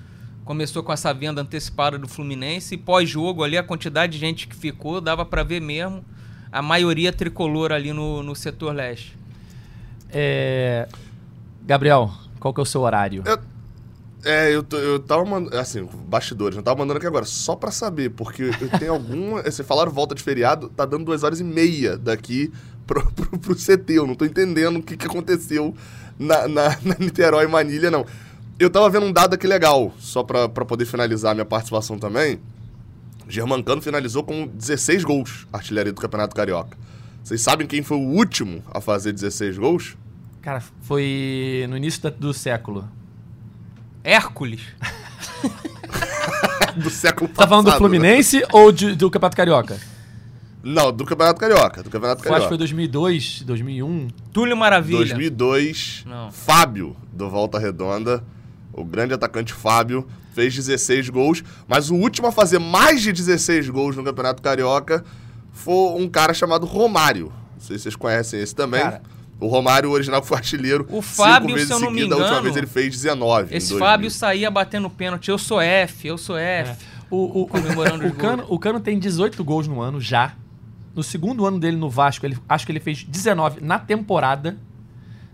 Começou 0.44 0.82
com 0.82 0.92
essa 0.92 1.12
venda 1.12 1.42
antecipada 1.42 1.98
do 1.98 2.06
Fluminense. 2.06 2.76
E 2.76 2.78
pós-jogo 2.78 3.42
ali, 3.42 3.58
a 3.58 3.62
quantidade 3.64 4.12
de 4.12 4.18
gente 4.18 4.46
que 4.46 4.54
ficou, 4.54 5.00
dava 5.00 5.24
pra 5.24 5.42
ver 5.42 5.60
mesmo. 5.60 6.04
A 6.52 6.62
maioria 6.62 7.12
tricolor 7.12 7.72
ali 7.72 7.92
no, 7.92 8.22
no 8.22 8.34
setor 8.36 8.72
leste. 8.72 9.16
É, 10.08 10.88
Gabriel, 11.64 12.12
qual 12.38 12.54
que 12.54 12.60
é 12.60 12.62
o 12.62 12.66
seu 12.66 12.82
horário? 12.82 13.24
É, 14.28 14.52
eu, 14.54 14.62
tô- 14.62 14.76
eu 14.76 14.98
tava 14.98 15.24
mandando. 15.24 15.56
Assim, 15.56 15.88
bastidores, 16.08 16.56
eu 16.56 16.62
tava 16.62 16.78
mandando 16.80 16.98
aqui 16.98 17.06
agora, 17.06 17.24
só 17.24 17.54
pra 17.54 17.70
saber, 17.70 18.10
porque 18.10 18.42
eu 18.60 18.78
tenho 18.78 18.92
alguma. 18.92 19.40
Vocês 19.48 19.66
falaram 19.66 19.92
volta 19.92 20.14
de 20.14 20.22
feriado, 20.22 20.68
tá 20.68 20.84
dando 20.84 21.04
duas 21.04 21.22
horas 21.22 21.38
e 21.38 21.44
meia 21.44 21.96
daqui 21.96 22.52
pro, 22.86 23.04
pro, 23.14 23.38
pro 23.38 23.54
CT. 23.54 23.92
Eu 23.94 24.06
não 24.06 24.14
tô 24.16 24.24
entendendo 24.24 24.78
o 24.78 24.82
que, 24.82 24.96
que 24.96 25.06
aconteceu 25.06 25.74
na, 26.18 26.48
na, 26.48 26.68
na 26.82 26.96
Niterói 26.98 27.46
Manilha, 27.46 27.90
não. 27.90 28.04
Eu 28.58 28.68
tava 28.70 28.88
vendo 28.90 29.06
um 29.06 29.12
dado 29.12 29.34
aqui 29.34 29.46
legal, 29.46 29.92
só 29.98 30.22
pra, 30.24 30.48
pra 30.48 30.64
poder 30.64 30.86
finalizar 30.86 31.34
minha 31.34 31.44
participação 31.44 31.98
também. 31.98 32.40
Germancano 33.28 33.82
finalizou 33.82 34.22
com 34.24 34.46
16 34.46 35.04
gols, 35.04 35.46
artilharia 35.52 35.92
do 35.92 36.00
Campeonato 36.00 36.34
Carioca. 36.34 36.76
Vocês 37.22 37.40
sabem 37.40 37.66
quem 37.66 37.82
foi 37.82 37.96
o 37.96 38.00
último 38.08 38.62
a 38.72 38.80
fazer 38.80 39.12
16 39.12 39.58
gols? 39.58 39.96
Cara, 40.40 40.62
foi 40.82 41.66
no 41.68 41.76
início 41.76 42.08
do 42.12 42.32
século. 42.32 42.88
Hércules. 44.06 44.60
Do 46.76 46.90
século 46.90 47.28
Tá 47.28 47.34
passado. 47.34 47.48
falando 47.48 47.64
do 47.66 47.70
né? 47.72 47.76
Fluminense 47.78 48.44
ou 48.52 48.70
de- 48.70 48.94
do 48.94 49.10
Campeonato 49.10 49.36
Carioca? 49.36 49.78
Não, 50.62 50.92
do 50.92 51.04
Campeonato 51.06 51.40
Carioca. 51.40 51.82
Do 51.82 51.90
Campeonato 51.90 52.20
Eu 52.20 52.22
acho 52.22 52.22
que 52.22 52.28
Carioca. 52.28 52.48
foi 52.48 52.58
2002, 52.58 53.42
2001. 53.42 54.08
Túlio 54.32 54.56
Maravilha. 54.56 54.98
2002, 54.98 56.04
Não. 56.06 56.30
Fábio, 56.30 56.94
do 57.12 57.30
Volta 57.30 57.58
Redonda, 57.58 58.22
o 58.72 58.84
grande 58.84 59.14
atacante 59.14 59.52
Fábio, 59.54 60.06
fez 60.34 60.54
16 60.54 61.08
gols, 61.08 61.42
mas 61.66 61.88
o 61.88 61.94
último 61.94 62.26
a 62.28 62.32
fazer 62.32 62.58
mais 62.58 63.00
de 63.00 63.12
16 63.12 63.70
gols 63.70 63.96
no 63.96 64.04
Campeonato 64.04 64.42
Carioca 64.42 65.02
foi 65.52 65.98
um 66.00 66.08
cara 66.08 66.34
chamado 66.34 66.66
Romário. 66.66 67.32
Não 67.54 67.60
sei 67.60 67.78
se 67.78 67.84
vocês 67.84 67.96
conhecem 67.96 68.40
esse 68.40 68.54
também. 68.54 68.82
Cara. 68.82 69.02
O 69.38 69.46
Romário, 69.48 69.90
o 69.90 69.92
original, 69.92 70.22
foi 70.22 70.36
artilheiro. 70.38 70.84
O 70.88 71.02
cinco 71.02 71.02
Fábio, 71.02 71.54
vezes 71.54 71.68
se 71.68 71.74
eu 71.74 71.80
não 71.80 71.90
me 71.90 71.98
seguida, 71.98 72.14
A 72.14 72.18
última 72.18 72.32
engano, 72.38 72.42
vez 72.44 72.56
ele 72.56 72.66
fez 72.66 72.90
19. 72.94 73.52
em 73.54 73.56
Esse 73.56 73.68
2000. 73.70 73.86
Fábio 73.88 74.10
saía 74.10 74.50
batendo 74.50 74.88
pênalti. 74.88 75.28
Eu 75.28 75.38
sou 75.38 75.60
F, 75.60 76.08
eu 76.08 76.16
sou 76.18 76.36
F. 76.38 76.84
O, 77.10 77.42
o, 77.42 77.46
Comemorando 77.46 78.06
o, 78.08 78.12
Cano, 78.14 78.44
o 78.48 78.58
Cano 78.58 78.80
tem 78.80 78.98
18 78.98 79.42
gols 79.44 79.68
no 79.68 79.80
ano 79.80 80.00
já. 80.00 80.34
No 80.94 81.02
segundo 81.02 81.44
ano 81.44 81.58
dele 81.60 81.76
no 81.76 81.90
Vasco, 81.90 82.24
ele, 82.24 82.38
acho 82.48 82.64
que 82.64 82.72
ele 82.72 82.80
fez 82.80 83.04
19 83.04 83.60
na 83.60 83.78
temporada. 83.78 84.56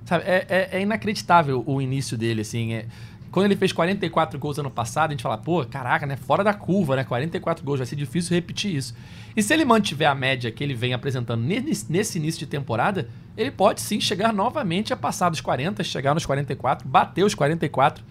Sabe, 0.05 0.25
é, 0.27 0.45
é- 0.49 0.69
é 0.79 0.83
inacreditável 0.83 1.63
o 1.65 1.81
início 1.81 2.19
dele, 2.19 2.41
assim. 2.41 2.73
é- 2.75 2.87
quando 3.33 3.47
ele 3.47 3.57
fez 3.57 3.73
44 3.73 4.39
gols 4.39 4.59
ano 4.59 4.71
passado, 4.71 5.11
a 5.11 5.13
gente 5.13 5.23
fala, 5.23 5.39
pô, 5.39 5.65
caraca, 5.65 6.07
né? 6.07 6.17
Fora 6.17 6.45
da 6.45 6.53
curva, 6.55 6.95
né? 6.95 7.03
44 7.03 7.65
gols, 7.65 7.79
vai 7.79 7.87
ser 7.87 7.97
difícil 7.97 8.35
repetir 8.35 8.73
isso. 8.77 8.95
E 9.35 9.43
se 9.43 9.53
ele 9.55 9.65
mantiver 9.65 10.09
a 10.09 10.15
média 10.15 10.51
que 10.53 10.63
ele 10.63 10.75
vem 10.75 10.93
apresentando 10.93 11.43
nesse, 11.43 12.19
início 12.19 12.39
de 12.39 12.47
temporada, 12.47 13.09
ele 13.37 13.51
pode 13.51 13.81
sim 13.81 13.99
chegar 13.99 14.33
novamente 14.33 14.93
a 14.93 14.97
passar 14.97 15.31
dos 15.31 15.41
40, 15.41 15.83
chegar 15.83 16.13
nos 16.15 16.27
44, 16.27 16.87
bater 16.87 17.25
os 17.25 17.35
44, 17.35 18.05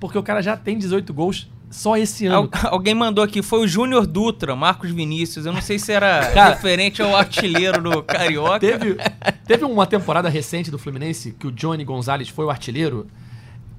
porque 0.00 0.18
o 0.18 0.22
cara 0.22 0.42
já 0.42 0.56
tem 0.56 0.76
18 0.76 1.14
gols 1.14 1.48
só 1.70 1.96
esse 1.96 2.26
ano. 2.26 2.50
Al- 2.52 2.70
alguém 2.74 2.94
mandou 2.96 3.22
aqui, 3.22 3.42
foi 3.42 3.60
o 3.60 3.68
Júnior 3.68 4.06
Dutra, 4.08 4.56
Marcos 4.56 4.90
Vinícius. 4.90 5.46
Eu 5.46 5.52
não 5.52 5.62
sei 5.62 5.78
se 5.78 5.92
era 5.92 6.30
Cara- 6.34 6.54
referente 6.56 7.00
ao 7.00 7.14
artilheiro 7.16 7.80
do 7.80 8.02
Carioca. 8.02 8.58
Teve, 8.58 8.96
teve 9.46 9.64
uma 9.64 9.86
temporada 9.86 10.28
recente 10.28 10.68
do 10.70 10.78
Fluminense 10.78 11.30
que 11.38 11.46
o 11.46 11.52
Johnny 11.52 11.84
Gonzalez 11.84 12.28
foi 12.28 12.44
o 12.44 12.50
artilheiro, 12.50 13.06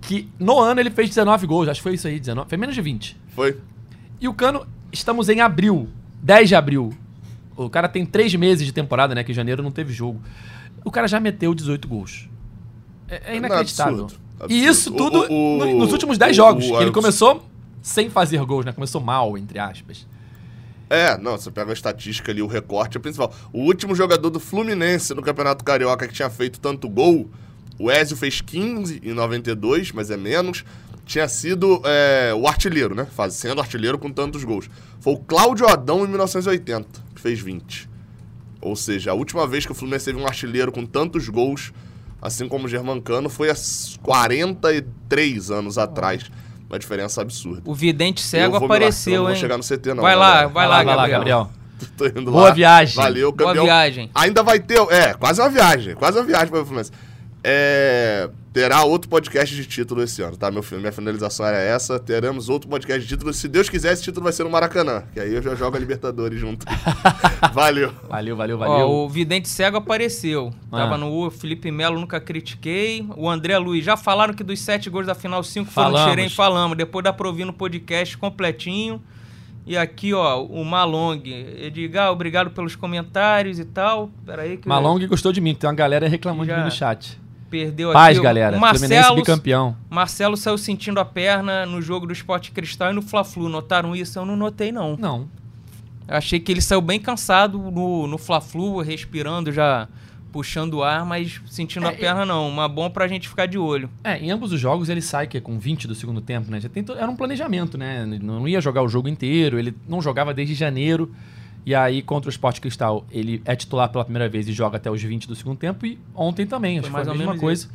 que 0.07 0.29
no 0.39 0.59
ano 0.59 0.79
ele 0.79 0.89
fez 0.91 1.09
19 1.09 1.47
gols, 1.47 1.67
acho 1.67 1.79
que 1.79 1.83
foi 1.83 1.93
isso 1.95 2.07
aí, 2.07 2.19
19, 2.19 2.47
foi 2.49 2.57
menos 2.57 2.75
de 2.75 2.81
20. 2.81 3.17
Foi. 3.35 3.57
E 4.21 4.27
o 4.27 4.33
Cano, 4.33 4.65
estamos 4.91 5.29
em 5.29 5.41
abril, 5.41 5.89
10 6.21 6.49
de 6.49 6.55
abril. 6.55 6.93
O 7.57 7.69
cara 7.69 7.87
tem 7.87 8.05
três 8.05 8.33
meses 8.35 8.65
de 8.65 8.71
temporada, 8.73 9.15
né? 9.15 9.23
Que 9.23 9.31
em 9.31 9.35
janeiro 9.35 9.63
não 9.63 9.71
teve 9.71 9.93
jogo. 9.93 10.21
O 10.83 10.91
cara 10.91 11.07
já 11.07 11.19
meteu 11.19 11.53
18 11.55 11.87
gols. 11.87 12.29
É, 13.07 13.33
é 13.33 13.37
inacreditável. 13.37 14.03
Absurdo, 14.05 14.21
E 14.39 14.43
absurdo. 14.43 14.71
isso 14.71 14.91
tudo 14.91 15.19
O- 15.31 15.55
o- 15.55 15.57
no- 15.65 15.79
nos 15.79 15.91
últimos 15.93 16.17
o- 16.17 16.19
10 16.19 16.35
jogos. 16.35 16.65
o 16.65 16.67
ele 16.69 16.75
Ailton- 16.77 16.91
começou 16.93 17.45
sem 17.81 18.09
fazer 18.09 18.43
gols, 18.45 18.65
né? 18.65 18.71
Começou 18.71 18.99
mal, 19.01 19.37
entre 19.37 19.57
aspas. 19.59 20.05
É, 20.89 21.17
não, 21.17 21.31
você 21.37 21.49
pega 21.49 21.71
a 21.71 21.73
estatística 21.73 22.31
ali, 22.31 22.41
o 22.41 22.47
recorte 22.47 22.97
é 22.97 22.99
o 22.99 23.01
principal. 23.01 23.33
O 23.51 23.61
último 23.61 23.95
jogador 23.95 24.29
do 24.29 24.39
Fluminense 24.39 25.13
no 25.15 25.21
Campeonato 25.21 25.63
Carioca 25.63 26.07
que 26.07 26.13
tinha 26.13 26.29
feito 26.29 26.59
tanto 26.59 26.87
gol, 26.87 27.27
o 27.79 27.91
Ezio 27.91 28.15
fez 28.17 28.41
15 28.41 29.01
em 29.03 29.13
92, 29.13 29.91
mas 29.91 30.09
é 30.11 30.17
menos. 30.17 30.63
Tinha 31.05 31.27
sido 31.27 31.81
é, 31.85 32.33
o 32.33 32.47
artilheiro, 32.47 32.95
né? 32.95 33.05
Faz- 33.05 33.35
Sendo 33.35 33.61
artilheiro 33.61 33.97
com 33.99 34.11
tantos 34.11 34.43
gols. 34.43 34.69
Foi 34.99 35.13
o 35.13 35.17
Cláudio 35.17 35.67
Adão 35.67 36.03
em 36.03 36.07
1980, 36.07 36.87
que 37.13 37.21
fez 37.21 37.39
20. 37.39 37.87
Ou 38.59 38.75
seja, 38.75 39.11
a 39.11 39.13
última 39.13 39.45
vez 39.45 39.65
que 39.65 39.71
o 39.71 39.75
Fluminense 39.75 40.05
teve 40.05 40.17
um 40.19 40.25
artilheiro 40.25 40.71
com 40.71 40.83
tantos 40.83 41.29
gols, 41.29 41.71
assim 42.19 42.47
como 42.47 42.65
o 42.65 42.67
Germancano, 42.67 43.29
foi 43.29 43.51
há 43.51 43.55
43 44.01 45.51
anos 45.51 45.77
atrás. 45.77 46.23
Uma 46.67 46.79
diferença 46.79 47.21
absurda. 47.21 47.61
O 47.63 47.75
vidente 47.75 48.21
cego 48.21 48.55
apareceu, 48.57 49.13
eu 49.13 49.19
não 49.21 49.29
hein? 49.29 49.33
vou 49.35 49.39
chegar 49.41 49.57
no 49.57 49.63
CT, 49.63 49.93
não. 49.93 50.01
Vai 50.01 50.15
lá, 50.15 50.47
vai 50.47 50.67
lá, 50.67 50.83
vai 50.83 50.95
lá, 50.95 51.07
Gabriel. 51.07 51.19
Gabriel. 51.19 51.49
Tô 51.95 52.05
indo 52.07 52.31
Boa 52.31 52.45
lá. 52.45 52.51
viagem. 52.51 52.95
Valeu, 52.95 53.31
Boa 53.31 53.49
campeão. 53.49 53.65
viagem. 53.65 54.09
Ainda 54.15 54.41
vai 54.41 54.59
ter. 54.59 54.79
É, 54.89 55.13
quase 55.13 55.39
uma 55.39 55.49
viagem. 55.49 55.93
Quase 55.93 56.17
uma 56.17 56.23
viagem 56.25 56.47
para 56.47 56.61
o 56.61 56.65
Fluminense. 56.65 56.91
É, 57.47 58.27
terá 58.51 58.83
outro 58.85 59.07
podcast 59.07 59.55
de 59.55 59.67
título 59.67 60.01
esse 60.01 60.19
ano, 60.23 60.35
tá? 60.35 60.49
Meu, 60.49 60.63
minha 60.71 60.91
finalização 60.91 61.45
era 61.45 61.59
essa. 61.59 61.99
Teremos 61.99 62.49
outro 62.49 62.67
podcast 62.67 63.03
de 63.03 63.07
título. 63.07 63.31
Se 63.31 63.47
Deus 63.47 63.69
quiser, 63.69 63.93
esse 63.93 64.01
título 64.01 64.23
vai 64.23 64.33
ser 64.33 64.43
no 64.43 64.49
Maracanã. 64.49 65.03
Que 65.13 65.19
aí 65.19 65.31
eu 65.31 65.43
já 65.43 65.53
jogo 65.53 65.77
a 65.77 65.79
Libertadores 65.79 66.39
junto. 66.39 66.65
Valeu. 67.53 67.93
Valeu, 68.09 68.35
valeu, 68.35 68.55
Ó, 68.57 68.59
valeu. 68.59 68.87
o 68.89 69.07
vidente 69.07 69.47
cego 69.47 69.77
apareceu. 69.77 70.51
Ah. 70.71 70.77
Tava 70.79 70.97
no 70.97 71.11
U, 71.13 71.29
Felipe 71.29 71.69
Melo, 71.69 71.99
nunca 71.99 72.19
critiquei. 72.19 73.05
O 73.15 73.29
André 73.29 73.55
Luiz, 73.59 73.85
já 73.85 73.95
falaram 73.95 74.33
que 74.33 74.43
dos 74.43 74.59
sete 74.59 74.89
gols 74.89 75.05
da 75.05 75.13
final, 75.13 75.43
cinco 75.43 75.69
foram 75.69 75.89
de 75.89 75.93
Falamos. 75.97 76.11
Xerém, 76.15 76.29
falamos. 76.29 76.75
Depois 76.77 77.03
dá 77.03 77.13
pra 77.13 77.27
ouvir 77.27 77.45
no 77.45 77.53
podcast 77.53 78.17
completinho. 78.17 78.99
E 79.67 79.77
aqui, 79.77 80.15
ó, 80.15 80.43
o 80.43 80.65
Malong. 80.65 81.21
Edgar, 81.27 82.11
obrigado 82.11 82.49
pelos 82.49 82.75
comentários 82.75 83.59
e 83.59 83.65
tal. 83.65 84.09
Pera 84.25 84.41
aí 84.41 84.57
que 84.57 84.67
eu 84.67 84.69
Malong 84.69 85.05
gostou 85.05 85.31
de 85.31 85.39
mim, 85.39 85.53
tem 85.53 85.69
uma 85.69 85.75
galera 85.75 86.07
reclamando 86.07 86.45
de 86.45 86.51
Já. 86.51 86.57
mim 86.57 86.63
no 86.65 86.71
chat. 86.71 87.23
Perdeu 87.49 87.91
Paz, 87.93 88.17
aqui. 88.17 88.23
galera. 88.23 88.57
O 88.57 88.59
Fluminense 88.59 88.93
Marcelo, 88.93 89.15
bicampeão. 89.17 89.75
Marcelo 89.89 90.37
saiu 90.37 90.57
sentindo 90.57 90.99
a 90.99 91.05
perna 91.05 91.65
no 91.65 91.81
jogo 91.81 92.05
do 92.07 92.13
Sport 92.13 92.51
Cristal 92.51 92.91
e 92.91 92.93
no 92.93 93.01
Fla-Flu. 93.01 93.47
Notaram 93.49 93.95
isso? 93.95 94.17
Eu 94.19 94.25
não 94.25 94.35
notei, 94.35 94.71
não. 94.71 94.95
Não. 94.97 95.27
Eu 96.07 96.15
achei 96.17 96.39
que 96.39 96.51
ele 96.51 96.61
saiu 96.61 96.81
bem 96.81 96.99
cansado 96.99 97.57
no, 97.57 98.07
no 98.07 98.17
Fla-Flu, 98.17 98.81
respirando 98.81 99.51
já, 99.51 99.87
puxando 100.31 100.75
o 100.75 100.83
ar, 100.83 101.05
mas 101.05 101.41
sentindo 101.47 101.85
É, 101.85 101.89
a 101.89 101.93
perna 101.93 102.25
não. 102.25 102.47
Uma 102.47 102.67
bom 102.67 102.89
pra 102.89 103.07
gente 103.07 103.27
ficar 103.27 103.45
de 103.47 103.57
olho. 103.57 103.89
É, 104.03 104.17
em 104.19 104.29
ambos 104.31 104.51
os 104.51 104.59
jogos 104.59 104.89
ele 104.89 105.01
sai 105.01 105.25
que 105.27 105.37
é 105.37 105.41
com 105.41 105.57
20 105.57 105.87
do 105.87 105.95
segundo 105.95 106.21
tempo, 106.21 106.51
né? 106.51 106.59
Já 106.59 106.69
tem 106.69 106.83
to- 106.83 106.93
era 106.93 107.09
um 107.09 107.15
planejamento, 107.15 107.77
né? 107.77 108.03
Ele 108.03 108.19
Não 108.19 108.47
ia 108.47 108.61
jogar 108.61 108.83
o 108.83 108.87
jogo 108.87 109.07
inteiro, 109.07 109.57
ele 109.57 109.73
não 109.87 110.01
jogava 110.01 110.33
desde 110.33 110.53
janeiro. 110.53 111.11
E 111.65 111.73
aí, 111.73 112.01
contra 112.01 112.29
o 112.29 112.31
Sport 112.31 112.59
Cristal, 112.59 113.05
ele 113.11 113.41
é 113.43 113.55
titular 113.55 113.89
pela 113.89 114.03
primeira 114.03 114.29
vez 114.29 114.47
e 114.47 114.53
joga 114.53 114.77
até 114.77 114.91
os 114.91 115.01
20 115.01 115.27
do 115.27 115.35
segundo 115.35 115.57
tempo. 115.57 115.85
E 115.85 115.97
ontem 116.13 116.45
também, 116.45 116.77
acho 116.79 116.87
que 116.87 116.93
foi 116.93 117.01
a 117.11 117.15
mesma 117.15 117.37
coisa. 117.37 117.67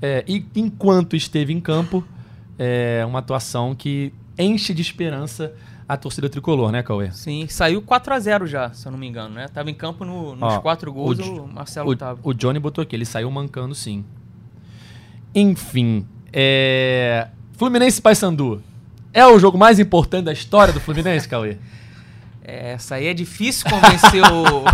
É, 0.00 0.24
e 0.28 0.44
enquanto 0.54 1.16
esteve 1.16 1.52
em 1.52 1.60
campo, 1.60 2.04
é 2.58 3.04
uma 3.06 3.18
atuação 3.18 3.74
que 3.74 4.12
enche 4.38 4.72
de 4.72 4.80
esperança 4.80 5.52
a 5.88 5.96
torcida 5.96 6.28
tricolor, 6.28 6.70
né, 6.70 6.82
Cauê? 6.82 7.10
Sim, 7.10 7.46
saiu 7.48 7.82
4 7.82 8.14
a 8.14 8.18
0 8.20 8.46
já, 8.46 8.72
se 8.72 8.86
eu 8.86 8.92
não 8.92 8.98
me 8.98 9.06
engano, 9.08 9.34
né? 9.34 9.48
Tava 9.48 9.70
em 9.70 9.74
campo 9.74 10.04
no- 10.04 10.34
nos 10.36 10.54
Ó, 10.54 10.60
quatro 10.60 10.92
gols, 10.92 11.18
o 11.18 11.42
o, 11.42 11.48
Marcelo 11.52 11.90
O, 11.90 11.96
tava. 11.96 12.20
o 12.22 12.32
Johnny 12.32 12.58
botou 12.58 12.80
aqui, 12.82 12.94
ele 12.96 13.04
saiu 13.04 13.30
mancando 13.30 13.74
sim. 13.74 14.04
Enfim, 15.34 16.06
é... 16.32 17.28
Fluminense 17.56 18.00
Paysandu. 18.00 18.62
É 19.12 19.26
o 19.26 19.38
jogo 19.38 19.58
mais 19.58 19.78
importante 19.78 20.24
da 20.24 20.32
história 20.32 20.72
do 20.72 20.80
Fluminense, 20.80 21.28
Cauê? 21.28 21.56
É, 22.44 22.72
essa 22.72 22.96
aí 22.96 23.06
é 23.06 23.14
difícil 23.14 23.68
convencer 23.70 24.22
o, 24.24 24.64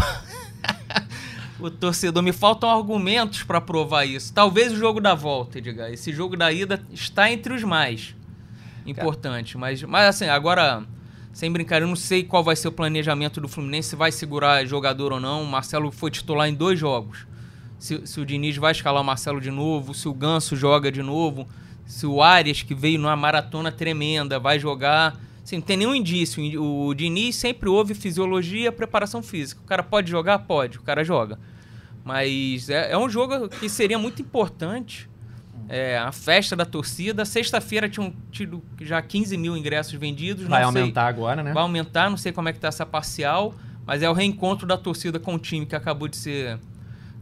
o 1.67 1.71
torcedor. 1.71 2.23
Me 2.23 2.33
faltam 2.33 2.71
argumentos 2.71 3.43
para 3.43 3.61
provar 3.61 4.05
isso. 4.05 4.33
Talvez 4.33 4.73
o 4.73 4.77
jogo 4.77 5.01
da 5.01 5.15
volta, 5.15 5.59
Edgar. 5.59 5.91
Esse 5.93 6.13
jogo 6.13 6.37
da 6.37 6.51
ida 6.51 6.83
está 6.91 7.31
entre 7.31 7.53
os 7.53 7.63
mais 7.63 8.15
importantes. 8.87 9.55
Mas, 9.55 9.83
mas 9.83 10.09
assim, 10.09 10.27
agora, 10.27 10.83
sem 11.33 11.53
brincar, 11.53 11.83
eu 11.83 11.89
não 11.89 11.97
sei 11.97 12.25
qual 12.25 12.43
vai 12.43 12.57
ser 12.57 12.69
o 12.69 12.73
planejamento 12.73 13.41
do 13.41 13.49
Fluminense, 13.49 13.91
se 13.91 13.97
vai 13.97 14.11
segurar 14.11 14.65
jogador 14.65 15.13
ou 15.13 15.21
não. 15.21 15.43
O 15.43 15.47
Marcelo 15.47 15.91
foi 15.91 16.11
titular 16.11 16.49
em 16.49 16.55
dois 16.55 16.79
jogos. 16.79 17.27
Se, 17.79 18.07
se 18.07 18.21
o 18.21 18.27
Diniz 18.27 18.57
vai 18.57 18.73
escalar 18.73 19.03
o 19.03 19.05
Marcelo 19.05 19.41
de 19.41 19.51
novo, 19.51 19.95
se 19.95 20.09
o 20.09 20.15
Ganso 20.15 20.57
joga 20.57 20.91
de 20.91 21.03
novo, 21.03 21.47
se 21.87 22.07
o 22.07 22.23
Arias, 22.23 22.63
que 22.63 22.75
veio 22.75 22.99
numa 22.99 23.15
maratona 23.15 23.71
tremenda, 23.71 24.39
vai 24.39 24.59
jogar. 24.59 25.17
Assim, 25.49 25.57
não 25.57 25.63
tem 25.63 25.79
nenhum 25.79 25.95
indício. 25.95 26.43
O 26.63 26.93
Diniz 26.95 27.35
sempre 27.37 27.71
houve 27.71 27.95
fisiologia, 27.95 28.71
preparação 28.71 29.23
física. 29.23 29.63
O 29.63 29.67
cara 29.67 29.83
pode 29.83 30.11
jogar? 30.11 30.41
Pode, 30.41 30.77
o 30.77 30.83
cara 30.83 31.03
joga. 31.03 31.39
Mas 32.05 32.69
é, 32.69 32.93
é 32.93 32.99
um 32.99 33.09
jogo 33.09 33.49
que 33.49 33.67
seria 33.67 33.99
muito 33.99 34.21
importante. 34.21 35.09
É, 35.67 35.97
a 35.97 36.13
festa 36.13 36.55
da 36.55 36.67
torcida. 36.67 37.25
Sexta-feira 37.25 37.89
tinham 37.89 38.13
tido 38.31 38.63
já 38.83 39.01
15 39.01 39.39
mil 39.39 39.57
ingressos 39.57 39.95
vendidos. 39.95 40.45
Vai 40.47 40.63
não 40.63 40.71
sei- 40.73 40.83
aumentar 40.83 41.07
agora, 41.07 41.43
né? 41.43 41.53
Vai 41.55 41.63
aumentar, 41.63 42.11
não 42.11 42.19
sei 42.19 42.31
como 42.31 42.51
é 42.51 42.53
que 42.53 42.61
tá 42.61 42.69
essa 42.69 42.85
parcial, 42.85 43.55
mas 43.87 44.03
é 44.03 44.11
o 44.11 44.13
reencontro 44.13 44.67
da 44.67 44.77
torcida 44.77 45.19
com 45.19 45.35
o 45.35 45.39
time 45.39 45.65
que 45.65 45.75
acabou 45.75 46.09
de 46.09 46.17
ser 46.19 46.59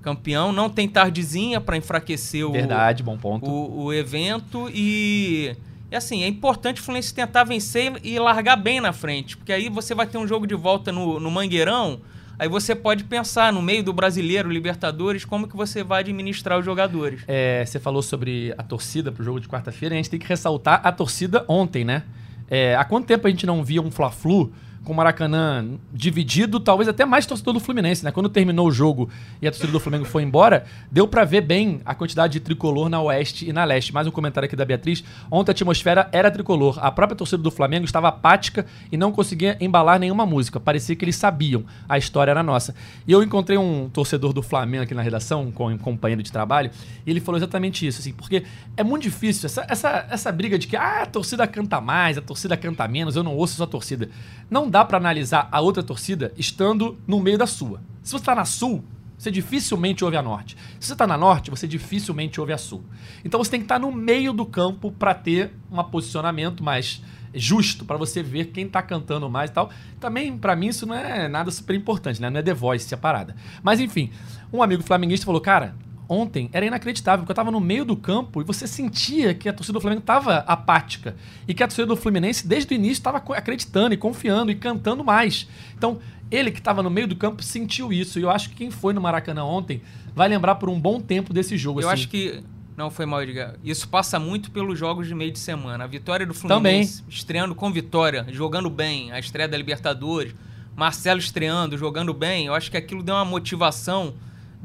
campeão. 0.02 0.50
Não 0.52 0.68
tem 0.68 0.88
tardezinha 0.88 1.60
para 1.60 1.76
enfraquecer 1.76 2.44
o, 2.44 2.50
Verdade, 2.50 3.04
bom 3.04 3.16
ponto. 3.16 3.48
o, 3.48 3.84
o 3.84 3.92
evento 3.92 4.68
e, 4.72 5.56
assim, 5.96 6.22
é 6.22 6.28
importante 6.28 6.80
o 6.80 6.84
Fluminense 6.84 7.12
tentar 7.12 7.44
vencer 7.44 7.92
e 8.02 8.18
largar 8.18 8.56
bem 8.56 8.80
na 8.80 8.92
frente, 8.92 9.36
porque 9.36 9.52
aí 9.52 9.68
você 9.68 9.94
vai 9.94 10.06
ter 10.06 10.18
um 10.18 10.26
jogo 10.26 10.46
de 10.46 10.54
volta 10.54 10.92
no, 10.92 11.18
no 11.18 11.30
Mangueirão, 11.30 12.00
aí 12.38 12.48
você 12.48 12.74
pode 12.74 13.04
pensar 13.04 13.52
no 13.52 13.62
meio 13.62 13.82
do 13.82 13.92
Brasileiro, 13.92 14.50
Libertadores, 14.50 15.24
como 15.24 15.48
que 15.48 15.56
você 15.56 15.82
vai 15.82 16.00
administrar 16.00 16.58
os 16.58 16.64
jogadores. 16.64 17.22
É, 17.26 17.64
você 17.64 17.80
falou 17.80 18.02
sobre 18.02 18.54
a 18.56 18.62
torcida 18.62 19.10
pro 19.10 19.24
jogo 19.24 19.40
de 19.40 19.48
quarta-feira 19.48 19.94
a 19.94 19.96
gente 19.96 20.10
tem 20.10 20.20
que 20.20 20.26
ressaltar 20.26 20.80
a 20.84 20.92
torcida 20.92 21.44
ontem, 21.48 21.84
né? 21.84 22.02
É, 22.48 22.76
há 22.76 22.84
quanto 22.84 23.06
tempo 23.06 23.26
a 23.26 23.30
gente 23.30 23.46
não 23.46 23.64
via 23.64 23.82
um 23.82 23.90
Fla-Flu 23.90 24.52
com 24.86 24.92
o 24.92 24.96
Maracanã 24.96 25.66
dividido, 25.92 26.60
talvez 26.60 26.88
até 26.88 27.04
mais 27.04 27.26
torcedor 27.26 27.52
do 27.52 27.58
Fluminense, 27.58 28.04
né? 28.04 28.12
Quando 28.12 28.28
terminou 28.28 28.68
o 28.68 28.70
jogo 28.70 29.10
e 29.42 29.48
a 29.48 29.50
torcida 29.50 29.72
do 29.72 29.80
Flamengo 29.80 30.04
foi 30.04 30.22
embora, 30.22 30.64
deu 30.92 31.08
pra 31.08 31.24
ver 31.24 31.40
bem 31.40 31.80
a 31.84 31.92
quantidade 31.92 32.34
de 32.34 32.40
tricolor 32.40 32.88
na 32.88 33.02
oeste 33.02 33.48
e 33.48 33.52
na 33.52 33.64
leste. 33.64 33.92
Mais 33.92 34.06
um 34.06 34.12
comentário 34.12 34.46
aqui 34.46 34.54
da 34.54 34.64
Beatriz. 34.64 35.02
Ontem 35.28 35.50
a 35.50 35.54
atmosfera 35.54 36.08
era 36.12 36.30
tricolor. 36.30 36.78
A 36.80 36.92
própria 36.92 37.16
torcida 37.16 37.42
do 37.42 37.50
Flamengo 37.50 37.84
estava 37.84 38.06
apática 38.06 38.64
e 38.92 38.96
não 38.96 39.10
conseguia 39.10 39.56
embalar 39.60 39.98
nenhuma 39.98 40.24
música. 40.24 40.60
Parecia 40.60 40.94
que 40.94 41.04
eles 41.04 41.16
sabiam. 41.16 41.64
A 41.88 41.98
história 41.98 42.30
era 42.30 42.44
nossa. 42.44 42.72
E 43.08 43.10
eu 43.10 43.24
encontrei 43.24 43.58
um 43.58 43.90
torcedor 43.92 44.32
do 44.32 44.40
Flamengo 44.40 44.84
aqui 44.84 44.94
na 44.94 45.02
redação, 45.02 45.50
com 45.50 45.66
um 45.66 45.76
companheiro 45.76 46.22
de 46.22 46.30
trabalho, 46.30 46.70
e 47.04 47.10
ele 47.10 47.20
falou 47.20 47.38
exatamente 47.38 47.84
isso, 47.84 48.00
assim, 48.00 48.12
porque 48.12 48.44
é 48.76 48.84
muito 48.84 49.02
difícil 49.02 49.46
essa, 49.46 49.66
essa, 49.68 50.06
essa 50.10 50.30
briga 50.30 50.56
de 50.56 50.68
que 50.68 50.76
ah, 50.76 51.02
a 51.02 51.06
torcida 51.06 51.44
canta 51.44 51.80
mais, 51.80 52.16
a 52.16 52.22
torcida 52.22 52.56
canta 52.56 52.86
menos, 52.86 53.16
eu 53.16 53.24
não 53.24 53.34
ouço 53.34 53.56
sua 53.56 53.66
torcida. 53.66 54.08
Não 54.48 54.70
dá 54.70 54.84
pra 54.84 54.98
analisar 54.98 55.48
a 55.50 55.60
outra 55.60 55.82
torcida 55.82 56.32
estando 56.36 56.96
no 57.06 57.20
meio 57.20 57.38
da 57.38 57.46
sua. 57.46 57.80
Se 58.02 58.12
você 58.12 58.24
tá 58.24 58.34
na 58.34 58.44
sul, 58.44 58.84
você 59.18 59.30
dificilmente 59.30 60.04
ouve 60.04 60.16
a 60.16 60.22
norte. 60.22 60.56
Se 60.78 60.88
você 60.88 60.96
tá 60.96 61.06
na 61.06 61.16
norte, 61.16 61.50
você 61.50 61.66
dificilmente 61.66 62.40
ouve 62.40 62.52
a 62.52 62.58
sul. 62.58 62.84
Então 63.24 63.42
você 63.42 63.50
tem 63.50 63.60
que 63.60 63.64
estar 63.64 63.78
no 63.78 63.90
meio 63.90 64.32
do 64.32 64.46
campo 64.46 64.92
pra 64.92 65.14
ter 65.14 65.52
um 65.70 65.82
posicionamento 65.82 66.62
mais 66.62 67.02
justo 67.34 67.84
pra 67.84 67.96
você 67.96 68.22
ver 68.22 68.46
quem 68.46 68.68
tá 68.68 68.82
cantando 68.82 69.28
mais 69.28 69.50
e 69.50 69.54
tal. 69.54 69.70
Também 69.98 70.36
pra 70.36 70.54
mim 70.54 70.68
isso 70.68 70.86
não 70.86 70.94
é 70.94 71.28
nada 71.28 71.50
super 71.50 71.74
importante, 71.74 72.20
né? 72.20 72.30
Não 72.30 72.40
é 72.40 72.42
The 72.42 72.54
Voice 72.54 72.94
a 72.94 72.96
parada. 72.96 73.34
Mas 73.62 73.80
enfim, 73.80 74.10
um 74.52 74.62
amigo 74.62 74.82
flamenguista 74.82 75.26
falou: 75.26 75.40
"Cara, 75.40 75.74
ontem 76.08 76.48
era 76.52 76.64
inacreditável, 76.64 77.20
porque 77.20 77.32
eu 77.32 77.36
tava 77.36 77.50
no 77.50 77.60
meio 77.60 77.84
do 77.84 77.96
campo 77.96 78.40
e 78.40 78.44
você 78.44 78.66
sentia 78.66 79.34
que 79.34 79.48
a 79.48 79.52
torcida 79.52 79.74
do 79.74 79.80
Flamengo 79.80 80.02
tava 80.02 80.38
apática 80.38 81.16
e 81.46 81.54
que 81.54 81.62
a 81.62 81.66
torcida 81.66 81.86
do 81.86 81.96
Fluminense 81.96 82.46
desde 82.46 82.72
o 82.72 82.74
início 82.74 83.00
estava 83.00 83.18
acreditando 83.18 83.94
e 83.94 83.96
confiando 83.96 84.50
e 84.50 84.54
cantando 84.54 85.04
mais. 85.04 85.48
Então, 85.76 85.98
ele 86.30 86.50
que 86.50 86.58
estava 86.58 86.82
no 86.82 86.90
meio 86.90 87.06
do 87.06 87.16
campo 87.16 87.42
sentiu 87.42 87.92
isso 87.92 88.18
e 88.18 88.22
eu 88.22 88.30
acho 88.30 88.50
que 88.50 88.56
quem 88.56 88.70
foi 88.70 88.92
no 88.92 89.00
Maracanã 89.00 89.44
ontem 89.44 89.82
vai 90.14 90.28
lembrar 90.28 90.56
por 90.56 90.68
um 90.68 90.80
bom 90.80 91.00
tempo 91.00 91.32
desse 91.32 91.56
jogo 91.56 91.80
Eu 91.80 91.88
assim. 91.88 91.94
acho 91.94 92.08
que. 92.08 92.42
Não 92.76 92.90
foi 92.90 93.06
mal, 93.06 93.22
Edgar. 93.22 93.54
Isso 93.64 93.88
passa 93.88 94.18
muito 94.18 94.50
pelos 94.50 94.78
jogos 94.78 95.06
de 95.06 95.14
meio 95.14 95.32
de 95.32 95.38
semana. 95.38 95.84
A 95.84 95.86
vitória 95.86 96.26
do 96.26 96.34
Fluminense, 96.34 97.02
estreando 97.08 97.54
com 97.54 97.72
vitória, 97.72 98.26
jogando 98.30 98.68
bem, 98.68 99.10
a 99.12 99.18
estreia 99.18 99.48
da 99.48 99.56
Libertadores, 99.56 100.34
Marcelo 100.76 101.18
estreando, 101.18 101.78
jogando 101.78 102.12
bem, 102.12 102.46
eu 102.46 102.54
acho 102.54 102.70
que 102.70 102.76
aquilo 102.76 103.02
deu 103.02 103.14
uma 103.14 103.24
motivação, 103.24 104.12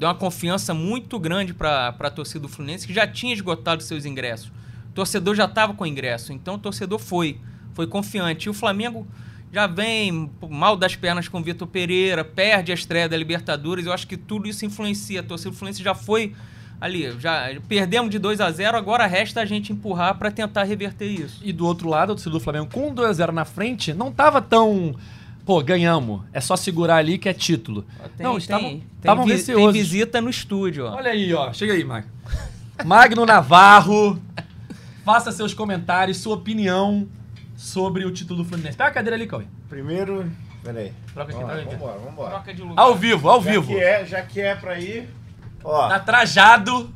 deu 0.02 0.08
uma 0.08 0.16
confiança 0.16 0.74
muito 0.74 1.20
grande 1.20 1.54
para 1.54 1.90
a 1.90 2.10
torcida 2.10 2.40
do 2.40 2.48
Fluminense, 2.48 2.88
que 2.88 2.94
já 2.94 3.06
tinha 3.06 3.36
esgotado 3.36 3.84
seus 3.84 4.04
ingressos. 4.04 4.48
O 4.90 4.94
torcedor 4.96 5.36
já 5.36 5.46
estava 5.46 5.76
com 5.76 5.86
ingresso, 5.86 6.34
então 6.34 6.56
o 6.56 6.58
torcedor 6.58 6.98
foi, 6.98 7.40
foi 7.76 7.86
confiante. 7.86 8.48
E 8.48 8.50
o 8.50 8.54
Flamengo 8.54 9.06
já 9.54 9.68
vem 9.68 10.28
mal 10.50 10.76
das 10.76 10.96
pernas 10.96 11.28
com 11.28 11.40
o 11.40 11.44
Vitor 11.44 11.68
Pereira, 11.68 12.26
perde 12.26 12.72
a 12.72 12.74
estreia 12.74 13.08
da 13.08 13.16
Libertadores, 13.16 13.86
eu 13.86 13.94
acho 13.94 14.08
que 14.08 14.18
tudo 14.18 14.50
isso 14.50 14.66
influencia. 14.66 15.20
A 15.20 15.24
torcida 15.24 15.52
do 15.52 15.56
Fluminense 15.56 15.84
já 15.84 15.94
foi 15.94 16.34
ali, 16.80 17.16
já 17.20 17.52
perdemos 17.68 18.10
de 18.10 18.18
2 18.18 18.42
a 18.42 18.50
0 18.50 18.76
agora 18.76 19.06
resta 19.06 19.40
a 19.42 19.46
gente 19.46 19.72
empurrar 19.72 20.18
para 20.18 20.32
tentar 20.32 20.64
reverter 20.64 21.06
isso. 21.06 21.40
E 21.44 21.54
do 21.54 21.64
outro 21.64 21.88
lado, 21.88 22.14
a 22.14 22.16
torcida 22.16 22.32
do 22.32 22.40
Flamengo 22.40 22.72
com 22.74 22.92
2 22.92 23.08
a 23.08 23.14
0 23.14 23.32
na 23.34 23.46
frente, 23.46 23.94
não 23.94 24.12
tava 24.12 24.42
tão 24.42 24.96
Pô, 25.46 25.62
ganhamos. 25.64 26.22
É 26.32 26.40
só 26.40 26.56
segurar 26.56 26.98
ali 26.98 27.18
que 27.18 27.28
é 27.28 27.34
título. 27.34 27.86
Tem, 28.16 28.26
não, 28.26 28.38
estavam 28.38 28.70
tem, 28.70 28.84
estavam 28.98 29.26
vi- 29.26 29.32
receosos. 29.34 29.64
tem 29.64 29.82
visita 29.82 30.22
no 30.22 30.30
estúdio, 30.30 30.86
ó. 30.86 30.96
Olha 30.96 31.12
aí, 31.12 31.34
ó. 31.34 31.52
Chega 31.52 31.74
aí, 31.74 31.84
Magno. 31.84 32.12
Magno 32.86 33.26
Navarro. 33.26 34.20
Faça 35.04 35.32
seus 35.32 35.54
comentários, 35.54 36.18
sua 36.18 36.36
opinião 36.36 37.08
sobre 37.58 38.06
o 38.06 38.12
título 38.12 38.44
do 38.44 38.48
Fluminense. 38.48 38.78
Pega 38.78 38.90
a 38.90 38.94
cadeira 38.94 39.16
ali, 39.16 39.26
Cauê. 39.28 39.46
Primeiro. 39.68 40.32
Peraí. 40.64 40.94
Troca 41.14 41.32
aqui, 41.32 41.40
troca 41.44 41.56
aqui. 41.62 41.76
vambora, 41.76 42.00
vambora. 42.00 42.30
Troca 42.30 42.54
de 42.54 42.62
lugar. 42.62 42.84
Ao 42.84 42.96
vivo, 42.96 43.30
ao 43.30 43.42
Já 43.42 43.52
vivo. 43.52 43.68
que, 43.68 43.80
é, 43.80 44.06
já 44.06 44.22
que 44.22 44.40
é 44.40 44.56
pra 44.56 44.80
ir. 44.80 45.10
Ó. 45.64 45.88
Tá 45.90 46.00
trajado. 46.00 46.94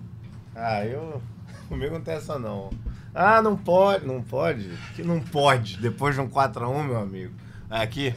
Ah, 0.56 0.86
eu. 0.86 1.20
Comigo 1.68 1.96
não 1.96 2.02
tem 2.02 2.14
essa 2.14 2.38
não. 2.38 2.70
Ah, 3.14 3.42
não 3.42 3.58
pode. 3.58 4.06
Não 4.06 4.22
pode? 4.22 4.70
Que 4.96 5.02
não 5.04 5.20
pode. 5.20 5.78
Depois 5.78 6.14
de 6.14 6.22
um 6.22 6.30
4x1, 6.30 6.84
meu 6.84 7.00
amigo. 7.00 7.34
Aqui. 7.82 8.14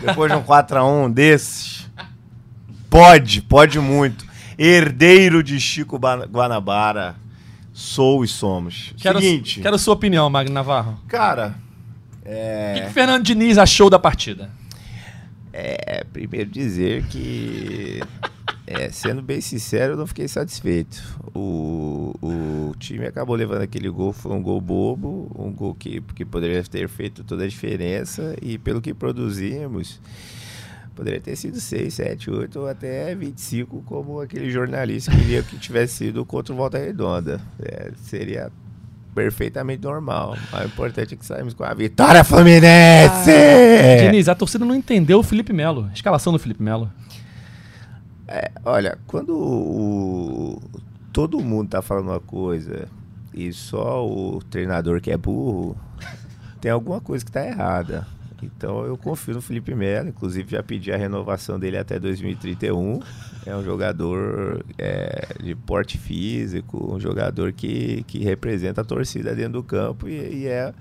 Depois 0.00 0.30
de 0.30 0.36
um 0.38 0.42
4x1 0.42 1.12
desses. 1.12 1.90
Pode, 2.90 3.40
pode 3.42 3.78
muito. 3.80 4.24
Herdeiro 4.58 5.42
de 5.42 5.58
Chico 5.58 5.98
Ba- 5.98 6.26
Guanabara. 6.26 7.16
Sou 7.72 8.22
e 8.22 8.28
somos. 8.28 8.92
Quero, 8.98 9.20
Seguinte. 9.20 9.60
quero 9.60 9.78
sua 9.78 9.94
opinião, 9.94 10.28
Magno 10.30 10.52
Navarro. 10.54 11.00
Cara. 11.08 11.54
O 12.20 12.22
que, 12.24 12.28
É. 12.30 12.80
que 12.84 12.86
o 12.88 12.90
Fernando 12.92 13.24
Diniz 13.24 13.58
achou 13.58 13.88
da 13.90 13.98
partida? 13.98 14.50
É, 15.52 16.04
primeiro 16.12 16.50
dizer 16.50 17.04
que, 17.06 18.00
é, 18.66 18.90
sendo 18.90 19.20
bem 19.20 19.40
sincero, 19.40 19.92
eu 19.92 19.96
não 19.96 20.06
fiquei 20.06 20.26
satisfeito. 20.26 21.02
O, 21.34 22.14
o 22.22 22.74
time 22.78 23.06
acabou 23.06 23.36
levando 23.36 23.62
aquele 23.62 23.90
gol, 23.90 24.12
foi 24.12 24.32
um 24.32 24.42
gol 24.42 24.60
bobo, 24.60 25.30
um 25.38 25.52
gol 25.52 25.74
que, 25.74 26.00
que 26.14 26.24
poderia 26.24 26.62
ter 26.64 26.88
feito 26.88 27.22
toda 27.22 27.44
a 27.44 27.48
diferença 27.48 28.34
e 28.40 28.56
pelo 28.56 28.80
que 28.80 28.94
produzimos, 28.94 30.00
poderia 30.94 31.20
ter 31.20 31.36
sido 31.36 31.60
6, 31.60 31.92
7, 31.92 32.30
8 32.30 32.58
ou 32.58 32.66
até 32.66 33.14
25, 33.14 33.82
como 33.82 34.20
aquele 34.20 34.50
jornalista 34.50 35.10
queria 35.10 35.42
que 35.42 35.58
tivesse 35.58 35.94
sido 35.94 36.24
contra 36.24 36.54
o 36.54 36.56
Volta 36.56 36.78
Redonda. 36.78 37.40
É, 37.60 37.92
seria 37.96 38.50
perfeitamente 39.14 39.82
normal. 39.82 40.36
O 40.52 40.64
importante 40.64 41.14
é 41.14 41.16
que 41.16 41.24
saímos 41.24 41.52
com 41.52 41.64
a 41.64 41.74
vitória 41.74 42.24
Fluminense! 42.24 43.30
Diniz, 44.00 44.28
a 44.28 44.34
torcida 44.34 44.64
não 44.64 44.74
entendeu 44.74 45.18
o 45.18 45.22
Felipe 45.22 45.52
Melo. 45.52 45.86
A 45.90 45.92
escalação 45.92 46.32
do 46.32 46.38
Felipe 46.38 46.62
Melo. 46.62 46.90
Olha, 48.64 48.98
quando 49.06 49.36
o- 49.36 50.60
todo 51.12 51.40
mundo 51.40 51.68
tá 51.70 51.82
falando 51.82 52.08
uma 52.08 52.20
coisa 52.20 52.88
e 53.32 53.52
só 53.52 54.06
o 54.06 54.40
treinador 54.42 55.00
que 55.00 55.10
é 55.10 55.16
burro, 55.16 55.76
tem 56.60 56.70
alguma 56.70 57.00
coisa 57.00 57.24
que 57.24 57.30
tá 57.32 57.44
errada. 57.46 58.06
Então 58.42 58.84
eu 58.84 58.96
confio 58.98 59.34
no 59.34 59.40
Felipe 59.40 59.74
Melo, 59.74 60.08
inclusive 60.10 60.50
já 60.50 60.62
pedi 60.62 60.92
a 60.92 60.96
renovação 60.96 61.58
dele 61.58 61.78
até 61.78 61.98
2031. 61.98 63.00
É 63.46 63.56
um 63.56 63.62
jogador 63.64 64.64
é, 64.78 65.28
de 65.42 65.54
porte 65.54 65.96
físico, 65.96 66.94
um 66.94 67.00
jogador 67.00 67.52
que, 67.52 68.02
que 68.06 68.18
representa 68.18 68.80
a 68.82 68.84
torcida 68.84 69.34
dentro 69.34 69.54
do 69.54 69.62
campo 69.62 70.08
e, 70.08 70.42
e 70.42 70.46
é, 70.46 70.74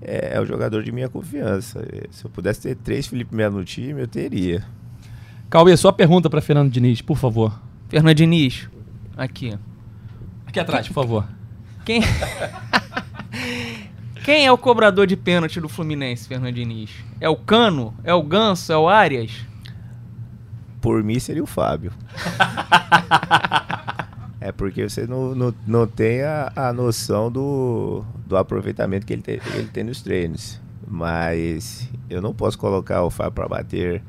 é, 0.00 0.36
é 0.36 0.40
o 0.40 0.44
jogador 0.46 0.82
de 0.82 0.92
minha 0.92 1.08
confiança. 1.08 1.80
Se 2.10 2.24
eu 2.24 2.30
pudesse 2.30 2.60
ter 2.62 2.76
três 2.76 3.06
Felipe 3.06 3.34
Melo 3.34 3.58
no 3.58 3.64
time, 3.64 4.00
eu 4.02 4.08
teria. 4.08 4.64
Cauê, 5.48 5.76
sua 5.76 5.92
pergunta 5.92 6.28
para 6.28 6.40
Fernando 6.40 6.70
Diniz, 6.70 7.00
por 7.00 7.16
favor. 7.16 7.58
Fernando 7.88 8.16
Diniz, 8.16 8.68
aqui. 9.16 9.56
Aqui 10.46 10.58
atrás, 10.60 10.88
por 10.88 10.94
favor. 10.94 11.28
Quem... 11.84 12.02
Quem 14.26 14.44
é 14.44 14.50
o 14.50 14.58
cobrador 14.58 15.06
de 15.06 15.16
pênalti 15.16 15.60
do 15.60 15.68
Fluminense, 15.68 16.26
Fernando 16.26 16.52
Diniz? 16.52 16.90
É 17.20 17.28
o 17.28 17.36
Cano? 17.36 17.94
É 18.02 18.12
o 18.12 18.24
Ganso? 18.24 18.72
É 18.72 18.76
o 18.76 18.88
Arias? 18.88 19.30
Por 20.80 21.04
mim 21.04 21.20
seria 21.20 21.44
o 21.44 21.46
Fábio. 21.46 21.92
é 24.40 24.50
porque 24.50 24.88
você 24.88 25.06
não, 25.06 25.32
não, 25.32 25.54
não 25.64 25.86
tem 25.86 26.22
a, 26.22 26.52
a 26.56 26.72
noção 26.72 27.30
do, 27.30 28.04
do 28.26 28.36
aproveitamento 28.36 29.06
que 29.06 29.12
ele 29.12 29.22
tem, 29.22 29.40
ele 29.54 29.68
tem 29.68 29.84
nos 29.84 30.02
treinos. 30.02 30.60
Mas 30.84 31.88
eu 32.10 32.20
não 32.20 32.34
posso 32.34 32.58
colocar 32.58 33.04
o 33.04 33.10
Fábio 33.10 33.30
para 33.30 33.48
bater, 33.48 34.02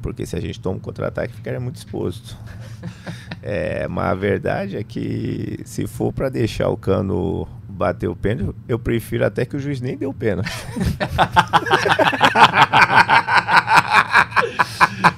porque 0.00 0.26
se 0.26 0.36
a 0.36 0.40
gente 0.40 0.60
toma 0.60 0.76
um 0.76 0.80
contra-ataque, 0.80 1.34
ficaria 1.34 1.60
muito 1.60 1.76
exposto. 1.76 2.36
É, 3.42 3.88
mas 3.88 4.04
a 4.04 4.14
verdade 4.14 4.76
é 4.76 4.84
que 4.84 5.60
se 5.64 5.86
for 5.86 6.12
para 6.12 6.28
deixar 6.28 6.68
o 6.68 6.76
cano 6.76 7.48
bater 7.66 8.06
o 8.06 8.14
pênalti, 8.14 8.54
eu 8.68 8.78
prefiro 8.78 9.24
até 9.24 9.46
que 9.46 9.56
o 9.56 9.58
juiz 9.58 9.80
nem 9.80 9.96
dê 9.96 10.04
o 10.04 10.12
pênalti. 10.12 10.50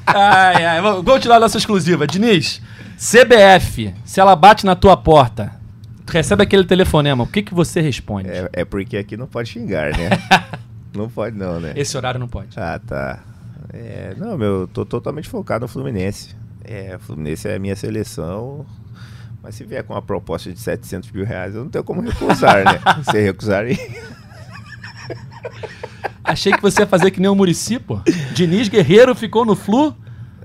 ai, 0.06 0.64
ai, 0.64 0.80
vamos 0.80 1.04
continuar 1.04 1.38
a 1.38 1.40
nossa 1.40 1.58
exclusiva. 1.58 2.06
Diniz, 2.06 2.62
CBF, 2.96 3.92
se 4.04 4.20
ela 4.20 4.36
bate 4.36 4.64
na 4.64 4.76
tua 4.76 4.96
porta, 4.96 5.52
tu 6.06 6.12
recebe 6.12 6.44
aquele 6.44 6.64
telefonema, 6.64 7.24
o 7.24 7.26
que, 7.26 7.42
que 7.42 7.52
você 7.52 7.80
responde? 7.80 8.28
É, 8.28 8.48
é 8.52 8.64
porque 8.64 8.96
aqui 8.96 9.16
não 9.16 9.26
pode 9.26 9.48
xingar, 9.48 9.90
né? 9.96 10.10
não 10.94 11.08
pode 11.08 11.36
não, 11.36 11.58
né? 11.58 11.72
Esse 11.74 11.96
horário 11.96 12.20
não 12.20 12.28
pode. 12.28 12.56
Ah, 12.56 12.78
tá. 12.78 13.18
É, 13.72 14.14
não, 14.18 14.36
meu, 14.36 14.68
tô 14.68 14.84
totalmente 14.84 15.28
focado 15.28 15.62
no 15.62 15.68
Fluminense. 15.68 16.36
É, 16.64 16.96
o 16.96 17.00
Fluminense 17.00 17.48
é 17.48 17.56
a 17.56 17.58
minha 17.58 17.74
seleção. 17.74 18.66
Mas 19.42 19.56
se 19.56 19.64
vier 19.64 19.82
com 19.82 19.94
uma 19.94 20.02
proposta 20.02 20.52
de 20.52 20.60
700 20.60 21.10
mil 21.10 21.24
reais, 21.24 21.54
eu 21.54 21.64
não 21.64 21.70
tenho 21.70 21.82
como 21.82 22.00
recusar, 22.00 22.64
né? 22.64 22.80
Você 23.02 23.22
recusar 23.22 23.64
aí. 23.64 23.76
Achei 26.22 26.52
que 26.52 26.62
você 26.62 26.82
ia 26.82 26.86
fazer 26.86 27.10
que 27.10 27.20
nem 27.20 27.28
o 27.28 27.34
Murici, 27.34 27.80
pô. 27.80 28.00
Diniz 28.32 28.68
Guerreiro 28.68 29.12
ficou 29.14 29.44
no 29.44 29.56
Flu 29.56 29.94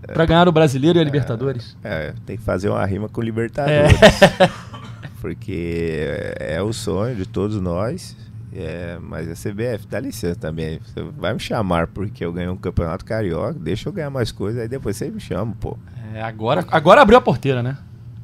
pra 0.01 0.25
ganhar 0.25 0.47
o 0.47 0.51
Brasileiro 0.51 0.97
e 0.97 1.01
a 1.01 1.03
Libertadores. 1.03 1.77
É, 1.83 2.13
tem 2.25 2.35
que 2.35 2.43
fazer 2.43 2.69
uma 2.69 2.83
rima 2.83 3.07
com 3.07 3.21
o 3.21 3.23
Libertadores. 3.23 4.01
É. 4.21 4.49
Porque 5.21 6.33
é 6.39 6.61
o 6.61 6.73
sonho 6.73 7.15
de 7.15 7.27
todos 7.27 7.61
nós. 7.61 8.15
É, 8.59 8.97
mas 8.99 9.29
a 9.29 9.35
CBF, 9.35 9.85
dá 9.87 9.99
licença 9.99 10.35
também. 10.35 10.79
Você 10.79 11.03
vai 11.15 11.31
me 11.31 11.39
chamar 11.39 11.85
porque 11.85 12.25
eu 12.25 12.33
ganhei 12.33 12.49
um 12.49 12.57
campeonato 12.57 13.05
carioca, 13.05 13.53
deixa 13.53 13.87
eu 13.87 13.93
ganhar 13.93 14.09
mais 14.09 14.31
coisas, 14.31 14.59
aí 14.59 14.67
depois 14.67 14.97
você 14.97 15.11
me 15.11 15.19
chama, 15.19 15.53
pô. 15.59 15.77
É, 16.11 16.23
agora, 16.23 16.65
agora 16.71 17.03
abriu 17.03 17.19
a 17.19 17.21
porteira, 17.21 17.61
né? 17.61 17.77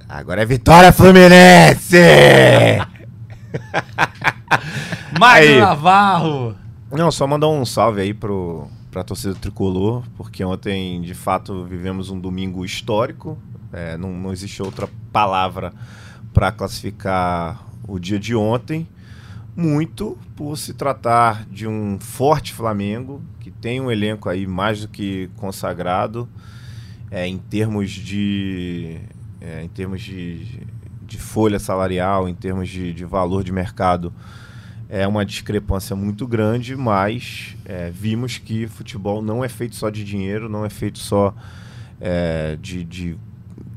Agora 0.10 0.42
é 0.42 0.46
Vitória 0.46 0.92
Fluminense! 0.92 1.98
Magno 5.20 5.60
Navarro! 5.60 6.56
Não, 6.92 7.12
só 7.12 7.28
mandar 7.28 7.50
um 7.50 7.64
salve 7.64 8.02
aí 8.02 8.12
pro, 8.12 8.68
pra 8.90 9.04
torcida 9.04 9.36
tricolor, 9.36 10.02
porque 10.18 10.44
ontem, 10.44 11.00
de 11.02 11.14
fato, 11.14 11.64
vivemos 11.66 12.10
um 12.10 12.20
domingo 12.20 12.66
histórico. 12.66 13.38
É, 13.72 13.98
não, 13.98 14.12
não 14.12 14.32
existe 14.32 14.64
outra 14.64 14.90
palavra 15.12 15.72
para 16.34 16.52
classificar 16.52 17.64
o 17.88 18.00
dia 18.00 18.18
de 18.18 18.36
ontem. 18.36 18.88
Muito 19.56 20.18
por 20.36 20.58
se 20.58 20.74
tratar 20.74 21.46
de 21.46 21.68
um 21.68 22.00
forte 22.00 22.54
Flamengo, 22.54 23.22
que 23.40 23.52
tem 23.52 23.80
um 23.80 23.92
elenco 23.92 24.28
aí 24.28 24.48
mais 24.48 24.82
do 24.82 24.88
que 24.88 25.30
consagrado 25.38 26.28
é, 27.12 27.28
em 27.28 27.38
termos 27.38 27.92
de. 27.92 29.00
É, 29.40 29.64
em 29.64 29.68
termos 29.68 30.02
de, 30.02 30.66
de 31.02 31.18
folha 31.18 31.60
salarial, 31.60 32.28
em 32.28 32.34
termos 32.34 32.70
de, 32.70 32.94
de 32.94 33.06
valor 33.06 33.44
de 33.44 33.52
mercado 33.52 34.14
é 34.94 35.08
uma 35.08 35.26
discrepância 35.26 35.96
muito 35.96 36.28
grande, 36.28 36.76
mas 36.76 37.56
é, 37.66 37.90
vimos 37.90 38.38
que 38.38 38.68
futebol 38.68 39.24
não 39.24 39.44
é 39.44 39.50
feito 39.50 39.76
só 39.76 39.90
de 39.90 40.04
dinheiro, 40.04 40.48
não 40.48 40.64
é 40.64 40.70
feito 40.70 41.00
só 41.00 41.34
é, 42.00 42.56
de, 42.62 42.84
de, 42.84 43.18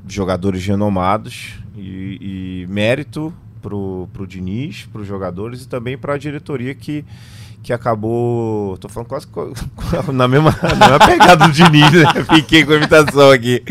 jogadores 0.06 0.64
renomados 0.66 1.54
e, 1.74 2.64
e 2.64 2.66
mérito 2.68 3.32
pro, 3.60 4.08
pro 4.12 4.26
Diniz, 4.26 4.86
para 4.92 5.02
os 5.02 5.06
jogadores 5.06 5.62
e 5.62 5.68
também 5.68 5.96
para 5.96 6.14
a 6.14 6.18
diretoria 6.18 6.74
que, 6.74 7.04
que 7.62 7.72
acabou. 7.72 8.76
Tô 8.78 8.88
falando 8.88 9.08
quase 9.08 9.26
na 10.12 10.28
mesma, 10.28 10.54
na 10.62 10.74
mesma 10.74 10.98
pegada 11.06 11.46
do 11.46 11.52
Diniz, 11.52 11.92
né? 11.92 12.24
Fiquei 12.34 12.64
com 12.64 12.72
a 12.72 12.76
imitação 12.76 13.30
aqui. 13.30 13.62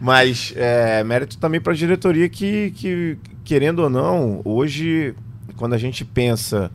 Mas 0.00 0.54
é, 0.56 1.04
mérito 1.04 1.36
também 1.36 1.60
para 1.60 1.72
a 1.72 1.76
diretoria 1.76 2.28
que, 2.28 2.70
que, 2.70 3.18
querendo 3.44 3.80
ou 3.80 3.90
não, 3.90 4.40
hoje 4.44 5.14
quando 5.60 5.74
a 5.74 5.78
gente 5.78 6.06
pensa 6.06 6.70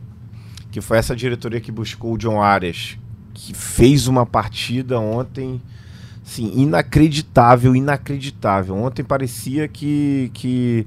que 0.70 0.80
foi 0.80 0.98
essa 0.98 1.16
diretoria 1.16 1.60
que 1.60 1.72
buscou 1.72 2.14
o 2.14 2.18
John 2.18 2.40
Arias, 2.40 2.96
que 3.34 3.52
fez 3.52 4.06
uma 4.06 4.24
partida 4.24 5.00
ontem, 5.00 5.60
sim, 6.22 6.52
inacreditável, 6.54 7.74
inacreditável. 7.74 8.76
Ontem 8.76 9.02
parecia 9.02 9.66
que 9.66 10.30
que, 10.32 10.86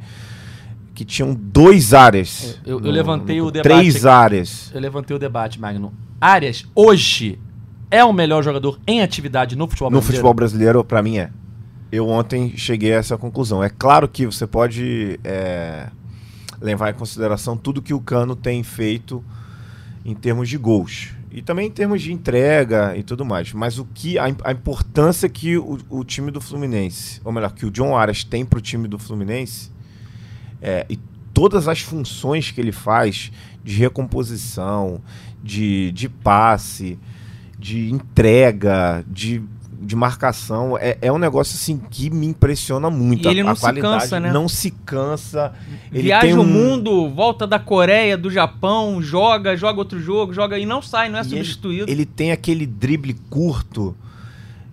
que 0.99 1.05
tinham 1.05 1.33
dois 1.33 1.93
áreas. 1.93 2.59
Eu, 2.65 2.73
eu 2.77 2.79
no, 2.81 2.91
levantei 2.91 3.39
no, 3.39 3.47
o 3.47 3.51
debate. 3.51 3.73
Três 3.73 4.05
áreas. 4.05 4.69
Eu 4.73 4.81
levantei 4.81 5.15
o 5.15 5.19
debate, 5.19 5.57
Magno. 5.57 5.93
Arias, 6.19 6.65
hoje, 6.75 7.39
é 7.89 8.03
o 8.03 8.11
melhor 8.11 8.43
jogador 8.43 8.77
em 8.85 9.01
atividade 9.01 9.55
no 9.55 9.65
futebol 9.65 9.89
brasileiro? 9.89 10.11
No 10.11 10.13
futebol 10.13 10.33
brasileiro, 10.33 10.83
para 10.83 11.01
mim 11.01 11.19
é. 11.19 11.29
Eu 11.89 12.09
ontem 12.09 12.51
cheguei 12.57 12.93
a 12.93 12.97
essa 12.97 13.17
conclusão. 13.17 13.63
É 13.63 13.69
claro 13.69 14.09
que 14.09 14.25
você 14.25 14.45
pode 14.45 15.17
é, 15.23 15.87
levar 16.59 16.89
em 16.89 16.93
consideração 16.93 17.55
tudo 17.55 17.81
que 17.81 17.93
o 17.93 18.01
Cano 18.01 18.35
tem 18.35 18.61
feito 18.61 19.23
em 20.03 20.13
termos 20.13 20.49
de 20.49 20.57
gols. 20.57 21.13
E 21.31 21.41
também 21.41 21.67
em 21.67 21.71
termos 21.71 22.01
de 22.01 22.11
entrega 22.11 22.93
e 22.97 23.03
tudo 23.03 23.23
mais. 23.23 23.53
Mas 23.53 23.79
o 23.79 23.85
que 23.85 24.19
a, 24.19 24.25
a 24.43 24.51
importância 24.51 25.29
que 25.29 25.57
o, 25.57 25.77
o, 25.89 26.03
time 26.03 26.29
do 26.29 26.41
Fluminense, 26.41 27.21
ou 27.23 27.31
melhor, 27.31 27.53
que 27.53 27.65
o 27.65 27.71
John 27.71 27.95
Arias 27.95 28.25
tem 28.25 28.45
para 28.45 28.59
o 28.59 28.61
time 28.61 28.85
do 28.85 28.99
Fluminense, 28.99 29.71
é, 30.61 30.85
e 30.89 30.97
todas 31.33 31.67
as 31.67 31.81
funções 31.81 32.51
que 32.51 32.59
ele 32.59 32.71
faz 32.71 33.31
de 33.63 33.75
recomposição, 33.75 35.01
de, 35.43 35.91
de 35.91 36.09
passe, 36.09 36.97
de 37.57 37.91
entrega, 37.91 39.03
de 39.07 39.43
de 39.81 39.95
marcação 39.95 40.77
é, 40.77 40.97
é 41.01 41.11
um 41.11 41.17
negócio 41.17 41.55
assim 41.55 41.77
que 41.89 42.09
me 42.09 42.27
impressiona 42.27 42.89
muito. 42.89 43.27
E 43.27 43.31
ele 43.31 43.43
não 43.43 43.51
a, 43.51 43.53
a 43.53 43.55
se 43.55 43.73
cansa, 43.73 44.19
né? 44.19 44.31
Não 44.31 44.49
se 44.49 44.71
cansa. 44.71 45.53
Ele 45.91 46.03
Viaja 46.03 46.35
um... 46.35 46.41
o 46.41 46.45
mundo, 46.45 47.09
volta 47.09 47.47
da 47.47 47.57
Coreia, 47.57 48.17
do 48.17 48.29
Japão, 48.29 49.01
joga, 49.01 49.55
joga 49.55 49.79
outro 49.79 49.99
jogo, 49.99 50.33
joga 50.33 50.59
e 50.59 50.65
não 50.65 50.81
sai, 50.81 51.07
não 51.07 51.19
é 51.19 51.21
e 51.21 51.25
substituído. 51.25 51.83
Ele, 51.83 51.91
ele, 51.91 52.05
tem 52.05 52.31
aquele 52.31 52.65
drible 52.65 53.15
curto. 53.29 53.95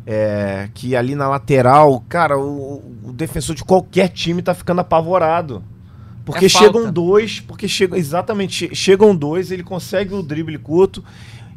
É, 0.09 0.69
que 0.73 0.95
ali 0.95 1.17
na 1.17 1.29
lateral, 1.29 2.01
cara, 2.09 2.39
o, 2.39 2.81
o, 3.03 3.13
defensor 3.13 3.57
de 3.57 3.65
qualquer 3.65 4.09
time 4.09 4.41
tá 4.41 4.55
ficando 4.55 4.81
apavorado. 4.81 5.65
Porque 6.27 6.47
é 6.47 6.49
chegam 6.49 6.91
dois, 6.93 7.39
porque 7.39 7.69
chegam 7.69 7.97
exatamente, 7.97 8.75
chegam 8.75 9.15
dois, 9.15 9.53
ele 9.53 9.63
consegue 9.63 10.13
o 10.13 10.25
drible 10.25 10.59
curto 10.59 11.03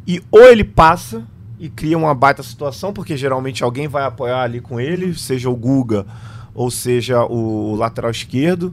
e 0.08 0.22
ou 0.30 0.44
ele 0.44 0.64
passa 0.64 1.26
e 1.60 1.68
cria 1.68 1.98
uma 1.98 2.14
baita 2.14 2.44
situação, 2.44 2.94
porque 2.94 3.18
geralmente 3.18 3.64
alguém 3.64 3.88
vai 3.88 4.04
apoiar 4.04 4.44
ali 4.44 4.62
com 4.62 4.80
ele, 4.80 5.16
seja 5.16 5.50
o 5.50 5.56
Guga 5.56 6.06
ou 6.54 6.70
seja 6.70 7.26
o 7.26 7.76
lateral 7.76 8.12
esquerdo, 8.12 8.72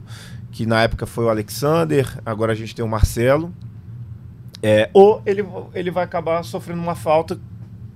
que 0.51 0.67
na 0.67 0.83
época 0.83 1.07
foi 1.07 1.25
o 1.25 1.29
Alexander, 1.29 2.07
agora 2.23 2.51
a 2.51 2.55
gente 2.55 2.75
tem 2.75 2.85
o 2.85 2.87
Marcelo. 2.87 3.51
É, 4.61 4.91
ou 4.93 5.23
ele, 5.25 5.43
ele 5.73 5.89
vai 5.89 6.03
acabar 6.03 6.43
sofrendo 6.43 6.81
uma 6.81 6.95
falta 6.95 7.39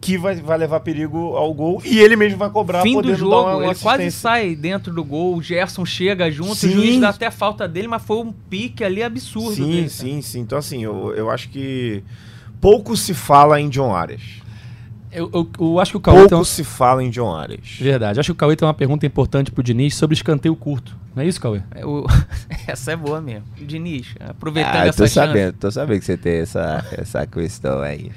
que 0.02 0.18
vai, 0.18 0.36
vai 0.36 0.58
levar 0.58 0.80
perigo 0.80 1.36
ao 1.36 1.54
gol 1.54 1.80
e 1.86 2.00
ele 2.00 2.16
mesmo 2.16 2.40
vai 2.40 2.50
cobrar 2.50 2.82
Fim 2.82 3.00
do 3.00 3.16
jogo, 3.16 3.42
uma, 3.44 3.56
uma 3.58 3.66
ele 3.66 3.76
quase 3.76 4.12
sai 4.12 4.56
dentro 4.56 4.92
do 4.92 5.04
gol, 5.04 5.36
o 5.36 5.44
Gerson 5.44 5.86
chega 5.86 6.32
junto, 6.32 6.56
sim. 6.56 6.70
o 6.70 6.72
juiz 6.72 7.00
dá 7.00 7.10
até 7.10 7.30
falta 7.30 7.68
dele, 7.68 7.88
mas 7.88 8.02
foi 8.02 8.18
um 8.18 8.32
pique 8.32 8.84
ali 8.84 9.04
absurdo. 9.04 9.54
Sim, 9.54 9.70
dele, 9.70 9.90
sim, 9.90 10.22
sim. 10.24 10.40
Então 10.40 10.58
assim, 10.58 10.84
eu, 10.84 11.14
eu 11.16 11.30
acho 11.30 11.50
que 11.50 12.04
pouco 12.60 12.98
se 12.98 13.14
fala 13.14 13.62
em 13.62 13.70
John 13.70 13.94
Arias. 13.96 14.42
Eu, 15.12 15.30
eu, 15.34 15.50
eu, 15.60 15.80
acho 15.80 15.92
que 15.92 15.98
o 15.98 16.00
Cauê 16.00 16.20
Pouco 16.20 16.36
tem 16.36 16.44
se 16.46 16.64
fala 16.64 17.04
em 17.04 17.10
John 17.10 17.36
Arias. 17.36 17.76
Verdade. 17.80 18.20
Acho 18.20 18.28
que 18.28 18.32
o 18.32 18.36
Cauê 18.36 18.56
tem 18.56 18.66
uma 18.66 18.74
pergunta 18.74 19.06
importante 19.06 19.52
pro 19.52 19.62
Diniz 19.62 19.94
sobre 19.94 20.14
escanteio 20.16 20.56
curto. 20.56 20.96
Não 21.14 21.22
é 21.22 21.28
isso, 21.28 21.40
Cauê? 21.40 21.62
É, 21.72 21.86
o... 21.86 22.06
essa 22.66 22.94
é 22.94 22.96
boa 22.96 23.20
mesmo. 23.20 23.44
Diniz, 23.58 24.16
aproveitando 24.22 24.76
ah, 24.76 24.88
essa 24.88 25.04
tô 25.04 25.04
chance... 25.04 25.14
sabendo, 25.14 25.54
tô 25.54 25.70
sabendo 25.70 26.00
que 26.00 26.06
você 26.06 26.16
tem 26.16 26.40
essa, 26.40 26.86
essa 26.94 27.28
questão 27.28 27.82
aí. 27.82 28.10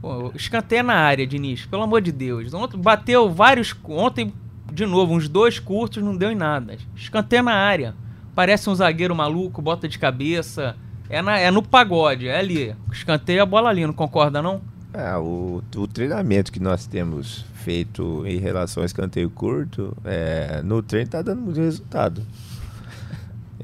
Pô, 0.00 0.32
escanteio 0.34 0.82
na 0.82 0.94
área, 0.94 1.26
Diniz, 1.26 1.66
pelo 1.66 1.82
amor 1.82 2.00
de 2.00 2.12
Deus. 2.12 2.52
Ontem 2.54 2.78
bateu 2.78 3.30
vários... 3.30 3.74
Ontem, 3.84 4.32
de 4.72 4.86
novo, 4.86 5.14
uns 5.14 5.28
dois 5.28 5.58
curtos, 5.58 6.02
não 6.02 6.16
deu 6.16 6.30
em 6.30 6.36
nada. 6.36 6.76
Escanteio 6.96 7.42
na 7.42 7.54
área. 7.54 7.94
Parece 8.34 8.70
um 8.70 8.74
zagueiro 8.74 9.14
maluco, 9.14 9.60
bota 9.60 9.88
de 9.88 9.98
cabeça. 9.98 10.76
É, 11.08 11.20
na, 11.20 11.38
é 11.38 11.50
no 11.50 11.62
pagode, 11.62 12.28
é 12.28 12.38
ali. 12.38 12.74
Escanteio 12.90 13.42
a 13.42 13.46
bola 13.46 13.68
ali, 13.68 13.86
não 13.86 13.92
concorda 13.92 14.40
não? 14.40 14.62
É, 14.92 15.16
o, 15.16 15.62
o 15.76 15.86
treinamento 15.86 16.50
que 16.50 16.60
nós 16.60 16.86
temos 16.86 17.44
feito 17.54 18.24
em 18.26 18.38
relação 18.38 18.82
ao 18.82 18.86
escanteio 18.86 19.30
curto, 19.30 19.96
é, 20.04 20.62
no 20.64 20.82
treino 20.82 21.10
tá 21.10 21.22
dando 21.22 21.42
muito 21.42 21.60
resultado. 21.60 22.22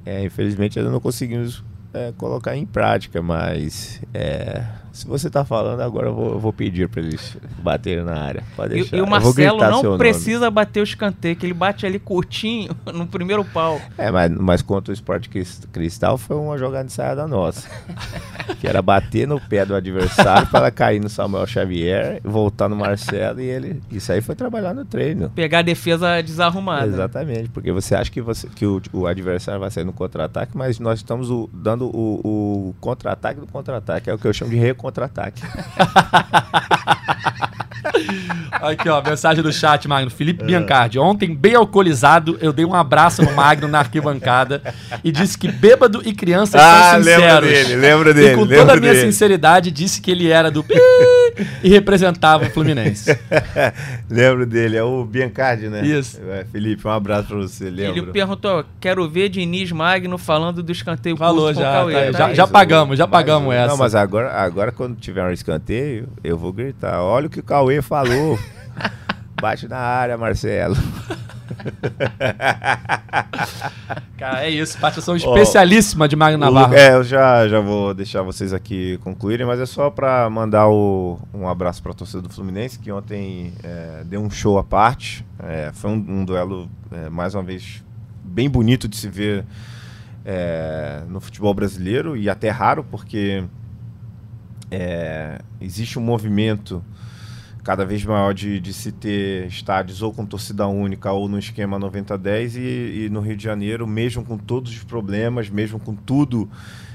É, 0.04 0.24
infelizmente 0.24 0.78
ainda 0.78 0.90
não 0.90 1.00
conseguimos 1.00 1.64
é, 1.92 2.12
colocar 2.16 2.56
em 2.56 2.64
prática, 2.64 3.20
mas 3.20 4.00
é, 4.14 4.64
se 4.96 5.06
você 5.06 5.28
tá 5.30 5.44
falando, 5.44 5.80
agora 5.80 6.08
eu 6.08 6.14
vou, 6.14 6.32
eu 6.32 6.38
vou 6.38 6.52
pedir 6.52 6.88
para 6.88 7.02
eles 7.02 7.36
baterem 7.62 8.04
na 8.04 8.18
área. 8.18 8.42
Pode 8.56 8.72
E, 8.74 8.76
deixar. 8.80 8.96
e 8.96 9.00
o 9.00 9.02
Eu 9.02 9.06
vou 9.06 9.10
Marcelo 9.20 9.58
não 9.58 9.82
nome. 9.82 9.98
precisa 9.98 10.50
bater 10.50 10.80
o 10.80 10.84
escanteio, 10.84 11.36
que 11.36 11.44
ele 11.46 11.54
bate 11.54 11.84
ali 11.86 11.98
curtinho 11.98 12.74
no 12.92 13.06
primeiro 13.06 13.44
pau. 13.44 13.80
É, 13.98 14.10
mas, 14.10 14.30
mas 14.32 14.62
contra 14.62 14.90
o 14.90 14.94
Sport 14.94 15.28
Cris- 15.28 15.66
Cristal 15.72 16.16
foi 16.18 16.36
uma 16.36 16.56
jogada 16.58 16.86
ensaiada 16.86 17.26
nossa. 17.26 17.68
que 18.60 18.66
era 18.66 18.80
bater 18.80 19.26
no 19.28 19.40
pé 19.40 19.64
do 19.66 19.74
adversário 19.74 20.46
para 20.48 20.70
cair 20.70 21.00
no 21.00 21.08
Samuel 21.08 21.46
Xavier, 21.46 22.20
voltar 22.24 22.68
no 22.68 22.76
Marcelo 22.76 23.40
e 23.40 23.44
ele. 23.44 23.82
Isso 23.90 24.10
aí 24.12 24.20
foi 24.20 24.34
trabalhar 24.34 24.72
no 24.74 24.84
treino. 24.84 25.30
Pegar 25.30 25.58
a 25.58 25.62
defesa 25.62 26.20
desarrumada. 26.22 26.86
Exatamente, 26.86 27.48
porque 27.50 27.70
você 27.72 27.94
acha 27.94 28.10
que, 28.10 28.20
você, 28.22 28.48
que 28.48 28.64
o, 28.64 28.80
o 28.92 29.06
adversário 29.06 29.60
vai 29.60 29.70
sair 29.70 29.84
no 29.84 29.92
contra-ataque, 29.92 30.56
mas 30.56 30.78
nós 30.78 31.00
estamos 31.00 31.30
o- 31.30 31.50
dando 31.52 31.86
o, 31.86 32.68
o 32.70 32.74
contra-ataque 32.80 33.40
do 33.40 33.46
contra-ataque. 33.46 34.08
É 34.08 34.14
o 34.14 34.18
que 34.18 34.26
eu 34.26 34.32
chamo 34.32 34.50
de 34.50 34.56
recontra-ataque. 34.86 35.42
Aqui, 38.52 38.88
ó, 38.88 39.02
mensagem 39.02 39.42
do 39.42 39.52
chat, 39.52 39.86
Magno. 39.86 40.10
Felipe 40.10 40.44
Biancardi. 40.44 40.98
Ontem, 40.98 41.34
bem 41.34 41.54
alcoolizado, 41.54 42.38
eu 42.40 42.52
dei 42.52 42.64
um 42.64 42.74
abraço 42.74 43.22
no 43.22 43.32
Magno 43.32 43.68
na 43.68 43.78
arquibancada 43.80 44.62
e 45.04 45.12
disse 45.12 45.36
que 45.36 45.50
bêbado 45.50 46.02
e 46.04 46.12
crianças 46.14 46.60
são 46.60 46.98
sinceros. 46.98 47.48
Ah, 47.50 47.76
lembro 47.76 48.20
e 48.20 48.34
com 48.34 48.46
toda 48.46 48.72
a 48.74 48.76
minha 48.76 48.94
sinceridade, 48.94 49.70
disse 49.70 50.00
que 50.00 50.10
ele 50.10 50.30
era 50.30 50.50
do 50.50 50.62
Pi 50.64 50.74
e 51.62 51.68
representava 51.68 52.44
o 52.46 52.50
Fluminense. 52.50 53.16
lembro 54.08 54.46
dele, 54.46 54.76
é 54.76 54.82
o 54.82 55.04
Biancardi, 55.04 55.68
né? 55.68 55.84
Isso. 55.84 56.18
É, 56.28 56.44
Felipe, 56.50 56.86
um 56.86 56.90
abraço 56.90 57.28
pra 57.28 57.36
você, 57.36 57.66
Ele 57.66 57.88
lembro. 57.92 58.12
perguntou: 58.12 58.64
quero 58.80 59.08
ver 59.08 59.28
Diniz 59.28 59.70
Magno 59.72 60.16
falando 60.18 60.62
do 60.62 60.72
escanteio 60.72 61.16
Falou 61.16 61.52
já, 61.52 61.72
Cauê. 61.72 61.94
tá 61.94 62.12
Tá 62.12 62.18
já- 62.28 62.34
já 62.34 62.46
pagamos, 62.46 62.96
já 62.98 63.04
Mas 63.06 63.10
pagamos 63.12 63.48
o- 63.48 63.52
essa. 63.52 63.68
Não, 63.68 63.76
mas 63.76 63.94
agora, 63.94 64.32
agora 64.32 64.72
quando 64.72 64.96
tiver 64.96 65.22
um 65.24 65.30
escanteio, 65.32 66.08
eu 66.24 66.36
vou 66.38 66.52
gritar. 66.52 67.02
Olha 67.02 67.26
o 67.26 67.30
que 67.30 67.40
o 67.40 67.42
Cauê 67.42 67.75
falou. 67.82 68.38
Bate 69.40 69.68
na 69.68 69.76
área, 69.78 70.16
Marcelo. 70.16 70.76
Cara, 74.16 74.44
é 74.44 74.50
isso. 74.50 74.78
Participação 74.78 75.14
especialíssima 75.16 76.08
de 76.08 76.16
Magno 76.16 76.38
Navarro. 76.38 76.74
É, 76.74 76.94
eu 76.94 77.04
já, 77.04 77.46
já 77.46 77.60
vou 77.60 77.92
deixar 77.94 78.22
vocês 78.22 78.52
aqui 78.52 78.98
concluírem, 78.98 79.46
mas 79.46 79.60
é 79.60 79.66
só 79.66 79.90
para 79.90 80.28
mandar 80.30 80.68
o- 80.68 81.18
um 81.34 81.46
abraço 81.48 81.82
para 81.82 81.92
a 81.92 81.94
torcida 81.94 82.22
do 82.22 82.30
Fluminense, 82.30 82.78
que 82.78 82.90
ontem 82.90 83.52
é, 83.62 84.02
deu 84.04 84.20
um 84.22 84.30
show 84.30 84.58
à 84.58 84.64
parte. 84.64 85.24
É, 85.42 85.70
foi 85.74 85.90
um, 85.90 86.04
um 86.20 86.24
duelo, 86.24 86.68
é, 86.90 87.08
mais 87.10 87.34
uma 87.34 87.42
vez, 87.42 87.84
bem 88.24 88.48
bonito 88.48 88.88
de 88.88 88.96
se 88.96 89.08
ver 89.08 89.44
é, 90.24 91.02
no 91.08 91.20
futebol 91.20 91.52
brasileiro 91.54 92.16
e 92.16 92.28
até 92.30 92.48
raro, 92.50 92.84
porque 92.90 93.44
é, 94.70 95.38
existe 95.60 95.98
um 95.98 96.02
movimento 96.02 96.82
cada 97.66 97.84
vez 97.84 98.04
maior 98.04 98.32
de, 98.32 98.60
de 98.60 98.72
se 98.72 98.92
ter 98.92 99.48
estádios 99.48 100.00
ou 100.00 100.12
com 100.12 100.24
torcida 100.24 100.68
única 100.68 101.10
ou 101.10 101.28
no 101.28 101.36
esquema 101.36 101.76
90-10 101.80 102.54
e, 102.54 103.06
e 103.06 103.10
no 103.10 103.18
Rio 103.18 103.36
de 103.36 103.42
Janeiro, 103.42 103.88
mesmo 103.88 104.24
com 104.24 104.38
todos 104.38 104.70
os 104.70 104.84
problemas, 104.84 105.50
mesmo 105.50 105.80
com 105.80 105.92
tudo 105.92 106.48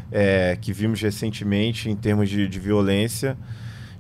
é, 0.10 0.58
que 0.62 0.72
vimos 0.72 1.02
recentemente 1.02 1.90
em 1.90 1.96
termos 1.96 2.30
de, 2.30 2.48
de 2.48 2.58
violência, 2.58 3.38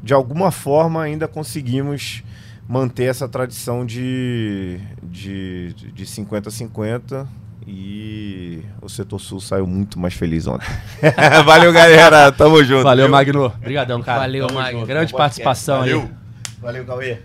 de 0.01 0.13
alguma 0.13 0.49
forma 0.49 1.03
ainda 1.03 1.27
conseguimos 1.27 2.23
manter 2.69 3.03
essa 3.03 3.27
tradição 3.27 3.85
de 3.85 4.79
de 5.03 5.73
de 5.73 6.05
50-50 6.05 7.27
e 7.67 8.61
o 8.81 8.87
setor 8.87 9.19
sul 9.19 9.41
saiu 9.41 9.67
muito 9.67 9.99
mais 9.99 10.13
feliz 10.13 10.47
ontem. 10.47 10.67
Valeu, 11.45 11.73
galera. 11.73 12.31
Tamo 12.31 12.63
junto. 12.63 12.83
Valeu, 12.83 13.07
viu? 13.07 13.11
Magno. 13.11 13.45
Obrigadão, 13.47 14.01
cara. 14.01 14.21
Valeu, 14.21 14.47
Tamo 14.47 14.59
Magno. 14.59 14.79
junto. 14.79 14.87
Grande 14.87 15.11
participação 15.11 15.81
aí. 15.81 16.20
Valeu. 16.61 16.85
Cauê. 16.85 17.17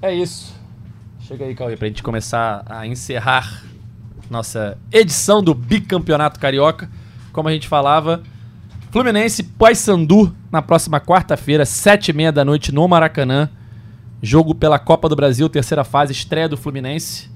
É 0.00 0.14
isso. 0.14 0.54
Chega 1.20 1.44
aí, 1.44 1.54
Cauê, 1.54 1.76
pra 1.76 1.88
gente 1.88 2.02
começar 2.02 2.64
a 2.66 2.86
encerrar 2.86 3.64
nossa 4.30 4.78
edição 4.90 5.42
do 5.42 5.52
Bicampeonato 5.52 6.38
Carioca. 6.38 6.88
Como 7.32 7.48
a 7.48 7.52
gente 7.52 7.66
falava, 7.66 8.22
Fluminense 8.90 9.42
Paysandu 9.42 10.34
na 10.50 10.62
próxima 10.62 11.00
quarta-feira, 11.00 11.64
sete 11.64 12.10
e 12.10 12.12
meia 12.12 12.30
da 12.30 12.44
noite 12.44 12.72
no 12.72 12.86
Maracanã. 12.86 13.48
Jogo 14.22 14.54
pela 14.54 14.78
Copa 14.78 15.08
do 15.08 15.16
Brasil, 15.16 15.48
terceira 15.48 15.82
fase, 15.82 16.12
estreia 16.12 16.48
do 16.48 16.56
Fluminense. 16.56 17.30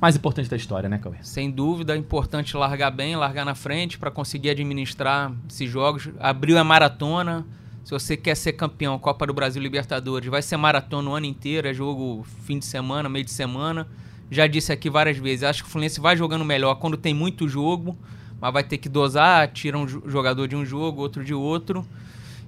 Mais 0.00 0.16
importante 0.16 0.48
da 0.48 0.56
história, 0.56 0.88
né, 0.88 0.96
Cauê? 0.96 1.16
Sem 1.20 1.50
dúvida, 1.50 1.94
é 1.94 1.96
importante 1.98 2.56
largar 2.56 2.90
bem, 2.90 3.16
largar 3.16 3.44
na 3.44 3.54
frente 3.54 3.98
para 3.98 4.10
conseguir 4.10 4.48
administrar 4.48 5.30
esses 5.48 5.68
jogos. 5.68 6.08
Abriu 6.18 6.58
a 6.58 6.64
maratona. 6.64 7.44
Se 7.90 7.94
você 7.94 8.16
quer 8.16 8.36
ser 8.36 8.52
campeão, 8.52 8.96
Copa 9.00 9.26
do 9.26 9.34
Brasil, 9.34 9.60
Libertadores, 9.60 10.28
vai 10.28 10.42
ser 10.42 10.56
maratona 10.56 11.10
o 11.10 11.12
ano 11.12 11.26
inteiro, 11.26 11.66
é 11.66 11.74
jogo 11.74 12.24
fim 12.44 12.56
de 12.56 12.64
semana, 12.64 13.08
meio 13.08 13.24
de 13.24 13.32
semana. 13.32 13.84
Já 14.30 14.46
disse 14.46 14.70
aqui 14.70 14.88
várias 14.88 15.16
vezes, 15.18 15.42
acho 15.42 15.64
que 15.64 15.68
o 15.68 15.72
Fluminense 15.72 16.00
vai 16.00 16.16
jogando 16.16 16.44
melhor 16.44 16.76
quando 16.76 16.96
tem 16.96 17.12
muito 17.12 17.48
jogo, 17.48 17.98
mas 18.40 18.52
vai 18.52 18.62
ter 18.62 18.78
que 18.78 18.88
dosar, 18.88 19.48
tira 19.48 19.76
um 19.76 19.86
jo- 19.86 20.04
jogador 20.06 20.46
de 20.46 20.54
um 20.54 20.64
jogo, 20.64 21.02
outro 21.02 21.24
de 21.24 21.34
outro. 21.34 21.84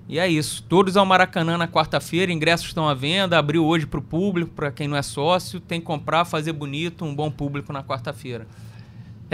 E 0.08 0.16
é 0.16 0.28
isso. 0.28 0.64
Todos 0.68 0.96
ao 0.96 1.04
Maracanã 1.04 1.58
na 1.58 1.66
quarta-feira, 1.66 2.30
ingressos 2.30 2.68
estão 2.68 2.88
à 2.88 2.94
venda, 2.94 3.36
abriu 3.36 3.66
hoje 3.66 3.84
para 3.84 3.98
o 3.98 4.02
público, 4.02 4.52
para 4.54 4.70
quem 4.70 4.86
não 4.86 4.96
é 4.96 5.02
sócio, 5.02 5.58
tem 5.58 5.80
que 5.80 5.86
comprar, 5.86 6.24
fazer 6.24 6.52
bonito, 6.52 7.04
um 7.04 7.12
bom 7.12 7.32
público 7.32 7.72
na 7.72 7.82
quarta-feira. 7.82 8.46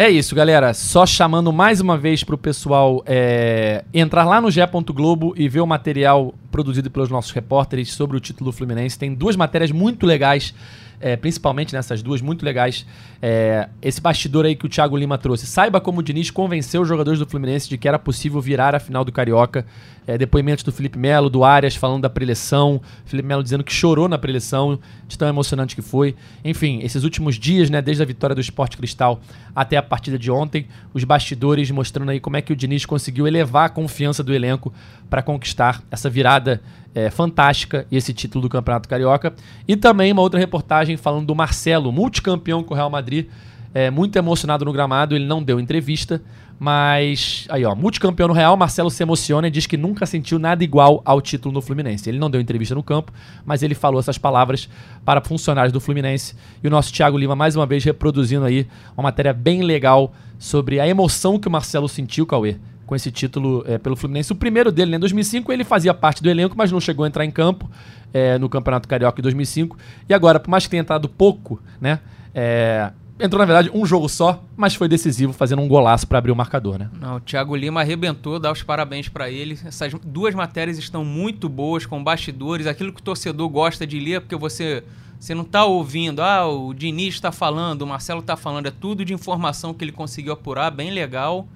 É 0.00 0.08
isso, 0.08 0.32
galera. 0.32 0.72
Só 0.74 1.04
chamando 1.04 1.52
mais 1.52 1.80
uma 1.80 1.98
vez 1.98 2.22
pro 2.22 2.38
pessoal 2.38 3.02
é, 3.04 3.84
entrar 3.92 4.24
lá 4.24 4.40
no. 4.40 4.48
Globo 4.94 5.34
e 5.36 5.48
ver 5.48 5.58
o 5.58 5.66
material 5.66 6.32
produzido 6.52 6.88
pelos 6.88 7.10
nossos 7.10 7.32
repórteres 7.32 7.92
sobre 7.94 8.16
o 8.16 8.20
título 8.20 8.52
Fluminense. 8.52 8.96
Tem 8.96 9.12
duas 9.12 9.34
matérias 9.34 9.72
muito 9.72 10.06
legais, 10.06 10.54
é, 11.00 11.16
principalmente 11.16 11.72
nessas 11.74 12.02
duas, 12.02 12.20
muito 12.20 12.44
legais. 12.44 12.86
É, 13.20 13.68
esse 13.80 14.00
bastidor 14.00 14.46
aí 14.46 14.54
que 14.54 14.66
o 14.66 14.68
Thiago 14.68 14.96
Lima 14.96 15.18
trouxe. 15.18 15.46
Saiba 15.46 15.80
como 15.80 16.00
o 16.00 16.02
Diniz 16.02 16.30
convenceu 16.30 16.82
os 16.82 16.88
jogadores 16.88 17.18
do 17.18 17.26
Fluminense 17.26 17.68
de 17.68 17.78
que 17.78 17.88
era 17.88 17.98
possível 17.98 18.40
virar 18.40 18.74
a 18.74 18.80
final 18.80 19.04
do 19.04 19.12
Carioca. 19.12 19.66
É, 20.06 20.16
depoimentos 20.16 20.64
do 20.64 20.72
Felipe 20.72 20.98
Melo, 20.98 21.28
do 21.28 21.44
Arias 21.44 21.76
falando 21.76 22.02
da 22.02 22.08
preleção. 22.08 22.80
Felipe 23.04 23.28
Melo 23.28 23.42
dizendo 23.42 23.62
que 23.62 23.72
chorou 23.72 24.08
na 24.08 24.16
preleção, 24.16 24.78
de 25.06 25.18
tão 25.18 25.28
emocionante 25.28 25.74
que 25.74 25.82
foi. 25.82 26.16
Enfim, 26.42 26.80
esses 26.82 27.04
últimos 27.04 27.36
dias, 27.36 27.68
né, 27.68 27.82
desde 27.82 28.02
a 28.02 28.06
vitória 28.06 28.34
do 28.34 28.40
Sport 28.40 28.76
Cristal 28.76 29.20
até 29.54 29.76
a 29.76 29.82
partida 29.82 30.18
de 30.18 30.30
ontem, 30.30 30.66
os 30.94 31.04
bastidores 31.04 31.70
mostrando 31.70 32.10
aí 32.10 32.20
como 32.20 32.36
é 32.36 32.42
que 32.42 32.52
o 32.52 32.56
Diniz 32.56 32.86
conseguiu 32.86 33.26
elevar 33.26 33.66
a 33.66 33.68
confiança 33.68 34.22
do 34.22 34.34
elenco 34.34 34.72
para 35.10 35.22
conquistar 35.22 35.82
essa 35.90 36.08
virada 36.08 36.62
é, 36.98 37.10
fantástica 37.10 37.86
esse 37.92 38.12
título 38.12 38.42
do 38.42 38.48
Campeonato 38.48 38.88
Carioca. 38.88 39.32
E 39.68 39.76
também 39.76 40.10
uma 40.10 40.22
outra 40.22 40.40
reportagem 40.40 40.96
falando 40.96 41.26
do 41.26 41.34
Marcelo, 41.34 41.92
multicampeão 41.92 42.64
com 42.64 42.74
o 42.74 42.76
Real 42.76 42.90
Madrid, 42.90 43.28
é, 43.72 43.88
muito 43.88 44.16
emocionado 44.16 44.64
no 44.64 44.72
gramado, 44.72 45.14
ele 45.14 45.24
não 45.24 45.40
deu 45.40 45.60
entrevista, 45.60 46.20
mas 46.58 47.46
aí 47.50 47.64
ó, 47.64 47.72
multicampeão 47.76 48.26
no 48.26 48.34
Real, 48.34 48.56
Marcelo 48.56 48.90
se 48.90 49.00
emociona 49.00 49.46
e 49.46 49.50
diz 49.50 49.64
que 49.64 49.76
nunca 49.76 50.06
sentiu 50.06 50.40
nada 50.40 50.64
igual 50.64 51.00
ao 51.04 51.20
título 51.20 51.54
no 51.54 51.62
Fluminense. 51.62 52.10
Ele 52.10 52.18
não 52.18 52.28
deu 52.28 52.40
entrevista 52.40 52.74
no 52.74 52.82
campo, 52.82 53.12
mas 53.46 53.62
ele 53.62 53.76
falou 53.76 54.00
essas 54.00 54.18
palavras 54.18 54.68
para 55.04 55.20
funcionários 55.20 55.72
do 55.72 55.80
Fluminense. 55.80 56.34
E 56.64 56.66
o 56.66 56.70
nosso 56.70 56.92
Thiago 56.92 57.16
Lima 57.16 57.36
mais 57.36 57.54
uma 57.54 57.66
vez 57.66 57.84
reproduzindo 57.84 58.44
aí 58.44 58.66
uma 58.96 59.04
matéria 59.04 59.32
bem 59.32 59.62
legal 59.62 60.12
sobre 60.36 60.80
a 60.80 60.88
emoção 60.88 61.38
que 61.38 61.46
o 61.46 61.50
Marcelo 61.50 61.88
sentiu, 61.88 62.26
Cauê, 62.26 62.56
com 62.88 62.96
esse 62.96 63.12
título 63.12 63.62
é, 63.66 63.76
pelo 63.76 63.94
Fluminense. 63.94 64.32
O 64.32 64.34
primeiro 64.34 64.72
dele, 64.72 64.92
né, 64.92 64.96
em 64.96 65.00
2005, 65.00 65.52
ele 65.52 65.62
fazia 65.62 65.92
parte 65.92 66.22
do 66.22 66.30
elenco, 66.30 66.54
mas 66.56 66.72
não 66.72 66.80
chegou 66.80 67.04
a 67.04 67.08
entrar 67.08 67.22
em 67.22 67.30
campo 67.30 67.70
é, 68.14 68.38
no 68.38 68.48
Campeonato 68.48 68.88
Carioca 68.88 69.20
em 69.20 69.22
2005. 69.22 69.76
E 70.08 70.14
agora, 70.14 70.40
por 70.40 70.50
mais 70.50 70.64
que 70.64 70.70
tenha 70.70 70.80
entrado 70.80 71.06
pouco, 71.06 71.62
né, 71.78 72.00
é, 72.34 72.90
entrou 73.20 73.38
na 73.38 73.44
verdade 73.44 73.70
um 73.74 73.84
jogo 73.84 74.08
só, 74.08 74.42
mas 74.56 74.74
foi 74.74 74.88
decisivo, 74.88 75.34
fazendo 75.34 75.60
um 75.60 75.68
golaço 75.68 76.06
para 76.06 76.16
abrir 76.16 76.32
o 76.32 76.36
marcador, 76.36 76.78
né? 76.78 76.88
Não, 76.98 77.16
o 77.16 77.20
Thiago 77.20 77.54
Lima 77.54 77.82
arrebentou, 77.82 78.40
dá 78.40 78.50
os 78.50 78.62
parabéns 78.62 79.06
para 79.06 79.30
ele. 79.30 79.58
Essas 79.66 79.92
duas 80.02 80.34
matérias 80.34 80.78
estão 80.78 81.04
muito 81.04 81.46
boas, 81.46 81.84
com 81.84 82.02
bastidores, 82.02 82.66
aquilo 82.66 82.90
que 82.90 83.02
o 83.02 83.04
torcedor 83.04 83.50
gosta 83.50 83.86
de 83.86 84.00
ler, 84.00 84.22
porque 84.22 84.36
você, 84.36 84.82
você 85.20 85.34
não 85.34 85.42
está 85.42 85.66
ouvindo, 85.66 86.22
ah, 86.22 86.46
o 86.46 86.72
Diniz 86.72 87.16
está 87.16 87.30
falando, 87.30 87.82
o 87.82 87.86
Marcelo 87.86 88.20
está 88.20 88.34
falando, 88.34 88.66
é 88.66 88.70
tudo 88.70 89.04
de 89.04 89.12
informação 89.12 89.74
que 89.74 89.84
ele 89.84 89.92
conseguiu 89.92 90.32
apurar, 90.32 90.70
bem 90.70 90.90
legal. 90.90 91.46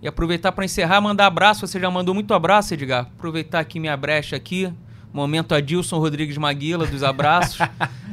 E 0.00 0.06
aproveitar 0.06 0.52
para 0.52 0.64
encerrar, 0.64 1.00
mandar 1.00 1.26
abraço, 1.26 1.66
você 1.66 1.80
já 1.80 1.90
mandou 1.90 2.14
muito 2.14 2.32
abraço, 2.32 2.74
Edgar. 2.74 3.08
Aproveitar 3.16 3.58
aqui 3.58 3.80
minha 3.80 3.96
brecha 3.96 4.36
aqui, 4.36 4.72
momento 5.12 5.54
Adilson 5.54 5.98
Rodrigues 5.98 6.36
Maguila 6.36 6.86
dos 6.86 7.02
abraços. 7.02 7.58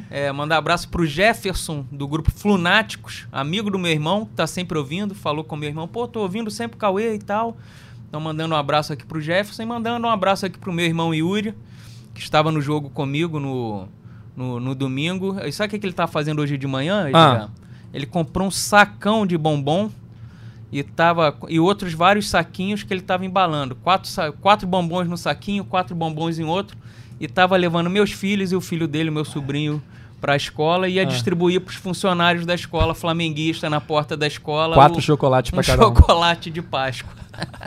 É, 0.07 0.31
mandar 0.31 0.57
abraço 0.57 0.87
pro 0.87 1.05
Jefferson, 1.05 1.85
do 1.91 2.07
grupo 2.07 2.31
Flunáticos, 2.31 3.27
amigo 3.31 3.69
do 3.69 3.77
meu 3.77 3.91
irmão, 3.91 4.25
que 4.25 4.33
tá 4.33 4.47
sempre 4.47 4.77
ouvindo, 4.77 5.13
falou 5.13 5.43
com 5.43 5.57
meu 5.57 5.67
irmão, 5.67 5.89
pô, 5.89 6.07
tô 6.07 6.21
ouvindo 6.21 6.49
sempre 6.49 6.77
o 6.77 6.79
Cauê 6.79 7.15
e 7.15 7.19
tal. 7.19 7.57
Então 8.07 8.21
mandando 8.21 8.55
um 8.55 8.57
abraço 8.57 8.93
aqui 8.93 9.03
pro 9.03 9.19
Jefferson 9.19 9.63
e 9.63 9.65
mandando 9.65 10.07
um 10.07 10.09
abraço 10.09 10.45
aqui 10.45 10.57
pro 10.57 10.71
meu 10.71 10.85
irmão 10.85 11.13
Yuri, 11.13 11.53
que 12.13 12.21
estava 12.21 12.49
no 12.49 12.61
jogo 12.61 12.89
comigo 12.91 13.41
no, 13.41 13.89
no, 14.37 14.59
no 14.59 14.75
domingo. 14.75 15.37
E 15.43 15.51
sabe 15.51 15.67
o 15.67 15.71
que, 15.71 15.79
que 15.79 15.85
ele 15.85 15.93
tá 15.93 16.07
fazendo 16.07 16.41
hoje 16.41 16.57
de 16.57 16.67
manhã, 16.67 17.05
Edgar? 17.07 17.49
Ah. 17.49 17.49
Ele 17.91 18.05
comprou 18.05 18.47
um 18.47 18.51
sacão 18.51 19.25
de 19.25 19.37
bombom 19.37 19.91
e, 20.75 20.83
tava, 20.83 21.33
e 21.47 21.57
outros 21.57 21.93
vários 21.93 22.29
saquinhos 22.29 22.83
que 22.83 22.93
ele 22.93 22.99
estava 22.99 23.25
embalando. 23.25 23.75
Quatro, 23.75 24.11
quatro 24.41 24.67
bombons 24.67 25.07
no 25.07 25.17
saquinho, 25.17 25.63
quatro 25.63 25.95
bombons 25.95 26.37
em 26.37 26.43
outro. 26.43 26.75
E 27.17 27.23
estava 27.23 27.55
levando 27.55 27.89
meus 27.89 28.11
filhos 28.11 28.51
e 28.51 28.57
o 28.57 28.59
filho 28.59 28.85
dele, 28.85 29.09
meu 29.09 29.23
sobrinho, 29.23 29.81
para 30.19 30.33
a 30.33 30.35
escola 30.35 30.89
e 30.89 30.95
ia 30.95 31.03
ah. 31.03 31.05
distribuir 31.05 31.61
para 31.61 31.71
os 31.71 31.77
funcionários 31.77 32.45
da 32.45 32.53
escola 32.53 32.93
flamenguista 32.93 33.69
na 33.69 33.79
porta 33.79 34.17
da 34.17 34.27
escola. 34.27 34.75
Quatro 34.75 34.99
o, 34.99 35.01
chocolates 35.01 35.49
para 35.49 35.61
um 35.61 35.63
cada 35.63 35.81
um. 35.81 35.95
chocolate 35.95 36.49
de 36.49 36.61
Páscoa. 36.61 37.13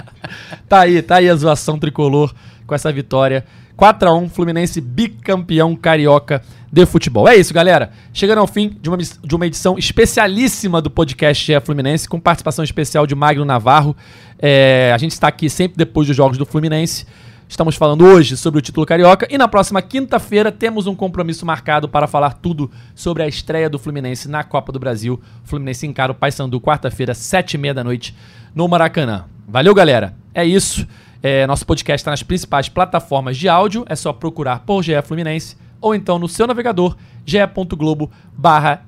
tá 0.68 0.80
aí, 0.80 1.00
tá 1.00 1.16
aí 1.16 1.30
a 1.30 1.34
zoação 1.34 1.78
tricolor 1.78 2.34
com 2.66 2.74
essa 2.74 2.92
vitória. 2.92 3.42
4 3.74 4.06
a 4.06 4.14
1 4.14 4.28
Fluminense 4.28 4.82
bicampeão 4.82 5.74
carioca 5.74 6.42
de 6.70 6.84
futebol. 6.86 7.28
É 7.28 7.36
isso, 7.36 7.52
galera. 7.52 7.90
Chegando 8.12 8.38
ao 8.38 8.46
fim 8.46 8.76
de 8.80 8.88
uma, 8.88 8.98
de 8.98 9.34
uma 9.34 9.46
edição 9.46 9.78
especialíssima 9.78 10.80
do 10.80 10.90
podcast 10.90 11.52
é 11.52 11.60
Fluminense, 11.60 12.08
com 12.08 12.20
participação 12.20 12.64
especial 12.64 13.06
de 13.06 13.14
Magno 13.14 13.44
Navarro. 13.44 13.96
É, 14.38 14.92
a 14.94 14.98
gente 14.98 15.12
está 15.12 15.28
aqui 15.28 15.48
sempre 15.48 15.76
depois 15.76 16.06
dos 16.06 16.16
jogos 16.16 16.36
do 16.36 16.44
Fluminense. 16.44 17.06
Estamos 17.48 17.76
falando 17.76 18.04
hoje 18.04 18.36
sobre 18.36 18.58
o 18.58 18.60
título 18.60 18.84
carioca 18.84 19.26
e 19.30 19.38
na 19.38 19.48
próxima 19.48 19.80
quinta-feira 19.80 20.52
temos 20.52 20.86
um 20.86 20.94
compromisso 20.94 21.46
marcado 21.46 21.88
para 21.88 22.06
falar 22.06 22.34
tudo 22.34 22.70
sobre 22.94 23.22
a 23.22 23.26
estreia 23.26 23.70
do 23.70 23.78
Fluminense 23.78 24.28
na 24.28 24.44
Copa 24.44 24.70
do 24.70 24.78
Brasil. 24.78 25.18
Fluminense 25.44 25.86
encara 25.86 26.12
o 26.12 26.14
Paysandu 26.14 26.60
quarta-feira, 26.60 27.14
sete 27.14 27.54
e 27.54 27.58
meia 27.58 27.72
da 27.72 27.82
noite, 27.82 28.14
no 28.54 28.68
Maracanã. 28.68 29.24
Valeu, 29.48 29.74
galera. 29.74 30.14
É 30.34 30.44
isso. 30.44 30.86
É, 31.22 31.46
nosso 31.46 31.64
podcast 31.64 32.02
está 32.02 32.10
nas 32.10 32.22
principais 32.22 32.68
plataformas 32.68 33.38
de 33.38 33.48
áudio. 33.48 33.82
É 33.88 33.96
só 33.96 34.12
procurar 34.12 34.60
por 34.60 34.82
GE 34.82 35.00
Fluminense 35.02 35.56
ou 35.80 35.94
então 35.94 36.18
no 36.18 36.28
seu 36.28 36.46
navegador 36.46 36.96
ge.globo 37.26 38.10
barra 38.32 38.82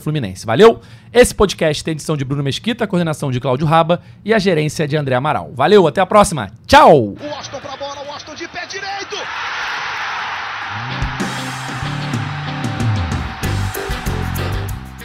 Fluminense. 0.00 0.44
Valeu? 0.44 0.80
Esse 1.12 1.34
podcast 1.34 1.82
tem 1.82 1.92
edição 1.92 2.16
de 2.16 2.24
Bruno 2.24 2.42
Mesquita, 2.42 2.84
a 2.84 2.86
coordenação 2.86 3.30
de 3.30 3.40
Cláudio 3.40 3.66
Raba 3.66 4.02
e 4.24 4.34
a 4.34 4.38
gerência 4.38 4.86
de 4.86 4.96
André 4.96 5.14
Amaral. 5.14 5.50
Valeu, 5.54 5.86
até 5.86 6.00
a 6.00 6.06
próxima. 6.06 6.50
Tchau! 6.66 6.94
O 6.94 7.16
Washington 7.30 7.60
pra 7.60 7.76
bola, 7.76 8.02
o 8.02 8.08
Washington 8.08 8.34
de 8.34 8.48
pé 8.48 8.66
direito! 8.66 9.16